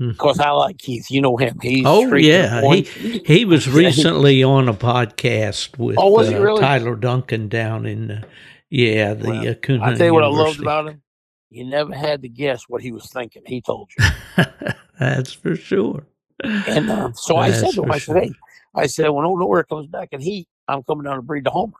Hmm. 0.00 0.12
Because 0.12 0.40
I 0.40 0.50
like 0.52 0.78
Keith, 0.78 1.10
you 1.10 1.20
know 1.20 1.36
him. 1.36 1.58
He's 1.60 1.84
Oh, 1.86 2.06
straight 2.06 2.22
to 2.22 2.26
the 2.28 2.32
yeah, 2.32 2.60
point. 2.62 2.86
He 2.88 3.44
was 3.44 3.68
recently 3.68 4.42
on 4.42 4.66
a 4.66 4.72
podcast 4.72 5.76
with 5.76 5.96
Oh, 5.98 6.08
was 6.08 6.30
he 6.30 6.36
uh, 6.36 6.40
really? 6.40 6.60
Tyler 6.62 6.96
Duncan 6.96 7.48
down 7.48 7.84
in, 7.84 8.10
uh, 8.10 8.22
yeah, 8.70 9.12
the 9.12 9.28
Well, 9.28 9.48
uh, 9.48 9.54
Coon 9.56 9.82
I 9.82 9.94
tell 9.94 10.06
you 10.06 10.14
what 10.14 10.24
I 10.24 10.28
loved 10.28 10.58
about 10.58 10.88
him. 10.88 11.02
You 11.50 11.66
never 11.66 11.94
had 11.94 12.22
to 12.22 12.30
guess 12.30 12.64
what 12.66 12.80
he 12.80 12.92
was 12.92 13.10
thinking. 13.10 13.42
He 13.44 13.60
told 13.60 13.90
you. 13.98 14.06
That's 14.98 15.34
for 15.34 15.54
sure. 15.54 16.06
And 16.42 16.90
uh, 16.90 17.12
so 17.12 17.36
I 17.36 17.50
said 17.50 17.72
to 17.72 17.82
him, 17.82 17.92
I 17.92 17.98
said, 17.98 18.12
sure. 18.12 18.20
hey, 18.22 18.32
I 18.74 18.86
said, 18.86 19.08
when 19.08 19.26
Old 19.26 19.40
Nowhere 19.40 19.64
comes 19.64 19.86
back 19.86 20.08
and 20.12 20.22
he, 20.22 20.48
I'm 20.66 20.82
coming 20.82 21.04
down 21.04 21.16
to 21.16 21.22
breed 21.22 21.44
the 21.44 21.50
Homer. 21.50 21.76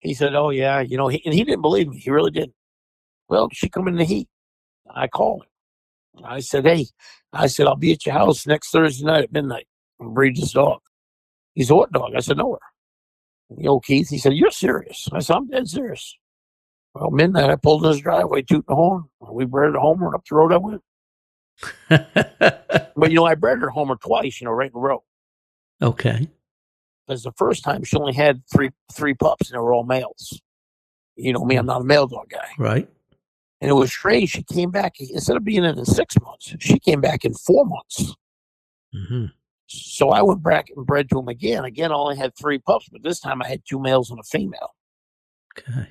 He 0.00 0.12
said, 0.12 0.34
oh, 0.34 0.50
yeah, 0.50 0.80
you 0.80 0.98
know, 0.98 1.08
he, 1.08 1.22
and 1.24 1.32
he 1.32 1.42
didn't 1.42 1.62
believe 1.62 1.88
me. 1.88 1.98
He 1.98 2.10
really 2.10 2.32
didn't. 2.32 2.54
Well, 3.28 3.48
she 3.50 3.70
come 3.70 3.88
in 3.88 3.96
the 3.96 4.04
heat. 4.04 4.28
I 4.94 5.08
called 5.08 5.42
him. 5.42 5.48
I 6.24 6.40
said, 6.40 6.66
hey, 6.66 6.86
I 7.32 7.46
said, 7.46 7.66
I'll 7.66 7.76
be 7.76 7.92
at 7.92 8.06
your 8.06 8.14
house 8.14 8.46
next 8.46 8.70
Thursday 8.70 9.04
night 9.04 9.24
at 9.24 9.32
midnight 9.32 9.66
and 10.00 10.14
breed 10.14 10.36
this 10.36 10.52
dog. 10.52 10.80
He 11.54 11.64
said, 11.64 11.74
what 11.74 11.92
dog? 11.92 12.12
I 12.16 12.20
said, 12.20 12.36
Nowhere. 12.36 12.58
You 13.50 13.64
know, 13.64 13.80
Keith, 13.80 14.10
he 14.10 14.18
said, 14.18 14.34
you're 14.34 14.50
serious. 14.50 15.08
I 15.12 15.20
said, 15.20 15.36
I'm 15.36 15.48
dead 15.48 15.68
serious. 15.68 16.16
Well, 16.94 17.10
midnight, 17.10 17.50
I 17.50 17.56
pulled 17.56 17.84
in 17.84 17.92
his 17.92 18.00
driveway, 18.00 18.42
tooting 18.42 18.64
the 18.68 18.74
horn. 18.74 19.04
We 19.20 19.46
bred 19.46 19.74
a 19.74 19.80
Homer 19.80 20.06
and 20.06 20.14
up 20.14 20.24
the 20.28 20.36
road 20.36 20.52
I 20.52 20.56
went. 20.58 20.82
But, 21.88 23.10
you 23.10 23.16
know, 23.16 23.26
I 23.26 23.36
bred 23.36 23.60
her 23.60 23.70
Homer 23.70 23.96
twice, 23.96 24.40
you 24.40 24.46
know, 24.46 24.50
right 24.50 24.70
in 24.70 24.76
a 24.76 24.80
row. 24.80 25.04
okay. 25.82 26.28
because 27.06 27.22
the 27.22 27.32
first 27.32 27.62
time 27.62 27.84
she 27.84 27.96
only 27.96 28.12
had 28.12 28.42
three 28.52 28.70
three 28.92 29.14
pups 29.14 29.48
and 29.48 29.56
they 29.56 29.62
were 29.62 29.72
all 29.72 29.84
males. 29.84 30.40
You 31.16 31.32
know 31.32 31.44
me, 31.44 31.56
I'm 31.56 31.64
mm. 31.64 31.68
not 31.68 31.82
a 31.82 31.84
male 31.84 32.06
dog 32.06 32.28
guy. 32.28 32.48
Right. 32.58 32.88
And 33.60 33.68
it 33.70 33.74
was 33.74 33.90
strange. 33.90 34.30
She 34.30 34.42
came 34.44 34.70
back 34.70 35.00
instead 35.00 35.36
of 35.36 35.44
being 35.44 35.64
in 35.64 35.78
in 35.78 35.84
six 35.84 36.14
months, 36.20 36.54
she 36.60 36.78
came 36.78 37.00
back 37.00 37.24
in 37.24 37.34
four 37.34 37.64
months. 37.66 38.14
hmm 38.92 39.26
So 39.66 40.10
I 40.10 40.22
went 40.22 40.42
back 40.42 40.68
and 40.74 40.86
bred 40.86 41.08
to 41.10 41.18
him 41.18 41.28
again. 41.28 41.64
Again, 41.64 41.90
I 41.90 41.94
only 41.94 42.16
had 42.16 42.36
three 42.36 42.58
pups, 42.58 42.88
but 42.90 43.02
this 43.02 43.18
time 43.20 43.42
I 43.42 43.48
had 43.48 43.62
two 43.68 43.80
males 43.80 44.10
and 44.10 44.20
a 44.20 44.22
female. 44.22 44.74
Okay. 45.58 45.88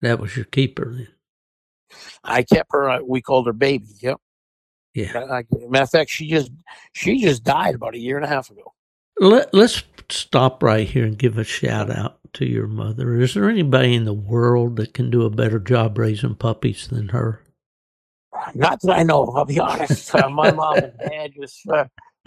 That 0.00 0.18
was 0.18 0.34
your 0.36 0.44
keeper 0.46 0.92
then. 0.92 1.08
I 2.24 2.42
kept 2.42 2.70
her. 2.72 2.88
uh, 2.90 3.00
We 3.06 3.20
called 3.22 3.46
her 3.46 3.52
baby. 3.52 3.86
Yep. 4.00 4.16
Yeah. 4.94 5.24
I- 5.30 5.44
matter 5.68 5.82
of 5.84 5.90
fact, 5.90 6.10
she 6.10 6.28
just 6.28 6.50
she 6.92 7.20
just 7.20 7.44
died 7.44 7.74
about 7.76 7.94
a 7.94 7.98
year 7.98 8.16
and 8.16 8.24
a 8.24 8.28
half 8.28 8.50
ago. 8.50 8.72
Let, 9.20 9.54
let's 9.54 9.82
stop 10.10 10.62
right 10.62 10.88
here 10.88 11.04
and 11.04 11.16
give 11.16 11.38
a 11.38 11.44
shout 11.44 11.90
out 11.90 12.18
to 12.34 12.44
your 12.46 12.66
mother. 12.66 13.14
Is 13.20 13.34
there 13.34 13.48
anybody 13.48 13.94
in 13.94 14.04
the 14.04 14.12
world 14.12 14.76
that 14.76 14.94
can 14.94 15.10
do 15.10 15.24
a 15.24 15.30
better 15.30 15.58
job 15.58 15.98
raising 15.98 16.34
puppies 16.34 16.88
than 16.88 17.08
her? 17.08 17.42
Not 18.54 18.80
that 18.82 18.92
I 18.92 19.02
know. 19.02 19.24
of, 19.24 19.36
I'll 19.36 19.44
be 19.44 19.60
honest. 19.60 20.14
Uh, 20.14 20.28
my 20.30 20.50
mom 20.50 20.82
and 20.82 20.92
dad 20.98 21.32
just 21.38 21.60
uh, 21.68 21.84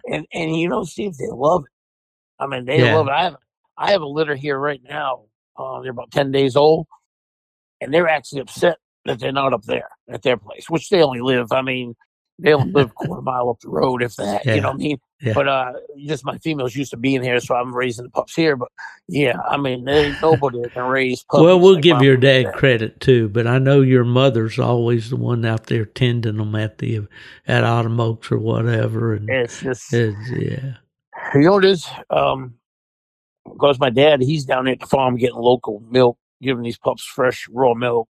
and 0.09 0.25
and 0.33 0.55
you 0.55 0.69
know, 0.69 0.83
Steve, 0.83 1.17
they 1.17 1.27
love 1.31 1.63
it. 1.65 1.71
I 2.43 2.47
mean, 2.47 2.65
they 2.65 2.79
Yeah. 2.79 2.95
love 2.95 3.07
it. 3.07 3.11
I 3.11 3.23
have 3.23 3.35
I 3.77 3.91
have 3.91 4.01
a 4.01 4.07
litter 4.07 4.35
here 4.35 4.57
right 4.59 4.81
now. 4.87 5.23
Uh, 5.57 5.81
they're 5.81 5.91
about 5.91 6.11
ten 6.11 6.31
days 6.31 6.55
old, 6.55 6.87
and 7.81 7.93
they're 7.93 8.07
actually 8.07 8.41
upset 8.41 8.77
that 9.05 9.19
they're 9.19 9.31
not 9.31 9.53
up 9.53 9.63
there 9.63 9.89
at 10.09 10.21
their 10.21 10.37
place, 10.37 10.69
which 10.69 10.89
they 10.89 11.01
only 11.01 11.21
live. 11.21 11.51
I 11.51 11.61
mean, 11.61 11.95
they 12.39 12.53
only 12.53 12.71
live 12.75 12.91
a 12.91 12.93
quarter 12.93 13.21
mile 13.21 13.49
up 13.49 13.59
the 13.61 13.69
road, 13.69 14.03
if 14.03 14.15
that. 14.17 14.45
Yeah. 14.45 14.55
You 14.55 14.61
know 14.61 14.69
what 14.69 14.75
I 14.75 14.77
mean? 14.77 14.97
Yeah. 15.21 15.33
But 15.33 15.47
uh, 15.47 15.73
just 15.97 16.25
my 16.25 16.37
females 16.39 16.75
used 16.75 16.91
to 16.91 16.97
being 16.97 17.23
here, 17.23 17.39
so 17.39 17.55
I'm 17.55 17.73
raising 17.73 18.03
the 18.03 18.11
pups 18.11 18.35
here. 18.35 18.57
But 18.57 18.67
yeah, 19.07 19.37
I 19.49 19.55
mean, 19.57 19.85
there 19.85 20.05
ain't 20.05 20.21
nobody 20.21 20.61
that 20.61 20.73
can 20.73 20.83
raise 20.83 21.23
puppies. 21.31 21.45
well, 21.45 21.59
we'll 21.59 21.75
like 21.75 21.83
give 21.83 22.01
your 22.01 22.17
dad 22.17 22.53
credit 22.53 22.99
too, 22.99 23.29
but 23.29 23.47
I 23.47 23.57
know 23.57 23.81
your 23.81 24.03
mother's 24.03 24.59
always 24.59 25.09
the 25.09 25.15
one 25.15 25.45
out 25.45 25.67
there 25.67 25.85
tending 25.85 26.37
them 26.37 26.55
at 26.55 26.79
the 26.79 27.07
at 27.47 27.63
Autumn 27.63 27.99
Oaks 27.99 28.29
or 28.31 28.39
whatever. 28.39 29.13
And 29.13 29.29
It's 29.29 29.61
just 29.61 29.93
it's, 29.93 30.17
yeah, 30.31 30.75
You 31.33 31.41
know 31.41 31.53
what 31.53 31.65
it 31.65 31.71
is? 31.71 31.87
Um, 32.09 32.55
because 33.45 33.79
my 33.79 33.89
dad, 33.89 34.21
he's 34.21 34.43
down 34.43 34.67
at 34.67 34.79
the 34.81 34.87
farm 34.87 35.15
getting 35.15 35.37
local 35.37 35.81
milk, 35.89 36.17
giving 36.41 36.63
these 36.63 36.77
pups 36.77 37.03
fresh 37.03 37.47
raw 37.49 37.73
milk. 37.73 38.09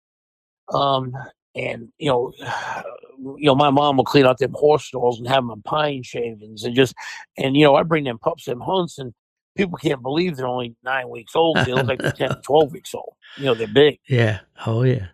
Um, 0.73 1.13
and 1.55 1.89
you 1.97 2.09
know, 2.09 2.33
you 3.37 3.45
know, 3.47 3.55
my 3.55 3.69
mom 3.69 3.97
will 3.97 4.03
clean 4.03 4.25
out 4.25 4.37
them 4.39 4.53
horse 4.53 4.85
stalls 4.85 5.17
and 5.19 5.27
have 5.27 5.37
them 5.43 5.51
on 5.51 5.61
pine 5.61 6.03
shavings 6.03 6.63
and 6.63 6.75
just, 6.75 6.93
and 7.37 7.55
you 7.55 7.63
know, 7.63 7.75
I 7.75 7.83
bring 7.83 8.03
them 8.03 8.19
pups 8.19 8.45
them 8.45 8.59
hunts 8.61 8.97
and 8.99 9.13
people 9.55 9.77
can't 9.77 10.01
believe 10.01 10.35
they're 10.35 10.47
only 10.47 10.75
nine 10.83 11.09
weeks 11.09 11.35
old. 11.35 11.57
They 11.65 11.73
look 11.73 11.87
like 11.87 11.99
they're 11.99 12.11
10, 12.11 12.41
12 12.43 12.71
weeks 12.73 12.93
old. 12.93 13.13
You 13.37 13.45
know, 13.45 13.53
they're 13.55 13.67
big, 13.67 13.99
yeah, 14.07 14.39
oh 14.65 14.83
yeah, 14.83 15.07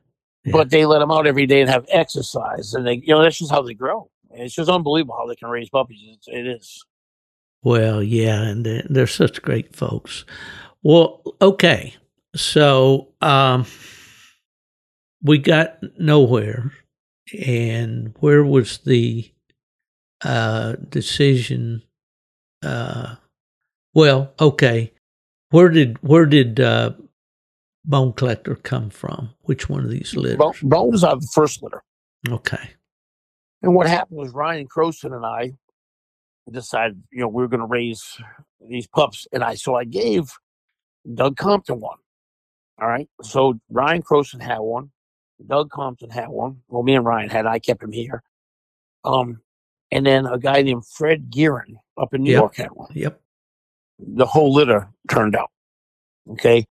Yeah. 0.44 0.52
but 0.54 0.70
they 0.72 0.86
let 0.86 1.00
them 1.00 1.12
out 1.12 1.28
every 1.28 1.46
day 1.46 1.62
and 1.62 1.70
have 1.70 1.86
exercise, 1.90 2.74
and 2.74 2.86
they, 2.88 2.96
you 2.96 3.14
know, 3.14 3.22
that's 3.22 3.38
just 3.38 3.52
how 3.52 3.62
they 3.62 3.74
grow. 3.76 4.10
And 4.32 4.42
it's 4.44 4.56
just 4.56 4.70
unbelievable 4.70 5.16
how 5.18 5.28
they 5.28 5.36
can 5.36 5.50
raise 5.50 5.70
puppies. 5.70 6.00
It's, 6.16 6.28
it 6.28 6.48
is. 6.48 6.84
Well, 7.64 8.02
yeah, 8.02 8.42
and 8.42 8.66
they're, 8.66 8.84
they're 8.90 9.06
such 9.08 9.42
great 9.44 9.76
folks. 9.76 10.26
Well, 10.84 11.22
okay, 11.42 11.94
so 12.36 13.10
um, 13.22 13.66
we 15.24 15.38
got 15.38 15.78
nowhere, 16.00 16.72
and 17.40 18.14
where 18.20 18.44
was 18.44 18.80
the 18.80 19.32
uh, 20.24 20.74
decision? 20.90 21.84
Uh, 22.64 23.16
well, 23.94 24.34
okay, 24.40 24.92
where 25.50 25.70
did 25.70 25.98
where 26.02 26.26
did 26.26 26.60
uh, 26.60 26.92
Bone 27.86 28.14
Collector 28.14 28.56
come 28.56 28.90
from? 28.90 29.30
Which 29.42 29.70
one 29.70 29.84
of 29.84 29.90
these 29.90 30.16
litters? 30.16 30.38
Bo- 30.38 30.54
Bones 30.64 31.04
are 31.04 31.16
the 31.16 31.28
first 31.34 31.62
litter. 31.64 31.84
Okay, 32.30 32.70
And 33.64 33.74
what 33.74 33.88
happened 33.88 34.20
was 34.20 34.32
Ryan 34.32 34.68
Croson 34.68 35.16
and 35.16 35.26
I 35.26 35.54
decided, 36.52 37.02
you 37.12 37.22
know, 37.22 37.28
we 37.28 37.42
were 37.42 37.48
going 37.48 37.62
to 37.62 37.66
raise 37.66 38.04
these 38.70 38.88
pups, 38.88 39.28
and 39.32 39.44
I 39.44 39.56
so 39.56 39.76
I 39.76 39.86
gave 39.86 40.32
Doug 41.14 41.36
Compton 41.38 41.80
one. 41.80 41.98
All 42.80 42.88
right, 42.88 43.10
so 43.24 43.60
Ryan 43.70 44.02
Croson 44.04 44.42
had 44.42 44.60
one, 44.60 44.92
Doug 45.48 45.70
Compton 45.70 46.10
had 46.10 46.30
one. 46.30 46.62
Well, 46.68 46.84
me 46.84 46.96
and 46.96 47.06
Ryan 47.06 47.30
had. 47.30 47.46
I 47.46 47.60
kept 47.60 47.84
him 47.84 47.92
here. 47.92 48.24
Um, 49.04 49.42
and 49.92 50.06
then 50.06 50.26
a 50.26 50.38
guy 50.38 50.62
named 50.62 50.86
Fred 50.86 51.30
Gearin 51.32 51.76
up 51.98 52.14
in 52.14 52.24
New 52.24 52.32
Yep. 52.32 52.40
York 52.40 52.56
had 52.58 52.72
one. 52.72 52.92
yep, 52.94 53.20
The 54.00 54.26
whole 54.26 54.54
litter 54.54 54.90
turned 55.10 55.36
out. 55.36 55.50
Okay, 56.30 56.66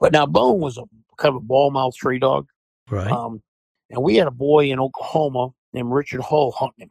but 0.00 0.12
now 0.12 0.26
Bone 0.26 0.58
was 0.60 0.76
a 0.76 0.82
kind 1.16 1.34
of 1.34 1.36
a 1.36 1.40
ball 1.44 1.70
mouth 1.70 1.94
tree 1.94 2.18
dog. 2.18 2.46
right, 2.90 3.10
Um, 3.10 3.42
and 3.90 4.02
we 4.02 4.16
had 4.16 4.26
a 4.26 4.30
boy 4.32 4.70
in 4.70 4.80
Oklahoma 4.80 5.50
named 5.72 5.90
Richard 5.92 6.20
Hull 6.20 6.50
hunting 6.52 6.86
him. 6.86 6.90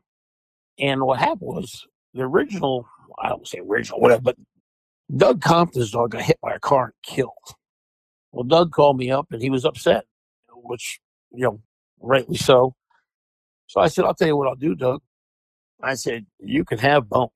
And 0.80 1.02
what 1.04 1.20
happened 1.20 1.42
was 1.42 1.86
the 2.14 2.22
original, 2.24 2.88
I 3.20 3.30
don't 3.30 3.48
say 3.48 3.60
original, 3.60 4.00
whatever, 4.00 4.22
but 4.22 4.38
Doug 5.16 5.42
Compton's 5.42 5.92
dog 5.92 6.12
got 6.12 6.22
hit 6.24 6.38
by 6.42 6.54
a 6.54 6.60
car 6.60 6.86
and 6.86 6.94
killed. 7.04 7.32
Well, 8.32 8.44
Doug 8.44 8.72
called 8.72 8.98
me 8.98 9.12
up 9.12 9.28
and 9.32 9.42
he 9.42 9.50
was 9.50 9.66
upset, 9.66 10.06
which, 10.54 11.00
you 11.32 11.44
know, 11.44 11.62
rightly 12.02 12.38
so. 12.38 12.76
So 13.68 13.82
I 13.82 13.88
said, 13.88 14.06
I'll 14.06 14.14
tell 14.14 14.28
you 14.28 14.38
what 14.38 14.48
I'll 14.48 14.56
do, 14.56 14.76
Doug. 14.76 15.02
I 15.82 15.96
said, 15.96 16.26
you 16.40 16.64
can 16.66 16.78
have 16.80 17.10
Bone, 17.10 17.30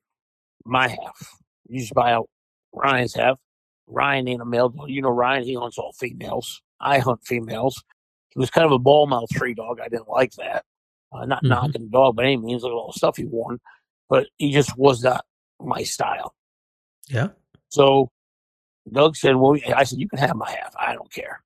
my 0.66 0.88
half. 0.88 1.38
You 1.68 1.80
just 1.80 1.94
buy 1.94 2.12
out 2.14 2.30
Ryan's 2.74 3.14
half. 3.16 3.38
Ryan 3.88 4.28
ain't 4.28 4.42
a 4.42 4.46
male. 4.46 4.74
You 4.88 5.02
know 5.02 5.10
Ryan, 5.10 5.44
he 5.44 5.56
hunts 5.56 5.78
all 5.78 5.94
females. 5.94 6.62
I 6.80 7.00
hunt 7.00 7.22
females. 7.24 7.84
He 8.30 8.40
was 8.40 8.50
kind 8.50 8.66
of 8.66 8.72
a 8.72 8.80
ball 8.80 9.08
mouth 9.08 9.30
tree 9.30 9.54
dog. 9.54 9.80
I 9.82 9.90
didn't 9.90 10.08
like 10.08 10.32
that. 10.34 10.64
Uh, 11.12 11.26
not 11.26 11.44
Mhm. 11.44 11.50
knocking 11.50 11.84
the 11.84 11.90
dog 11.90 12.16
by 12.16 12.24
any 12.24 12.38
means. 12.38 12.64
Look 12.64 12.72
at 12.72 12.76
all 12.76 12.92
the 12.94 12.98
stuff 12.98 13.18
he 13.18 13.26
won, 13.26 13.60
but 14.10 14.28
he 14.38 14.52
just 14.54 14.78
was 14.78 15.04
not 15.04 15.26
my 15.60 15.84
style. 15.84 16.34
yeah, 17.10 17.28
So 17.70 18.10
Doug 18.90 19.16
said, 19.18 19.36
"Well, 19.36 19.58
I 19.76 19.84
said 19.84 20.00
you 20.00 20.08
can 20.08 20.20
have 20.20 20.36
my 20.36 20.50
half. 20.50 20.74
I 20.80 20.94
don't 20.94 21.12
care." 21.12 21.44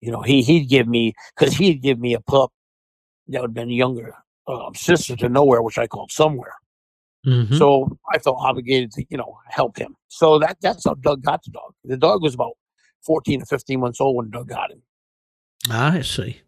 You 0.00 0.12
know, 0.12 0.22
he 0.22 0.42
he'd 0.42 0.68
give 0.68 0.86
me 0.86 1.14
because 1.36 1.54
he'd 1.54 1.82
give 1.82 1.98
me 1.98 2.14
a 2.14 2.20
pup 2.20 2.52
that 3.28 3.40
would 3.40 3.48
have 3.50 3.54
been 3.54 3.70
younger 3.70 4.14
um, 4.46 4.74
sister 4.74 5.16
to 5.16 5.28
nowhere, 5.28 5.62
which 5.62 5.78
I 5.78 5.86
called 5.86 6.12
somewhere. 6.12 6.54
hmm 7.24 7.56
So 7.56 7.98
I 8.12 8.18
felt 8.18 8.36
obligated 8.38 8.92
to, 8.92 9.04
you 9.10 9.16
know, 9.16 9.38
help 9.48 9.76
him. 9.78 9.96
So 10.08 10.38
that 10.38 10.58
that's 10.60 10.84
how 10.84 10.94
Doug 10.94 11.22
got 11.22 11.42
the 11.44 11.50
dog. 11.50 11.74
The 11.84 11.96
dog 11.96 12.22
was 12.22 12.34
about 12.34 12.52
fourteen 13.04 13.42
or 13.42 13.46
fifteen 13.46 13.80
months 13.80 14.00
old 14.00 14.16
when 14.16 14.30
Doug 14.30 14.48
got 14.48 14.70
him. 14.70 14.82
I 15.70 16.02
see. 16.02 16.40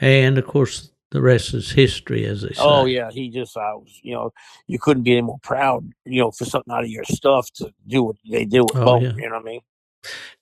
And 0.00 0.36
of 0.36 0.46
course, 0.46 0.90
the 1.12 1.22
rest 1.22 1.54
is 1.54 1.70
history, 1.70 2.26
as 2.26 2.42
they 2.42 2.48
say. 2.54 2.62
Oh 2.62 2.84
yeah, 2.86 3.10
he 3.10 3.30
just 3.30 3.56
I 3.56 3.74
was, 3.74 4.00
you 4.02 4.12
know, 4.14 4.32
you 4.66 4.78
couldn't 4.78 5.04
be 5.04 5.12
any 5.12 5.22
more 5.22 5.38
proud, 5.42 5.88
you 6.04 6.20
know, 6.20 6.30
for 6.30 6.44
something 6.44 6.72
out 6.74 6.84
of 6.84 6.90
your 6.90 7.04
stuff 7.04 7.50
to 7.54 7.72
do 7.86 8.02
what 8.02 8.16
they 8.28 8.44
do 8.44 8.64
with 8.64 8.76
Oh, 8.76 8.84
Bone. 8.84 9.02
yeah. 9.02 9.14
You 9.16 9.28
know 9.28 9.36
what 9.36 9.46
I 9.46 9.52
mean? 9.52 9.60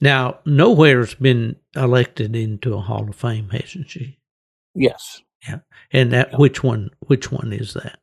Now, 0.00 0.38
Nowhere's 0.46 1.14
been 1.14 1.56
elected 1.76 2.34
into 2.34 2.74
a 2.74 2.80
Hall 2.80 3.08
of 3.08 3.16
Fame, 3.16 3.48
hasn't 3.50 3.90
she? 3.90 4.18
Yes, 4.74 5.20
Yeah. 5.48 5.58
And 5.92 6.12
that 6.12 6.38
which 6.38 6.62
one? 6.62 6.90
Which 7.06 7.30
one 7.32 7.52
is 7.52 7.74
that 7.74 7.98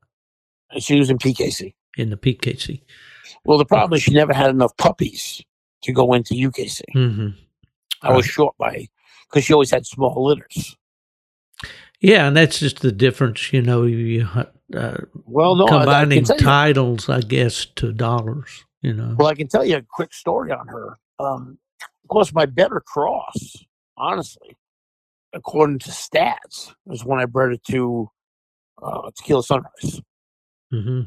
she 0.80 1.00
was 1.00 1.10
in 1.10 1.18
PKC. 1.18 1.74
in 1.98 2.10
the 2.10 2.18
PKC? 2.18 2.82
Well, 3.46 3.58
the 3.58 3.66
problem 3.66 3.96
is 3.96 4.04
she 4.04 4.12
never 4.14 4.34
had 4.34 4.50
enough 4.50 4.76
puppies 4.78 5.42
to 5.84 5.94
go 5.94 6.14
into 6.14 6.34
UKC. 6.36 6.82
hmm 6.94 7.30
I 8.02 8.12
was 8.12 8.26
Right. 8.26 8.32
short 8.34 8.56
by 8.58 8.88
because 9.30 9.46
she 9.46 9.54
always 9.54 9.72
had 9.72 9.86
small 9.86 10.26
litters. 10.26 10.76
Yeah, 12.00 12.28
and 12.28 12.38
that's 12.38 12.60
just 12.60 12.82
the 12.82 12.92
difference, 12.92 13.52
you 13.52 13.62
know. 13.62 13.84
You 13.84 14.28
uh, 14.76 14.98
Well, 15.26 15.56
no, 15.56 15.66
I- 15.66 15.68
I 15.68 15.80
combining 15.80 16.20
you- 16.26 16.38
titles, 16.38 17.10
I 17.10 17.22
guess, 17.22 17.66
to 17.78 17.92
dollars. 17.94 18.66
You 18.82 18.94
know. 18.94 19.16
Well, 19.18 19.28
I 19.28 19.34
can 19.34 19.48
tell 19.48 19.66
you 19.66 19.78
a 19.78 19.82
quick 19.82 20.14
story 20.14 20.52
on 20.52 20.68
her. 20.68 20.98
Um, 21.20 21.58
of 22.04 22.10
course, 22.10 22.34
my 22.34 22.46
better 22.46 22.80
cross, 22.80 23.58
honestly, 23.98 24.56
according 25.34 25.80
to 25.80 25.90
stats, 25.90 26.74
was 26.86 27.04
when 27.04 27.20
I 27.20 27.26
bred 27.26 27.54
it 27.54 27.64
to 27.66 28.10
uh, 28.82 29.12
Tequila 29.18 29.44
Sunrise. 29.44 30.02
hmm 30.72 31.02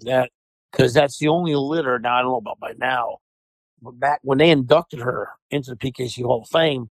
That 0.00 0.30
because 0.70 0.94
that's 0.94 1.18
the 1.18 1.28
only 1.28 1.54
litter. 1.54 1.98
Now 1.98 2.16
I 2.16 2.22
don't 2.22 2.32
know 2.32 2.36
about 2.38 2.60
by 2.60 2.72
now, 2.78 3.18
but 3.80 3.98
back 3.98 4.20
when 4.22 4.38
they 4.38 4.50
inducted 4.50 5.00
her 5.00 5.30
into 5.50 5.70
the 5.70 5.76
PKC 5.76 6.22
Hall 6.22 6.42
of 6.42 6.48
Fame, 6.48 6.90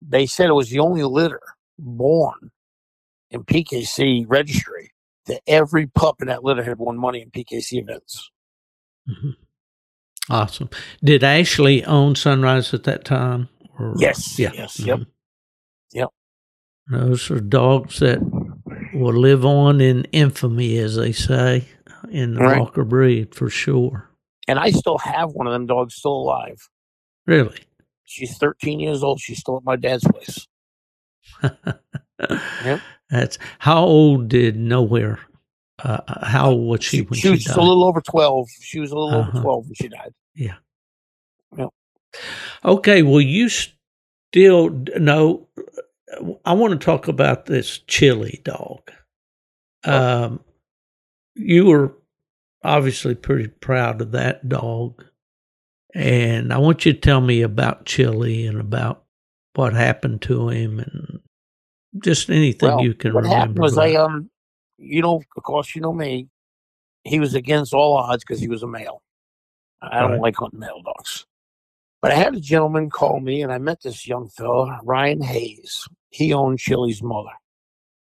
they 0.00 0.26
said 0.26 0.48
it 0.48 0.54
was 0.54 0.70
the 0.70 0.78
only 0.78 1.02
litter 1.02 1.40
born 1.78 2.50
in 3.30 3.44
PKC 3.44 4.24
registry 4.28 4.92
that 5.26 5.42
every 5.46 5.86
pup 5.86 6.16
in 6.20 6.28
that 6.28 6.44
litter 6.44 6.62
had 6.62 6.78
won 6.78 6.96
money 6.96 7.20
in 7.20 7.30
PKC 7.30 7.80
events. 7.80 8.30
hmm 9.06 9.30
Awesome. 10.30 10.70
Did 11.04 11.22
Ashley 11.22 11.84
own 11.84 12.14
Sunrise 12.16 12.74
at 12.74 12.84
that 12.84 13.04
time? 13.04 13.48
Or, 13.78 13.94
Yes, 13.98 14.38
Yeah. 14.38 14.50
yes, 14.54 14.80
yep. 14.80 14.98
mhm. 15.00 15.06
Yep. 15.92 16.08
Those 16.90 17.30
are 17.30 17.40
dogs 17.40 17.98
that 18.00 18.18
will 18.94 19.14
live 19.14 19.44
on 19.44 19.80
in 19.80 20.04
infamy, 20.12 20.78
as 20.78 20.96
they 20.96 21.12
say, 21.12 21.66
in 22.10 22.34
the 22.34 22.40
Right. 22.40 22.58
Walker 22.60 22.84
breed 22.84 23.34
for 23.34 23.48
sure. 23.50 24.10
And 24.48 24.58
I 24.58 24.70
still 24.70 24.98
have 24.98 25.30
one 25.32 25.46
of 25.46 25.52
them 25.52 25.66
dogs 25.66 25.94
still 25.96 26.12
alive. 26.16 26.68
Really. 27.26 27.58
She's 28.04 28.38
13 28.38 28.78
years 28.80 29.02
old. 29.02 29.20
She's 29.20 29.38
still 29.40 29.56
at 29.56 29.64
my 29.64 29.76
dad's 29.76 30.04
place. 30.04 30.46
Yep. 32.64 32.80
That's 33.10 33.38
how 33.58 33.84
old 33.84 34.28
did 34.28 34.56
Nowhere? 34.56 35.20
Uh, 35.82 36.00
how 36.26 36.50
old 36.50 36.68
was 36.68 36.84
she, 36.84 36.98
She, 36.98 37.02
when 37.02 37.14
she 37.14 37.20
she, 37.22 37.30
was 37.30 37.44
died? 37.44 37.56
a 37.58 37.60
little 37.62 37.84
over 37.84 38.00
twelve. 38.00 38.48
She 38.60 38.80
was 38.80 38.90
a 38.92 38.94
little 38.98 39.20
Uh-huh. 39.20 39.30
over 39.30 39.42
twelve 39.42 39.64
when 39.66 39.74
she 39.74 39.88
died. 39.88 40.12
Yeah. 40.34 40.54
Okay, 42.64 43.02
well, 43.02 43.20
you 43.20 43.48
still 43.50 44.70
no. 44.98 45.46
I 46.44 46.54
want 46.54 46.72
to 46.80 46.84
talk 46.84 47.08
about 47.08 47.44
this 47.46 47.78
chili 47.86 48.40
dog. 48.44 48.90
Um, 49.84 50.40
you 51.34 51.66
were 51.66 51.92
obviously 52.64 53.14
pretty 53.14 53.48
proud 53.48 54.00
of 54.00 54.12
that 54.12 54.48
dog, 54.48 55.04
and 55.94 56.52
I 56.52 56.58
want 56.58 56.86
you 56.86 56.94
to 56.94 56.98
tell 56.98 57.20
me 57.20 57.42
about 57.42 57.84
Chili 57.84 58.46
and 58.46 58.60
about 58.60 59.04
what 59.54 59.74
happened 59.74 60.22
to 60.22 60.48
him, 60.48 60.78
and 60.80 61.20
just 62.02 62.30
anything 62.30 62.68
Well, 62.70 62.82
you 62.82 62.94
can 62.94 63.12
what 63.12 63.24
remember. 63.24 63.38
happened 63.38 63.58
was 63.58 63.76
I 63.78 63.94
um, 63.94 64.30
you 64.78 65.02
know, 65.02 65.22
of 65.36 65.42
course, 65.42 65.74
you 65.74 65.80
know 65.82 65.92
me. 65.92 66.28
He 67.04 67.20
was 67.20 67.34
against 67.34 67.72
all 67.72 67.96
odds 67.96 68.24
because 68.24 68.40
he 68.40 68.48
was 68.48 68.62
a 68.62 68.66
male. 68.66 69.02
I 69.82 70.00
don't 70.00 70.12
Right. 70.12 70.20
like 70.20 70.36
hunting 70.36 70.60
male 70.60 70.82
dogs. 70.82 71.26
But 72.02 72.12
I 72.12 72.16
had 72.16 72.34
a 72.34 72.40
gentleman 72.40 72.90
call 72.90 73.20
me, 73.20 73.42
and 73.42 73.52
I 73.52 73.58
met 73.58 73.82
this 73.82 74.06
young 74.06 74.28
fellow, 74.28 74.70
Ryan 74.84 75.22
Hayes. 75.22 75.88
He 76.10 76.32
owned 76.32 76.58
Chili's 76.58 77.02
mother, 77.02 77.32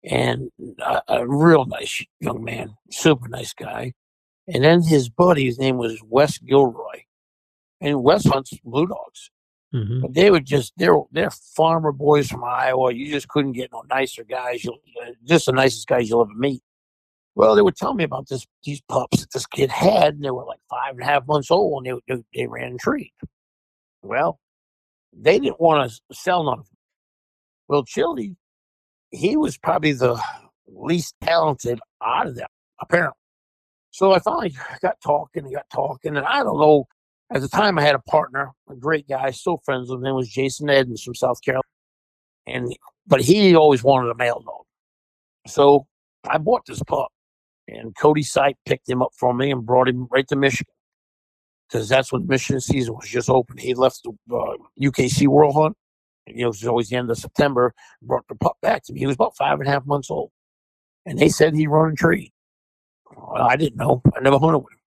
and 0.03 0.51
a, 0.79 1.01
a 1.07 1.27
real 1.27 1.65
nice 1.65 2.03
young 2.19 2.43
man, 2.43 2.75
super 2.91 3.27
nice 3.27 3.53
guy. 3.53 3.93
And 4.47 4.63
then 4.63 4.83
his 4.83 5.09
buddy, 5.09 5.45
his 5.45 5.59
name 5.59 5.77
was 5.77 6.01
Wes 6.03 6.37
Gilroy, 6.37 7.03
and 7.81 8.03
Wes 8.03 8.25
hunts 8.25 8.53
blue 8.63 8.87
dogs. 8.87 9.29
Mhm. 9.73 10.01
But 10.01 10.13
they 10.13 10.29
were 10.31 10.39
just 10.39 10.73
they're 10.77 10.97
they're 11.11 11.31
farmer 11.31 11.91
boys 11.91 12.29
from 12.29 12.43
Iowa. 12.43 12.93
You 12.93 13.11
just 13.11 13.27
couldn't 13.27 13.53
get 13.53 13.71
no 13.71 13.81
nicer 13.89 14.23
guys. 14.23 14.63
You 14.63 14.77
just 15.25 15.47
the 15.47 15.51
nicest 15.51 15.87
guys 15.87 16.09
you'll 16.09 16.21
ever 16.21 16.33
meet. 16.35 16.61
Well, 17.35 17.55
they 17.55 17.61
would 17.63 17.75
tell 17.75 17.93
me 17.95 18.03
about 18.03 18.27
this 18.29 18.45
these 18.63 18.81
pups 18.89 19.21
that 19.21 19.31
this 19.31 19.47
kid 19.47 19.71
had, 19.71 20.15
and 20.15 20.23
they 20.23 20.31
were 20.31 20.45
like 20.45 20.59
five 20.69 20.91
and 20.93 21.01
a 21.01 21.05
half 21.05 21.27
months 21.27 21.49
old, 21.51 21.85
and 21.87 22.01
they 22.07 22.15
they, 22.15 22.23
they 22.35 22.47
ran 22.47 22.77
treat. 22.77 23.13
Well, 24.03 24.39
they 25.13 25.39
didn't 25.39 25.59
want 25.61 25.91
to 25.91 26.15
sell 26.15 26.43
none 26.43 26.59
of 26.59 26.65
them. 26.67 26.77
Well, 27.67 27.83
Chili, 27.85 28.35
he 29.11 29.37
was 29.37 29.57
probably 29.57 29.93
the 29.93 30.21
least 30.67 31.15
talented 31.21 31.79
out 32.03 32.27
of 32.27 32.35
them, 32.35 32.47
apparently. 32.81 33.17
So 33.91 34.13
I 34.13 34.19
finally 34.19 34.55
got 34.81 34.99
talking 35.01 35.45
and 35.45 35.53
got 35.53 35.69
talking, 35.71 36.17
and 36.17 36.25
I 36.25 36.43
don't 36.43 36.59
know. 36.59 36.87
At 37.31 37.41
the 37.41 37.47
time, 37.47 37.79
I 37.79 37.81
had 37.81 37.95
a 37.95 37.99
partner, 37.99 38.51
a 38.69 38.75
great 38.75 39.07
guy, 39.07 39.31
still 39.31 39.61
friends 39.65 39.89
with 39.89 40.03
him. 40.03 40.15
Was 40.15 40.29
Jason 40.29 40.69
Edmonds 40.69 41.03
from 41.03 41.15
South 41.15 41.41
Carolina, 41.41 41.63
and 42.47 42.75
but 43.07 43.21
he 43.21 43.55
always 43.55 43.83
wanted 43.83 44.09
a 44.09 44.15
male 44.15 44.41
dog. 44.45 44.65
So 45.47 45.87
I 46.29 46.37
bought 46.37 46.65
this 46.67 46.81
pup, 46.83 47.09
and 47.67 47.95
Cody 47.95 48.23
Sipe 48.23 48.55
picked 48.65 48.89
him 48.89 49.01
up 49.01 49.11
for 49.17 49.33
me 49.33 49.51
and 49.51 49.65
brought 49.65 49.89
him 49.89 50.07
right 50.11 50.27
to 50.27 50.35
Michigan 50.35 50.73
because 51.73 51.89
that's 51.89 52.11
when 52.11 52.27
Michigan 52.27 52.61
season 52.61 52.93
was 52.93 53.09
just 53.09 53.29
open. 53.29 53.57
He 53.57 53.73
left 53.73 54.03
the 54.03 54.11
uh, 54.35 54.57
UKC 54.79 55.27
World 55.27 55.55
Hunt. 55.55 55.75
You 56.27 56.35
know, 56.35 56.43
it 56.43 56.47
was 56.47 56.67
always 56.67 56.89
the 56.89 56.97
end 56.97 57.09
of 57.09 57.17
September. 57.17 57.73
Brought 58.01 58.27
the 58.27 58.35
pup 58.35 58.57
back 58.61 58.83
to 58.85 58.93
me. 58.93 58.99
He 58.99 59.07
was 59.07 59.15
about 59.15 59.35
five 59.35 59.59
and 59.59 59.67
a 59.67 59.71
half 59.71 59.85
months 59.85 60.11
old, 60.11 60.31
and 61.05 61.17
they 61.17 61.29
said 61.29 61.55
he 61.55 61.67
run 61.67 61.93
a 61.93 61.95
tree. 61.95 62.31
Well, 63.15 63.41
I 63.41 63.55
didn't 63.55 63.77
know. 63.77 64.01
I 64.15 64.19
never 64.21 64.39
hunted 64.39 64.59
with 64.59 64.73
him. 64.73 64.79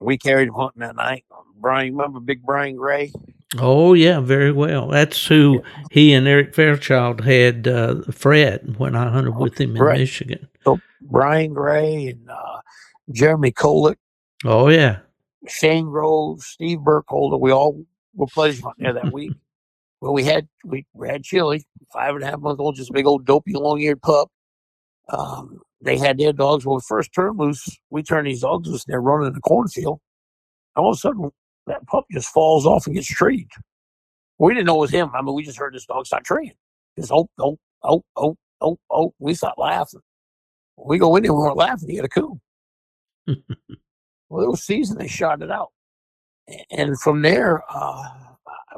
We 0.00 0.18
carried 0.18 0.48
him 0.48 0.54
hunting 0.54 0.80
that 0.80 0.96
night. 0.96 1.24
Brian, 1.58 1.96
remember 1.96 2.20
Big 2.20 2.42
Brian 2.42 2.76
Gray? 2.76 3.12
Oh 3.58 3.94
yeah, 3.94 4.20
very 4.20 4.52
well. 4.52 4.88
That's 4.88 5.26
who 5.26 5.62
he 5.90 6.12
and 6.12 6.26
Eric 6.28 6.54
Fairchild 6.54 7.22
had 7.22 7.66
uh, 7.68 8.02
Fred 8.10 8.74
when 8.78 8.94
I 8.94 9.08
hunted 9.10 9.36
with 9.36 9.58
him 9.60 9.76
in 9.76 9.82
Right. 9.82 9.98
Michigan. 10.00 10.48
Brian 11.02 11.54
Gray 11.54 12.08
and 12.08 12.28
uh, 12.28 12.60
Jeremy 13.12 13.52
Kolick, 13.52 13.96
Oh 14.44 14.68
yeah, 14.68 14.98
Shane 15.46 15.86
Groves, 15.86 16.44
Steve 16.46 16.80
Burkholder. 16.80 17.36
We 17.36 17.52
all 17.52 17.80
were 18.14 18.26
pleasure 18.26 18.62
hunting 18.64 18.84
there 18.84 18.92
that 18.94 19.12
week. 19.12 19.32
Well, 20.02 20.12
we 20.12 20.24
had 20.24 20.46
we, 20.62 20.84
we 20.92 21.08
had 21.08 21.24
Chili, 21.24 21.64
five 21.90 22.14
and 22.14 22.22
a 22.22 22.26
half 22.26 22.38
month 22.38 22.60
old, 22.60 22.76
just 22.76 22.90
a 22.90 22.92
big 22.92 23.06
old 23.06 23.24
dopey 23.24 23.54
long 23.54 23.80
eared 23.80 24.02
pup. 24.02 24.28
Um, 25.08 25.62
they 25.80 25.98
had 25.98 26.18
their 26.18 26.32
dogs. 26.32 26.64
Well, 26.64 26.76
we 26.76 26.82
first 26.86 27.12
turned 27.12 27.38
loose, 27.38 27.66
we 27.90 28.02
turned 28.02 28.26
these 28.26 28.40
dogs 28.40 28.68
loose, 28.68 28.84
and 28.86 28.92
they're 28.92 29.00
running 29.00 29.28
in 29.28 29.34
the 29.34 29.40
cornfield. 29.40 30.00
And 30.74 30.84
All 30.84 30.90
of 30.92 30.96
a 30.96 30.98
sudden, 30.98 31.30
that 31.66 31.86
pup 31.86 32.04
just 32.10 32.28
falls 32.28 32.66
off 32.66 32.86
and 32.86 32.94
gets 32.94 33.06
treed. 33.06 33.48
We 34.38 34.54
didn't 34.54 34.66
know 34.66 34.76
it 34.76 34.80
was 34.80 34.90
him. 34.90 35.10
I 35.14 35.22
mean, 35.22 35.34
we 35.34 35.44
just 35.44 35.58
heard 35.58 35.74
this 35.74 35.86
dog 35.86 36.06
start 36.06 36.24
treeing. 36.24 36.52
Just 36.98 37.12
oh, 37.12 37.28
oh, 37.38 37.58
oh, 37.82 38.02
oh, 38.16 38.36
oh, 38.60 38.78
oh. 38.90 39.14
We 39.18 39.34
start 39.34 39.58
laughing. 39.58 40.00
We 40.76 40.98
go 40.98 41.16
in 41.16 41.22
there, 41.22 41.32
we 41.32 41.38
weren't 41.38 41.56
laughing. 41.56 41.88
He 41.88 41.96
had 41.96 42.04
a 42.04 42.08
coon. 42.08 42.40
Well, 44.28 44.44
it 44.44 44.50
was 44.50 44.64
season. 44.64 44.98
They 44.98 45.06
shot 45.06 45.42
it 45.42 45.50
out, 45.50 45.70
and 46.70 46.98
from 47.00 47.22
there, 47.22 47.62
uh, 47.70 48.02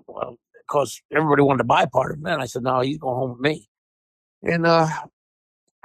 well, 0.06 0.36
because 0.66 1.00
everybody 1.10 1.42
wanted 1.42 1.58
to 1.58 1.64
buy 1.64 1.86
part 1.86 2.12
of 2.12 2.18
him, 2.18 2.24
then 2.24 2.40
I 2.40 2.46
said, 2.46 2.62
"No, 2.64 2.80
he's 2.80 2.98
going 2.98 3.16
home 3.16 3.30
with 3.30 3.40
me." 3.40 3.66
And 4.42 4.66
uh, 4.66 4.88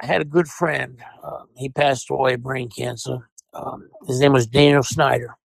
I 0.03 0.05
had 0.05 0.21
a 0.21 0.25
good 0.25 0.47
friend. 0.49 0.99
Uh, 1.23 1.43
he 1.55 1.69
passed 1.69 2.09
away 2.09 2.33
of 2.33 2.43
brain 2.43 2.69
cancer. 2.69 3.29
Um, 3.53 3.89
his 4.05 4.19
name 4.19 4.33
was 4.33 4.45
Daniel 4.47 4.83
Snyder, 4.83 5.37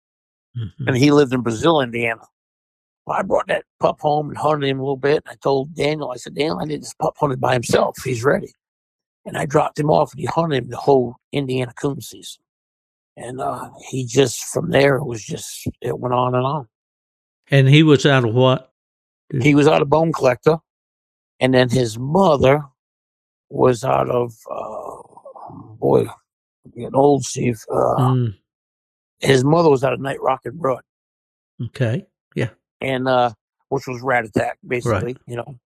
Mhm. 0.56 0.89
and 0.89 0.97
he 0.97 1.12
lived 1.12 1.32
in 1.32 1.43
Brazil, 1.43 1.80
Indiana. 1.80 2.22
Well, 3.06 3.18
I 3.18 3.22
brought 3.22 3.47
that 3.47 3.64
pup 3.78 4.01
home 4.01 4.28
and 4.30 4.36
hunted 4.36 4.68
him 4.68 4.80
a 4.80 4.82
little 4.82 4.97
bit. 4.97 5.22
I 5.26 5.36
told 5.36 5.74
Daniel, 5.74 6.10
I 6.10 6.16
said, 6.16 6.35
Daniel, 6.35 6.59
I 6.60 6.64
need 6.64 6.82
this 6.82 6.94
pup 6.94 7.14
hunted 7.18 7.40
by 7.40 7.52
himself. 7.55 7.97
He's 8.05 8.24
ready. 8.24 8.52
And 9.24 9.36
I 9.39 9.47
dropped 9.47 9.78
him 9.78 9.90
off, 9.90 10.12
and 10.12 10.20
he 10.20 10.26
hunted 10.26 10.64
him 10.64 10.70
the 10.70 10.76
whole 10.76 11.16
Indiana 11.32 11.72
coon 11.80 12.01
season. 12.01 12.43
And 13.16 13.40
uh, 13.40 13.70
he 13.89 14.05
just, 14.06 14.40
from 14.47 14.70
there, 14.70 14.97
it 14.97 15.05
was 15.05 15.24
just, 15.24 15.68
it 15.80 15.98
went 16.01 16.14
on 16.14 16.35
and 16.35 16.44
on. 16.44 16.68
and 17.51 17.68
he 17.68 17.82
was 17.85 18.05
out 18.05 18.24
of 18.24 18.35
what? 18.35 18.72
He 19.40 19.55
was 19.55 19.68
out 19.68 19.82
of 19.82 19.89
Bone 19.90 20.12
Collector, 20.12 20.56
and 21.40 21.52
then 21.55 21.68
his 21.68 21.98
mother 21.98 22.64
was 23.51 23.85
out 23.85 24.09
of, 24.11 24.35
uh, 24.51 25.03
boy, 25.79 26.07
an 26.77 26.91
old, 26.95 27.25
Steve. 27.25 27.61
Uh, 27.70 27.97
Mm, 27.99 28.35
His 29.20 29.43
mother 29.45 29.70
was 29.70 29.83
out 29.85 29.93
of 29.93 30.01
Night 30.01 30.20
Rock 30.20 30.43
and 30.45 30.59
Broad. 30.59 30.83
okay, 31.66 32.07
Yeah. 32.35 32.51
and 32.81 33.09
uh 33.09 33.33
which 33.70 33.87
was 33.89 34.01
rat 34.03 34.25
attack 34.25 34.59
basically 34.66 35.16
you 35.27 35.37
know. 35.37 35.59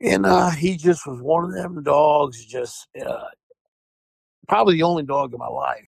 And 0.00 0.26
uh 0.26 0.50
he 0.50 0.76
just 0.76 1.06
was 1.06 1.20
one 1.22 1.44
of 1.44 1.52
them 1.52 1.82
dogs 1.82 2.44
just 2.44 2.86
uh 3.04 3.24
probably 4.48 4.74
the 4.74 4.82
only 4.82 5.02
dog 5.04 5.32
in 5.32 5.38
my 5.38 5.48
life 5.48 5.86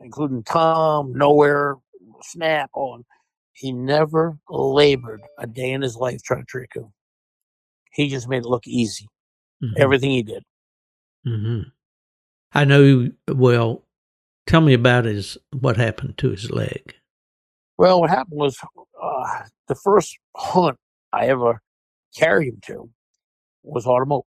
including 0.00 0.42
tom 0.42 1.12
nowhere 1.14 1.76
snap 2.22 2.68
on 2.74 3.04
he 3.52 3.72
never 3.72 4.36
labored 4.50 5.22
a 5.38 5.46
day 5.46 5.72
in 5.72 5.80
his 5.80 5.96
life 5.96 6.22
trying 6.22 6.42
to 6.42 6.46
trick 6.46 6.72
him. 6.74 6.92
He 7.92 8.08
just 8.08 8.28
made 8.28 8.42
it 8.44 8.48
look 8.48 8.66
easy. 8.66 9.08
Mhm, 9.62 9.72
everything 9.78 10.10
he 10.10 10.22
did 10.22 10.44
mhm. 11.26 11.72
I 12.52 12.64
know. 12.64 13.08
Well, 13.28 13.84
tell 14.46 14.60
me 14.60 14.74
about 14.74 15.04
his 15.04 15.38
what 15.52 15.76
happened 15.76 16.18
to 16.18 16.30
his 16.30 16.50
leg. 16.50 16.94
well 17.78 18.00
what 18.00 18.10
happened 18.10 18.38
was 18.38 18.58
uh 19.02 19.42
the 19.68 19.74
first 19.74 20.18
hunt 20.36 20.78
i 21.12 21.26
ever 21.26 21.60
carried 22.16 22.48
him 22.48 22.60
to 22.62 22.90
was 23.62 23.86
Autumn 23.86 24.12
Oaks 24.12 24.28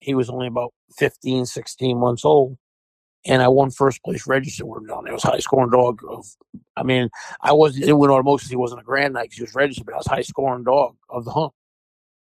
he 0.00 0.14
was 0.14 0.30
only 0.30 0.46
about 0.46 0.72
15 0.96 1.46
16 1.46 1.98
months 1.98 2.24
old 2.24 2.56
and 3.26 3.42
I 3.42 3.48
won 3.48 3.70
first 3.70 4.02
place 4.04 4.26
register 4.28 4.64
with 4.64 4.82
him 4.82 4.86
down 4.86 5.04
there. 5.04 5.12
It 5.12 5.14
was 5.16 5.24
high 5.24 5.40
scoring 5.40 5.70
dog. 5.72 6.00
Of, 6.08 6.24
I 6.76 6.84
mean, 6.84 7.10
I 7.40 7.52
wasn't 7.52 7.84
it 7.86 7.92
went 7.94 8.12
Autumn 8.12 8.28
Oaks. 8.28 8.44
'cause 8.44 8.50
He 8.50 8.56
wasn't 8.56 8.80
a 8.80 8.84
grand 8.84 9.14
knight. 9.14 9.30
'cause 9.30 9.36
He 9.38 9.42
was 9.42 9.54
registered, 9.56 9.86
but 9.86 9.94
I 9.94 9.98
was 9.98 10.06
high 10.06 10.22
scoring 10.22 10.62
dog 10.64 10.96
of 11.10 11.24
the 11.24 11.32
hunt. 11.32 11.52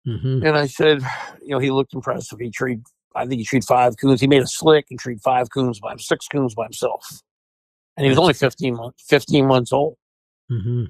hmm 0.05 0.45
And 0.45 0.57
I 0.57 0.67
said, 0.67 1.01
you 1.41 1.49
know, 1.49 1.59
he 1.59 1.69
looked 1.71 1.93
impressive. 1.93 2.39
He 2.39 2.49
treed, 2.49 2.81
I 3.15 3.25
think 3.25 3.39
he 3.39 3.45
treed 3.45 3.63
five 3.63 3.95
coons. 3.97 4.19
He 4.21 4.27
made 4.27 4.41
a 4.41 4.47
slick 4.47 4.87
and 4.89 4.99
treed 4.99 5.21
five 5.21 5.49
coons 5.49 5.79
by 5.79 5.95
six 5.97 6.27
coons 6.27 6.53
by 6.53 6.63
himself. 6.65 7.21
And 7.97 8.03
he 8.05 8.09
was 8.09 8.17
only 8.19 8.33
15 8.33 8.75
months, 8.75 9.03
15 9.07 9.45
months 9.47 9.71
old. 9.71 9.95
hmm 10.49 10.85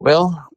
Well, 0.00 0.48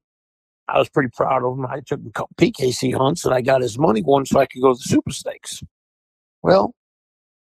I 0.67 0.79
was 0.79 0.89
pretty 0.89 1.09
proud 1.15 1.43
of 1.43 1.57
him. 1.57 1.65
I 1.65 1.81
took 1.81 1.99
him 1.99 2.07
a 2.07 2.11
couple 2.11 2.35
PKC 2.37 2.95
hunts 2.97 3.23
and 3.25 3.33
I 3.33 3.41
got 3.41 3.61
his 3.61 3.77
money 3.77 4.01
going 4.01 4.25
so 4.25 4.39
I 4.39 4.45
could 4.47 4.61
go 4.61 4.73
to 4.73 4.77
the 4.77 4.83
super 4.83 5.11
stakes. 5.11 5.61
Well, 6.41 6.73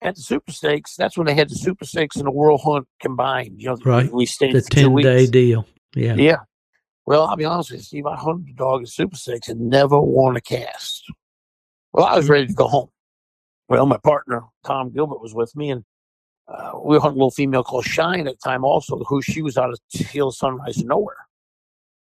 at 0.03 0.17
the 0.17 0.23
super 0.23 0.53
stakes, 0.53 0.97
that's 0.97 1.17
when 1.17 1.27
they 1.27 1.35
had 1.35 1.49
the 1.49 1.55
super 1.55 1.85
stakes 1.87 2.17
and 2.17 2.27
the 2.27 2.31
world 2.31 2.61
hunt 2.63 2.87
combined. 3.01 3.63
You 3.63 3.69
know, 3.71 3.77
Right. 3.85 4.13
we 4.13 4.27
stayed 4.27 4.55
The 4.55 4.63
ten 4.63 4.95
day 4.97 5.27
deal. 5.29 5.67
Yeah. 5.95 6.17
Yeah. 6.17 6.39
Well, 7.07 7.25
I'll 7.25 7.37
be 7.37 7.45
honest 7.45 7.71
with 7.71 7.81
you, 7.81 7.85
Steve. 7.85 8.07
I 8.07 8.17
hunted 8.17 8.49
the 8.49 8.53
dog 8.55 8.83
at 8.83 8.89
Super 8.89 9.17
Stakes 9.17 9.49
and 9.49 9.69
never 9.69 10.01
won 10.01 10.37
a 10.37 10.41
cast. 10.41 11.05
Well, 11.93 12.05
I 12.07 12.17
was 12.17 12.29
ready 12.29 12.47
to 12.47 12.53
go 12.55 12.69
home. 12.69 12.91
Well, 13.73 13.87
my 13.87 13.97
partner, 13.97 14.43
Tom 14.67 14.91
Gilbert, 14.91 15.23
was 15.23 15.35
with 15.35 15.57
me, 15.57 15.71
and 15.71 15.83
uh, 16.47 16.73
we 16.85 16.95
were 16.95 17.01
hunting 17.01 17.17
a 17.17 17.25
little 17.25 17.31
female 17.31 17.65
called 17.65 17.87
Shine 17.87 18.27
at 18.27 18.35
the 18.35 18.41
time 18.45 18.67
also, 18.67 18.99
who 18.99 19.23
she 19.23 19.41
was 19.41 19.57
out 19.57 19.71
of 19.71 19.79
Hill 19.89 20.31
Sunrise 20.31 20.77
to 20.77 20.85
Nowhere. 20.85 21.17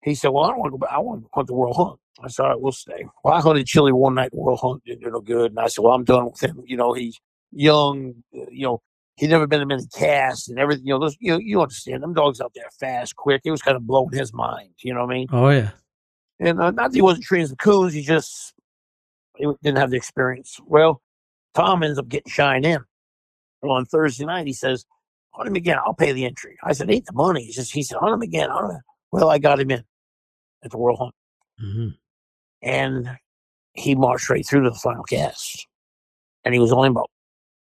He 0.03 0.13
said, 0.13 0.31
Well, 0.31 0.43
I 0.43 0.49
don't 0.49 0.59
want 0.59 0.73
to 0.73 0.77
go 0.77 0.79
back. 0.79 0.89
I 0.91 0.99
want 0.99 1.23
to 1.23 1.29
hunt 1.33 1.47
the 1.47 1.53
World 1.53 1.77
Hunt. 1.77 1.97
I 2.21 2.27
said, 2.27 2.43
All 2.43 2.49
right, 2.49 2.59
we'll 2.59 2.73
stay. 2.73 3.05
Well, 3.23 3.35
I 3.35 3.39
hunted 3.39 3.67
Chili 3.67 3.93
one 3.93 4.15
night, 4.15 4.33
World 4.33 4.59
Hunt 4.61 4.83
didn't 4.83 5.05
do 5.05 5.11
no 5.11 5.21
good. 5.21 5.51
And 5.51 5.59
I 5.61 5.67
said, 5.67 5.81
Well, 5.81 5.93
I'm 5.93 6.03
done 6.03 6.25
with 6.25 6.43
him. 6.43 6.61
You 6.65 6.75
know, 6.75 6.91
he's 6.91 7.17
young, 7.53 8.15
uh, 8.35 8.47
you 8.51 8.65
know, 8.65 8.81
he'd 9.15 9.29
never 9.29 9.47
been 9.47 9.61
in 9.61 9.69
many 9.69 9.87
casts 9.97 10.49
and 10.49 10.59
everything. 10.59 10.85
You 10.85 10.95
know, 10.95 10.99
those, 10.99 11.15
you 11.21 11.39
you 11.39 11.61
understand 11.61 12.03
them 12.03 12.13
dogs 12.13 12.41
out 12.41 12.51
there 12.53 12.67
fast, 12.81 13.15
quick. 13.15 13.43
It 13.45 13.51
was 13.51 13.61
kind 13.61 13.77
of 13.77 13.87
blowing 13.87 14.11
his 14.11 14.33
mind. 14.33 14.71
You 14.79 14.93
know 14.93 15.05
what 15.05 15.13
I 15.13 15.17
mean? 15.17 15.27
Oh 15.31 15.47
yeah. 15.47 15.69
And 16.41 16.59
uh, 16.59 16.71
not 16.71 16.91
that 16.91 16.95
he 16.97 17.01
wasn't 17.01 17.23
trained 17.23 17.47
the 17.47 17.55
coons, 17.55 17.93
he 17.93 18.01
just 18.01 18.55
he 19.37 19.49
didn't 19.63 19.77
have 19.77 19.91
the 19.91 19.95
experience. 19.95 20.59
Well, 20.65 21.01
Tom 21.53 21.83
ends 21.83 21.99
up 21.99 22.07
getting 22.07 22.31
shined 22.31 22.65
in. 22.65 22.83
Well, 23.61 23.73
on 23.73 23.85
Thursday 23.85 24.25
night, 24.25 24.47
he 24.47 24.53
says, 24.53 24.85
"Hunt 25.31 25.47
him 25.47 25.55
again. 25.55 25.77
I'll 25.85 25.93
pay 25.93 26.11
the 26.11 26.25
entry." 26.25 26.57
I 26.63 26.73
said, 26.73 26.89
"Ain't 26.89 27.05
the 27.05 27.13
money." 27.13 27.45
He 27.45 27.51
just 27.51 27.73
he 27.73 27.83
said, 27.83 27.97
"Hunt 27.99 28.13
him 28.13 28.21
again." 28.21 28.49
Hunt 28.49 28.73
him. 28.73 28.81
Well, 29.11 29.29
I 29.29 29.37
got 29.37 29.59
him 29.59 29.71
in 29.71 29.83
at 30.63 30.71
the 30.71 30.77
World 30.77 30.99
Hunt, 30.99 31.15
hmm 31.59 31.87
and 32.63 33.17
he 33.73 33.95
marched 33.95 34.29
right 34.29 34.45
through 34.45 34.63
to 34.63 34.69
the 34.69 34.75
final 34.75 35.03
cast. 35.03 35.67
And 36.43 36.53
he 36.53 36.59
was 36.59 36.71
only 36.71 36.89
about, 36.89 37.09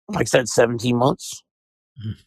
like 0.08 0.22
I 0.22 0.24
said, 0.24 0.48
seventeen 0.48 0.96
months. 0.96 1.42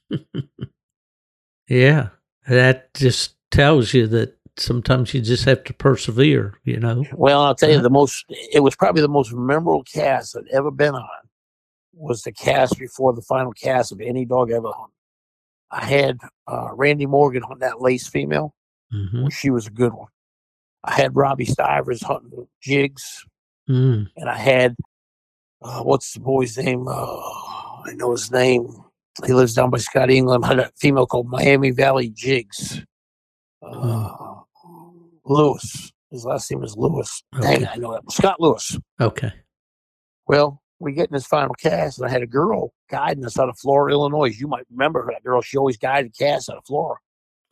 yeah. 1.68 2.10
That 2.48 2.94
just 2.95 3.36
tells 3.52 3.94
you 3.94 4.07
that 4.07 4.36
sometimes 4.57 5.14
you 5.14 5.22
just 5.22 5.45
have 5.45 5.64
to 5.65 5.73
persevere. 5.73 6.60
You 6.64 6.80
know. 6.80 7.06
Well, 7.14 7.41
I'll 7.41 7.56
tell 7.56 7.69
you, 7.72 7.80
the 7.80 7.90
most 7.90 8.26
it 8.52 8.61
was 8.61 8.76
probably 8.76 9.02
the 9.02 9.07
most 9.07 9.34
memorable 9.34 9.84
cast 9.84 10.36
I'd 10.36 10.48
ever 10.52 10.72
been 10.72 10.95
on 10.95 11.07
was 11.93 12.22
the 12.23 12.31
cast 12.31 12.77
before 12.80 13.13
the 13.13 13.22
final 13.22 13.51
cast 13.51 13.91
of 13.91 14.01
any 14.01 14.26
dog 14.26 14.51
ever 14.51 14.72
hunted. 14.72 14.95
I 15.72 15.85
had 15.85 16.18
uh, 16.47 16.69
Randy 16.73 17.05
Morgan 17.05 17.43
hunt 17.43 17.59
that 17.61 17.81
lace 17.81 18.07
female. 18.07 18.53
hmm 18.91 19.27
She 19.30 19.49
was 19.49 19.68
a 19.68 19.72
good 19.72 19.93
one. 19.93 20.07
I 20.84 20.93
had 20.93 21.15
Robbie 21.15 21.45
Stivers 21.45 22.01
hunting 22.03 22.47
jigs, 22.61 23.23
mm 23.69 24.07
and 24.18 24.30
I 24.30 24.38
had 24.38 24.76
uh, 25.61 25.81
what's 25.84 26.13
the 26.13 26.19
boy's 26.19 26.57
name? 26.57 26.88
Uh, 26.88 27.18
I 27.85 27.93
know 27.93 28.11
his 28.11 28.31
name. 28.31 28.68
He 29.26 29.34
lives 29.34 29.53
down 29.53 29.69
by 29.69 29.77
Scott 29.77 30.09
England. 30.09 30.43
Had 30.45 30.59
a 30.59 30.72
female 30.80 31.05
called 31.05 31.27
Miami 31.30 31.69
Valley 31.72 32.09
Jigs. 32.09 32.81
Uh, 33.61 34.09
Lewis. 35.26 35.91
His 36.09 36.26
last 36.26 36.49
name 36.51 36.63
is 36.63 36.76
Lewis. 36.76 37.23
Dang, 37.39 37.57
Okay. 37.57 37.68
I 37.68 37.76
know 37.77 37.93
that. 37.93 38.11
Scott 38.11 38.39
Lewis. 38.41 38.77
Okay. 38.99 39.31
Well, 40.27 40.60
we 40.81 40.93
get 40.93 41.09
in 41.09 41.13
this 41.13 41.27
final 41.27 41.53
cast, 41.53 41.99
and 41.99 42.07
I 42.07 42.11
had 42.11 42.23
a 42.23 42.27
girl 42.27 42.73
guiding 42.89 43.25
us 43.25 43.37
out 43.37 43.49
of 43.49 43.57
Flora, 43.57 43.91
Illinois. 43.91 44.35
You 44.37 44.47
might 44.47 44.65
remember 44.71 45.03
her, 45.03 45.11
that 45.11 45.23
girl. 45.23 45.41
She 45.41 45.57
always 45.57 45.77
guided 45.77 46.17
casts 46.17 46.49
out 46.49 46.57
of 46.57 46.65
Flora. 46.65 46.97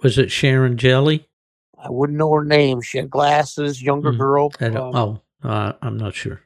Was 0.04 0.18
it 0.18 0.32
Sharon 0.32 0.78
Jelly? 0.78 1.28
I 1.78 1.90
wouldn't 1.90 2.18
know 2.18 2.34
her 2.34 2.44
name. 2.44 2.82
She 2.82 2.98
had 2.98 3.10
glasses, 3.10 3.82
younger 3.82 4.12
Mm, 4.12 4.18
girl. 4.18 4.52
Um, 4.60 4.76
oh, 4.96 5.22
uh, 5.48 5.74
I'm 5.82 5.98
not 5.98 6.14
sure. 6.14 6.42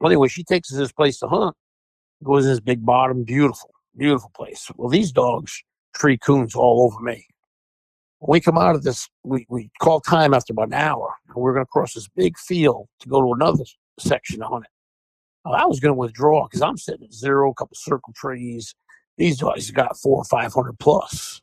Well, 0.00 0.10
anyway, 0.10 0.28
she 0.28 0.44
takes 0.44 0.70
us 0.70 0.76
to 0.76 0.80
this 0.80 0.92
place 0.92 1.18
to 1.18 1.28
hunt. 1.28 1.56
Goes 2.24 2.44
in 2.44 2.52
this 2.52 2.60
big 2.60 2.84
bottom, 2.84 3.24
beautiful, 3.24 3.70
beautiful 3.96 4.30
place. 4.34 4.70
Well, 4.76 4.88
these 4.88 5.12
dogs 5.12 5.62
tree 5.94 6.16
coons 6.16 6.54
all 6.54 6.82
over 6.86 7.00
me. 7.00 7.26
When 8.20 8.36
we 8.36 8.40
come 8.40 8.56
out 8.56 8.76
of 8.76 8.84
this, 8.84 9.08
we, 9.24 9.46
we 9.48 9.70
call 9.80 10.00
time 10.00 10.32
after 10.32 10.52
about 10.52 10.68
an 10.68 10.74
hour, 10.74 11.12
and 11.26 11.36
we're 11.36 11.52
going 11.52 11.66
to 11.66 11.70
cross 11.70 11.94
this 11.94 12.08
big 12.08 12.38
field 12.38 12.86
to 13.00 13.08
go 13.08 13.20
to 13.20 13.32
another 13.34 13.64
section 13.98 14.40
hunt 14.40 14.64
it. 14.64 14.70
Well, 15.44 15.54
I 15.54 15.66
was 15.66 15.80
going 15.80 15.90
to 15.90 15.98
withdraw 15.98 16.46
because 16.46 16.62
I'm 16.62 16.76
sitting 16.76 17.04
at 17.04 17.12
zero, 17.12 17.50
a 17.50 17.54
couple 17.54 17.76
circle 17.76 18.12
trees. 18.14 18.74
These 19.18 19.40
guys 19.42 19.70
got 19.70 19.96
four 19.98 20.18
or 20.18 20.24
five 20.24 20.52
hundred 20.52 20.78
plus. 20.78 21.40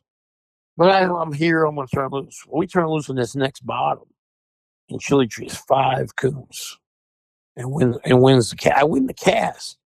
But 0.76 0.90
I, 0.90 1.04
I'm 1.04 1.32
here. 1.32 1.64
I'm 1.64 1.74
going 1.74 1.86
to 1.86 1.94
turn 1.94 2.10
loose. 2.10 2.42
Well, 2.46 2.58
we 2.58 2.66
turn 2.66 2.86
loose 2.86 3.10
on 3.10 3.16
this 3.16 3.36
next 3.36 3.66
bottom, 3.66 4.04
and 4.88 5.00
chili 5.00 5.26
trees 5.26 5.56
five 5.68 6.16
coons, 6.16 6.78
and 7.56 7.70
win 7.70 7.98
and 8.04 8.22
wins 8.22 8.50
the 8.50 8.56
cast. 8.56 8.78
I 8.78 8.84
win 8.84 9.06
the 9.06 9.14
cast 9.14 9.76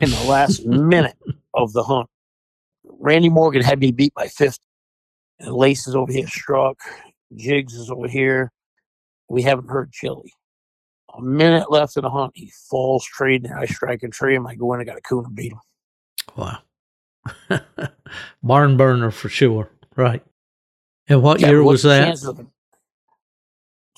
in 0.00 0.10
the 0.10 0.24
last 0.24 0.66
minute 0.66 1.16
of 1.54 1.72
the 1.72 1.82
hunt. 1.82 2.08
Randy 2.84 3.28
Morgan 3.28 3.62
had 3.62 3.78
me 3.78 3.92
beat 3.92 4.14
by 4.14 4.28
50. 4.28 4.58
And 5.40 5.54
Lace 5.54 5.86
is 5.86 5.94
over 5.94 6.12
here 6.12 6.26
struck. 6.26 6.78
Jigs 7.34 7.74
is 7.74 7.90
over 7.90 8.08
here. 8.08 8.50
We 9.28 9.42
haven't 9.42 9.68
heard 9.70 9.92
Chili. 9.92 10.32
A 11.16 11.20
minute 11.20 11.70
left 11.70 11.96
in 11.96 12.02
the 12.02 12.10
hunt. 12.10 12.32
He 12.34 12.52
falls 12.70 13.04
trade 13.04 13.44
and 13.44 13.54
I 13.54 13.66
strike 13.66 14.02
and 14.02 14.12
tree 14.12 14.34
him. 14.34 14.46
I 14.46 14.54
go 14.54 14.72
in, 14.74 14.80
I 14.80 14.84
got 14.84 14.96
a 14.98 15.00
coon 15.00 15.24
and 15.24 15.34
beat 15.34 15.52
him. 15.52 15.60
Wow. 16.36 16.58
Barn 18.42 18.76
burner 18.76 19.10
for 19.10 19.28
sure. 19.28 19.70
Right. 19.96 20.22
And 21.08 21.22
what 21.22 21.40
Yeah, 21.40 21.48
year 21.48 21.62
was 21.62 21.82
that? 21.82 22.04
chances 22.06 22.28
of 22.28 22.38
him? 22.38 22.50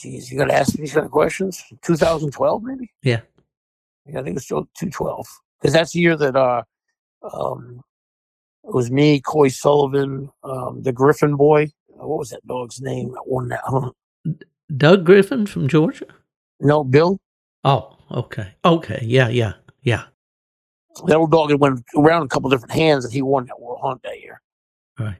Jeez, 0.00 0.30
you 0.30 0.38
got 0.38 0.46
to 0.46 0.54
ask 0.54 0.74
me 0.74 0.82
these 0.82 0.94
kind 0.94 1.04
of 1.06 1.12
questions. 1.12 1.62
2012, 1.82 2.62
maybe? 2.62 2.90
Yeah. 3.02 3.20
Yeah, 4.06 4.20
I 4.20 4.22
think 4.22 4.36
it's 4.36 4.46
still 4.46 4.62
212. 4.78 5.26
Because 5.60 5.74
that's 5.74 5.92
the 5.92 6.00
year 6.00 6.16
that 6.16 6.34
uh, 6.34 6.62
um, 7.32 7.80
it 8.64 8.74
was 8.74 8.90
me, 8.90 9.20
Coy 9.20 9.48
Sullivan, 9.48 10.30
um, 10.42 10.82
the 10.82 10.92
Griffin 10.92 11.36
boy. 11.36 11.70
What 11.86 12.18
was 12.18 12.30
that 12.30 12.44
dog's 12.46 12.80
name 12.80 13.12
that 13.12 13.22
won 13.26 13.48
that 13.48 13.60
hunt? 13.64 13.94
Doug 14.76 15.04
Griffin 15.04 15.46
from 15.46 15.68
Georgia? 15.68 16.06
No, 16.62 16.84
Bill. 16.84 17.18
Oh, 17.64 17.96
okay. 18.10 18.54
Okay. 18.64 19.00
Yeah, 19.02 19.28
yeah, 19.28 19.54
yeah. 19.82 20.04
That 21.06 21.16
old 21.16 21.30
dog 21.30 21.50
had 21.50 21.60
went 21.60 21.82
around 21.96 22.22
a 22.22 22.28
couple 22.28 22.50
different 22.50 22.72
hands 22.72 23.04
and 23.04 23.12
he 23.12 23.22
won 23.22 23.46
that 23.46 23.60
world 23.60 23.80
hunt 23.82 24.02
that 24.04 24.20
year. 24.20 24.40
Right. 24.98 25.16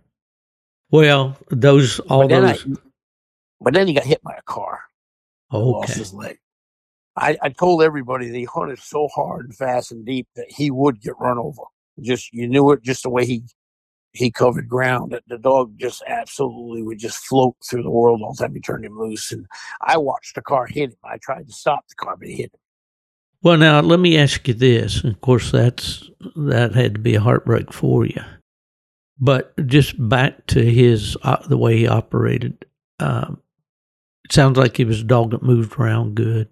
Well, 0.91 1.37
those 1.51 1.99
all 2.01 2.23
But 2.23 2.29
then, 2.29 2.45
I, 2.45 2.53
those 2.53 2.79
but 3.61 3.75
then 3.75 3.89
he 3.89 3.95
got 3.95 4.05
hit 4.05 4.23
by 4.23 4.35
a 4.39 4.43
car. 4.43 4.81
Lost 5.51 5.91
okay. 5.91 5.99
his 5.99 6.15
leg. 6.15 6.39
I, 7.17 7.37
I 7.43 7.49
told 7.51 7.83
everybody 7.83 8.29
that 8.29 8.37
he 8.37 8.45
hunted 8.45 8.79
so 8.79 9.09
hard 9.09 9.45
and 9.47 9.55
fast 9.55 9.93
and 9.93 10.05
deep 10.05 10.27
that 10.37 10.51
he 10.51 10.71
would 10.71 11.01
get 11.01 11.19
run 11.19 11.39
over. 11.39 11.63
Just 12.01 12.33
you 12.33 12.49
knew 12.49 12.71
it 12.73 12.83
just 12.83 13.03
the 13.03 13.11
way 13.11 13.27
he 13.27 13.43
he 14.13 14.31
covered 14.31 14.69
ground. 14.69 15.13
That 15.13 15.23
the 15.27 15.39
dog 15.39 15.79
just 15.79 16.03
absolutely 16.07 16.83
would 16.83 16.99
just 16.99 17.19
float 17.19 17.57
through 17.69 17.83
the 17.83 17.91
world 17.91 18.21
all 18.23 18.35
the 18.35 18.45
time 18.45 18.55
he 18.55 18.61
turned 18.61 18.85
him 18.85 18.99
loose. 18.99 19.33
And 19.33 19.47
I 19.81 19.97
watched 19.97 20.35
the 20.35 20.43
car 20.43 20.67
hit 20.67 20.91
him. 20.91 20.97
I 21.05 21.17
tried 21.19 21.47
to 21.47 21.53
stop 21.53 21.87
the 21.89 21.95
car, 21.95 22.17
but 22.17 22.29
he 22.29 22.35
hit 22.37 22.53
him. 22.53 22.61
Well, 23.43 23.57
now 23.59 23.81
let 23.81 23.99
me 23.99 24.17
ask 24.19 24.47
you 24.47 24.55
this. 24.55 25.03
Of 25.03 25.21
course, 25.21 25.51
that's 25.51 26.09
that 26.37 26.75
had 26.75 26.95
to 26.95 27.01
be 27.01 27.15
a 27.17 27.21
heartbreak 27.21 27.73
for 27.73 28.07
you. 28.07 28.23
But 29.19 29.55
just 29.67 29.95
back 30.09 30.47
to 30.49 30.65
his 30.65 31.17
uh, 31.23 31.47
the 31.49 31.59
way 31.59 31.77
he 31.79 31.89
operated. 31.89 32.65
Um, 33.01 33.41
it 34.25 34.33
sounds 34.33 34.57
like 34.57 34.77
he 34.77 34.85
was 34.85 35.01
a 35.01 35.05
dog 35.05 35.33
that 35.33 35.43
moved 35.43 35.79
around 35.79 36.15
good. 36.15 36.49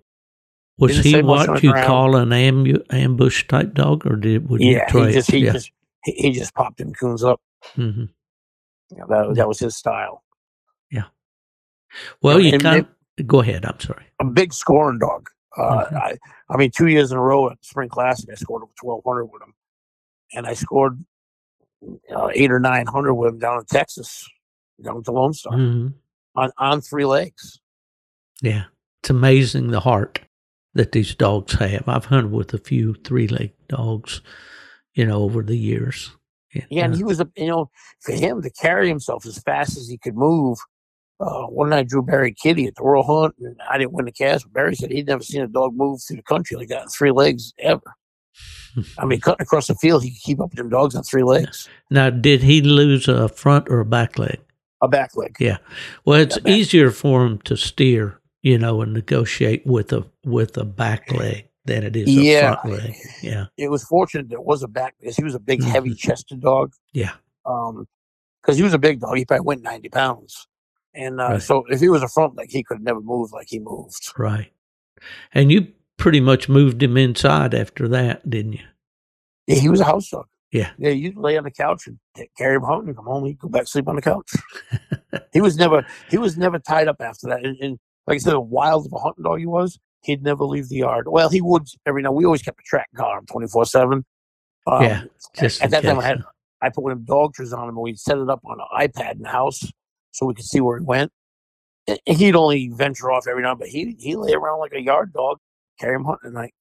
Was 0.79 0.93
Didn't 0.93 1.05
he 1.05 1.13
say 1.13 1.23
much 1.23 1.47
on 1.49 1.55
what 1.55 1.63
you 1.63 1.73
ground. 1.73 1.87
call 1.87 2.17
an 2.17 2.31
ambu- 2.31 2.85
ambush 2.91 3.47
type 3.47 3.75
dog, 3.75 4.05
or 4.07 4.17
did 4.17 4.49
would 4.49 4.61
you 4.61 4.73
Yeah, 4.73 4.91
he 4.91 5.13
just 5.13 5.31
he 5.31 5.39
yeah. 5.39 5.53
just 5.53 5.71
he, 6.05 6.13
he 6.13 6.33
just 6.33 6.55
popped 6.55 6.79
them 6.79 6.93
coons 6.95 7.23
up. 7.23 7.41
Hmm 7.75 8.05
You 8.91 8.97
know, 8.97 9.07
that 9.09 9.35
that 9.37 9.49
was 9.49 9.59
his 9.59 9.77
style. 9.77 10.23
Yeah. 10.91 11.05
Well, 12.23 12.41
you 12.41 12.53
and 12.53 12.63
kind 12.63 12.87
of 13.19 13.27
go 13.27 13.41
ahead. 13.41 13.65
I'm 13.65 13.79
sorry. 13.81 14.05
a 14.21 14.25
big 14.25 14.53
scoring 14.53 14.99
dog. 14.99 15.29
Uh, 15.57 15.85
Mhm. 15.87 15.97
I, 15.97 16.19
I 16.49 16.57
mean, 16.57 16.71
two 16.71 16.87
years 16.87 17.11
in 17.11 17.19
a 17.19 17.21
row 17.21 17.51
at 17.51 17.59
Spring 17.65 17.89
Classic, 17.89 18.29
I 18.31 18.35
scored 18.35 18.63
over 18.63 18.73
twelve 18.81 19.03
hundred 19.05 19.27
with 19.27 19.43
him, 19.43 19.55
and 20.35 20.47
I 20.47 20.55
scored 20.55 21.05
uh, 22.15 22.29
eight 22.35 22.53
or 22.53 22.61
nine 22.61 22.87
hundred 22.87 23.15
with 23.15 23.33
him 23.35 23.39
down 23.41 23.59
in 23.59 23.65
Texas, 23.65 24.29
down 24.83 25.03
to 25.05 25.13
Lone 25.13 25.33
Star 25.33 25.55
hmm 25.57 25.89
on 26.37 26.53
on 26.59 26.81
three 26.81 27.05
legs. 27.05 27.61
Yeah, 28.43 28.65
it's 29.03 29.11
amazing 29.11 29.69
the 29.73 29.81
heart 29.81 30.21
that 30.75 30.93
these 30.93 31.15
dogs 31.17 31.55
have. 31.55 31.89
I've 31.89 32.05
hunted 32.05 32.31
with 32.31 32.55
a 32.55 32.59
few 32.59 32.95
three-legged 32.95 33.67
dogs, 33.69 34.23
you 34.95 35.05
know, 35.05 35.23
over 35.25 35.43
the 35.43 35.57
years. 35.57 36.13
Yeah, 36.71 36.85
and 36.85 36.97
he 36.97 37.05
was 37.05 37.23
you 37.37 37.47
know 37.47 37.71
for 38.01 38.13
him 38.13 38.43
to 38.43 38.51
carry 38.51 38.89
himself 38.89 39.27
as 39.27 39.39
fast 39.39 39.77
as 39.77 39.89
he 39.89 39.99
could 39.99 40.17
move. 40.17 40.59
Uh, 41.21 41.43
one 41.49 41.69
night, 41.69 41.87
drew 41.87 42.03
Barry 42.03 42.33
Kitty 42.33 42.67
at 42.67 42.77
the 42.77 42.83
World 42.83 43.05
Hunt, 43.07 43.35
and 43.41 43.55
I 43.71 43.77
didn't 43.77 43.93
win 43.93 44.07
the 44.07 44.13
cast. 44.13 44.45
But 44.45 44.55
Barry 44.55 44.75
said 44.75 44.91
he'd 44.91 45.07
never 45.07 45.23
seen 45.23 45.43
a 45.43 45.47
dog 45.47 45.75
move 45.75 46.01
through 46.03 46.17
the 46.17 46.23
country 46.23 46.57
like 46.57 46.69
that 46.69 46.83
on 46.83 46.89
three 46.89 47.11
legs 47.11 47.53
ever. 47.59 47.83
I 48.99 49.05
mean, 49.05 49.21
cutting 49.21 49.43
across 49.43 49.67
the 49.67 49.75
field, 49.75 50.03
he 50.03 50.11
could 50.13 50.23
keep 50.23 50.41
up 50.41 50.49
with 50.51 50.57
them 50.57 50.71
dogs 50.71 50.95
on 50.95 51.03
three 51.03 51.23
legs, 51.25 51.69
now, 51.91 52.09
did 52.09 52.43
he 52.43 52.63
lose 52.63 53.07
a 53.09 53.29
front 53.29 53.69
or 53.69 53.81
a 53.81 53.85
back 53.85 54.19
leg? 54.19 54.39
a 54.83 54.89
back 54.89 55.15
leg. 55.15 55.37
Yeah. 55.39 55.59
Well, 56.07 56.21
it's 56.21 56.39
Yeah, 56.45 56.55
easier 56.55 56.91
for 56.91 57.27
him 57.27 57.39
to 57.41 57.55
steer, 57.57 58.19
you 58.41 58.57
know, 58.57 58.81
and 58.81 58.95
negotiate 58.95 59.67
with 59.67 59.93
a 59.93 60.07
with 60.25 60.57
a 60.57 60.65
back 60.65 61.13
leg 61.13 61.50
than 61.65 61.85
it 61.85 61.95
is 61.97 62.09
a 62.09 62.11
Yeah. 62.13 62.61
front 62.61 62.79
leg. 62.83 62.95
Yeah. 63.23 63.47
it 63.57 63.71
was 63.71 63.85
fortunate 63.85 64.29
there 64.29 64.41
was 64.41 64.63
a 64.63 64.69
back 64.69 64.95
because 65.01 65.17
he 65.17 65.25
was 65.25 65.35
a 65.35 65.39
big, 65.41 65.63
heavy 65.63 65.95
chested 65.95 66.41
dog. 66.41 66.73
Yeah. 66.93 67.13
Um, 67.45 67.87
because 68.43 68.57
he 68.57 68.63
was 68.63 68.73
a 68.75 68.79
big 68.79 69.01
dog, 69.01 69.17
he 69.17 69.25
probably 69.27 69.45
went 69.45 69.63
ninety 69.63 69.91
pounds, 69.91 70.47
and 70.95 71.21
uh, 71.21 71.25
Right. 71.33 71.43
so 71.43 71.65
if 71.69 71.79
he 71.81 71.89
was 71.91 72.03
a 72.03 72.09
front 72.09 72.37
leg, 72.37 72.51
he 72.51 72.63
could 72.63 72.81
never 72.83 73.01
move 73.01 73.33
like 73.33 73.49
he 73.51 73.59
moved. 73.59 74.13
Right. 74.19 74.51
And 75.35 75.53
you 75.53 75.69
pretty 75.99 76.21
much 76.21 76.49
moved 76.49 76.83
him 76.83 76.97
inside 76.97 77.55
after 77.55 77.87
that, 77.89 78.29
didn't 78.29 78.55
you? 78.55 78.65
Yeah, 79.47 79.57
he 79.57 79.69
was 79.69 79.81
a 79.81 79.85
house 79.85 80.09
dog. 80.09 80.27
Yeah. 80.53 80.71
yeah. 80.79 80.91
You 80.91 81.13
lay 81.17 81.37
on 81.37 81.45
the 81.45 81.51
couch 81.51 81.87
and 81.87 81.99
take, 82.17 82.35
carry 82.37 82.57
him 82.57 82.63
home 82.63 82.87
and 82.89 82.97
come 82.97 83.05
home. 83.05 83.25
He'd 83.27 83.39
go 83.39 83.49
back 83.49 83.69
sleep 83.69 83.87
on 83.89 83.97
the 83.97 84.03
couch. 84.03 84.31
he 85.33 85.41
was 85.41 85.57
never 85.57 85.87
he 86.11 86.17
was 86.19 86.37
never 86.39 86.59
tied 86.59 86.89
up 86.89 86.97
after 87.01 87.29
that. 87.29 87.45
And, 87.45 87.57
and 87.61 87.79
like 88.07 88.17
I 88.17 88.19
said, 88.19 88.35
a 88.35 88.41
wild 88.41 88.87
of 88.87 88.93
a 88.93 88.99
hunting 88.99 89.25
dog 89.25 89.39
he 89.39 89.47
was. 89.47 89.79
He'd 90.03 90.23
never 90.23 90.45
leave 90.45 90.69
the 90.69 90.77
yard. 90.77 91.07
Well, 91.09 91.29
he 91.29 91.41
would 91.41 91.65
every 91.87 92.03
now. 92.03 92.13
We 92.13 92.25
always 92.25 92.43
kept 92.43 92.59
a 92.61 92.63
track 92.65 92.89
collar 92.97 93.21
twenty 93.31 93.47
four 93.49 93.65
seven. 93.67 94.05
Um, 94.67 94.83
Yeah, 94.83 95.03
just 95.39 95.63
at 95.63 95.71
that 95.71 95.83
time, 95.83 95.99
I 95.99 96.05
had 96.07 96.23
I 96.63 96.69
put 96.71 96.85
one 96.85 96.93
of 96.93 97.01
Dogtras 97.01 97.53
on 97.53 97.65
him, 97.65 97.71
and 97.71 97.79
we'd 97.79 97.99
set 97.99 98.19
it 98.19 98.29
up 98.31 98.41
on 98.45 98.59
an 98.61 98.89
iPad 98.89 99.13
in 99.17 99.23
the 99.23 99.29
house 99.29 99.71
so 100.13 100.27
we 100.27 100.35
could 100.35 100.45
see 100.45 100.61
where 100.61 100.79
he 100.79 100.85
went. 100.85 101.13
And 101.89 101.99
he'd 102.19 102.37
only 102.37 102.69
venture 102.73 103.11
off 103.11 103.27
every 103.27 103.43
now, 103.43 103.55
but 103.55 103.69
he 103.69 103.97
he 103.99 104.17
lay 104.17 104.33
around 104.33 104.59
like 104.61 104.73
a 104.73 104.81
yard 104.81 105.13
dog, 105.13 105.39
carry 105.79 105.97
him 105.97 106.05
hunting 106.05 106.29
at 106.29 106.33
night. 106.35 106.55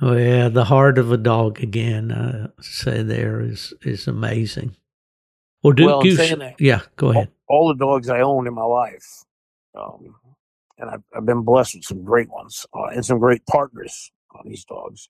Oh 0.00 0.16
yeah, 0.16 0.48
the 0.48 0.64
heart 0.64 0.98
of 0.98 1.10
a 1.12 1.16
dog 1.16 1.60
again. 1.62 2.12
I 2.12 2.62
say 2.62 3.02
there 3.02 3.40
is 3.40 3.72
is 3.82 4.06
amazing. 4.08 4.76
Well, 5.62 5.72
Duke, 5.72 5.86
Well, 5.86 6.16
saying 6.16 6.38
that- 6.40 6.60
yeah, 6.60 6.80
go 6.96 7.10
ahead. 7.10 7.30
all 7.48 7.68
the 7.68 7.74
dogs 7.74 8.08
I 8.08 8.20
own 8.20 8.46
in 8.46 8.54
my 8.54 8.62
life, 8.64 9.24
um, 9.74 10.14
and 10.78 10.90
I've, 10.90 11.02
I've 11.14 11.26
been 11.26 11.42
blessed 11.42 11.76
with 11.76 11.84
some 11.84 12.04
great 12.04 12.28
ones 12.28 12.66
uh, 12.74 12.86
and 12.86 13.04
some 13.04 13.18
great 13.18 13.44
partners 13.46 14.10
on 14.34 14.42
these 14.46 14.64
dogs. 14.64 15.08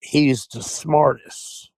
He's 0.00 0.46
the 0.52 0.62
smartest. 0.62 1.70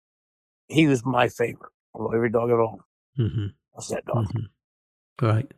He 0.67 0.87
was 0.87 1.05
my 1.05 1.27
favorite 1.29 1.71
of 1.93 2.13
every 2.13 2.29
dog 2.29 2.49
I've 2.51 2.59
owned. 2.59 2.81
hmm 3.15 3.45
That's 3.75 3.89
that 3.89 4.05
dog. 4.05 4.31
hmm 4.31 5.25
Right. 5.25 5.51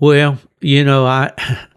Well, 0.00 0.38
you 0.60 0.84
know, 0.84 1.06
I 1.06 1.32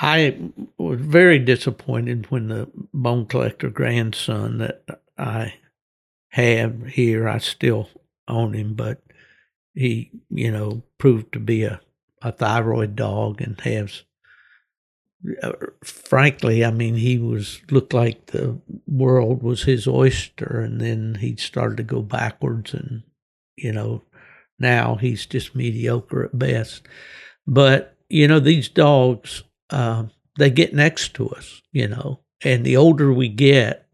I 0.00 0.36
was 0.76 1.00
very 1.00 1.38
disappointed 1.38 2.30
when 2.30 2.48
the 2.48 2.68
bone 2.92 3.26
collector 3.26 3.70
grandson 3.70 4.58
that 4.58 4.82
I 5.16 5.54
have 6.30 6.86
here, 6.86 7.28
I 7.28 7.38
still 7.38 7.88
own 8.26 8.54
him, 8.54 8.74
but 8.74 9.00
he, 9.74 10.10
you 10.30 10.50
know, 10.50 10.82
proved 10.98 11.32
to 11.34 11.38
be 11.38 11.62
a, 11.62 11.80
a 12.24 12.32
thyroid 12.32 12.96
dog 12.96 13.40
and 13.42 13.60
has 13.60 14.04
uh, 15.42 15.52
frankly, 15.82 16.64
I 16.64 16.70
mean, 16.70 16.96
he 16.96 17.18
was 17.18 17.60
looked 17.70 17.94
like 17.94 18.26
the 18.26 18.58
world 18.86 19.42
was 19.42 19.62
his 19.62 19.86
oyster, 19.86 20.60
and 20.60 20.80
then 20.80 21.16
he 21.20 21.36
started 21.36 21.76
to 21.78 21.82
go 21.82 22.02
backwards, 22.02 22.74
and 22.74 23.02
you 23.56 23.72
know, 23.72 24.02
now 24.58 24.96
he's 24.96 25.26
just 25.26 25.54
mediocre 25.54 26.24
at 26.24 26.38
best. 26.38 26.86
But 27.46 27.96
you 28.08 28.28
know, 28.28 28.40
these 28.40 28.68
dogs, 28.68 29.44
uh, 29.70 30.04
they 30.38 30.50
get 30.50 30.74
next 30.74 31.14
to 31.14 31.30
us, 31.30 31.62
you 31.72 31.88
know, 31.88 32.20
and 32.42 32.64
the 32.64 32.76
older 32.76 33.12
we 33.12 33.28
get, 33.28 33.86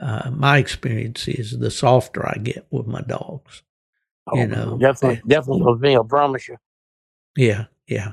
uh, 0.00 0.30
my 0.30 0.58
experience 0.58 1.26
is 1.28 1.58
the 1.58 1.70
softer 1.70 2.26
I 2.26 2.38
get 2.42 2.66
with 2.70 2.86
my 2.86 3.00
dogs. 3.02 3.62
Oh, 4.26 4.36
You 4.38 4.46
know, 4.48 4.76
definitely, 4.78 5.22
definitely 5.26 5.64
with 5.64 5.80
me. 5.80 5.96
I 5.96 6.02
promise 6.06 6.48
you. 6.48 6.56
Yeah, 7.36 7.64
yeah. 7.86 8.12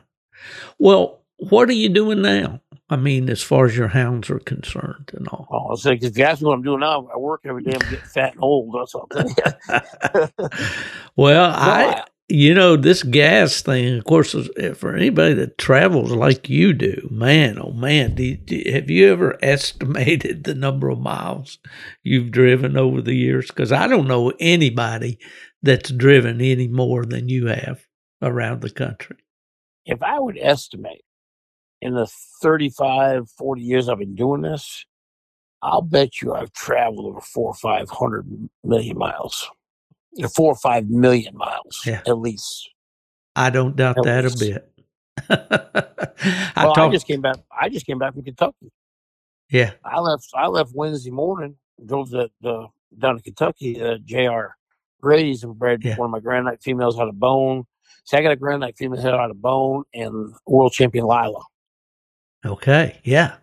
Well, 0.80 1.22
what 1.38 1.70
are 1.70 1.74
you 1.74 1.90
doing 1.90 2.22
now? 2.22 2.62
I 2.90 2.98
mean, 2.98 3.30
as 3.30 3.42
far 3.42 3.66
as 3.66 3.78
your 3.78 3.88
hounds 3.88 4.30
are 4.30 4.40
concerned 4.40 5.12
and 5.14 5.28
all. 5.30 5.48
Oh, 5.50 5.76
I 5.76 5.90
like, 5.90 6.04
if 6.04 6.18
you 6.18 6.26
ask 6.26 6.42
me 6.42 6.48
what 6.48 6.56
I'm 6.56 6.64
doing 6.64 6.82
now, 6.82 7.08
I 7.14 7.18
work 7.18 7.42
every 7.46 7.64
day. 7.64 7.74
I'm 7.74 7.80
getting 7.90 8.00
fat 8.06 8.34
and 8.34 8.44
old. 8.44 8.76
That's 8.78 8.94
all. 8.94 9.08
I'm 9.16 9.30
telling 9.30 9.36
you. 9.38 10.50
well, 11.16 11.52
No, 11.58 11.58
I, 11.58 12.04
you 12.28 12.54
know, 12.54 12.78
this 12.78 13.04
gas 13.04 13.62
thing, 13.62 13.98
of 13.98 14.06
course, 14.06 14.36
eh, 14.58 14.74
for 14.74 14.96
anybody 14.96 15.34
that 15.36 15.58
travels 15.58 16.12
like 16.12 16.50
you 16.50 16.74
do, 16.74 17.08
man, 17.12 17.60
oh 17.62 17.72
man, 17.72 18.16
do, 18.16 18.36
do, 18.38 18.64
have 18.72 18.90
you 18.90 19.12
ever 19.12 19.38
estimated 19.44 20.44
the 20.44 20.56
number 20.56 20.90
of 20.90 21.00
miles 21.00 21.60
you've 22.04 22.32
driven 22.32 22.78
over 22.78 23.02
the 23.02 23.16
years? 23.16 23.48
Because 23.48 23.72
I 23.72 23.88
don't 23.88 24.08
know 24.08 24.34
anybody 24.40 25.20
that's 25.62 25.92
driven 25.92 26.42
any 26.42 26.68
more 26.68 27.06
than 27.06 27.30
you 27.30 27.48
have 27.48 27.86
around 28.22 28.62
the 28.62 28.70
country. 28.70 29.18
if 29.86 30.02
I 30.04 30.20
would 30.20 30.38
estimate 30.40 31.04
in 31.82 31.94
the 31.96 32.08
35, 32.42 33.30
40 33.38 33.62
years 33.62 33.90
I've 33.90 33.98
been 34.00 34.16
doing 34.16 34.42
this, 34.42 34.86
I'll 35.64 35.82
bet 35.82 36.22
you 36.22 36.34
I've 36.34 36.54
traveled 36.54 37.06
over 37.06 37.22
four 37.22 37.50
or 37.50 37.54
five 37.56 37.90
hundred 37.90 38.26
million 38.64 38.98
miles. 38.98 39.50
Four 40.36 40.52
or 40.54 40.56
five 40.56 40.90
million 40.90 41.36
miles 41.38 41.82
Yeah. 41.86 42.02
at 42.08 42.18
least. 42.18 42.70
I 43.36 43.50
don't 43.50 43.76
doubt 43.76 43.98
At 44.00 44.04
that 44.06 44.26
a 44.26 44.38
bit. 44.38 44.68
I 46.56 46.66
well, 46.66 46.74
I 46.78 46.90
just 46.92 47.08
came 47.08 47.22
back. 47.22 47.38
I 47.60 47.70
just 47.70 47.86
came 47.86 47.98
back 48.00 48.14
from 48.14 48.24
Kentucky. 48.24 48.72
yeah, 49.50 49.72
I 49.86 50.00
left. 50.00 50.28
I 50.36 50.48
left 50.48 50.72
Wednesday 50.74 51.12
morning. 51.12 51.56
Drove 51.86 52.10
the, 52.10 52.30
the 52.42 52.68
down 52.98 53.18
to 53.18 53.22
Kentucky. 53.24 53.82
Uh, 53.82 53.98
Jr. 54.04 54.54
Gray's 55.02 55.44
and 55.44 55.58
bred 55.58 55.84
Yeah. 55.84 55.96
one 55.98 56.08
of 56.08 56.12
my 56.12 56.20
Grand 56.20 56.46
Night 56.46 56.62
females 56.62 57.00
out 57.00 57.08
of 57.08 57.20
bone. 57.20 57.66
See, 58.04 58.18
I 58.18 58.22
got 58.22 58.32
a 58.32 58.36
Grand 58.36 58.62
Night 58.62 58.76
female 58.78 59.00
head 59.02 59.14
out 59.14 59.30
of 59.32 59.42
bone 59.42 59.84
and 59.94 60.34
world 60.46 60.74
champion 60.74 61.06
Lila. 61.06 61.42
okay, 62.46 63.00
yeah, 63.04 63.36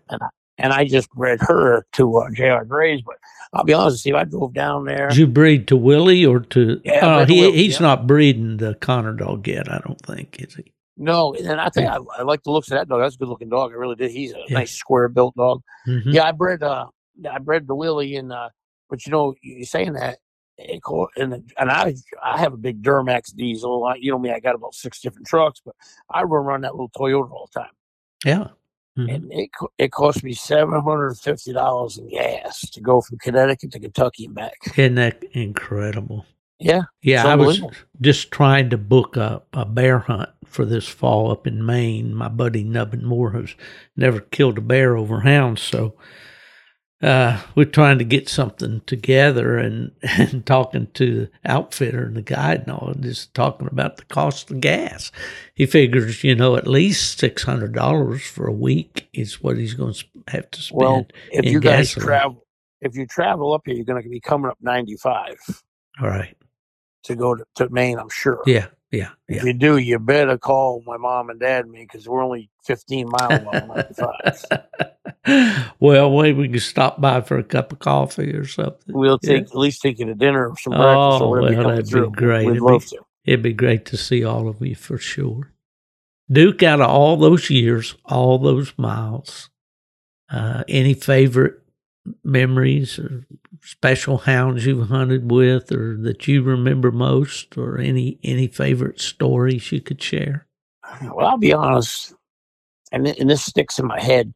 and 0.58 0.72
I 0.72 0.84
just 0.86 1.10
bred 1.10 1.40
her 1.42 1.86
to 1.94 2.16
uh, 2.18 2.30
J.R. 2.34 2.64
Gray's. 2.64 3.00
But 3.02 3.16
I'll 3.52 3.64
be 3.64 3.72
honest 3.72 4.04
with 4.04 4.06
you, 4.12 4.16
I 4.16 4.24
drove 4.24 4.54
down 4.54 4.84
there. 4.84 5.08
Did 5.08 5.18
you 5.18 5.26
breed 5.26 5.68
to 5.68 5.76
Willie 5.76 6.26
or 6.26 6.40
to? 6.40 6.80
Yeah, 6.84 7.24
to 7.24 7.32
he 7.32 7.40
Willie, 7.40 7.56
he's 7.56 7.76
yeah. 7.80 7.86
not 7.86 8.06
breeding 8.06 8.56
the 8.58 8.74
Connor 8.74 9.12
dog 9.14 9.46
yet. 9.46 9.70
I 9.70 9.78
don't 9.86 10.00
think 10.02 10.40
is 10.42 10.54
he. 10.56 10.72
No, 10.96 11.32
and 11.34 11.60
I 11.60 11.68
think 11.68 11.88
I, 11.88 11.98
I 12.18 12.22
like 12.22 12.42
the 12.42 12.50
looks 12.50 12.68
of 12.70 12.76
that 12.76 12.88
dog. 12.88 13.00
That's 13.00 13.14
a 13.14 13.18
good 13.18 13.28
looking 13.28 13.48
dog. 13.48 13.70
I 13.70 13.74
really 13.76 13.94
did. 13.94 14.10
He's 14.10 14.32
a 14.32 14.38
Yeah. 14.48 14.58
nice 14.58 14.72
square 14.72 15.08
built 15.08 15.36
dog. 15.36 15.62
Mhm. 15.86 16.12
Yeah, 16.12 16.24
I 16.24 16.32
bred. 16.32 16.62
Uh, 16.62 16.86
I 17.30 17.38
bred 17.38 17.68
the 17.68 17.76
Willie, 17.76 18.16
and 18.16 18.32
uh, 18.32 18.48
but 18.90 19.06
you 19.06 19.12
know, 19.12 19.34
you're 19.40 19.64
saying 19.64 19.92
that. 19.92 20.18
And 20.58 21.52
and 21.56 21.70
I 21.70 21.94
I 22.22 22.38
have 22.38 22.52
a 22.52 22.56
big 22.56 22.82
Duramax 22.82 23.34
diesel. 23.34 23.84
I, 23.84 23.94
you 23.96 24.10
know 24.10 24.18
me, 24.18 24.30
I 24.30 24.40
got 24.40 24.54
about 24.56 24.74
six 24.74 25.00
different 25.00 25.26
trucks, 25.28 25.60
but 25.64 25.74
I 26.10 26.22
run 26.22 26.44
around 26.44 26.62
that 26.62 26.74
little 26.74 26.90
Toyota 26.90 27.30
all 27.30 27.48
the 27.52 27.60
time, 27.60 27.70
Yeah. 28.24 28.48
Mhm. 28.98 29.14
and 29.14 29.32
it 29.32 29.50
it 29.78 29.92
cost 29.92 30.24
me 30.24 30.32
seven 30.32 30.80
hundred 30.82 31.08
and 31.10 31.18
fifty 31.20 31.52
dollars 31.52 31.98
in 31.98 32.08
gas 32.08 32.60
to 32.70 32.80
go 32.80 33.00
from 33.00 33.18
Connecticut 33.18 33.70
to 33.72 33.78
Kentucky 33.80 34.24
and 34.24 34.34
back. 34.34 34.54
Isn't 34.76 34.96
that 34.96 35.22
incredible? 35.32 36.26
Yeah, 36.60 36.82
Yeah, 37.02 37.24
I 37.24 37.36
was 37.36 37.62
just 38.00 38.32
trying 38.32 38.68
to 38.70 38.76
book 38.78 39.16
a, 39.16 39.40
a 39.52 39.64
bear 39.64 40.00
hunt 40.00 40.28
for 40.44 40.64
this 40.64 40.88
fall 40.88 41.30
up 41.30 41.46
in 41.46 41.64
Maine. 41.64 42.12
My 42.12 42.26
buddy 42.26 42.64
Nubbin 42.64 43.04
Moore 43.04 43.30
has 43.30 43.54
never 43.94 44.18
killed 44.18 44.58
a 44.58 44.60
bear 44.60 44.96
over 44.96 45.20
hounds, 45.20 45.62
so 45.62 45.94
uh, 47.00 47.40
we're 47.54 47.64
trying 47.64 47.98
to 47.98 48.04
get 48.04 48.28
something 48.28 48.80
together 48.86 49.56
and, 49.56 49.92
and 50.02 50.44
talking 50.44 50.88
to 50.94 51.14
the 51.20 51.30
outfitter 51.44 52.04
and 52.04 52.16
the 52.16 52.22
guide 52.22 52.62
and 52.62 52.72
all, 52.72 52.92
just 52.98 53.32
talking 53.34 53.68
about 53.68 53.96
the 53.98 54.04
cost 54.06 54.50
of 54.50 54.60
gas. 54.60 55.12
He 55.54 55.66
figures, 55.66 56.24
you 56.24 56.34
know, 56.34 56.56
at 56.56 56.66
least 56.66 57.18
six 57.18 57.44
hundred 57.44 57.72
dollars 57.72 58.22
for 58.22 58.46
a 58.46 58.52
week 58.52 59.08
is 59.12 59.42
what 59.42 59.56
he's 59.56 59.74
going 59.74 59.94
to 59.94 60.04
have 60.28 60.50
to 60.50 60.60
spend. 60.60 60.80
Well, 60.80 61.06
if 61.30 61.44
you 61.44 61.60
guys 61.60 61.94
gasoline. 61.94 62.06
travel, 62.06 62.46
if 62.80 62.96
you 62.96 63.06
travel 63.06 63.52
up 63.52 63.62
here, 63.64 63.74
you're 63.74 63.84
going 63.84 64.02
to 64.02 64.08
be 64.08 64.20
coming 64.20 64.50
up 64.50 64.58
95 64.60 65.62
all 66.00 66.08
right. 66.08 66.36
to 67.04 67.14
go 67.14 67.34
to, 67.34 67.44
to 67.56 67.68
Maine. 67.70 67.98
I'm 67.98 68.08
sure. 68.08 68.42
Yeah. 68.46 68.66
Yeah. 68.90 69.10
If 69.28 69.44
you 69.44 69.52
do, 69.52 69.76
you 69.76 69.98
better 69.98 70.38
call 70.38 70.82
my 70.86 70.96
mom 70.96 71.28
and 71.28 71.38
dad 71.38 71.64
and 71.64 71.72
me 71.72 71.80
because 71.82 72.08
we're 72.08 72.22
only 72.24 72.48
15 72.64 73.08
miles 73.10 73.42
95. 73.44 74.44
well, 75.80 76.10
maybe 76.22 76.38
we 76.38 76.48
can 76.48 76.60
stop 76.60 77.00
by 77.00 77.20
for 77.20 77.38
a 77.38 77.44
cup 77.44 77.70
of 77.72 77.80
coffee 77.80 78.32
or 78.34 78.46
something. 78.46 78.78
We'll 78.88 79.18
Yeah. 79.22 79.34
take 79.40 79.42
at 79.50 79.54
least 79.56 79.82
take 79.82 79.98
you 79.98 80.06
to 80.06 80.14
dinner 80.14 80.48
or 80.48 80.56
some 80.58 80.70
breakfast 80.72 81.22
Oh, 81.22 81.26
or 81.28 81.40
whatever 81.40 81.60
well, 81.60 81.68
that'd 81.70 81.84
be 81.86 81.90
through. 81.90 82.10
great. 82.12 82.46
We'd 82.46 82.52
It'd 82.52 82.62
love 82.62 82.80
be- 82.90 82.96
to. 82.96 83.02
It'd 83.26 83.42
be 83.42 83.52
great 83.52 83.84
to 83.86 83.96
see 83.98 84.24
all 84.24 84.48
of 84.48 84.62
you 84.62 84.74
for 84.74 84.96
sure. 84.96 85.52
Duke, 86.30 86.62
out 86.62 86.80
of 86.80 86.88
all 86.88 87.16
those 87.18 87.50
years, 87.50 87.94
all 88.06 88.38
those 88.38 88.72
miles, 88.78 89.50
uh, 90.30 90.64
any 90.66 90.94
favorite 90.94 91.60
memories 92.24 92.98
or 92.98 93.26
special 93.62 94.18
hounds 94.18 94.64
you've 94.66 94.88
hunted 94.88 95.30
with 95.30 95.70
or 95.72 95.96
that 95.98 96.26
you 96.28 96.42
remember 96.42 96.90
most 96.90 97.56
or 97.58 97.78
any 97.78 98.18
any 98.22 98.46
favorite 98.46 99.00
stories 99.00 99.72
you 99.72 99.80
could 99.80 100.02
share? 100.02 100.46
Well, 101.02 101.26
I'll 101.26 101.38
be 101.38 101.52
honest, 101.52 102.14
and, 102.92 103.06
and 103.06 103.28
this 103.28 103.44
sticks 103.44 103.78
in 103.78 103.86
my 103.86 104.00
head. 104.00 104.32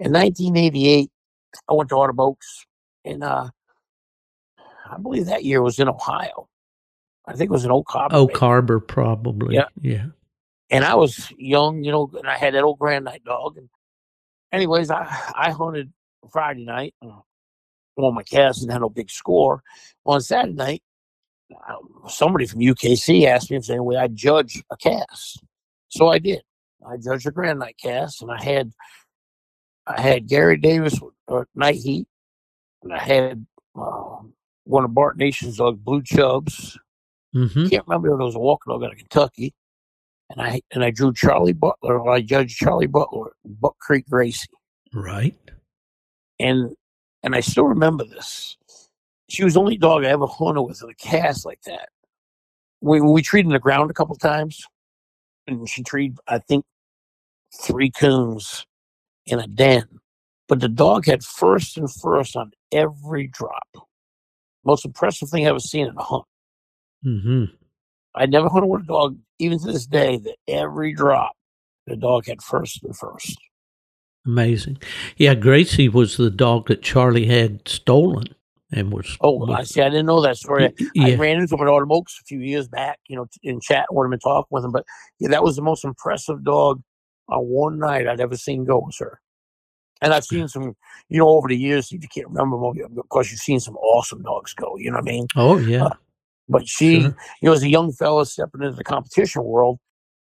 In 0.00 0.12
1988, 0.12 1.10
I 1.68 1.72
went 1.72 1.88
to 1.90 1.94
Autumn 1.96 2.18
Oaks, 2.20 2.66
and 3.04 3.22
uh, 3.22 3.48
I 4.90 4.98
believe 4.98 5.26
that 5.26 5.44
year 5.44 5.62
was 5.62 5.78
in 5.78 5.88
Ohio. 5.88 6.48
I 7.26 7.32
think 7.32 7.48
it 7.48 7.52
was 7.52 7.64
in 7.64 7.70
Oak 7.70 7.88
Harbor. 7.88 8.16
Oak. 8.16 8.36
Harbor, 8.36 8.80
probably. 8.80 9.54
Yeah. 9.54 9.68
Yeah. 9.80 10.06
and 10.70 10.84
I 10.84 10.94
was 10.94 11.32
young, 11.38 11.84
you 11.84 11.92
know, 11.92 12.10
and 12.18 12.28
I 12.28 12.36
had 12.36 12.54
that 12.54 12.64
old 12.64 12.78
Grand 12.78 13.04
Night 13.04 13.22
dog. 13.24 13.56
And 13.56 13.68
anyways, 14.52 14.90
I 14.90 15.06
I 15.34 15.50
hunted 15.52 15.92
Friday 16.32 16.64
night, 16.64 16.94
uh, 17.02 17.20
cast 18.28 18.62
and 18.62 18.72
had 18.72 18.80
no 18.80 18.88
big 18.88 19.10
score. 19.10 19.62
On 20.04 20.20
Saturday 20.20 20.54
night, 20.54 20.82
uh, 21.68 22.08
somebody 22.08 22.46
from 22.46 22.60
UKC 22.60 23.26
asked 23.26 23.50
me 23.50 23.56
if 23.56 23.62
there's 23.66 23.70
any 23.70 23.80
way 23.80 23.96
I'd 23.96 24.16
judge 24.16 24.62
a 24.70 24.76
cast, 24.76 25.42
so 25.88 26.08
I 26.08 26.18
did. 26.18 26.42
I 26.86 26.96
judged 26.96 27.26
a 27.26 27.30
Grand 27.30 27.58
Night 27.60 27.76
cast, 27.82 28.22
and 28.22 28.30
I 28.30 28.42
had 28.42 28.72
I 29.86 30.00
had 30.00 30.26
Gary 30.28 30.56
Davis 30.56 30.98
uh, 31.28 31.44
Night 31.54 31.76
Heat, 31.76 32.06
and 32.82 32.92
I 32.92 32.98
had 32.98 33.46
uh, 33.76 34.16
one 34.64 34.84
of 34.84 34.94
Bart 34.94 35.16
Nation's 35.16 35.58
dogs, 35.58 35.78
Blue 35.80 36.02
Chubs, 36.02 36.78
Mm-hmm. 37.34 37.66
can't 37.66 37.84
remember 37.88 38.14
if 38.14 38.20
it 38.20 38.24
was 38.24 38.36
a 38.36 38.38
walking 38.38 38.72
dog 38.72 38.84
out 38.84 38.92
of 38.92 38.98
Kentucky. 38.98 39.54
And 40.30 40.40
I 40.40 40.60
and 40.72 40.84
I 40.84 40.90
drew 40.90 41.12
Charlie 41.12 41.52
Butler, 41.52 42.08
I 42.08 42.20
judged 42.22 42.56
Charlie 42.56 42.86
Butler, 42.86 43.32
Buck 43.44 43.76
Creek 43.80 44.06
Gracie. 44.08 44.46
Right. 44.92 45.36
And 46.44 46.76
and 47.22 47.34
I 47.34 47.40
still 47.40 47.64
remember 47.64 48.04
this. 48.04 48.58
She 49.30 49.44
was 49.44 49.54
the 49.54 49.60
only 49.60 49.78
dog 49.78 50.04
I 50.04 50.08
ever 50.08 50.26
hunted 50.26 50.60
with 50.60 50.82
in 50.82 50.90
a 50.90 50.94
cast 50.94 51.46
like 51.46 51.62
that. 51.62 51.88
We 52.82 53.00
we 53.00 53.22
treated 53.22 53.46
in 53.48 53.54
the 53.54 53.58
ground 53.58 53.90
a 53.90 53.94
couple 53.94 54.14
times, 54.16 54.62
and 55.46 55.66
she 55.66 55.82
treated 55.82 56.18
I 56.28 56.38
think 56.38 56.66
three 57.62 57.90
coons 57.90 58.66
in 59.24 59.38
a 59.38 59.46
den. 59.46 59.88
But 60.46 60.60
the 60.60 60.68
dog 60.68 61.06
had 61.06 61.24
first 61.24 61.78
and 61.78 61.90
first 61.90 62.36
on 62.36 62.52
every 62.70 63.26
drop. 63.28 63.66
Most 64.66 64.84
impressive 64.84 65.30
thing 65.30 65.46
I 65.46 65.48
ever 65.48 65.60
seen 65.60 65.86
in 65.86 65.96
a 65.96 66.02
hunt. 66.02 66.26
hmm 67.02 67.44
I 68.14 68.26
never 68.26 68.50
hunted 68.50 68.66
with 68.66 68.82
a 68.82 68.86
dog, 68.86 69.18
even 69.38 69.58
to 69.60 69.72
this 69.72 69.86
day, 69.86 70.18
that 70.18 70.36
every 70.46 70.92
drop 70.92 71.32
the 71.86 71.96
dog 71.96 72.26
had 72.26 72.42
first 72.42 72.84
and 72.84 72.94
first. 72.94 73.38
Amazing. 74.26 74.78
Yeah, 75.16 75.34
Gracie 75.34 75.88
was 75.88 76.16
the 76.16 76.30
dog 76.30 76.68
that 76.68 76.82
Charlie 76.82 77.26
had 77.26 77.68
stolen 77.68 78.24
and 78.72 78.92
was. 78.92 79.16
Oh, 79.20 79.50
I 79.52 79.64
see. 79.64 79.82
I 79.82 79.88
didn't 79.88 80.06
know 80.06 80.22
that 80.22 80.36
story. 80.36 80.72
I 80.98 81.14
ran 81.16 81.40
into 81.40 81.54
him 81.54 81.60
at 81.60 81.68
Autumn 81.68 81.92
Oaks 81.92 82.18
a 82.20 82.24
few 82.24 82.40
years 82.40 82.66
back, 82.66 82.98
you 83.08 83.16
know, 83.16 83.26
in 83.42 83.60
chat 83.60 83.86
with 83.90 84.06
him 84.06 84.12
and 84.12 84.22
talking 84.22 84.48
with 84.50 84.64
him. 84.64 84.72
But 84.72 84.84
yeah, 85.18 85.28
that 85.28 85.42
was 85.42 85.56
the 85.56 85.62
most 85.62 85.84
impressive 85.84 86.42
dog 86.42 86.82
on 87.28 87.44
one 87.44 87.78
night 87.78 88.08
I'd 88.08 88.20
ever 88.20 88.36
seen 88.36 88.64
go 88.64 88.82
with 88.84 88.96
her. 88.98 89.20
And 90.00 90.12
I've 90.12 90.24
hmm. 90.24 90.36
seen 90.36 90.48
some, 90.48 90.76
you 91.08 91.18
know, 91.18 91.28
over 91.28 91.48
the 91.48 91.56
years, 91.56 91.92
you 91.92 91.98
can't 91.98 92.28
remember 92.28 92.56
them. 92.56 92.98
Of 92.98 93.08
course, 93.08 93.30
you've 93.30 93.40
seen 93.40 93.60
some 93.60 93.76
awesome 93.76 94.22
dogs 94.22 94.54
go, 94.54 94.76
you 94.76 94.90
know 94.90 94.98
what 94.98 95.08
I 95.08 95.12
mean? 95.12 95.26
Oh, 95.36 95.58
yeah. 95.58 95.84
Uh, 95.84 95.94
but 96.48 96.68
she, 96.68 97.00
Sure. 97.00 97.16
you 97.40 97.48
know, 97.48 97.52
as 97.52 97.62
a 97.62 97.68
young 97.68 97.92
fella 97.92 98.26
stepping 98.26 98.62
into 98.62 98.76
the 98.76 98.84
competition 98.84 99.44
world 99.44 99.78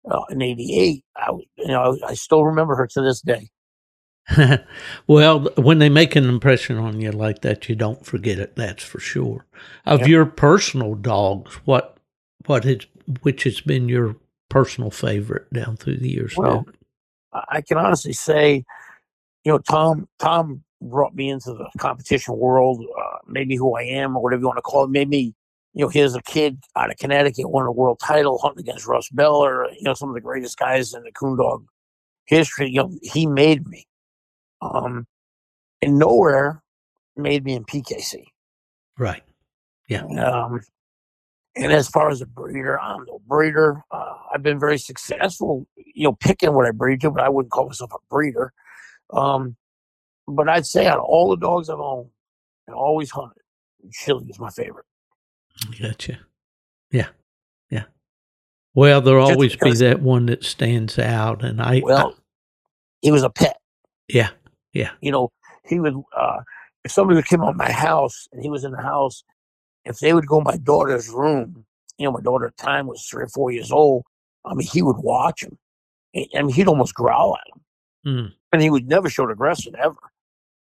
uh, 0.10 0.22
in 0.30 0.42
'88, 0.42 1.04
I, 1.16 1.32
you 1.58 1.68
know, 1.68 1.98
I 2.06 2.14
still 2.14 2.46
remember 2.46 2.76
her 2.76 2.86
to 2.88 3.02
this 3.02 3.22
day. 3.22 3.50
well, 5.08 5.50
when 5.56 5.80
they 5.80 5.90
make 5.90 6.16
an 6.16 6.26
impression 6.30 6.78
on 6.78 7.02
you 7.02 7.12
like 7.12 7.42
that, 7.42 7.68
you 7.68 7.76
don't 7.76 8.06
forget 8.06 8.40
it. 8.40 8.56
That's 8.56 8.84
for 8.84 9.00
sure. 9.00 9.46
Of 9.86 10.02
Yeah. 10.02 10.08
your 10.08 10.26
personal 10.26 10.96
dogs, 10.96 11.56
what 11.66 11.98
what 12.46 12.64
has 12.64 12.80
which 13.22 13.44
has 13.44 13.62
been 13.62 13.90
your 13.90 14.16
personal 14.50 14.92
favorite 14.92 15.52
down 15.54 15.76
through 15.78 15.98
the 15.98 16.10
years? 16.10 16.36
Well, 16.38 16.62
Duke? 16.62 16.76
I 17.34 17.62
can 17.62 17.78
honestly 17.78 18.14
say, 18.14 18.64
you 19.44 19.52
know, 19.52 19.58
Tom 19.60 20.08
Tom 20.20 20.64
brought 20.82 21.16
me 21.16 21.30
into 21.30 21.54
the 21.54 21.70
competition 21.78 22.38
world, 22.38 22.84
uh, 23.00 23.18
made 23.28 23.48
me 23.48 23.56
who 23.56 23.76
I 23.76 23.84
am, 23.84 24.16
or 24.18 24.24
whatever 24.24 24.42
you 24.42 24.48
want 24.48 24.58
to 24.58 24.62
call 24.64 24.84
it. 24.86 24.90
Made 24.90 25.10
me, 25.10 25.34
you 25.74 25.86
know, 25.86 25.90
here's 25.90 26.16
a 26.16 26.22
kid 26.24 26.60
out 26.76 26.92
of 26.92 26.98
Connecticut, 26.98 27.50
won 27.50 27.66
a 27.66 27.72
world 27.72 28.00
title 28.00 28.38
hunting 28.40 28.62
against 28.62 28.88
Russ 28.88 29.10
Beller, 29.10 29.70
you 29.72 29.84
know, 29.84 29.94
some 29.94 30.10
of 30.10 30.16
the 30.16 30.22
greatest 30.22 30.58
guys 30.58 30.94
in 30.94 31.04
the 31.04 31.12
coon 31.12 31.38
dog 31.38 31.66
history. 32.26 32.70
You 32.70 32.84
know, 32.84 32.96
he 33.02 33.26
made 33.26 33.68
me. 33.68 33.86
Um, 34.62 35.08
and 35.82 35.98
nowhere 35.98 36.62
made 37.16 37.44
me 37.44 37.54
in 37.56 37.66
PKC. 37.66 38.26
right. 38.98 39.24
Yeah. 39.90 40.04
Um, 40.06 40.62
and 41.56 41.74
as 41.74 41.90
far 41.90 42.10
as 42.10 42.22
a 42.22 42.26
breeder, 42.26 42.80
I'm 42.80 43.04
no 43.06 43.20
breeder. 43.28 43.84
Uh, 43.92 44.14
I've 44.34 44.42
been 44.44 44.58
very 44.60 44.78
successful, 44.78 45.68
you 45.76 46.06
know, 46.06 46.14
picking 46.14 46.54
what 46.54 46.66
I 46.66 46.72
breed 46.72 47.02
to, 47.02 47.12
but 47.12 47.24
I 47.24 47.28
wouldn't 47.30 47.52
call 47.52 47.66
myself 47.66 47.92
a 47.94 47.98
breeder. 48.10 48.54
Um, 49.12 49.58
but 50.28 50.48
I'd 50.48 50.66
say 50.66 50.88
out 50.88 51.00
of 51.00 51.04
all 51.04 51.30
the 51.30 51.36
dogs 51.36 51.70
I've 51.70 51.80
owned 51.80 52.10
and 52.68 52.76
always 52.76 53.12
hunted, 53.12 53.42
Chili 53.92 54.28
is 54.30 54.40
my 54.40 54.50
favorite. 54.50 54.86
Gotcha. 55.82 56.20
Yeah. 56.92 57.10
Yeah. 57.70 57.84
Well, 58.74 59.02
there'll 59.02 59.26
Just 59.28 59.34
always 59.34 59.56
be 59.58 59.74
that 59.86 60.02
one 60.02 60.28
that 60.28 60.46
stands 60.46 60.98
out, 60.98 61.44
and 61.44 61.62
I. 61.62 61.82
Well, 61.84 62.16
he 63.02 63.12
was 63.12 63.24
a 63.24 63.30
pet. 63.30 63.58
yeah. 64.08 64.30
You 65.02 65.12
know, 65.12 65.32
he 65.66 65.80
would, 65.80 65.96
uh, 66.16 66.40
if 66.84 66.92
somebody 66.92 67.16
would 67.16 67.28
come 67.28 67.42
on 67.42 67.58
my 67.58 67.72
house 67.72 68.28
and 68.32 68.42
he 68.42 68.50
was 68.50 68.64
in 68.64 68.72
the 68.72 68.82
house, 68.82 69.24
if 69.86 70.00
they 70.00 70.14
would 70.14 70.28
go 70.28 70.38
in 70.40 70.44
my 70.44 70.58
daughter's 70.58 71.10
room, 71.10 71.66
you 71.98 72.06
know, 72.06 72.12
my 72.12 72.22
daughter 72.22 72.48
at 72.48 72.58
the 72.58 72.64
time 72.64 72.88
was 72.88 73.06
three 73.06 73.24
or 73.24 73.28
four 73.28 73.52
years 73.52 73.72
old. 73.72 74.04
I 74.46 74.54
mean, 74.54 74.68
he 74.68 74.82
would 74.82 74.98
watch 74.98 75.44
him. 75.44 75.58
I 76.16 76.42
mean, 76.42 76.50
he'd 76.50 76.68
almost 76.68 76.94
growl 76.94 77.36
at 77.36 77.48
him. 77.54 77.62
Mm. 78.04 78.34
and 78.52 78.62
he 78.64 78.72
would 78.72 78.88
never 78.88 79.10
show 79.12 79.30
aggression 79.30 79.76
ever. 79.78 79.96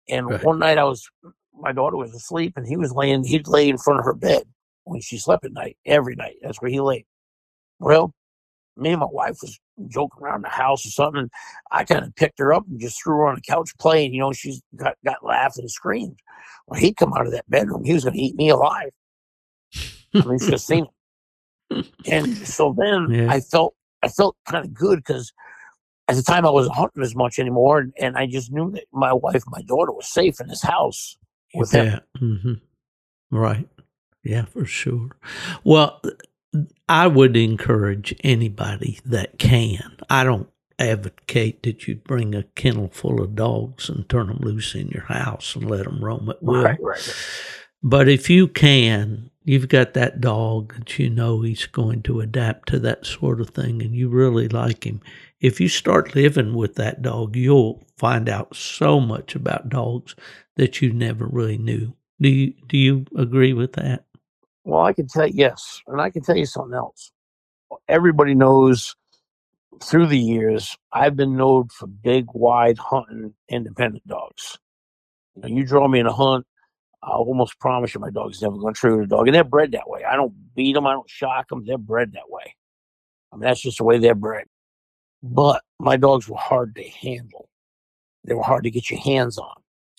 And 0.09 0.29
Right. 0.29 0.45
one 0.45 0.59
night 0.59 0.77
I 0.77 0.83
was, 0.83 1.09
my 1.55 1.71
daughter 1.71 1.97
was 1.97 2.13
asleep, 2.13 2.55
and 2.57 2.67
he 2.67 2.77
was 2.77 2.91
laying. 2.91 3.23
He'd 3.23 3.47
lay 3.47 3.69
in 3.69 3.79
front 3.79 4.01
of 4.01 4.05
her 4.05 4.13
bed 4.15 4.43
when 4.85 5.01
she 5.01 5.19
slept 5.19 5.45
at 5.45 5.53
night. 5.53 5.77
Every 5.87 6.17
night, 6.17 6.35
that's 6.43 6.61
where 6.61 6.71
he 6.71 6.81
lay. 6.81 7.07
Well, 7.79 8.13
me 8.77 8.91
and 8.91 9.01
my 9.01 9.07
wife 9.11 9.39
was 9.43 9.59
joking 9.89 10.23
around 10.23 10.45
the 10.45 10.49
house 10.49 10.87
or 10.87 10.91
something. 10.91 11.31
I 11.71 11.85
kind 11.85 12.05
of 12.05 12.15
picked 12.15 12.39
her 12.39 12.53
up 12.53 12.65
and 12.69 12.81
just 12.81 13.03
threw 13.03 13.17
her 13.17 13.27
on 13.27 13.35
the 13.35 13.41
couch 13.41 13.71
playing. 13.79 14.15
You 14.15 14.21
know, 14.21 14.33
she's 14.33 14.63
got 14.77 14.97
got 15.05 15.25
laughed 15.25 15.59
and 15.59 15.71
screamed. 15.71 16.19
Well, 16.67 16.81
he'd 16.81 16.97
come 16.97 17.13
out 17.13 17.27
of 17.27 17.33
that 17.33 17.49
bedroom. 17.51 17.85
He 17.85 17.93
was 17.93 18.05
going 18.05 18.15
to 18.15 18.23
eat 18.23 18.37
me 18.37 18.49
alive. 18.51 18.91
I 20.15 20.25
mean, 20.25 20.39
should 20.39 20.53
have 20.53 20.61
seen 20.61 20.87
him. 21.71 21.85
And 22.11 22.47
so 22.47 22.75
then 22.77 23.09
Yeah. 23.11 23.33
I 23.33 23.41
felt 23.41 23.75
I 24.03 24.09
felt 24.09 24.37
kind 24.49 24.65
of 24.65 24.75
good 24.75 24.99
because 24.99 25.33
at 26.09 26.17
the 26.17 26.23
time 26.23 26.45
I 26.45 26.51
wasn't 26.51 26.75
hunting 26.77 27.03
as 27.03 27.15
much 27.15 27.39
anymore, 27.39 27.79
and, 27.79 27.93
and 27.99 28.17
I 28.17 28.27
just 28.27 28.53
knew 28.53 28.71
that 28.73 28.85
my 28.93 29.13
wife, 29.13 29.43
my 29.47 29.63
daughter, 29.63 29.93
was 29.93 30.13
safe 30.13 30.41
in 30.41 30.49
his 30.49 30.63
house 30.63 31.17
with 31.55 31.73
him. 31.73 31.87
Yeah. 31.87 31.99
hmm 32.19 32.55
Right. 33.31 33.69
Yeah, 34.25 34.45
for 34.45 34.65
sure. 34.65 35.17
Well, 35.65 36.01
I 36.89 37.07
would 37.07 37.37
encourage 37.37 38.15
anybody 38.23 39.01
that 39.07 39.39
can. 39.39 39.97
I 40.11 40.25
don't 40.25 40.49
advocate 40.79 41.63
that 41.63 41.87
you 41.87 41.97
bring 41.97 42.35
a 42.35 42.43
kennel 42.43 42.89
full 42.89 43.23
of 43.23 43.35
dogs 43.35 43.89
and 43.89 44.09
turn 44.09 44.27
them 44.27 44.39
loose 44.41 44.75
in 44.75 44.89
your 44.89 45.05
house 45.05 45.55
and 45.55 45.71
let 45.71 45.85
them 45.85 46.05
roam 46.05 46.29
at 46.29 46.43
will. 46.43 46.63
Right, 46.63 46.83
right. 46.83 47.15
But 47.83 48.09
if 48.09 48.29
you 48.29 48.49
can, 48.49 49.31
you've 49.45 49.69
got 49.69 49.95
that 49.95 50.21
dog 50.21 50.75
that 50.75 50.99
you 50.99 51.11
know 51.11 51.43
he's 51.43 51.67
going 51.67 52.03
to 52.03 52.21
adapt 52.21 52.69
to 52.69 52.79
that 52.81 53.07
sort 53.07 53.41
of 53.41 53.51
thing 53.51 53.83
and 53.83 53.95
you 53.95 54.09
really 54.09 54.49
like 54.49 54.85
him. 54.85 55.01
If 55.41 55.61
you 55.61 55.69
start 55.69 56.15
living 56.15 56.55
with 56.55 56.77
that 56.77 57.03
dog, 57.03 57.35
you'll 57.37 57.83
find 57.97 58.29
out 58.29 58.55
so 58.55 59.01
much 59.01 59.35
about 59.35 59.69
dogs 59.69 60.15
that 60.57 60.81
you 60.81 60.93
never 60.93 61.27
really 61.27 61.59
knew. 61.59 61.95
Do 62.21 62.29
you 62.29 62.55
do 62.69 62.77
you 62.77 63.07
agree 63.17 63.53
with 63.53 63.73
that? 63.73 64.05
Well, 64.65 64.83
I 64.83 64.93
can 64.93 65.09
tell 65.09 65.27
you, 65.27 65.35
yes, 65.35 65.83
and 65.87 66.01
I 66.01 66.11
can 66.11 66.23
tell 66.23 66.37
you 66.37 66.47
something 66.47 66.75
else. 66.75 67.13
Everybody 67.89 68.35
knows 68.35 68.95
through 69.83 70.07
the 70.07 70.19
years, 70.19 70.77
I've 70.93 71.17
been 71.17 71.37
known 71.37 71.69
for 71.69 71.87
big, 71.87 72.27
wide 72.35 72.79
hunting 72.79 73.35
independent 73.49 74.07
dogs. 74.07 74.59
You, 75.35 75.43
know, 75.43 75.49
you 75.49 75.67
draw 75.67 75.89
me 75.89 75.99
in 75.99 76.07
a 76.07 76.13
hunt, 76.13 76.47
I'll 77.03 77.23
almost 77.23 77.59
promise 77.59 77.95
you 77.95 78.01
my 78.01 78.11
dog's 78.11 78.41
never 78.41 78.57
going 78.57 78.75
to 78.75 78.79
trigger 78.79 79.03
a 79.03 79.09
dog, 79.09 79.27
and 79.27 79.35
they're 79.35 79.43
bred 79.43 79.73
that 79.73 79.89
way. 79.89 80.05
I 80.05 80.15
don't 80.15 80.55
beat 80.55 80.75
them, 80.75 80.87
I 80.87 80.93
don't 80.93 81.11
shock 81.11 81.49
them. 81.49 81.65
They're 81.67 81.79
bred 81.79 82.13
that 82.13 82.29
way. 82.31 82.55
I 83.33 83.37
mean, 83.37 83.43
that's 83.43 83.63
just 83.63 83.79
the 83.79 83.85
way 83.85 83.99
they're 83.99 84.15
bred. 84.15 84.45
But 85.23 85.63
my 85.81 85.97
dogs 85.97 86.29
were 86.29 86.37
hard 86.37 86.75
to 86.77 86.85
handle. 86.85 87.49
They 88.25 88.35
were 88.35 88.43
hard 88.43 88.65
to 88.65 88.71
get 88.71 88.91
your 88.91 89.01
hands 89.01 89.39
on, 89.39 89.55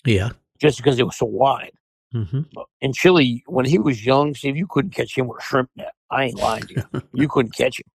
Yeah. 0.06 0.30
just 0.58 0.78
because 0.78 0.96
they 0.96 1.02
were 1.02 1.12
so 1.12 1.26
wide. 1.26 1.72
Hmm 2.14 2.42
But 2.54 2.66
in 2.80 2.92
Chili, 2.92 3.42
when 3.46 3.64
he 3.64 3.78
was 3.78 4.06
young, 4.06 4.34
Steve, 4.34 4.56
you 4.56 4.68
couldn't 4.68 4.92
catch 4.92 5.18
him 5.18 5.26
with 5.26 5.40
a 5.40 5.42
shrimp 5.42 5.70
net. 5.76 5.92
I 6.10 6.24
ain't 6.24 6.38
lying 6.38 6.62
to 6.68 6.74
you. 6.74 7.02
you 7.12 7.28
couldn't 7.28 7.56
catch 7.56 7.80
him. 7.80 7.86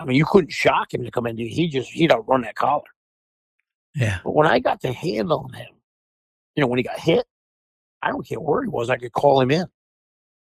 I 0.00 0.04
mean, 0.04 0.16
you 0.16 0.26
couldn't 0.26 0.50
shock 0.50 0.92
him 0.92 1.04
to 1.04 1.10
come 1.10 1.26
in. 1.26 1.36
He 1.38 1.68
just 1.68 1.90
he'd 1.90 2.12
outrun 2.12 2.42
that 2.42 2.56
collar. 2.56 2.82
Yeah. 3.94 4.18
But 4.24 4.34
when 4.34 4.46
I 4.46 4.58
got 4.58 4.80
to 4.82 4.92
handling 4.92 5.54
him, 5.54 5.68
you 6.54 6.60
know, 6.60 6.66
when 6.66 6.78
he 6.78 6.82
got 6.82 6.98
hit, 6.98 7.24
I 8.02 8.08
don't 8.08 8.26
care 8.26 8.40
where 8.40 8.62
he 8.62 8.68
was, 8.68 8.90
I 8.90 8.96
could 8.96 9.12
call 9.12 9.40
him 9.40 9.50
in. 9.50 9.66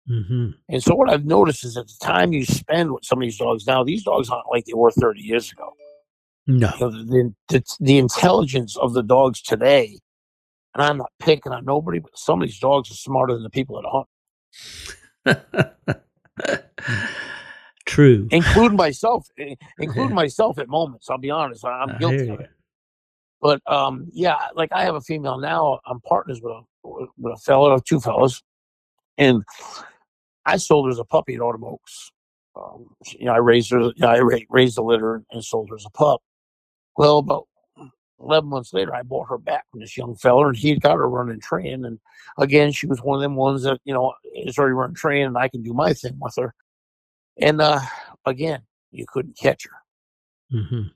hmm 0.07 0.49
And 0.67 0.83
so 0.83 0.95
what 0.95 1.09
I've 1.09 1.25
noticed 1.25 1.63
is 1.63 1.77
at 1.77 1.87
the 1.87 1.97
time 2.01 2.33
you 2.33 2.43
spend 2.43 2.91
with 2.91 3.05
some 3.05 3.19
of 3.19 3.21
these 3.21 3.37
dogs 3.37 3.67
now, 3.67 3.83
these 3.83 4.03
dogs 4.03 4.29
aren't 4.29 4.49
like 4.51 4.65
they 4.65 4.73
were 4.73 4.91
30 4.91 5.21
years 5.21 5.51
ago. 5.51 5.71
No. 6.47 6.71
You 6.73 6.79
know, 6.79 6.91
the, 6.91 7.33
the, 7.49 7.63
the 7.79 7.97
intelligence 7.97 8.75
of 8.77 8.93
the 8.93 9.03
dogs 9.03 9.41
today, 9.41 9.99
and 10.75 10.83
I'm 10.83 10.97
not 10.97 11.11
picking 11.19 11.53
on 11.53 11.65
nobody, 11.65 11.99
but 11.99 12.17
some 12.17 12.41
of 12.41 12.47
these 12.47 12.59
dogs 12.59 12.91
are 12.91 12.95
smarter 12.95 13.33
than 13.33 13.43
the 13.43 13.49
people 13.49 13.81
that 13.81 14.05
hunt. 15.25 16.01
True. 17.85 18.27
including 18.31 18.75
myself, 18.75 19.29
including 19.77 20.15
myself 20.25 20.59
at 20.59 20.67
moments. 20.67 21.09
I'll 21.09 21.17
be 21.17 21.31
honest, 21.31 21.63
I'm 21.63 21.97
guilty 21.97 22.29
of 22.29 22.41
it. 22.41 22.49
But 23.41 23.61
um, 23.71 24.07
yeah, 24.11 24.37
like 24.55 24.71
I 24.73 24.83
have 24.83 24.95
a 24.95 25.01
female 25.01 25.39
now. 25.39 25.79
I'm 25.85 26.01
partners 26.01 26.41
with 26.41 26.51
a 26.51 26.61
with 27.17 27.33
a 27.33 27.37
fellow, 27.37 27.77
two 27.79 27.99
fellows, 27.99 28.41
and 29.17 29.43
I 30.45 30.57
sold 30.57 30.87
her 30.87 30.91
as 30.91 30.99
a 30.99 31.05
puppy 31.05 31.35
at 31.35 31.41
Autumn 31.41 31.63
Oaks. 31.63 32.11
Um, 32.55 32.87
you 33.07 33.25
know, 33.25 33.33
I 33.33 33.37
raised 33.37 33.71
her. 33.71 33.79
You 33.79 33.93
know, 33.99 34.07
I 34.07 34.19
ra- 34.19 34.39
raised 34.49 34.77
the 34.77 34.83
litter 34.83 35.23
and 35.31 35.43
sold 35.43 35.69
her 35.69 35.75
as 35.75 35.85
a 35.85 35.91
pup. 35.91 36.21
Well, 36.97 37.19
about 37.19 37.47
eleven 38.19 38.49
months 38.49 38.73
later, 38.73 38.95
I 38.95 39.03
bought 39.03 39.29
her 39.29 39.37
back 39.37 39.65
from 39.69 39.79
this 39.81 39.97
young 39.97 40.15
fella, 40.15 40.47
and 40.47 40.57
he'd 40.57 40.81
got 40.81 40.95
her 40.95 41.09
running 41.09 41.39
train. 41.39 41.85
And 41.85 41.99
again, 42.37 42.71
she 42.71 42.87
was 42.87 43.01
one 43.01 43.17
of 43.17 43.21
them 43.21 43.35
ones 43.35 43.63
that 43.63 43.79
you 43.85 43.93
know 43.93 44.13
is 44.33 44.57
already 44.57 44.73
running 44.73 44.95
train, 44.95 45.27
and 45.27 45.37
I 45.37 45.47
can 45.47 45.61
do 45.61 45.73
my 45.73 45.93
thing 45.93 46.17
with 46.19 46.35
her. 46.37 46.53
And 47.37 47.61
uh, 47.61 47.81
again, 48.25 48.61
you 48.91 49.05
couldn't 49.07 49.37
catch 49.37 49.65
her. 49.65 50.57
hmm 50.57 50.87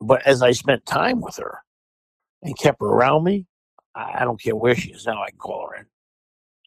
But 0.00 0.26
as 0.26 0.42
I 0.42 0.52
spent 0.52 0.86
time 0.86 1.20
with 1.20 1.36
her 1.36 1.58
and 2.42 2.56
kept 2.58 2.80
her 2.80 2.86
around 2.86 3.24
me, 3.24 3.46
I, 3.94 4.24
don't 4.24 4.40
care 4.40 4.56
where 4.56 4.74
she 4.74 4.92
is 4.92 5.06
now. 5.06 5.22
I 5.22 5.30
can 5.30 5.38
call 5.38 5.68
her 5.70 5.76
in. 5.80 5.86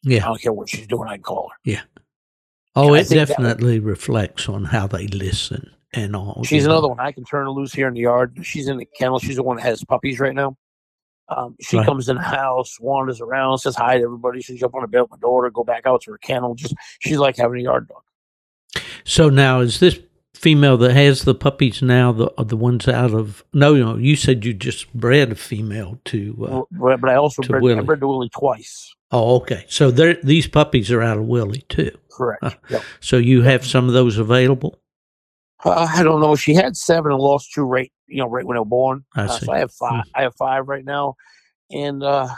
Yeah. 0.04 0.24
I 0.24 0.28
don't 0.28 0.40
care 0.40 0.52
what 0.52 0.68
she's 0.68 0.86
doing. 0.86 1.08
I 1.08 1.14
can 1.14 1.22
call 1.22 1.48
her. 1.50 1.56
Yeah. 1.64 1.82
Oh, 2.74 2.94
I 2.94 3.00
it 3.00 3.06
think 3.06 3.20
that 3.20 3.28
definitely 3.28 3.80
reflects 3.80 4.48
on 4.48 4.64
how 4.66 4.86
they 4.86 5.06
listen 5.06 5.70
and 5.96 6.14
all. 6.14 6.42
She's 6.44 6.64
know. 6.64 6.72
another 6.72 6.88
one 6.88 7.00
I 7.00 7.10
can 7.12 7.24
turn 7.24 7.44
her 7.46 7.50
loose 7.50 7.72
here 7.72 7.88
in 7.88 7.94
the 7.94 8.00
yard. 8.00 8.38
She's 8.42 8.68
in 8.68 8.76
the 8.76 8.84
kennel. 8.84 9.18
She's 9.18 9.36
the 9.36 9.42
one 9.42 9.56
that 9.56 9.62
has 9.64 9.82
puppies 9.84 10.20
right 10.20 10.34
now. 10.34 10.56
Um, 11.28 11.56
she 11.60 11.76
Right. 11.78 11.86
comes 11.86 12.08
in 12.08 12.16
the 12.16 12.22
house, 12.22 12.78
wanders 12.78 13.20
around, 13.20 13.58
says 13.58 13.74
hi 13.74 13.98
to 13.98 14.04
everybody. 14.04 14.40
She'll 14.42 14.56
jump 14.56 14.74
on 14.76 14.82
the 14.82 14.88
bed 14.88 15.00
with 15.02 15.10
my 15.10 15.16
daughter, 15.18 15.50
go 15.50 15.64
back 15.64 15.84
out 15.86 16.02
to 16.02 16.12
her 16.12 16.18
kennel. 16.18 16.54
Just 16.54 16.74
she's 17.00 17.18
like 17.18 17.36
having 17.36 17.60
a 17.60 17.64
yard 17.64 17.88
dog. 17.88 18.82
So 19.04 19.28
now 19.28 19.60
is 19.60 19.80
this 19.80 19.98
female 20.34 20.76
that 20.76 20.92
has 20.92 21.22
the 21.24 21.34
puppies 21.34 21.80
now 21.80 22.12
the 22.12 22.30
the 22.44 22.56
ones 22.58 22.86
out 22.86 23.14
of 23.14 23.42
no 23.54 23.74
no 23.74 23.96
you 23.96 24.14
said 24.14 24.44
you 24.44 24.52
just 24.52 24.92
bred 24.92 25.32
a 25.32 25.34
female 25.34 25.98
to 26.04 26.46
uh, 26.46 26.62
but, 26.78 27.00
but 27.00 27.08
I 27.08 27.14
also 27.16 27.40
bred, 27.42 27.60
I 27.60 27.64
Willie. 27.64 27.84
bred 27.84 28.00
to 28.00 28.06
Willie 28.06 28.28
twice. 28.28 28.94
oh 29.12 29.36
okay 29.36 29.64
so 29.66 29.90
these 29.90 30.46
puppies 30.46 30.92
are 30.92 31.00
out 31.00 31.16
of 31.16 31.24
Willie 31.24 31.64
too 31.70 31.90
Correct. 32.12 32.42
Huh. 32.44 32.50
Yep. 32.68 32.82
so 33.00 33.16
you 33.16 33.40
have 33.42 33.64
some 33.64 33.88
of 33.88 33.94
those 33.94 34.18
available 34.18 34.78
Uh, 35.66 35.88
I 35.92 36.02
don't 36.04 36.20
know. 36.20 36.36
She 36.36 36.54
had 36.54 36.76
seven 36.76 37.10
and 37.10 37.20
lost 37.20 37.52
two 37.52 37.64
right, 37.64 37.90
you 38.06 38.18
know, 38.18 38.28
right 38.28 38.44
when 38.46 38.54
they 38.54 38.60
were 38.60 38.64
born. 38.64 39.04
I 39.16 39.22
Uh, 39.24 39.28
see. 39.28 39.46
so 39.46 39.52
I 39.52 39.58
have 39.58 39.72
five. 39.72 40.04
I 40.14 40.22
have 40.22 40.34
five 40.36 40.68
right 40.68 40.84
now, 40.84 41.16
and 41.72 42.02
uh, 42.04 42.28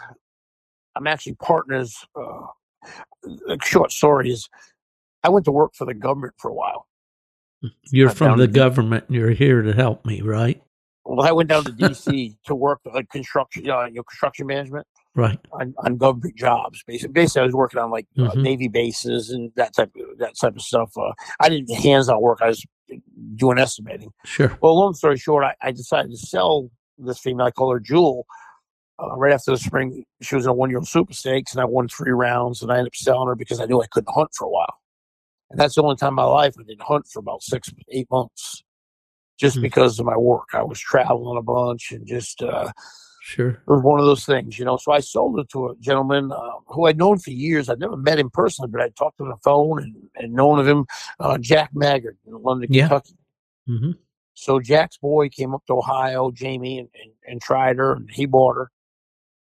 I'm 0.96 1.06
actually 1.06 1.34
partners. 1.34 1.94
Uh, 2.16 2.46
short 3.62 3.92
story 3.92 4.30
is, 4.30 4.48
I 5.22 5.28
went 5.28 5.44
to 5.44 5.52
work 5.52 5.72
for 5.74 5.84
the 5.84 5.94
government 5.94 6.34
for 6.38 6.50
a 6.50 6.54
while. 6.54 6.86
you're 7.90 8.08
I'm 8.10 8.14
from 8.14 8.38
the 8.38 8.46
to- 8.46 8.52
government 8.52 9.04
and 9.08 9.16
you're 9.16 9.32
here 9.32 9.60
to 9.62 9.72
help 9.74 10.06
me 10.06 10.20
right 10.22 10.62
Well, 11.04 11.26
I 11.26 11.32
went 11.32 11.48
down 11.48 11.64
to 11.64 11.72
DC 11.82 12.36
to 12.44 12.54
work 12.54 12.80
like 12.94 13.10
construction, 13.10 13.68
uh, 13.68 13.84
you 13.86 13.94
know, 13.94 14.02
construction 14.04 14.46
management 14.46 14.86
right 15.16 15.38
on, 15.52 15.74
on 15.78 15.96
government 15.98 16.36
jobs. 16.36 16.82
Basically, 16.86 17.12
basically, 17.12 17.42
I 17.42 17.44
was 17.46 17.54
working 17.54 17.80
on 17.80 17.90
like 17.90 18.06
uh, 18.16 18.30
Mhm. 18.30 18.42
Navy 18.42 18.68
bases 18.68 19.30
and 19.30 19.50
that 19.56 19.74
type 19.74 19.90
of 19.96 20.18
that 20.18 20.38
type 20.40 20.54
of 20.56 20.62
stuff. 20.62 20.96
Uh, 20.96 21.12
I 21.40 21.48
didn't 21.50 21.74
hands-on 21.74 22.20
work. 22.22 22.38
I 22.40 22.46
was 22.48 22.64
doing 23.36 23.58
estimating. 23.58 24.12
sure 24.24 24.56
Well, 24.62 24.78
long 24.78 24.94
story 24.94 25.16
short, 25.16 25.44
I, 25.44 25.54
I 25.62 25.72
decided 25.72 26.10
to 26.10 26.16
sell 26.16 26.70
this 26.98 27.18
female. 27.18 27.46
I 27.46 27.50
call 27.50 27.72
her 27.72 27.80
Jewel. 27.80 28.26
Uh, 29.00 29.16
right 29.16 29.32
after 29.32 29.52
the 29.52 29.56
spring, 29.58 30.04
she 30.22 30.34
was 30.34 30.44
in 30.44 30.50
a 30.50 30.54
one-year-old 30.54 30.88
super 30.88 31.12
stakes, 31.12 31.52
and 31.52 31.60
I 31.60 31.64
won 31.64 31.86
three 31.86 32.10
rounds, 32.10 32.62
and 32.62 32.72
I 32.72 32.78
ended 32.78 32.88
up 32.90 32.96
selling 32.96 33.28
her 33.28 33.36
because 33.36 33.60
I 33.60 33.66
knew 33.66 33.80
I 33.80 33.86
couldn't 33.92 34.12
hunt 34.12 34.30
for 34.36 34.46
a 34.46 34.50
while. 34.50 34.74
And 35.50 35.60
that's 35.60 35.76
the 35.76 35.82
only 35.82 35.94
time 35.96 36.08
in 36.08 36.14
my 36.16 36.24
life 36.24 36.54
I 36.58 36.64
didn't 36.64 36.82
hunt 36.82 37.06
for 37.06 37.20
about 37.20 37.42
six, 37.44 37.70
eight 37.90 38.08
months, 38.10 38.64
just 39.38 39.56
Hmm. 39.56 39.62
because 39.62 40.00
of 40.00 40.06
my 40.06 40.16
work. 40.16 40.48
I 40.52 40.62
was 40.64 40.80
traveling 40.80 41.38
a 41.38 41.42
bunch, 41.42 41.92
and 41.92 42.06
just 42.08 42.42
uh, 42.42 42.72
sure 43.28 43.50
it 43.50 43.58
was 43.66 43.82
one 43.82 44.00
of 44.00 44.06
those 44.06 44.24
things, 44.24 44.58
you 44.58 44.64
know. 44.64 44.76
So 44.76 44.92
I 44.92 45.00
sold 45.00 45.38
it 45.38 45.48
to 45.50 45.68
a 45.68 45.76
gentleman 45.76 46.32
uh, 46.32 46.50
who 46.66 46.86
I'd 46.86 46.98
known 46.98 47.18
for 47.18 47.30
years. 47.30 47.68
I'd 47.68 47.78
never 47.78 47.96
met 47.96 48.18
him 48.18 48.30
personally, 48.30 48.70
but 48.70 48.80
I'd 48.80 48.96
talked 48.96 49.18
to 49.18 49.24
him 49.24 49.30
on 49.30 49.36
the 49.36 49.42
phone 49.42 49.82
and, 49.82 49.94
and 50.16 50.32
known 50.32 50.58
of 50.58 50.66
him, 50.66 50.86
uh, 51.20 51.38
Jack 51.38 51.70
Maggard 51.74 52.16
in 52.26 52.34
London, 52.42 52.68
Yeah. 52.72 52.88
Kentucky. 52.88 53.14
hmm 53.66 53.90
So 54.34 54.60
Jack's 54.60 54.96
boy 54.98 55.28
came 55.28 55.54
up 55.54 55.64
to 55.66 55.74
Ohio, 55.74 56.30
Jamie, 56.30 56.78
and, 56.78 56.88
and, 57.02 57.12
and 57.26 57.42
tried 57.42 57.76
her, 57.76 57.94
and 57.94 58.10
he 58.10 58.24
bought 58.26 58.56
her. 58.56 58.70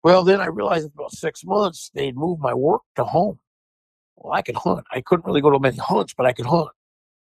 Well, 0.03 0.23
then 0.25 0.41
I 0.41 0.47
realized 0.47 0.91
about 0.95 1.13
six 1.13 1.45
months 1.45 1.91
they'd 1.95 2.17
moved 2.17 2.41
my 2.41 2.55
work 2.55 2.83
to 2.97 3.05
home. 3.05 3.39
Well, 4.17 4.33
I 4.33 4.43
could 4.43 4.57
hunt. 4.57 4.85
I 4.93 5.01
couldn't 5.01 5.27
really 5.27 5.41
go 5.41 5.51
to 5.51 5.59
many 5.59 5.77
hunts, 5.79 6.15
but 6.17 6.27
I 6.27 6.33
could 6.33 6.47
hunt. 6.47 6.71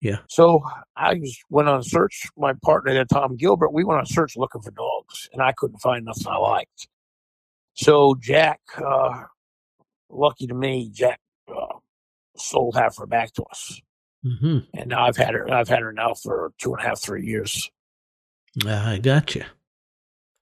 Yeah. 0.03 0.19
So 0.29 0.61
I 0.97 1.15
just 1.15 1.41
went 1.49 1.69
on 1.69 1.79
a 1.79 1.85
search. 1.85 2.27
My 2.37 2.55
partner 2.65 2.93
there, 2.93 3.05
Tom 3.05 3.37
Gilbert, 3.37 3.73
we 3.73 3.85
went 3.85 3.99
on 3.99 4.05
a 4.05 4.07
search 4.07 4.37
looking 4.37 4.61
for 4.61 4.73
dogs, 4.73 5.31
and 5.33 5.41
I 5.41 5.53
couldn't 5.53 5.79
find 5.79 6.05
nothing 6.05 6.27
I 6.27 6.37
liked. 6.37 6.89
So 7.75 8.17
Jack, 8.21 8.61
uh, 8.85 9.23
lucky 10.11 10.49
to 10.49 10.55
me, 10.55 10.91
Jack 10.93 11.21
uh, 11.49 11.79
sold 12.37 12.75
half 12.75 12.99
her 12.99 13.07
back 13.07 13.33
to 13.35 13.45
us, 13.45 13.81
hmm 14.25 14.59
and 14.75 14.89
now 14.89 15.07
I've 15.07 15.17
had 15.17 15.35
her. 15.35 15.49
I've 15.53 15.69
had 15.69 15.81
her 15.81 15.93
now 15.93 16.15
for 16.15 16.53
two 16.59 16.75
and 16.75 16.85
a 16.85 16.89
half, 16.89 17.01
three 17.01 17.25
years. 17.25 17.71
I 18.67 18.99
got 18.99 19.37
you. 19.37 19.45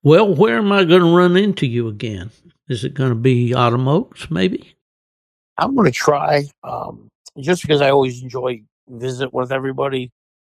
Well, 0.02 0.34
where 0.34 0.56
am 0.56 0.72
I 0.72 0.84
going 0.84 1.02
to 1.02 1.14
run 1.14 1.36
into 1.36 1.66
you 1.66 1.86
again? 1.86 2.30
Is 2.70 2.82
it 2.82 2.94
going 2.94 3.10
to 3.10 3.14
be 3.14 3.52
Autumn 3.52 3.86
Oaks, 3.88 4.30
maybe? 4.30 4.74
I'm 5.58 5.76
going 5.76 5.84
to 5.84 5.92
try, 5.92 6.44
um, 6.64 7.08
just 7.38 7.60
because 7.60 7.82
I 7.82 7.90
always 7.90 8.22
enjoy 8.22 8.62
visit 8.90 9.32
with 9.32 9.52
everybody. 9.52 10.10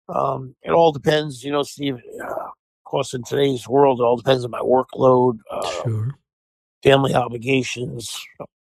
Um, 0.08 0.54
it 0.62 0.70
all 0.70 0.92
depends, 0.92 1.42
you 1.42 1.50
know, 1.52 1.62
Steve. 1.62 1.96
Uh, 2.20 2.24
of 2.26 2.84
course, 2.84 3.14
in 3.14 3.24
today's 3.24 3.68
world, 3.68 4.00
it 4.00 4.04
all 4.04 4.16
depends 4.16 4.44
on 4.44 4.50
my 4.50 4.60
workload, 4.60 5.38
uh, 5.50 5.82
Sure. 5.82 6.14
family 6.82 7.14
obligations, 7.14 8.24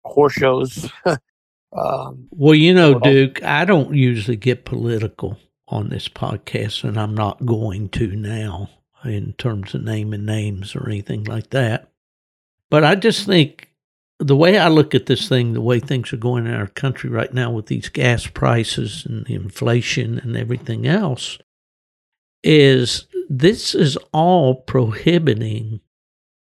horse 0.04 0.32
shows. 0.32 0.90
um, 1.76 2.28
Well, 2.30 2.54
you 2.54 2.72
know, 2.72 2.98
Duke, 2.98 3.42
I 3.42 3.64
don't 3.64 3.94
usually 3.94 4.36
get 4.36 4.64
political 4.64 5.36
on 5.68 5.90
this 5.90 6.08
podcast, 6.08 6.84
and 6.84 6.98
I'm 6.98 7.14
not 7.14 7.44
going 7.44 7.90
to 7.90 8.06
now 8.16 8.70
in 9.04 9.34
terms 9.34 9.74
of 9.74 9.82
naming 9.84 10.24
names 10.24 10.74
or 10.74 10.88
anything 10.88 11.24
like 11.24 11.50
that. 11.50 11.90
But 12.70 12.84
I 12.84 12.94
just 12.94 13.26
think 13.26 13.67
the 14.18 14.36
way 14.36 14.58
I 14.58 14.68
look 14.68 14.94
at 14.94 15.06
this 15.06 15.28
thing, 15.28 15.52
the 15.52 15.60
way 15.60 15.78
things 15.78 16.12
are 16.12 16.18
going 16.18 16.46
in 16.46 16.54
our 16.54 16.66
country 16.66 17.08
right 17.08 17.32
now 17.32 17.50
with 17.50 17.66
these 17.66 17.88
gas 17.88 18.26
prices 18.26 19.06
and 19.06 19.24
the 19.26 19.34
inflation 19.34 20.18
and 20.18 20.36
everything 20.36 20.86
else, 20.86 21.38
is 22.42 23.06
this 23.28 23.74
is 23.74 23.96
all 24.12 24.56
prohibiting 24.56 25.80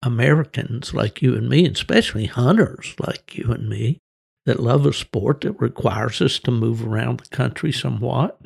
Americans 0.02 0.94
like 0.94 1.22
you 1.22 1.34
and 1.34 1.48
me, 1.48 1.64
and 1.64 1.74
especially 1.74 2.26
hunters 2.26 2.94
like 3.00 3.36
you 3.36 3.50
and 3.52 3.68
me, 3.68 3.98
that 4.44 4.60
love 4.60 4.86
a 4.86 4.92
sport 4.92 5.40
that 5.40 5.60
requires 5.60 6.20
us 6.20 6.38
to 6.38 6.50
move 6.50 6.86
around 6.86 7.18
the 7.18 7.36
country 7.36 7.72
somewhat 7.72 8.40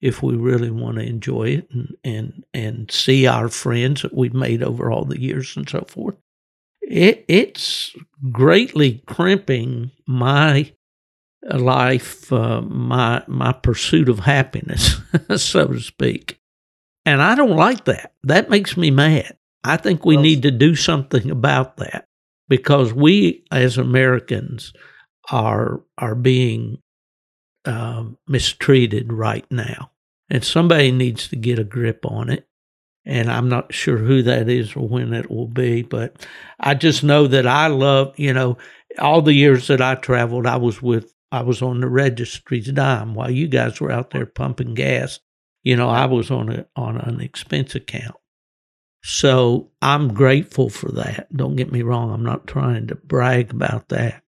if 0.00 0.22
we 0.22 0.34
really 0.34 0.70
want 0.70 0.96
to 0.96 1.04
enjoy 1.04 1.44
it 1.44 1.70
and, 1.70 1.94
and, 2.02 2.44
and 2.54 2.90
see 2.90 3.26
our 3.26 3.48
friends 3.48 4.02
that 4.02 4.14
we've 4.14 4.34
made 4.34 4.62
over 4.62 4.90
all 4.90 5.04
the 5.04 5.20
years 5.20 5.56
and 5.56 5.68
so 5.68 5.82
forth. 5.82 6.16
It, 6.82 7.24
it's 7.28 7.94
greatly 8.30 9.02
crimping 9.06 9.90
my 10.06 10.72
life, 11.44 12.32
uh, 12.32 12.60
my 12.62 13.22
my 13.26 13.52
pursuit 13.52 14.08
of 14.08 14.20
happiness, 14.20 14.96
so 15.36 15.68
to 15.68 15.80
speak. 15.80 16.40
And 17.04 17.22
I 17.22 17.34
don't 17.34 17.56
like 17.56 17.84
that. 17.86 18.14
That 18.24 18.50
makes 18.50 18.76
me 18.76 18.90
mad. 18.90 19.36
I 19.64 19.76
think 19.76 20.04
we 20.04 20.16
Well, 20.16 20.22
need 20.24 20.42
to 20.42 20.50
do 20.50 20.74
something 20.74 21.30
about 21.30 21.76
that 21.78 22.06
because 22.48 22.92
we 22.92 23.44
as 23.50 23.78
Americans 23.78 24.72
are 25.30 25.80
are 25.98 26.14
being 26.14 26.78
um, 27.64 28.18
mistreated 28.28 29.12
right 29.12 29.46
now, 29.50 29.90
and 30.30 30.44
somebody 30.44 30.90
needs 30.92 31.28
to 31.28 31.36
get 31.36 31.58
a 31.58 31.64
grip 31.64 32.04
on 32.04 32.28
it. 32.30 32.46
And 33.04 33.30
I'm 33.30 33.48
not 33.48 33.74
sure 33.74 33.98
who 33.98 34.22
that 34.22 34.48
is 34.48 34.76
or 34.76 34.86
when 34.86 35.12
it 35.12 35.30
will 35.30 35.48
be, 35.48 35.82
but 35.82 36.26
I 36.60 36.74
just 36.74 37.02
know 37.02 37.26
that 37.26 37.46
I 37.46 37.66
love, 37.66 38.18
you 38.18 38.32
know, 38.32 38.58
all 38.98 39.22
the 39.22 39.34
years 39.34 39.66
that 39.66 39.80
I 39.80 39.96
traveled, 39.96 40.46
I 40.46 40.56
was 40.56 40.80
with, 40.80 41.12
I 41.32 41.42
was 41.42 41.62
on 41.62 41.80
the 41.80 41.88
registry's 41.88 42.70
dime 42.70 43.14
while 43.14 43.30
you 43.30 43.48
guys 43.48 43.80
were 43.80 43.90
out 43.90 44.10
there 44.10 44.26
pumping 44.26 44.74
gas. 44.74 45.18
You 45.64 45.76
know, 45.76 45.88
I 45.88 46.06
was 46.06 46.30
on 46.30 46.48
a 46.50 46.66
on 46.76 46.96
an 46.96 47.20
expense 47.20 47.74
account. 47.74 48.16
So 49.04 49.70
I'm 49.80 50.14
grateful 50.14 50.68
for 50.68 50.90
that. 50.92 51.26
Don't 51.36 51.56
get 51.56 51.72
me 51.72 51.82
wrong. 51.82 52.12
I'm 52.12 52.24
not 52.24 52.46
trying 52.46 52.86
to 52.88 52.94
brag 52.94 53.50
about 53.50 53.88
that. 53.88 54.22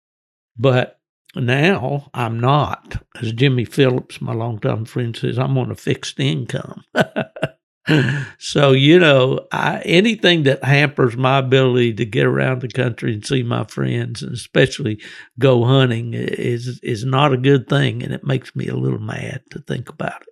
But 0.56 1.00
now 1.34 2.10
I'm 2.14 2.38
not. 2.38 3.02
As 3.20 3.32
Jimmy 3.32 3.64
Phillips, 3.64 4.20
my 4.20 4.32
longtime 4.32 4.84
friend, 4.84 5.16
says, 5.16 5.38
I'm 5.38 5.58
on 5.58 5.70
a 5.70 5.76
fixed 5.76 6.20
income. 6.20 6.84
so, 8.38 8.72
you 8.72 8.98
know, 8.98 9.46
I, 9.52 9.80
anything 9.84 10.44
that 10.44 10.64
hampers 10.64 11.16
my 11.16 11.38
ability 11.38 11.94
to 11.94 12.06
get 12.06 12.26
around 12.26 12.62
the 12.62 12.68
country 12.68 13.14
and 13.14 13.26
see 13.26 13.42
my 13.42 13.64
friends, 13.64 14.22
and 14.22 14.32
especially 14.32 15.02
go 15.38 15.64
hunting, 15.64 16.14
is 16.14 16.80
is 16.82 17.04
not 17.04 17.32
a 17.32 17.38
good 17.38 17.68
thing. 17.68 18.02
And 18.02 18.12
it 18.14 18.24
makes 18.24 18.56
me 18.56 18.68
a 18.68 18.76
little 18.76 19.00
mad 19.00 19.42
to 19.50 19.60
think 19.60 19.88
about 19.88 20.22
it. 20.22 20.28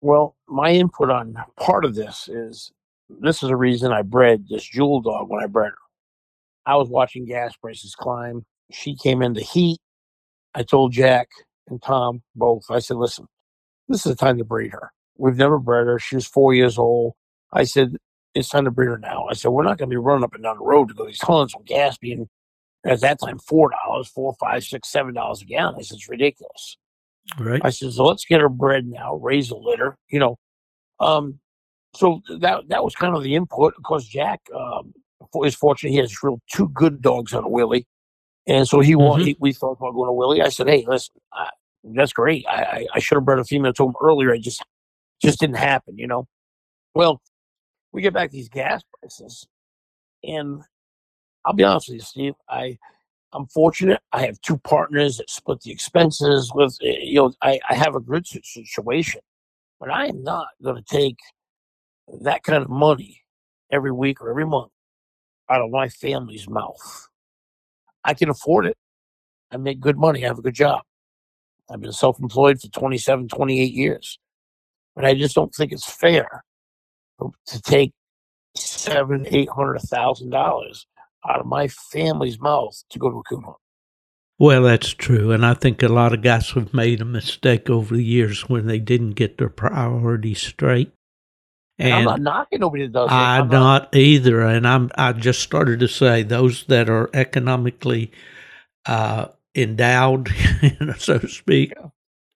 well, 0.00 0.36
my 0.48 0.70
input 0.72 1.10
on 1.10 1.36
part 1.58 1.84
of 1.84 1.94
this 1.94 2.28
is 2.28 2.72
this 3.08 3.42
is 3.42 3.50
a 3.50 3.56
reason 3.56 3.92
I 3.92 4.02
bred 4.02 4.46
this 4.48 4.64
jewel 4.64 5.00
dog 5.02 5.28
when 5.30 5.42
I 5.42 5.46
bred 5.46 5.70
her. 5.70 5.78
I 6.66 6.76
was 6.76 6.88
watching 6.88 7.26
gas 7.26 7.56
prices 7.56 7.94
climb. 7.96 8.44
She 8.72 8.96
came 8.96 9.22
into 9.22 9.40
heat. 9.42 9.78
I 10.54 10.62
told 10.64 10.92
Jack 10.92 11.28
and 11.68 11.82
Tom 11.82 12.22
both, 12.36 12.64
I 12.70 12.80
said, 12.80 12.96
listen, 12.98 13.26
this 13.88 14.06
is 14.06 14.12
the 14.12 14.16
time 14.16 14.38
to 14.38 14.44
breed 14.44 14.72
her. 14.72 14.92
We've 15.16 15.36
never 15.36 15.58
bred 15.58 15.86
her. 15.86 15.98
She 15.98 16.16
was 16.16 16.26
four 16.26 16.54
years 16.54 16.78
old. 16.78 17.14
I 17.52 17.64
said, 17.64 17.96
it's 18.34 18.48
time 18.48 18.64
to 18.64 18.70
breed 18.70 18.86
her 18.86 18.98
now. 18.98 19.26
I 19.30 19.34
said, 19.34 19.50
we're 19.50 19.62
not 19.62 19.78
going 19.78 19.88
to 19.88 19.94
be 19.94 19.96
running 19.96 20.24
up 20.24 20.34
and 20.34 20.42
down 20.42 20.58
the 20.58 20.64
road 20.64 20.88
to 20.88 20.94
go 20.94 21.04
to 21.04 21.08
these 21.08 21.22
hunts 21.22 21.56
with 21.56 21.66
gas 21.66 21.96
being 21.98 22.28
at 22.84 23.00
that 23.00 23.20
time 23.20 23.38
four 23.38 23.70
dollars, 23.70 24.08
four, 24.08 24.34
five, 24.40 24.64
six, 24.64 24.90
seven 24.90 25.14
dollars 25.14 25.42
a 25.42 25.44
gallon. 25.44 25.76
I 25.78 25.82
said, 25.82 25.96
it's 25.96 26.08
ridiculous. 26.08 26.76
Right? 27.38 27.60
I 27.64 27.70
said, 27.70 27.92
so 27.92 28.04
let's 28.04 28.24
get 28.24 28.40
her 28.40 28.48
bred 28.48 28.86
now, 28.86 29.14
raise 29.16 29.50
a 29.50 29.56
litter, 29.56 29.96
you 30.08 30.18
know. 30.18 30.36
Um, 31.00 31.38
so 31.94 32.20
that 32.40 32.68
that 32.68 32.84
was 32.84 32.94
kind 32.94 33.16
of 33.16 33.22
the 33.22 33.34
input. 33.34 33.74
Of 33.78 33.84
course, 33.84 34.04
Jack, 34.04 34.40
um, 34.54 34.92
is 35.44 35.54
fortunate 35.54 35.90
he 35.92 35.98
has 35.98 36.22
real 36.22 36.40
two 36.52 36.68
good 36.68 37.00
dogs 37.00 37.32
on 37.32 37.44
a 37.44 37.48
Willie, 37.48 37.86
and 38.46 38.68
so 38.68 38.80
he, 38.80 38.94
mm-hmm. 38.94 39.22
he 39.22 39.36
we 39.40 39.52
thought 39.52 39.78
about 39.78 39.92
going 39.92 40.08
to 40.08 40.12
Willie. 40.12 40.42
I 40.42 40.48
said, 40.50 40.68
hey, 40.68 40.84
listen, 40.86 41.14
uh, 41.32 41.48
that's 41.84 42.12
great. 42.12 42.44
I, 42.48 42.62
I, 42.62 42.86
I 42.96 42.98
should 42.98 43.16
have 43.16 43.24
bred 43.24 43.38
a 43.38 43.44
female 43.44 43.72
to 43.72 43.84
him 43.84 43.94
earlier. 44.02 44.32
I 44.32 44.38
just 44.38 44.62
just 45.22 45.40
didn't 45.40 45.56
happen, 45.56 45.98
you 45.98 46.06
know. 46.06 46.26
Well, 46.94 47.20
we 47.92 48.02
get 48.02 48.14
back 48.14 48.30
these 48.30 48.48
gas 48.48 48.82
prices, 49.00 49.46
and 50.22 50.62
I'll 51.44 51.52
be 51.54 51.64
honest 51.64 51.88
with 51.88 51.96
you, 51.96 52.00
Steve. 52.02 52.34
I 52.48 52.78
I'm 53.32 53.46
fortunate. 53.46 54.00
I 54.12 54.26
have 54.26 54.40
two 54.40 54.58
partners 54.58 55.16
that 55.18 55.28
split 55.28 55.60
the 55.62 55.72
expenses 55.72 56.52
with. 56.54 56.78
Eh, 56.82 56.98
you 57.02 57.16
know, 57.16 57.32
I, 57.42 57.60
I 57.68 57.74
have 57.74 57.96
a 57.96 58.00
good 58.00 58.26
situation, 58.26 59.20
but 59.80 59.90
I 59.90 60.06
am 60.06 60.22
not 60.22 60.48
going 60.62 60.76
to 60.76 60.82
take 60.82 61.18
that 62.22 62.44
kind 62.44 62.62
of 62.62 62.70
money 62.70 63.22
every 63.72 63.90
week 63.90 64.20
or 64.20 64.30
every 64.30 64.46
month 64.46 64.70
out 65.50 65.60
of 65.60 65.70
my 65.70 65.88
family's 65.88 66.48
mouth. 66.48 67.08
I 68.04 68.14
can 68.14 68.30
afford 68.30 68.66
it. 68.66 68.76
I 69.50 69.56
make 69.56 69.80
good 69.80 69.98
money. 69.98 70.24
I 70.24 70.28
have 70.28 70.38
a 70.38 70.42
good 70.42 70.54
job. 70.54 70.82
I've 71.70 71.80
been 71.80 71.92
self 71.92 72.20
employed 72.20 72.60
for 72.60 72.68
27, 72.68 73.28
28 73.28 73.72
years. 73.72 74.18
But 74.94 75.04
I 75.04 75.14
just 75.14 75.34
don't 75.34 75.54
think 75.54 75.72
it's 75.72 75.90
fair 75.90 76.44
to 77.20 77.62
take 77.62 77.92
seven, 78.56 79.26
eight 79.30 79.48
hundred 79.48 79.80
thousand 79.80 80.30
dollars 80.30 80.86
out 81.28 81.40
of 81.40 81.46
my 81.46 81.68
family's 81.68 82.40
mouth 82.40 82.82
to 82.90 82.98
go 82.98 83.10
to 83.10 83.18
a 83.18 83.22
coon 83.22 83.42
hunt. 83.42 83.56
Well, 84.38 84.62
that's 84.62 84.92
true. 84.92 85.30
And 85.30 85.46
I 85.46 85.54
think 85.54 85.82
a 85.82 85.88
lot 85.88 86.12
of 86.12 86.22
guys 86.22 86.50
have 86.50 86.74
made 86.74 87.00
a 87.00 87.04
mistake 87.04 87.70
over 87.70 87.94
the 87.96 88.04
years 88.04 88.48
when 88.48 88.66
they 88.66 88.80
didn't 88.80 89.12
get 89.12 89.38
their 89.38 89.48
priorities 89.48 90.40
straight. 90.40 90.92
And, 91.78 91.88
and 91.88 91.96
I'm 91.96 92.04
not 92.04 92.20
knocking 92.20 92.60
nobody 92.60 92.84
that 92.84 92.92
does 92.92 93.10
I 93.10 93.38
not, 93.38 93.50
not, 93.50 93.96
either. 93.96 94.42
And 94.42 94.66
I'm 94.66 94.90
I 94.96 95.12
just 95.12 95.40
started 95.40 95.80
to 95.80 95.88
say 95.88 96.22
those 96.22 96.64
that 96.64 96.88
are 96.88 97.10
economically 97.14 98.12
uh, 98.86 99.28
endowed, 99.54 100.32
so 100.98 101.18
to 101.18 101.28
speak, 101.28 101.72
yeah. 101.76 101.88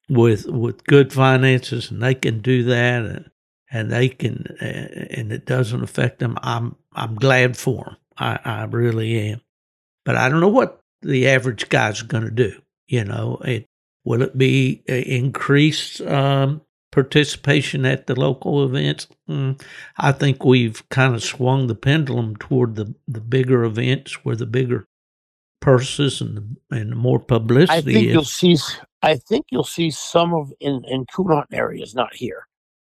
With 0.09 0.47
with 0.47 0.85
good 0.85 1.13
finances, 1.13 1.91
and 1.91 2.03
they 2.03 2.15
can 2.15 2.41
do 2.41 2.65
that, 2.65 3.05
and, 3.05 3.31
and 3.71 3.93
they 3.93 4.09
can, 4.09 4.57
and 4.61 5.33
it 5.33 5.45
doesn't 5.45 5.83
affect 5.83 6.19
them. 6.19 6.37
I'm 6.43 6.77
I'm 6.93 7.15
glad 7.15 7.57
for 7.57 7.85
them. 7.85 7.97
I, 8.17 8.39
I 8.45 8.65
really 8.65 9.19
am. 9.31 9.41
But 10.05 10.17
I 10.17 10.29
don't 10.29 10.41
know 10.41 10.49
what 10.49 10.81
the 11.03 11.29
average 11.29 11.69
guy's 11.69 12.03
going 12.03 12.25
to 12.25 12.31
do. 12.31 12.61
You 12.87 13.05
know, 13.05 13.39
it 13.45 13.67
will 14.05 14.23
it 14.23 14.37
be 14.37 14.83
increased 14.87 16.01
um, 16.01 16.63
participation 16.91 17.85
at 17.85 18.07
the 18.07 18.19
local 18.19 18.65
events? 18.65 19.07
Mm, 19.29 19.61
I 19.99 20.13
think 20.13 20.45
we've 20.45 20.89
kind 20.89 21.15
of 21.15 21.23
swung 21.23 21.67
the 21.67 21.75
pendulum 21.75 22.37
toward 22.37 22.77
the 22.77 22.95
the 23.07 23.21
bigger 23.21 23.65
events 23.65 24.25
where 24.25 24.37
the 24.37 24.47
bigger 24.47 24.88
purses 25.61 26.21
and 26.21 26.57
and 26.71 26.97
more 26.97 27.19
publicity. 27.19 27.79
I 27.79 27.81
think 27.81 28.09
you'll 28.09 28.25
see. 28.25 28.57
I 29.03 29.17
think 29.17 29.47
you'll 29.51 29.65
see 29.65 29.91
some 29.91 30.35
of 30.35 30.53
in 30.61 30.83
in 30.87 31.07
coon 31.07 31.29
hunting 31.29 31.59
areas, 31.59 31.95
not 31.95 32.15
here, 32.15 32.47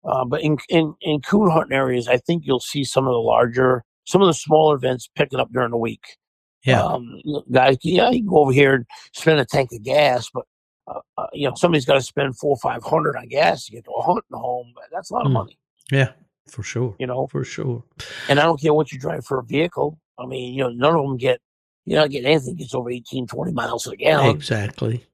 uh, 0.05 0.25
but 0.25 0.41
in 0.41 0.57
in 0.69 0.93
in 1.01 1.21
coon 1.21 1.49
hunting 1.49 1.77
areas, 1.77 2.07
I 2.07 2.17
think 2.17 2.43
you'll 2.45 2.59
see 2.59 2.83
some 2.83 3.07
of 3.07 3.13
the 3.13 3.19
larger 3.19 3.83
some 4.05 4.21
of 4.21 4.27
the 4.27 4.33
smaller 4.33 4.75
events 4.75 5.09
picking 5.15 5.39
up 5.39 5.51
during 5.51 5.71
the 5.71 5.77
week. 5.77 6.17
Yeah, 6.63 6.83
um, 6.83 7.21
guys, 7.51 7.77
yeah, 7.83 8.09
you 8.09 8.19
can 8.19 8.29
go 8.29 8.39
over 8.39 8.51
here 8.51 8.73
and 8.73 8.85
spend 9.13 9.39
a 9.39 9.45
tank 9.45 9.69
of 9.73 9.83
gas, 9.83 10.29
but 10.33 10.45
uh, 10.87 10.99
uh, 11.17 11.27
you 11.33 11.47
know 11.47 11.55
somebody's 11.55 11.85
got 11.85 11.95
to 11.95 12.01
spend 12.01 12.37
four 12.37 12.51
or 12.51 12.57
five 12.57 12.83
hundred 12.83 13.15
on 13.15 13.27
gas 13.27 13.65
to 13.65 13.71
get 13.73 13.85
to 13.85 13.91
a 13.91 14.01
hunting 14.01 14.23
home. 14.33 14.73
That's 14.91 15.11
a 15.11 15.13
lot 15.13 15.25
of 15.25 15.31
mm. 15.31 15.35
money. 15.35 15.57
Yeah, 15.91 16.11
for 16.47 16.63
sure. 16.63 16.95
You 16.99 17.07
know, 17.07 17.27
for 17.27 17.43
sure. 17.43 17.83
And 18.29 18.39
I 18.39 18.43
don't 18.43 18.59
care 18.59 18.73
what 18.73 18.91
you 18.91 18.99
drive 18.99 19.25
for 19.25 19.39
a 19.39 19.43
vehicle. 19.43 19.99
I 20.19 20.25
mean, 20.25 20.53
you 20.53 20.63
know, 20.63 20.69
none 20.69 20.95
of 20.95 21.03
them 21.03 21.17
get 21.17 21.39
you're 21.87 22.01
not 22.01 22.11
getting 22.11 22.29
anything 22.29 22.55
gets 22.55 22.75
over 22.75 22.91
18, 22.91 23.27
20 23.27 23.51
miles 23.53 23.87
a 23.87 23.95
gallon. 23.95 24.35
Exactly. 24.35 25.05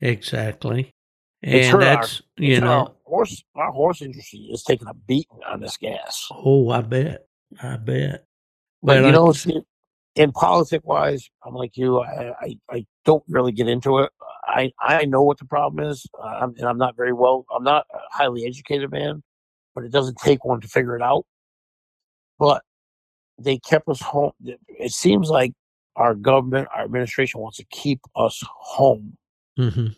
Exactly. 0.00 0.92
And 1.42 1.80
that's 1.80 2.20
our, 2.20 2.44
you 2.44 2.60
know 2.60 2.70
our 2.72 2.92
horse 3.04 3.42
our 3.54 3.70
horse 3.70 4.02
industry 4.02 4.40
is 4.50 4.62
taking 4.62 4.88
a 4.88 4.94
beating 4.94 5.38
on 5.46 5.60
this 5.60 5.76
gas. 5.76 6.28
Oh, 6.32 6.68
I 6.70 6.82
bet. 6.82 7.26
I 7.62 7.76
bet. 7.76 8.24
But, 8.82 9.00
but 9.00 9.04
you 9.04 9.12
know, 9.12 9.32
see, 9.32 9.62
in 10.16 10.32
politic 10.32 10.82
wise, 10.84 11.30
I'm 11.46 11.54
like 11.54 11.76
you. 11.76 12.00
I, 12.00 12.34
I, 12.40 12.58
I 12.70 12.86
don't 13.04 13.22
really 13.28 13.52
get 13.52 13.68
into 13.68 14.00
it. 14.00 14.10
I 14.44 14.72
I 14.80 15.04
know 15.04 15.22
what 15.22 15.38
the 15.38 15.46
problem 15.46 15.86
is, 15.88 16.06
uh, 16.20 16.26
I'm, 16.26 16.54
and 16.58 16.66
I'm 16.66 16.78
not 16.78 16.96
very 16.96 17.12
well. 17.12 17.46
I'm 17.54 17.64
not 17.64 17.86
a 17.94 17.98
highly 18.10 18.44
educated 18.44 18.90
man, 18.90 19.22
but 19.76 19.84
it 19.84 19.92
doesn't 19.92 20.18
take 20.18 20.44
one 20.44 20.60
to 20.60 20.68
figure 20.68 20.96
it 20.96 21.02
out. 21.02 21.24
But 22.38 22.62
they 23.38 23.58
kept 23.58 23.88
us 23.88 24.02
home. 24.02 24.32
It 24.68 24.92
seems 24.92 25.30
like 25.30 25.52
our 25.96 26.14
government, 26.14 26.68
our 26.74 26.84
administration 26.84 27.40
wants 27.40 27.58
to 27.58 27.64
keep 27.70 28.00
us 28.16 28.42
home. 28.46 29.16
Mm-hmm. 29.58 29.88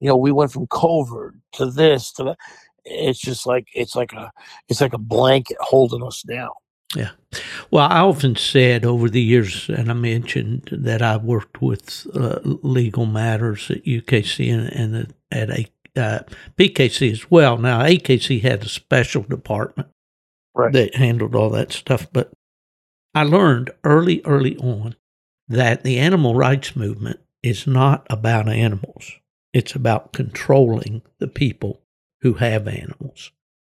You 0.00 0.08
know, 0.08 0.16
we 0.16 0.32
went 0.32 0.52
from 0.52 0.66
COVID 0.66 1.32
to 1.52 1.66
this 1.66 2.12
to 2.12 2.24
that. 2.24 2.38
It's 2.84 3.18
just 3.18 3.46
like 3.46 3.68
it's 3.74 3.96
like 3.96 4.12
a 4.12 4.30
it's 4.68 4.80
like 4.80 4.92
a 4.92 4.98
blanket 4.98 5.56
holding 5.60 6.02
us 6.02 6.22
down. 6.22 6.50
Yeah. 6.94 7.10
Well, 7.70 7.88
I 7.90 8.00
often 8.00 8.36
said 8.36 8.84
over 8.84 9.10
the 9.10 9.20
years, 9.20 9.68
and 9.68 9.90
I 9.90 9.94
mentioned 9.94 10.68
that 10.70 11.02
I 11.02 11.16
worked 11.16 11.60
with 11.60 12.06
uh, 12.14 12.38
legal 12.44 13.06
matters 13.06 13.70
at 13.70 13.84
UKC 13.84 14.52
and, 14.52 14.68
and 14.72 15.14
at 15.32 15.50
a 15.50 15.66
uh, 15.96 16.20
PKC 16.56 17.10
as 17.10 17.30
well. 17.30 17.58
Now, 17.58 17.82
AKC 17.82 18.42
had 18.42 18.62
a 18.62 18.68
special 18.68 19.22
department 19.22 19.88
right. 20.54 20.72
that 20.72 20.94
handled 20.94 21.34
all 21.34 21.50
that 21.50 21.72
stuff, 21.72 22.06
but 22.12 22.30
I 23.14 23.24
learned 23.24 23.70
early, 23.82 24.20
early 24.24 24.56
on 24.58 24.94
that 25.48 25.82
the 25.82 25.98
animal 25.98 26.34
rights 26.34 26.74
movement 26.76 27.20
is 27.42 27.66
not 27.66 28.06
about 28.10 28.48
animals. 28.48 29.12
It's 29.52 29.74
about 29.74 30.12
controlling 30.12 31.02
the 31.18 31.28
people 31.28 31.80
who 32.20 32.34
have 32.34 32.66
animals. 32.68 33.30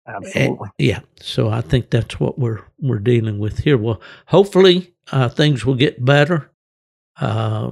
Absolutely. 0.07 0.69
And, 0.69 0.71
yeah. 0.79 1.01
So 1.21 1.49
I 1.49 1.61
think 1.61 1.91
that's 1.91 2.21
what 2.21 2.39
we're 2.39 2.63
we're 2.79 2.99
dealing 2.99 3.39
with 3.39 3.59
here. 3.59 3.77
Well, 3.77 4.01
hopefully 4.27 4.95
uh, 5.11 5.29
things 5.29 5.67
will 5.67 5.75
get 5.75 6.05
better. 6.05 6.51
Uh, 7.21 7.71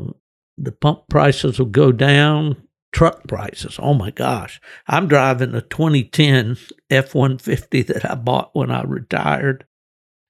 the 0.58 0.72
pump 0.72 1.04
prices 1.08 1.58
will 1.58 1.66
go 1.66 1.92
down. 1.92 2.56
Truck 2.92 3.26
prices. 3.26 3.76
Oh 3.80 3.94
my 3.94 4.10
gosh! 4.10 4.60
I'm 4.86 5.08
driving 5.08 5.52
a 5.54 5.62
2010 5.62 6.56
F150 6.90 7.86
that 7.88 8.08
I 8.08 8.14
bought 8.14 8.50
when 8.52 8.70
I 8.70 8.82
retired, 8.84 9.66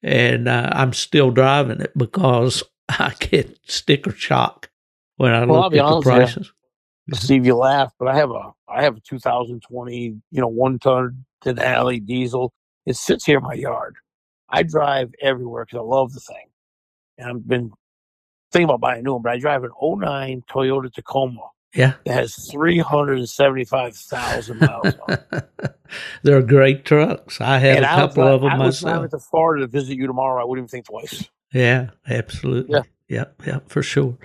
and 0.02 0.48
uh, 0.48 0.70
I'm 0.72 0.94
still 0.94 1.30
driving 1.30 1.82
it 1.82 1.92
because 1.96 2.62
I 2.88 3.14
get 3.18 3.58
sticker 3.64 4.12
shock 4.12 4.70
when 5.16 5.32
I 5.32 5.44
well, 5.44 5.62
look 5.62 5.74
at 5.74 5.88
the 5.88 6.00
prices. 6.02 6.52
You. 7.06 7.16
Steve, 7.16 7.46
you 7.46 7.54
laugh, 7.54 7.92
but 7.98 8.08
I 8.08 8.16
have 8.16 8.30
a 8.30 8.52
I 8.68 8.82
have 8.82 8.96
a 8.96 9.00
2020, 9.00 10.20
you 10.30 10.32
know, 10.32 10.48
one 10.48 10.78
ton 10.78 11.24
dually 11.44 12.04
diesel. 12.04 12.52
It 12.86 12.96
sits 12.96 13.24
here 13.24 13.38
in 13.38 13.44
my 13.44 13.54
yard. 13.54 13.94
I 14.48 14.62
drive 14.62 15.12
everywhere 15.20 15.64
because 15.64 15.78
I 15.78 15.82
love 15.82 16.12
the 16.12 16.20
thing, 16.20 16.48
and 17.18 17.30
I've 17.30 17.46
been 17.46 17.70
thinking 18.52 18.64
about 18.64 18.80
buying 18.80 19.00
a 19.00 19.02
new 19.02 19.12
one. 19.14 19.22
But 19.22 19.32
I 19.32 19.38
drive 19.38 19.64
an 19.64 19.70
09 19.80 20.42
Toyota 20.50 20.92
Tacoma. 20.92 21.48
Yeah, 21.74 21.94
it 22.04 22.12
has 22.12 22.36
375,000 22.52 24.60
miles 24.60 24.94
on 25.08 25.10
it. 25.10 25.50
They're 26.22 26.42
great 26.42 26.84
trucks. 26.84 27.40
I 27.40 27.58
have 27.58 27.76
and 27.76 27.84
a 27.84 27.88
couple 27.88 28.22
of 28.22 28.42
them 28.42 28.52
I 28.52 28.56
myself. 28.56 28.94
I 28.94 28.98
was 28.98 29.10
to 29.10 29.18
Florida 29.18 29.66
to 29.66 29.70
visit 29.70 29.96
you 29.96 30.06
tomorrow. 30.06 30.40
I 30.40 30.44
wouldn't 30.44 30.62
even 30.62 30.68
think 30.68 30.86
twice. 30.86 31.28
Yeah, 31.54 31.90
absolutely. 32.08 32.74
Yeah. 32.74 32.82
Yeah, 33.08 33.26
yeah, 33.46 33.60
for 33.68 33.82
sure. 33.82 34.16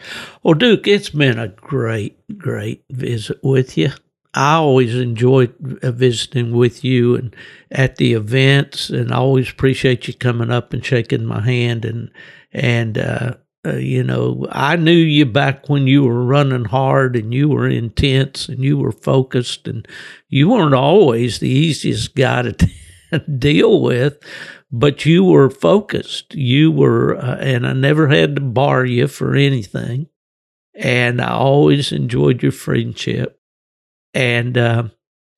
Well, 0.44 0.54
Duke, 0.56 0.88
it's 0.88 1.10
been 1.10 1.40
a 1.40 1.50
great, 1.50 2.18
great 2.38 2.86
visit 2.90 3.40
with 3.44 3.78
you. 3.78 3.92
I 4.34 4.56
always 4.56 4.96
enjoy 4.96 5.50
visiting 5.60 6.54
with 6.54 6.86
you 6.86 7.16
and 7.16 7.36
at 7.72 7.98
the 7.98 8.14
events, 8.14 8.90
and 8.90 9.12
I 9.12 9.18
always 9.18 9.52
appreciate 9.52 10.08
you 10.08 10.14
coming 10.14 10.52
up 10.52 10.74
and 10.74 10.86
shaking 10.86 11.26
my 11.26 11.42
hand. 11.42 11.86
And 11.86 12.12
and 12.54 12.98
uh, 12.98 13.36
uh, 13.68 13.76
you 13.76 14.04
know, 14.04 14.48
I 14.52 14.78
knew 14.78 14.92
you 14.94 15.26
back 15.26 15.70
when 15.70 15.88
you 15.88 16.06
were 16.06 16.24
running 16.24 16.66
hard 16.66 17.18
and 17.18 17.34
you 17.34 17.50
were 17.50 17.68
intense 17.68 18.48
and 18.50 18.64
you 18.64 18.78
were 18.78 18.94
focused, 18.94 19.68
and 19.68 19.88
you 20.30 20.50
weren't 20.50 20.76
always 20.76 21.40
the 21.40 21.50
easiest 21.50 22.16
guy 22.16 22.44
to 22.44 22.70
deal 23.40 23.82
with 23.82 24.20
but 24.72 25.06
you 25.06 25.24
were 25.24 25.50
focused. 25.50 26.36
You 26.36 26.72
were, 26.72 27.18
uh, 27.18 27.38
and 27.38 27.66
I 27.66 27.74
never 27.74 28.08
had 28.08 28.36
to 28.36 28.42
bar 28.42 28.86
you 28.86 29.08
for 29.08 29.36
anything. 29.36 30.08
And 30.76 31.20
I 31.22 31.32
always 31.32 31.92
enjoyed 31.92 32.44
your 32.44 32.52
friendship. 32.52 33.40
And, 34.14 34.58
uh, 34.58 34.90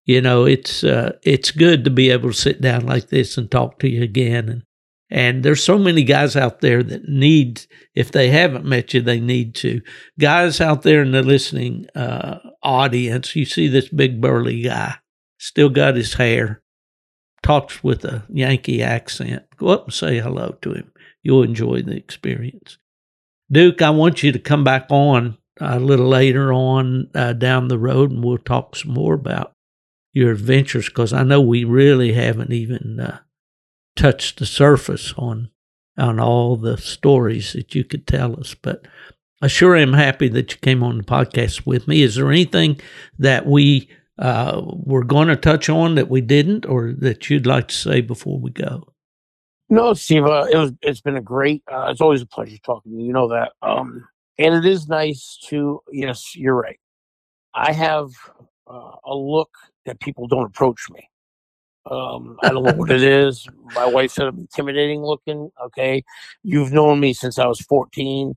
you 0.05 0.21
know, 0.21 0.45
it's, 0.45 0.83
uh, 0.83 1.17
it's 1.23 1.51
good 1.51 1.83
to 1.85 1.89
be 1.89 2.09
able 2.09 2.29
to 2.29 2.35
sit 2.37 2.61
down 2.61 2.85
like 2.85 3.07
this 3.09 3.37
and 3.37 3.49
talk 3.49 3.79
to 3.79 3.89
you 3.89 4.03
again. 4.03 4.49
And, 4.49 4.63
and 5.09 5.43
there's 5.43 5.63
so 5.63 5.77
many 5.77 6.03
guys 6.03 6.35
out 6.35 6.61
there 6.61 6.83
that 6.83 7.07
need, 7.07 7.65
if 7.95 8.11
they 8.11 8.29
haven't 8.29 8.65
met 8.65 8.93
you, 8.93 9.01
they 9.01 9.19
need 9.19 9.55
to. 9.55 9.81
Guys 10.19 10.61
out 10.61 10.83
there 10.83 11.01
in 11.01 11.11
the 11.11 11.21
listening 11.21 11.87
uh, 11.95 12.39
audience, 12.63 13.35
you 13.35 13.45
see 13.45 13.67
this 13.67 13.89
big 13.89 14.21
burly 14.21 14.61
guy, 14.61 14.95
still 15.37 15.69
got 15.69 15.95
his 15.95 16.13
hair, 16.13 16.61
talks 17.43 17.83
with 17.83 18.05
a 18.05 18.23
Yankee 18.29 18.81
accent, 18.81 19.43
go 19.57 19.67
up 19.69 19.85
and 19.85 19.93
say 19.93 20.19
hello 20.19 20.57
to 20.61 20.73
him. 20.73 20.91
you'll 21.23 21.43
enjoy 21.43 21.81
the 21.81 21.95
experience. 21.95 22.77
Duke, 23.51 23.81
I 23.81 23.89
want 23.89 24.23
you 24.23 24.31
to 24.31 24.39
come 24.39 24.63
back 24.63 24.87
on 24.89 25.37
a 25.59 25.79
little 25.79 26.07
later 26.07 26.51
on 26.53 27.09
uh, 27.13 27.33
down 27.33 27.67
the 27.67 27.77
road, 27.77 28.11
and 28.11 28.23
we'll 28.23 28.37
talk 28.37 28.75
some 28.75 28.93
more 28.93 29.13
about 29.13 29.53
your 30.13 30.31
adventures 30.31 30.87
because 30.87 31.13
I 31.13 31.23
know 31.23 31.41
we 31.41 31.63
really 31.63 32.13
haven't 32.13 32.51
even 32.51 32.99
uh, 32.99 33.19
touched 33.95 34.39
the 34.39 34.45
surface 34.45 35.13
on 35.17 35.49
on 35.97 36.19
all 36.19 36.55
the 36.55 36.77
stories 36.77 37.53
that 37.53 37.75
you 37.75 37.83
could 37.83 38.07
tell 38.07 38.39
us. 38.39 38.55
But 38.55 38.87
I 39.41 39.47
sure 39.47 39.75
am 39.75 39.93
happy 39.93 40.29
that 40.29 40.51
you 40.51 40.57
came 40.59 40.83
on 40.83 40.97
the 40.97 41.03
podcast 41.03 41.65
with 41.65 41.87
me. 41.87 42.01
Is 42.01 42.15
there 42.15 42.31
anything 42.31 42.79
that 43.19 43.45
we 43.45 43.89
uh, 44.19 44.61
were 44.65 45.03
going 45.03 45.27
to 45.27 45.35
touch 45.35 45.69
on 45.69 45.95
that 45.95 46.09
we 46.09 46.21
didn't, 46.21 46.65
or 46.65 46.93
that 46.99 47.29
you'd 47.29 47.47
like 47.47 47.67
to 47.69 47.75
say 47.75 48.01
before 48.01 48.39
we 48.39 48.51
go? 48.51 48.93
No, 49.69 49.93
Steve, 49.93 50.25
uh, 50.25 50.47
it 50.51 50.57
was. 50.57 50.73
It's 50.81 51.01
been 51.01 51.15
a 51.15 51.21
great. 51.21 51.63
Uh, 51.71 51.87
it's 51.89 52.01
always 52.01 52.21
a 52.21 52.27
pleasure 52.27 52.57
talking 52.63 52.91
to 52.91 52.97
you. 52.97 53.05
You 53.05 53.13
know 53.13 53.29
that. 53.29 53.53
Um, 53.61 54.05
and 54.37 54.53
it 54.53 54.65
is 54.65 54.87
nice 54.89 55.39
to. 55.47 55.81
Yes, 55.91 56.35
you're 56.35 56.55
right. 56.55 56.79
I 57.53 57.71
have 57.71 58.09
uh, 58.69 58.91
a 59.05 59.15
look 59.15 59.49
that 59.85 59.99
people 60.01 60.27
don't 60.27 60.45
approach 60.45 60.87
me. 60.89 61.09
Um, 61.89 62.37
I 62.43 62.49
don't 62.49 62.63
know 62.63 62.73
what 62.73 62.91
it 62.91 63.01
is. 63.25 63.47
My 63.73 63.85
wife 63.85 64.11
said 64.11 64.27
I'm 64.27 64.39
intimidating 64.39 65.01
looking. 65.01 65.49
Okay, 65.63 66.03
you've 66.43 66.73
known 66.73 66.99
me 66.99 67.13
since 67.13 67.39
I 67.39 67.47
was 67.47 67.61
14. 67.61 68.35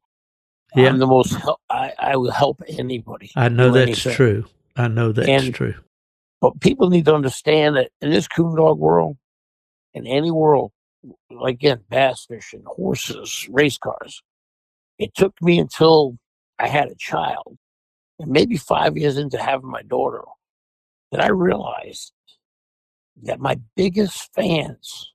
Yeah. 0.76 0.88
I'm 0.88 0.98
the 0.98 1.06
most. 1.06 1.34
Help, 1.34 1.60
I 1.68 1.92
I 1.98 2.16
will 2.16 2.30
help 2.30 2.62
anybody. 2.68 3.32
I 3.34 3.48
know 3.48 3.72
that's 3.72 4.06
anything. 4.06 4.14
true. 4.14 4.44
I 4.76 4.88
know 4.88 5.12
that's 5.12 5.28
And- 5.28 5.54
true. 5.54 5.74
But 6.40 6.60
people 6.60 6.90
need 6.90 7.06
to 7.06 7.14
understand 7.14 7.76
that 7.76 7.90
in 8.02 8.10
this 8.10 8.28
coon 8.28 8.56
dog 8.56 8.78
world, 8.78 9.16
in 9.94 10.06
any 10.06 10.30
world, 10.30 10.72
like 11.30 11.54
again, 11.54 11.84
bass 11.88 12.26
fishing, 12.26 12.62
horses, 12.66 13.48
race 13.50 13.78
cars, 13.78 14.22
it 14.98 15.14
took 15.14 15.40
me 15.40 15.58
until 15.58 16.18
I 16.58 16.68
had 16.68 16.88
a 16.88 16.94
child, 16.96 17.56
and 18.18 18.30
maybe 18.30 18.56
five 18.58 18.96
years 18.96 19.16
into 19.16 19.38
having 19.38 19.70
my 19.70 19.82
daughter, 19.82 20.22
that 21.12 21.22
I 21.22 21.28
realized 21.28 22.12
that 23.22 23.40
my 23.40 23.58
biggest 23.74 24.32
fans 24.34 25.12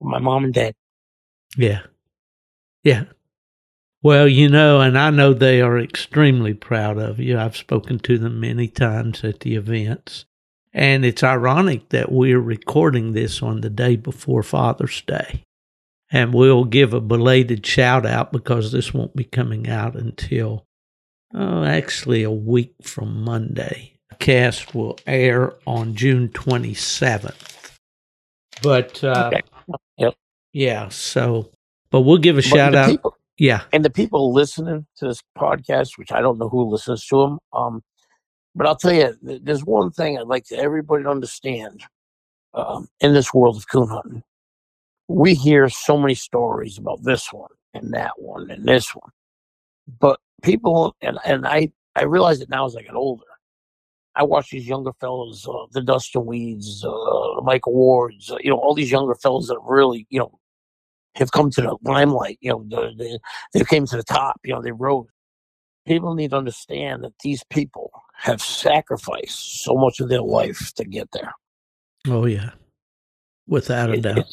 were 0.00 0.10
my 0.10 0.18
mom 0.18 0.44
and 0.44 0.54
dad. 0.54 0.74
Yeah. 1.56 1.82
Yeah. 2.84 3.04
Well, 4.04 4.28
you 4.28 4.50
know, 4.50 4.82
and 4.82 4.98
I 4.98 5.08
know 5.10 5.32
they 5.32 5.62
are 5.62 5.78
extremely 5.78 6.52
proud 6.52 6.98
of 6.98 7.18
you. 7.18 7.38
I've 7.38 7.56
spoken 7.56 7.98
to 8.00 8.18
them 8.18 8.38
many 8.38 8.68
times 8.68 9.24
at 9.24 9.40
the 9.40 9.56
events. 9.56 10.26
And 10.74 11.06
it's 11.06 11.22
ironic 11.22 11.88
that 11.88 12.12
we're 12.12 12.38
recording 12.40 13.12
this 13.12 13.42
on 13.42 13.62
the 13.62 13.70
day 13.70 13.96
before 13.96 14.42
Father's 14.42 15.00
Day. 15.02 15.44
And 16.12 16.34
we'll 16.34 16.64
give 16.64 16.92
a 16.92 17.00
belated 17.00 17.64
shout 17.64 18.04
out 18.04 18.30
because 18.30 18.72
this 18.72 18.92
won't 18.92 19.16
be 19.16 19.24
coming 19.24 19.70
out 19.70 19.96
until, 19.96 20.66
oh, 21.34 21.64
actually 21.64 22.24
a 22.24 22.30
week 22.30 22.74
from 22.82 23.22
Monday. 23.24 23.94
The 24.10 24.16
cast 24.16 24.74
will 24.74 24.98
air 25.06 25.54
on 25.66 25.94
June 25.94 26.28
27th. 26.28 27.78
But, 28.62 29.02
uh, 29.02 29.30
Okay. 29.32 29.42
Yep. 29.96 30.14
yeah, 30.52 30.88
so, 30.90 31.50
but 31.90 32.02
we'll 32.02 32.18
give 32.18 32.36
a 32.36 32.42
But 32.42 32.44
shout 32.44 32.74
out. 32.74 32.90
people- 32.90 33.16
Yeah. 33.38 33.62
and 33.72 33.84
the 33.84 33.90
people 33.90 34.32
listening 34.32 34.86
to 34.98 35.08
this 35.08 35.22
podcast, 35.36 35.98
which 35.98 36.12
I 36.12 36.20
don't 36.20 36.38
know 36.38 36.48
who 36.48 36.70
listens 36.70 37.04
to 37.06 37.20
them, 37.20 37.38
um, 37.52 37.82
but 38.54 38.66
I'll 38.66 38.76
tell 38.76 38.92
you, 38.92 39.16
there's 39.22 39.64
one 39.64 39.90
thing 39.90 40.18
I'd 40.18 40.26
like 40.26 40.44
everybody 40.52 41.02
to 41.04 41.10
understand 41.10 41.82
um, 42.54 42.88
in 43.00 43.12
this 43.12 43.34
world 43.34 43.56
of 43.56 43.68
coon 43.68 43.88
hunting. 43.88 44.22
We 45.08 45.34
hear 45.34 45.68
so 45.68 45.98
many 45.98 46.14
stories 46.14 46.78
about 46.78 47.02
this 47.02 47.32
one 47.32 47.50
and 47.74 47.92
that 47.92 48.12
one 48.16 48.50
and 48.50 48.64
this 48.64 48.94
one, 48.94 49.10
but 50.00 50.20
people 50.42 50.94
and 51.02 51.18
and 51.26 51.46
I 51.46 51.72
I 51.96 52.04
realize 52.04 52.40
it 52.40 52.48
now 52.48 52.64
as 52.66 52.76
I 52.76 52.82
get 52.82 52.94
older. 52.94 53.24
I 54.16 54.22
watch 54.22 54.50
these 54.50 54.66
younger 54.66 54.92
fellows, 55.00 55.46
uh, 55.48 55.66
the 55.72 55.82
Dustin 55.82 56.24
Weeds, 56.24 56.84
uh, 56.84 57.40
Michael 57.42 57.74
Wards, 57.74 58.30
uh, 58.30 58.36
you 58.40 58.48
know, 58.50 58.56
all 58.56 58.74
these 58.74 58.90
younger 58.90 59.16
fellows 59.16 59.48
that 59.48 59.58
really, 59.64 60.06
you 60.08 60.20
know, 60.20 60.38
have 61.14 61.32
come 61.32 61.50
to 61.50 61.62
the 61.62 61.76
limelight. 61.82 62.38
You 62.40 62.50
know, 62.50 62.64
the, 62.68 62.92
the, 62.96 63.18
they 63.52 63.64
came 63.64 63.86
to 63.86 63.96
the 63.96 64.02
top. 64.02 64.40
You 64.44 64.54
know, 64.54 64.62
they 64.62 64.72
rose. 64.72 65.06
People 65.86 66.14
need 66.14 66.30
to 66.30 66.36
understand 66.36 67.04
that 67.04 67.12
these 67.22 67.44
people 67.50 67.90
have 68.16 68.40
sacrificed 68.40 69.62
so 69.62 69.74
much 69.74 70.00
of 70.00 70.08
their 70.08 70.22
life 70.22 70.72
to 70.76 70.84
get 70.84 71.08
there. 71.12 71.32
Oh, 72.08 72.24
yeah. 72.26 72.50
Without 73.46 73.90
a 73.90 73.94
It- 73.94 74.02
doubt. 74.02 74.24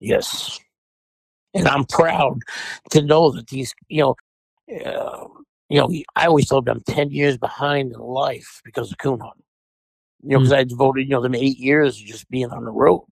Yes. 0.00 0.60
And 1.54 1.66
I'm 1.68 1.84
proud 1.84 2.38
to 2.90 3.02
know 3.02 3.30
that 3.32 3.46
these, 3.48 3.72
you 3.88 4.02
know, 4.02 4.16
uh, 4.84 5.26
you 5.68 5.78
know, 5.80 5.88
I 6.16 6.26
always 6.26 6.48
told 6.48 6.66
them 6.66 6.76
I'm 6.86 6.94
10 6.94 7.10
years 7.10 7.38
behind 7.38 7.92
in 7.92 8.00
life 8.00 8.60
because 8.64 8.90
of 8.92 8.98
coon 8.98 9.20
hunting. 9.20 9.42
You 10.22 10.30
know, 10.30 10.38
because 10.38 10.52
I 10.52 10.64
devoted, 10.64 11.02
you 11.02 11.10
know, 11.10 11.22
them 11.22 11.34
eight 11.34 11.58
years 11.58 11.96
just 11.96 12.28
being 12.28 12.50
on 12.50 12.64
the 12.64 12.70
road. 12.70 13.04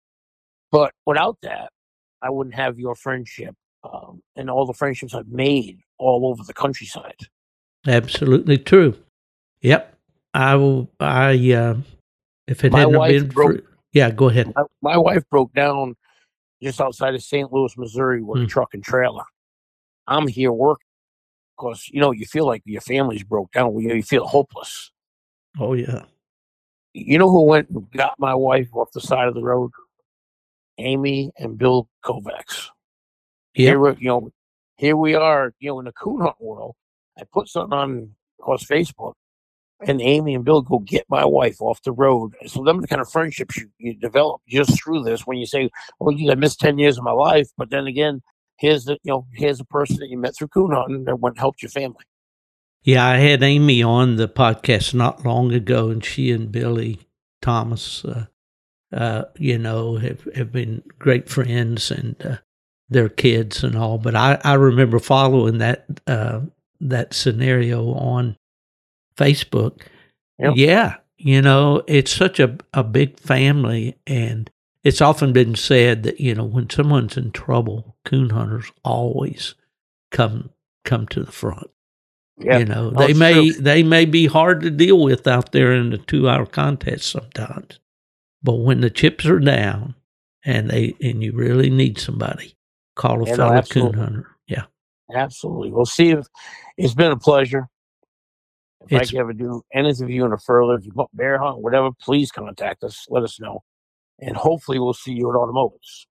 But 0.72 0.92
without 1.06 1.38
that, 1.42 1.70
I 2.22 2.30
wouldn't 2.30 2.54
have 2.54 2.78
your 2.78 2.94
friendship 2.94 3.54
um, 3.84 4.22
and 4.36 4.50
all 4.50 4.66
the 4.66 4.72
friendships 4.74 5.14
I've 5.14 5.28
made 5.28 5.80
all 5.98 6.26
over 6.26 6.42
the 6.44 6.52
countryside. 6.54 7.16
Absolutely 7.86 8.58
true. 8.58 8.94
Yep. 9.62 9.96
I 10.34 10.54
will, 10.56 10.90
I, 11.00 11.52
uh, 11.52 11.76
if 12.46 12.64
it 12.64 12.72
My 12.72 12.80
hadn't 12.80 13.00
been 13.08 13.28
broke- 13.28 13.64
for, 13.64 13.70
yeah, 13.92 14.10
go 14.10 14.28
ahead. 14.28 14.52
My, 14.54 14.64
my 14.82 14.96
wife 14.96 15.24
broke 15.30 15.52
down 15.54 15.96
just 16.62 16.80
outside 16.80 17.14
of 17.14 17.22
St. 17.22 17.52
Louis, 17.52 17.76
Missouri, 17.76 18.22
with 18.22 18.42
a 18.42 18.44
Mm. 18.44 18.48
truck 18.48 18.74
and 18.74 18.84
trailer. 18.84 19.24
I'm 20.06 20.28
here 20.28 20.52
working 20.52 20.86
because 21.56 21.88
you 21.92 22.00
know 22.00 22.10
you 22.10 22.26
feel 22.26 22.46
like 22.46 22.62
your 22.64 22.80
family's 22.80 23.22
broke 23.24 23.50
down. 23.52 23.78
You, 23.78 23.94
you 23.94 24.02
feel 24.02 24.26
hopeless. 24.26 24.90
Oh, 25.58 25.72
yeah. 25.74 26.04
You 26.92 27.18
know 27.18 27.30
who 27.30 27.44
went 27.44 27.70
and 27.70 27.90
got 27.92 28.18
my 28.18 28.34
wife 28.34 28.68
off 28.74 28.90
the 28.92 29.00
side 29.00 29.28
of 29.28 29.34
the 29.34 29.42
road? 29.42 29.70
Amy 30.80 31.30
and 31.38 31.56
Bill 31.58 31.88
Kovacs. 32.04 32.68
Yeah. 33.54 33.70
Here, 33.70 33.80
we- 33.80 33.96
you 33.98 34.08
know, 34.08 34.30
here 34.76 34.96
we 34.96 35.14
are. 35.14 35.52
You 35.60 35.70
know, 35.70 35.78
in 35.80 35.84
the 35.86 35.92
coon 35.92 36.20
hunt 36.20 36.40
world, 36.40 36.74
I 37.18 37.24
put 37.32 37.48
something 37.48 37.76
on 37.78 38.14
across 38.40 38.64
Facebook, 38.64 39.14
and 39.86 40.00
Amy 40.00 40.34
and 40.34 40.44
Bill 40.44 40.62
go 40.62 40.78
get 40.78 41.04
my 41.08 41.24
wife 41.24 41.60
off 41.60 41.82
the 41.82 41.92
road. 41.92 42.34
So 42.46 42.64
them 42.64 42.80
the 42.80 42.88
kind 42.88 43.00
of 43.00 43.10
friendships 43.10 43.56
you, 43.56 43.70
you 43.78 43.94
develop 43.94 44.40
just 44.48 44.82
through 44.82 45.02
this. 45.04 45.26
When 45.26 45.38
you 45.38 45.46
say, 45.46 45.70
"Oh, 46.00 46.10
you 46.10 46.30
I 46.30 46.34
missed 46.34 46.60
ten 46.60 46.78
years 46.78 46.96
of 46.98 47.04
my 47.04 47.12
life," 47.12 47.48
but 47.58 47.70
then 47.70 47.86
again, 47.86 48.22
here's 48.56 48.84
the 48.84 48.92
you 49.02 49.10
know 49.12 49.26
here's 49.34 49.60
a 49.60 49.64
person 49.64 49.96
that 50.00 50.08
you 50.08 50.16
met 50.18 50.34
through 50.36 50.48
coon 50.48 50.72
hunting 50.72 51.04
that 51.04 51.20
went 51.20 51.34
and 51.36 51.40
helped 51.40 51.62
your 51.62 51.70
family. 51.70 52.04
Yeah, 52.82 53.06
I 53.06 53.16
had 53.16 53.42
Amy 53.42 53.82
on 53.82 54.16
the 54.16 54.28
podcast 54.28 54.94
not 54.94 55.26
long 55.26 55.52
ago, 55.52 55.90
and 55.90 56.02
she 56.02 56.30
and 56.32 56.50
Billy 56.50 57.00
Thomas, 57.42 58.04
uh, 58.06 58.26
uh, 58.92 59.24
you 59.38 59.58
know, 59.58 59.96
have, 59.96 60.26
have 60.34 60.52
been 60.52 60.82
great 60.98 61.28
friends 61.28 61.90
and 61.90 62.16
uh, 62.24 62.36
their 62.88 63.08
kids 63.08 63.62
and 63.64 63.76
all. 63.76 63.98
But 63.98 64.14
I, 64.16 64.40
I 64.44 64.54
remember 64.54 64.98
following 64.98 65.58
that 65.58 65.86
uh, 66.06 66.40
that 66.80 67.14
scenario 67.14 67.92
on 67.94 68.36
Facebook. 69.16 69.82
Yep. 70.38 70.54
Yeah, 70.56 70.96
you 71.18 71.42
know, 71.42 71.82
it's 71.86 72.10
such 72.12 72.40
a 72.40 72.56
a 72.72 72.82
big 72.82 73.18
family, 73.18 73.96
and 74.06 74.50
it's 74.84 75.00
often 75.00 75.32
been 75.32 75.54
said 75.54 76.02
that 76.04 76.20
you 76.20 76.34
know 76.34 76.44
when 76.44 76.68
someone's 76.70 77.16
in 77.16 77.30
trouble, 77.32 77.96
coon 78.04 78.30
hunters 78.30 78.70
always 78.84 79.54
come 80.10 80.50
come 80.84 81.06
to 81.08 81.22
the 81.22 81.30
front 81.32 81.68
Yeah, 82.38 82.58
you 82.58 82.64
know 82.64 82.90
No, 82.90 83.06
they 83.06 83.10
it's 83.10 83.18
may 83.18 83.50
true. 83.52 83.60
they 83.62 83.82
may 83.82 84.06
be 84.06 84.26
hard 84.26 84.62
to 84.62 84.70
deal 84.70 84.98
with 84.98 85.26
out 85.28 85.52
there 85.52 85.72
in 85.74 85.90
the 85.90 85.98
two 85.98 86.28
hour 86.28 86.46
contest 86.46 87.06
sometimes 87.10 87.78
but 88.42 88.54
when 88.54 88.80
the 88.80 88.90
chips 88.90 89.26
are 89.26 89.38
down 89.40 89.94
and 90.44 90.70
they 90.70 90.94
and 91.02 91.22
you 91.22 91.32
really 91.32 91.70
need 91.70 91.98
somebody 91.98 92.54
call 92.96 93.22
a 93.22 93.26
Yeah, 93.26 93.36
no, 93.36 93.36
fellow 93.36 93.62
coon 93.62 93.92
hunter 93.94 94.26
yeah 94.46 94.64
absolutely. 95.14 95.70
Well, 95.72 95.86
Steve, 95.86 96.26
it's 96.76 96.94
been 96.94 97.10
a 97.12 97.16
pleasure. 97.18 97.66
If 98.86 98.92
I 98.92 98.96
It's- 98.96 99.10
can 99.10 99.18
ever 99.20 99.32
do 99.32 99.62
anything 99.74 100.06
for 100.06 100.12
you 100.12 100.24
in 100.24 100.32
a 100.32 100.38
further, 100.38 100.74
if 100.74 100.86
you 100.86 100.92
want 100.94 101.14
bear 101.14 101.38
hunt, 101.38 101.58
whatever, 101.60 101.90
please 102.00 102.30
contact 102.32 102.82
us. 102.84 103.06
Let 103.10 103.22
us 103.24 103.38
know, 103.40 103.62
and 104.20 104.36
hopefully 104.36 104.78
we'll 104.78 104.94
see 104.94 105.12
you 105.12 105.30
at 105.30 105.34
Autumn 105.36 105.56
Oaks. 105.58 106.06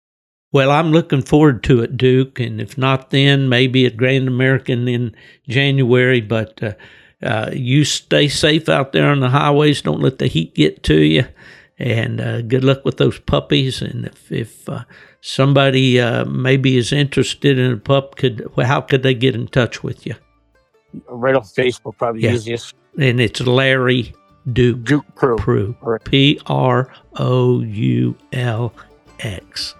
well 0.51 0.71
i'm 0.71 0.91
looking 0.91 1.21
forward 1.21 1.63
to 1.63 1.81
it 1.81 1.95
duke 1.95 2.39
and 2.39 2.59
if 2.59 2.75
not 2.77 3.11
then 3.11 3.47
maybe 3.49 3.85
at 3.85 3.95
grand 3.95 4.27
american 4.27 4.87
in 4.87 5.15
january 5.47 6.21
but 6.21 6.61
uh, 6.63 6.73
uh, 7.21 7.51
you 7.53 7.83
stay 7.85 8.27
safe 8.27 8.67
out 8.67 8.91
there 8.91 9.11
on 9.11 9.19
the 9.19 9.29
highways 9.29 9.81
don't 9.83 10.01
let 10.01 10.17
the 10.17 10.25
heat 10.27 10.55
get 10.55 10.81
to 10.81 10.95
you 10.95 11.23
and 11.79 12.19
uh, 12.21 12.41
good 12.41 12.63
luck 12.63 12.83
with 12.85 12.97
those 12.97 13.17
puppies 13.19 13.81
and 13.81 14.05
if, 14.05 14.31
if 14.31 14.67
uh, 14.69 14.83
somebody 15.21 15.99
uh, 15.99 16.25
maybe 16.25 16.77
is 16.77 16.91
interested 16.91 17.57
in 17.57 17.71
a 17.71 17.77
pup 17.77 18.15
could 18.17 18.45
well, 18.55 18.67
how 18.67 18.81
could 18.81 19.01
they 19.03 19.13
get 19.13 19.33
in 19.35 19.47
touch 19.47 19.83
with 19.83 20.05
you 20.05 20.15
Right 21.07 21.35
off 21.35 21.53
Facebook, 21.53 21.97
probably 21.97 22.23
Yeah. 22.23 22.33
easiest. 22.33 22.75
and 22.97 23.19
it's 23.19 23.39
larry 23.41 24.13
duke 24.53 24.83
Duke 24.83 25.15
Crew. 25.15 25.37
Proulx. 25.37 26.03
P 26.05 26.39
R 26.47 26.91
O 27.17 27.61
U 27.61 28.15
L 28.33 28.73
X. 29.19 29.75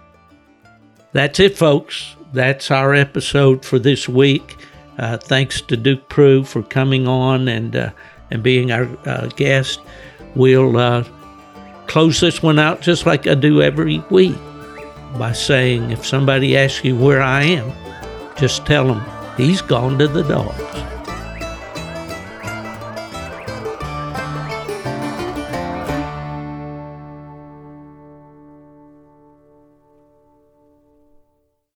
That's 1.12 1.40
it, 1.40 1.58
folks. 1.58 2.14
that's 2.32 2.70
our 2.70 2.94
episode 2.94 3.64
for 3.64 3.78
this 3.80 4.08
week. 4.08 4.56
Uh, 4.98 5.16
thanks 5.16 5.60
to 5.62 5.76
Duke 5.76 6.08
Proulx 6.08 6.46
for 6.46 6.62
coming 6.62 7.08
on 7.08 7.48
and 7.48 7.74
uh, 7.74 7.90
and 8.30 8.42
being 8.44 8.70
our 8.70 8.86
uh, 9.06 9.26
guest. 9.34 9.80
We'll 10.36 10.76
uh, 10.76 11.02
close 11.90 12.20
this 12.20 12.40
one 12.40 12.56
out 12.56 12.80
just 12.80 13.04
like 13.04 13.26
I 13.26 13.34
do 13.34 13.62
every 13.62 13.98
week 14.10 14.36
by 15.18 15.32
saying, 15.32 15.90
if 15.90 16.06
somebody 16.06 16.56
asks 16.56 16.84
you 16.84 16.96
where 16.96 17.20
I 17.20 17.42
am, 17.42 17.72
just 18.36 18.64
tell 18.64 18.86
them 18.86 19.02
he's 19.36 19.60
gone 19.60 19.98
to 19.98 20.06
the 20.06 20.22
dogs. 20.22 20.89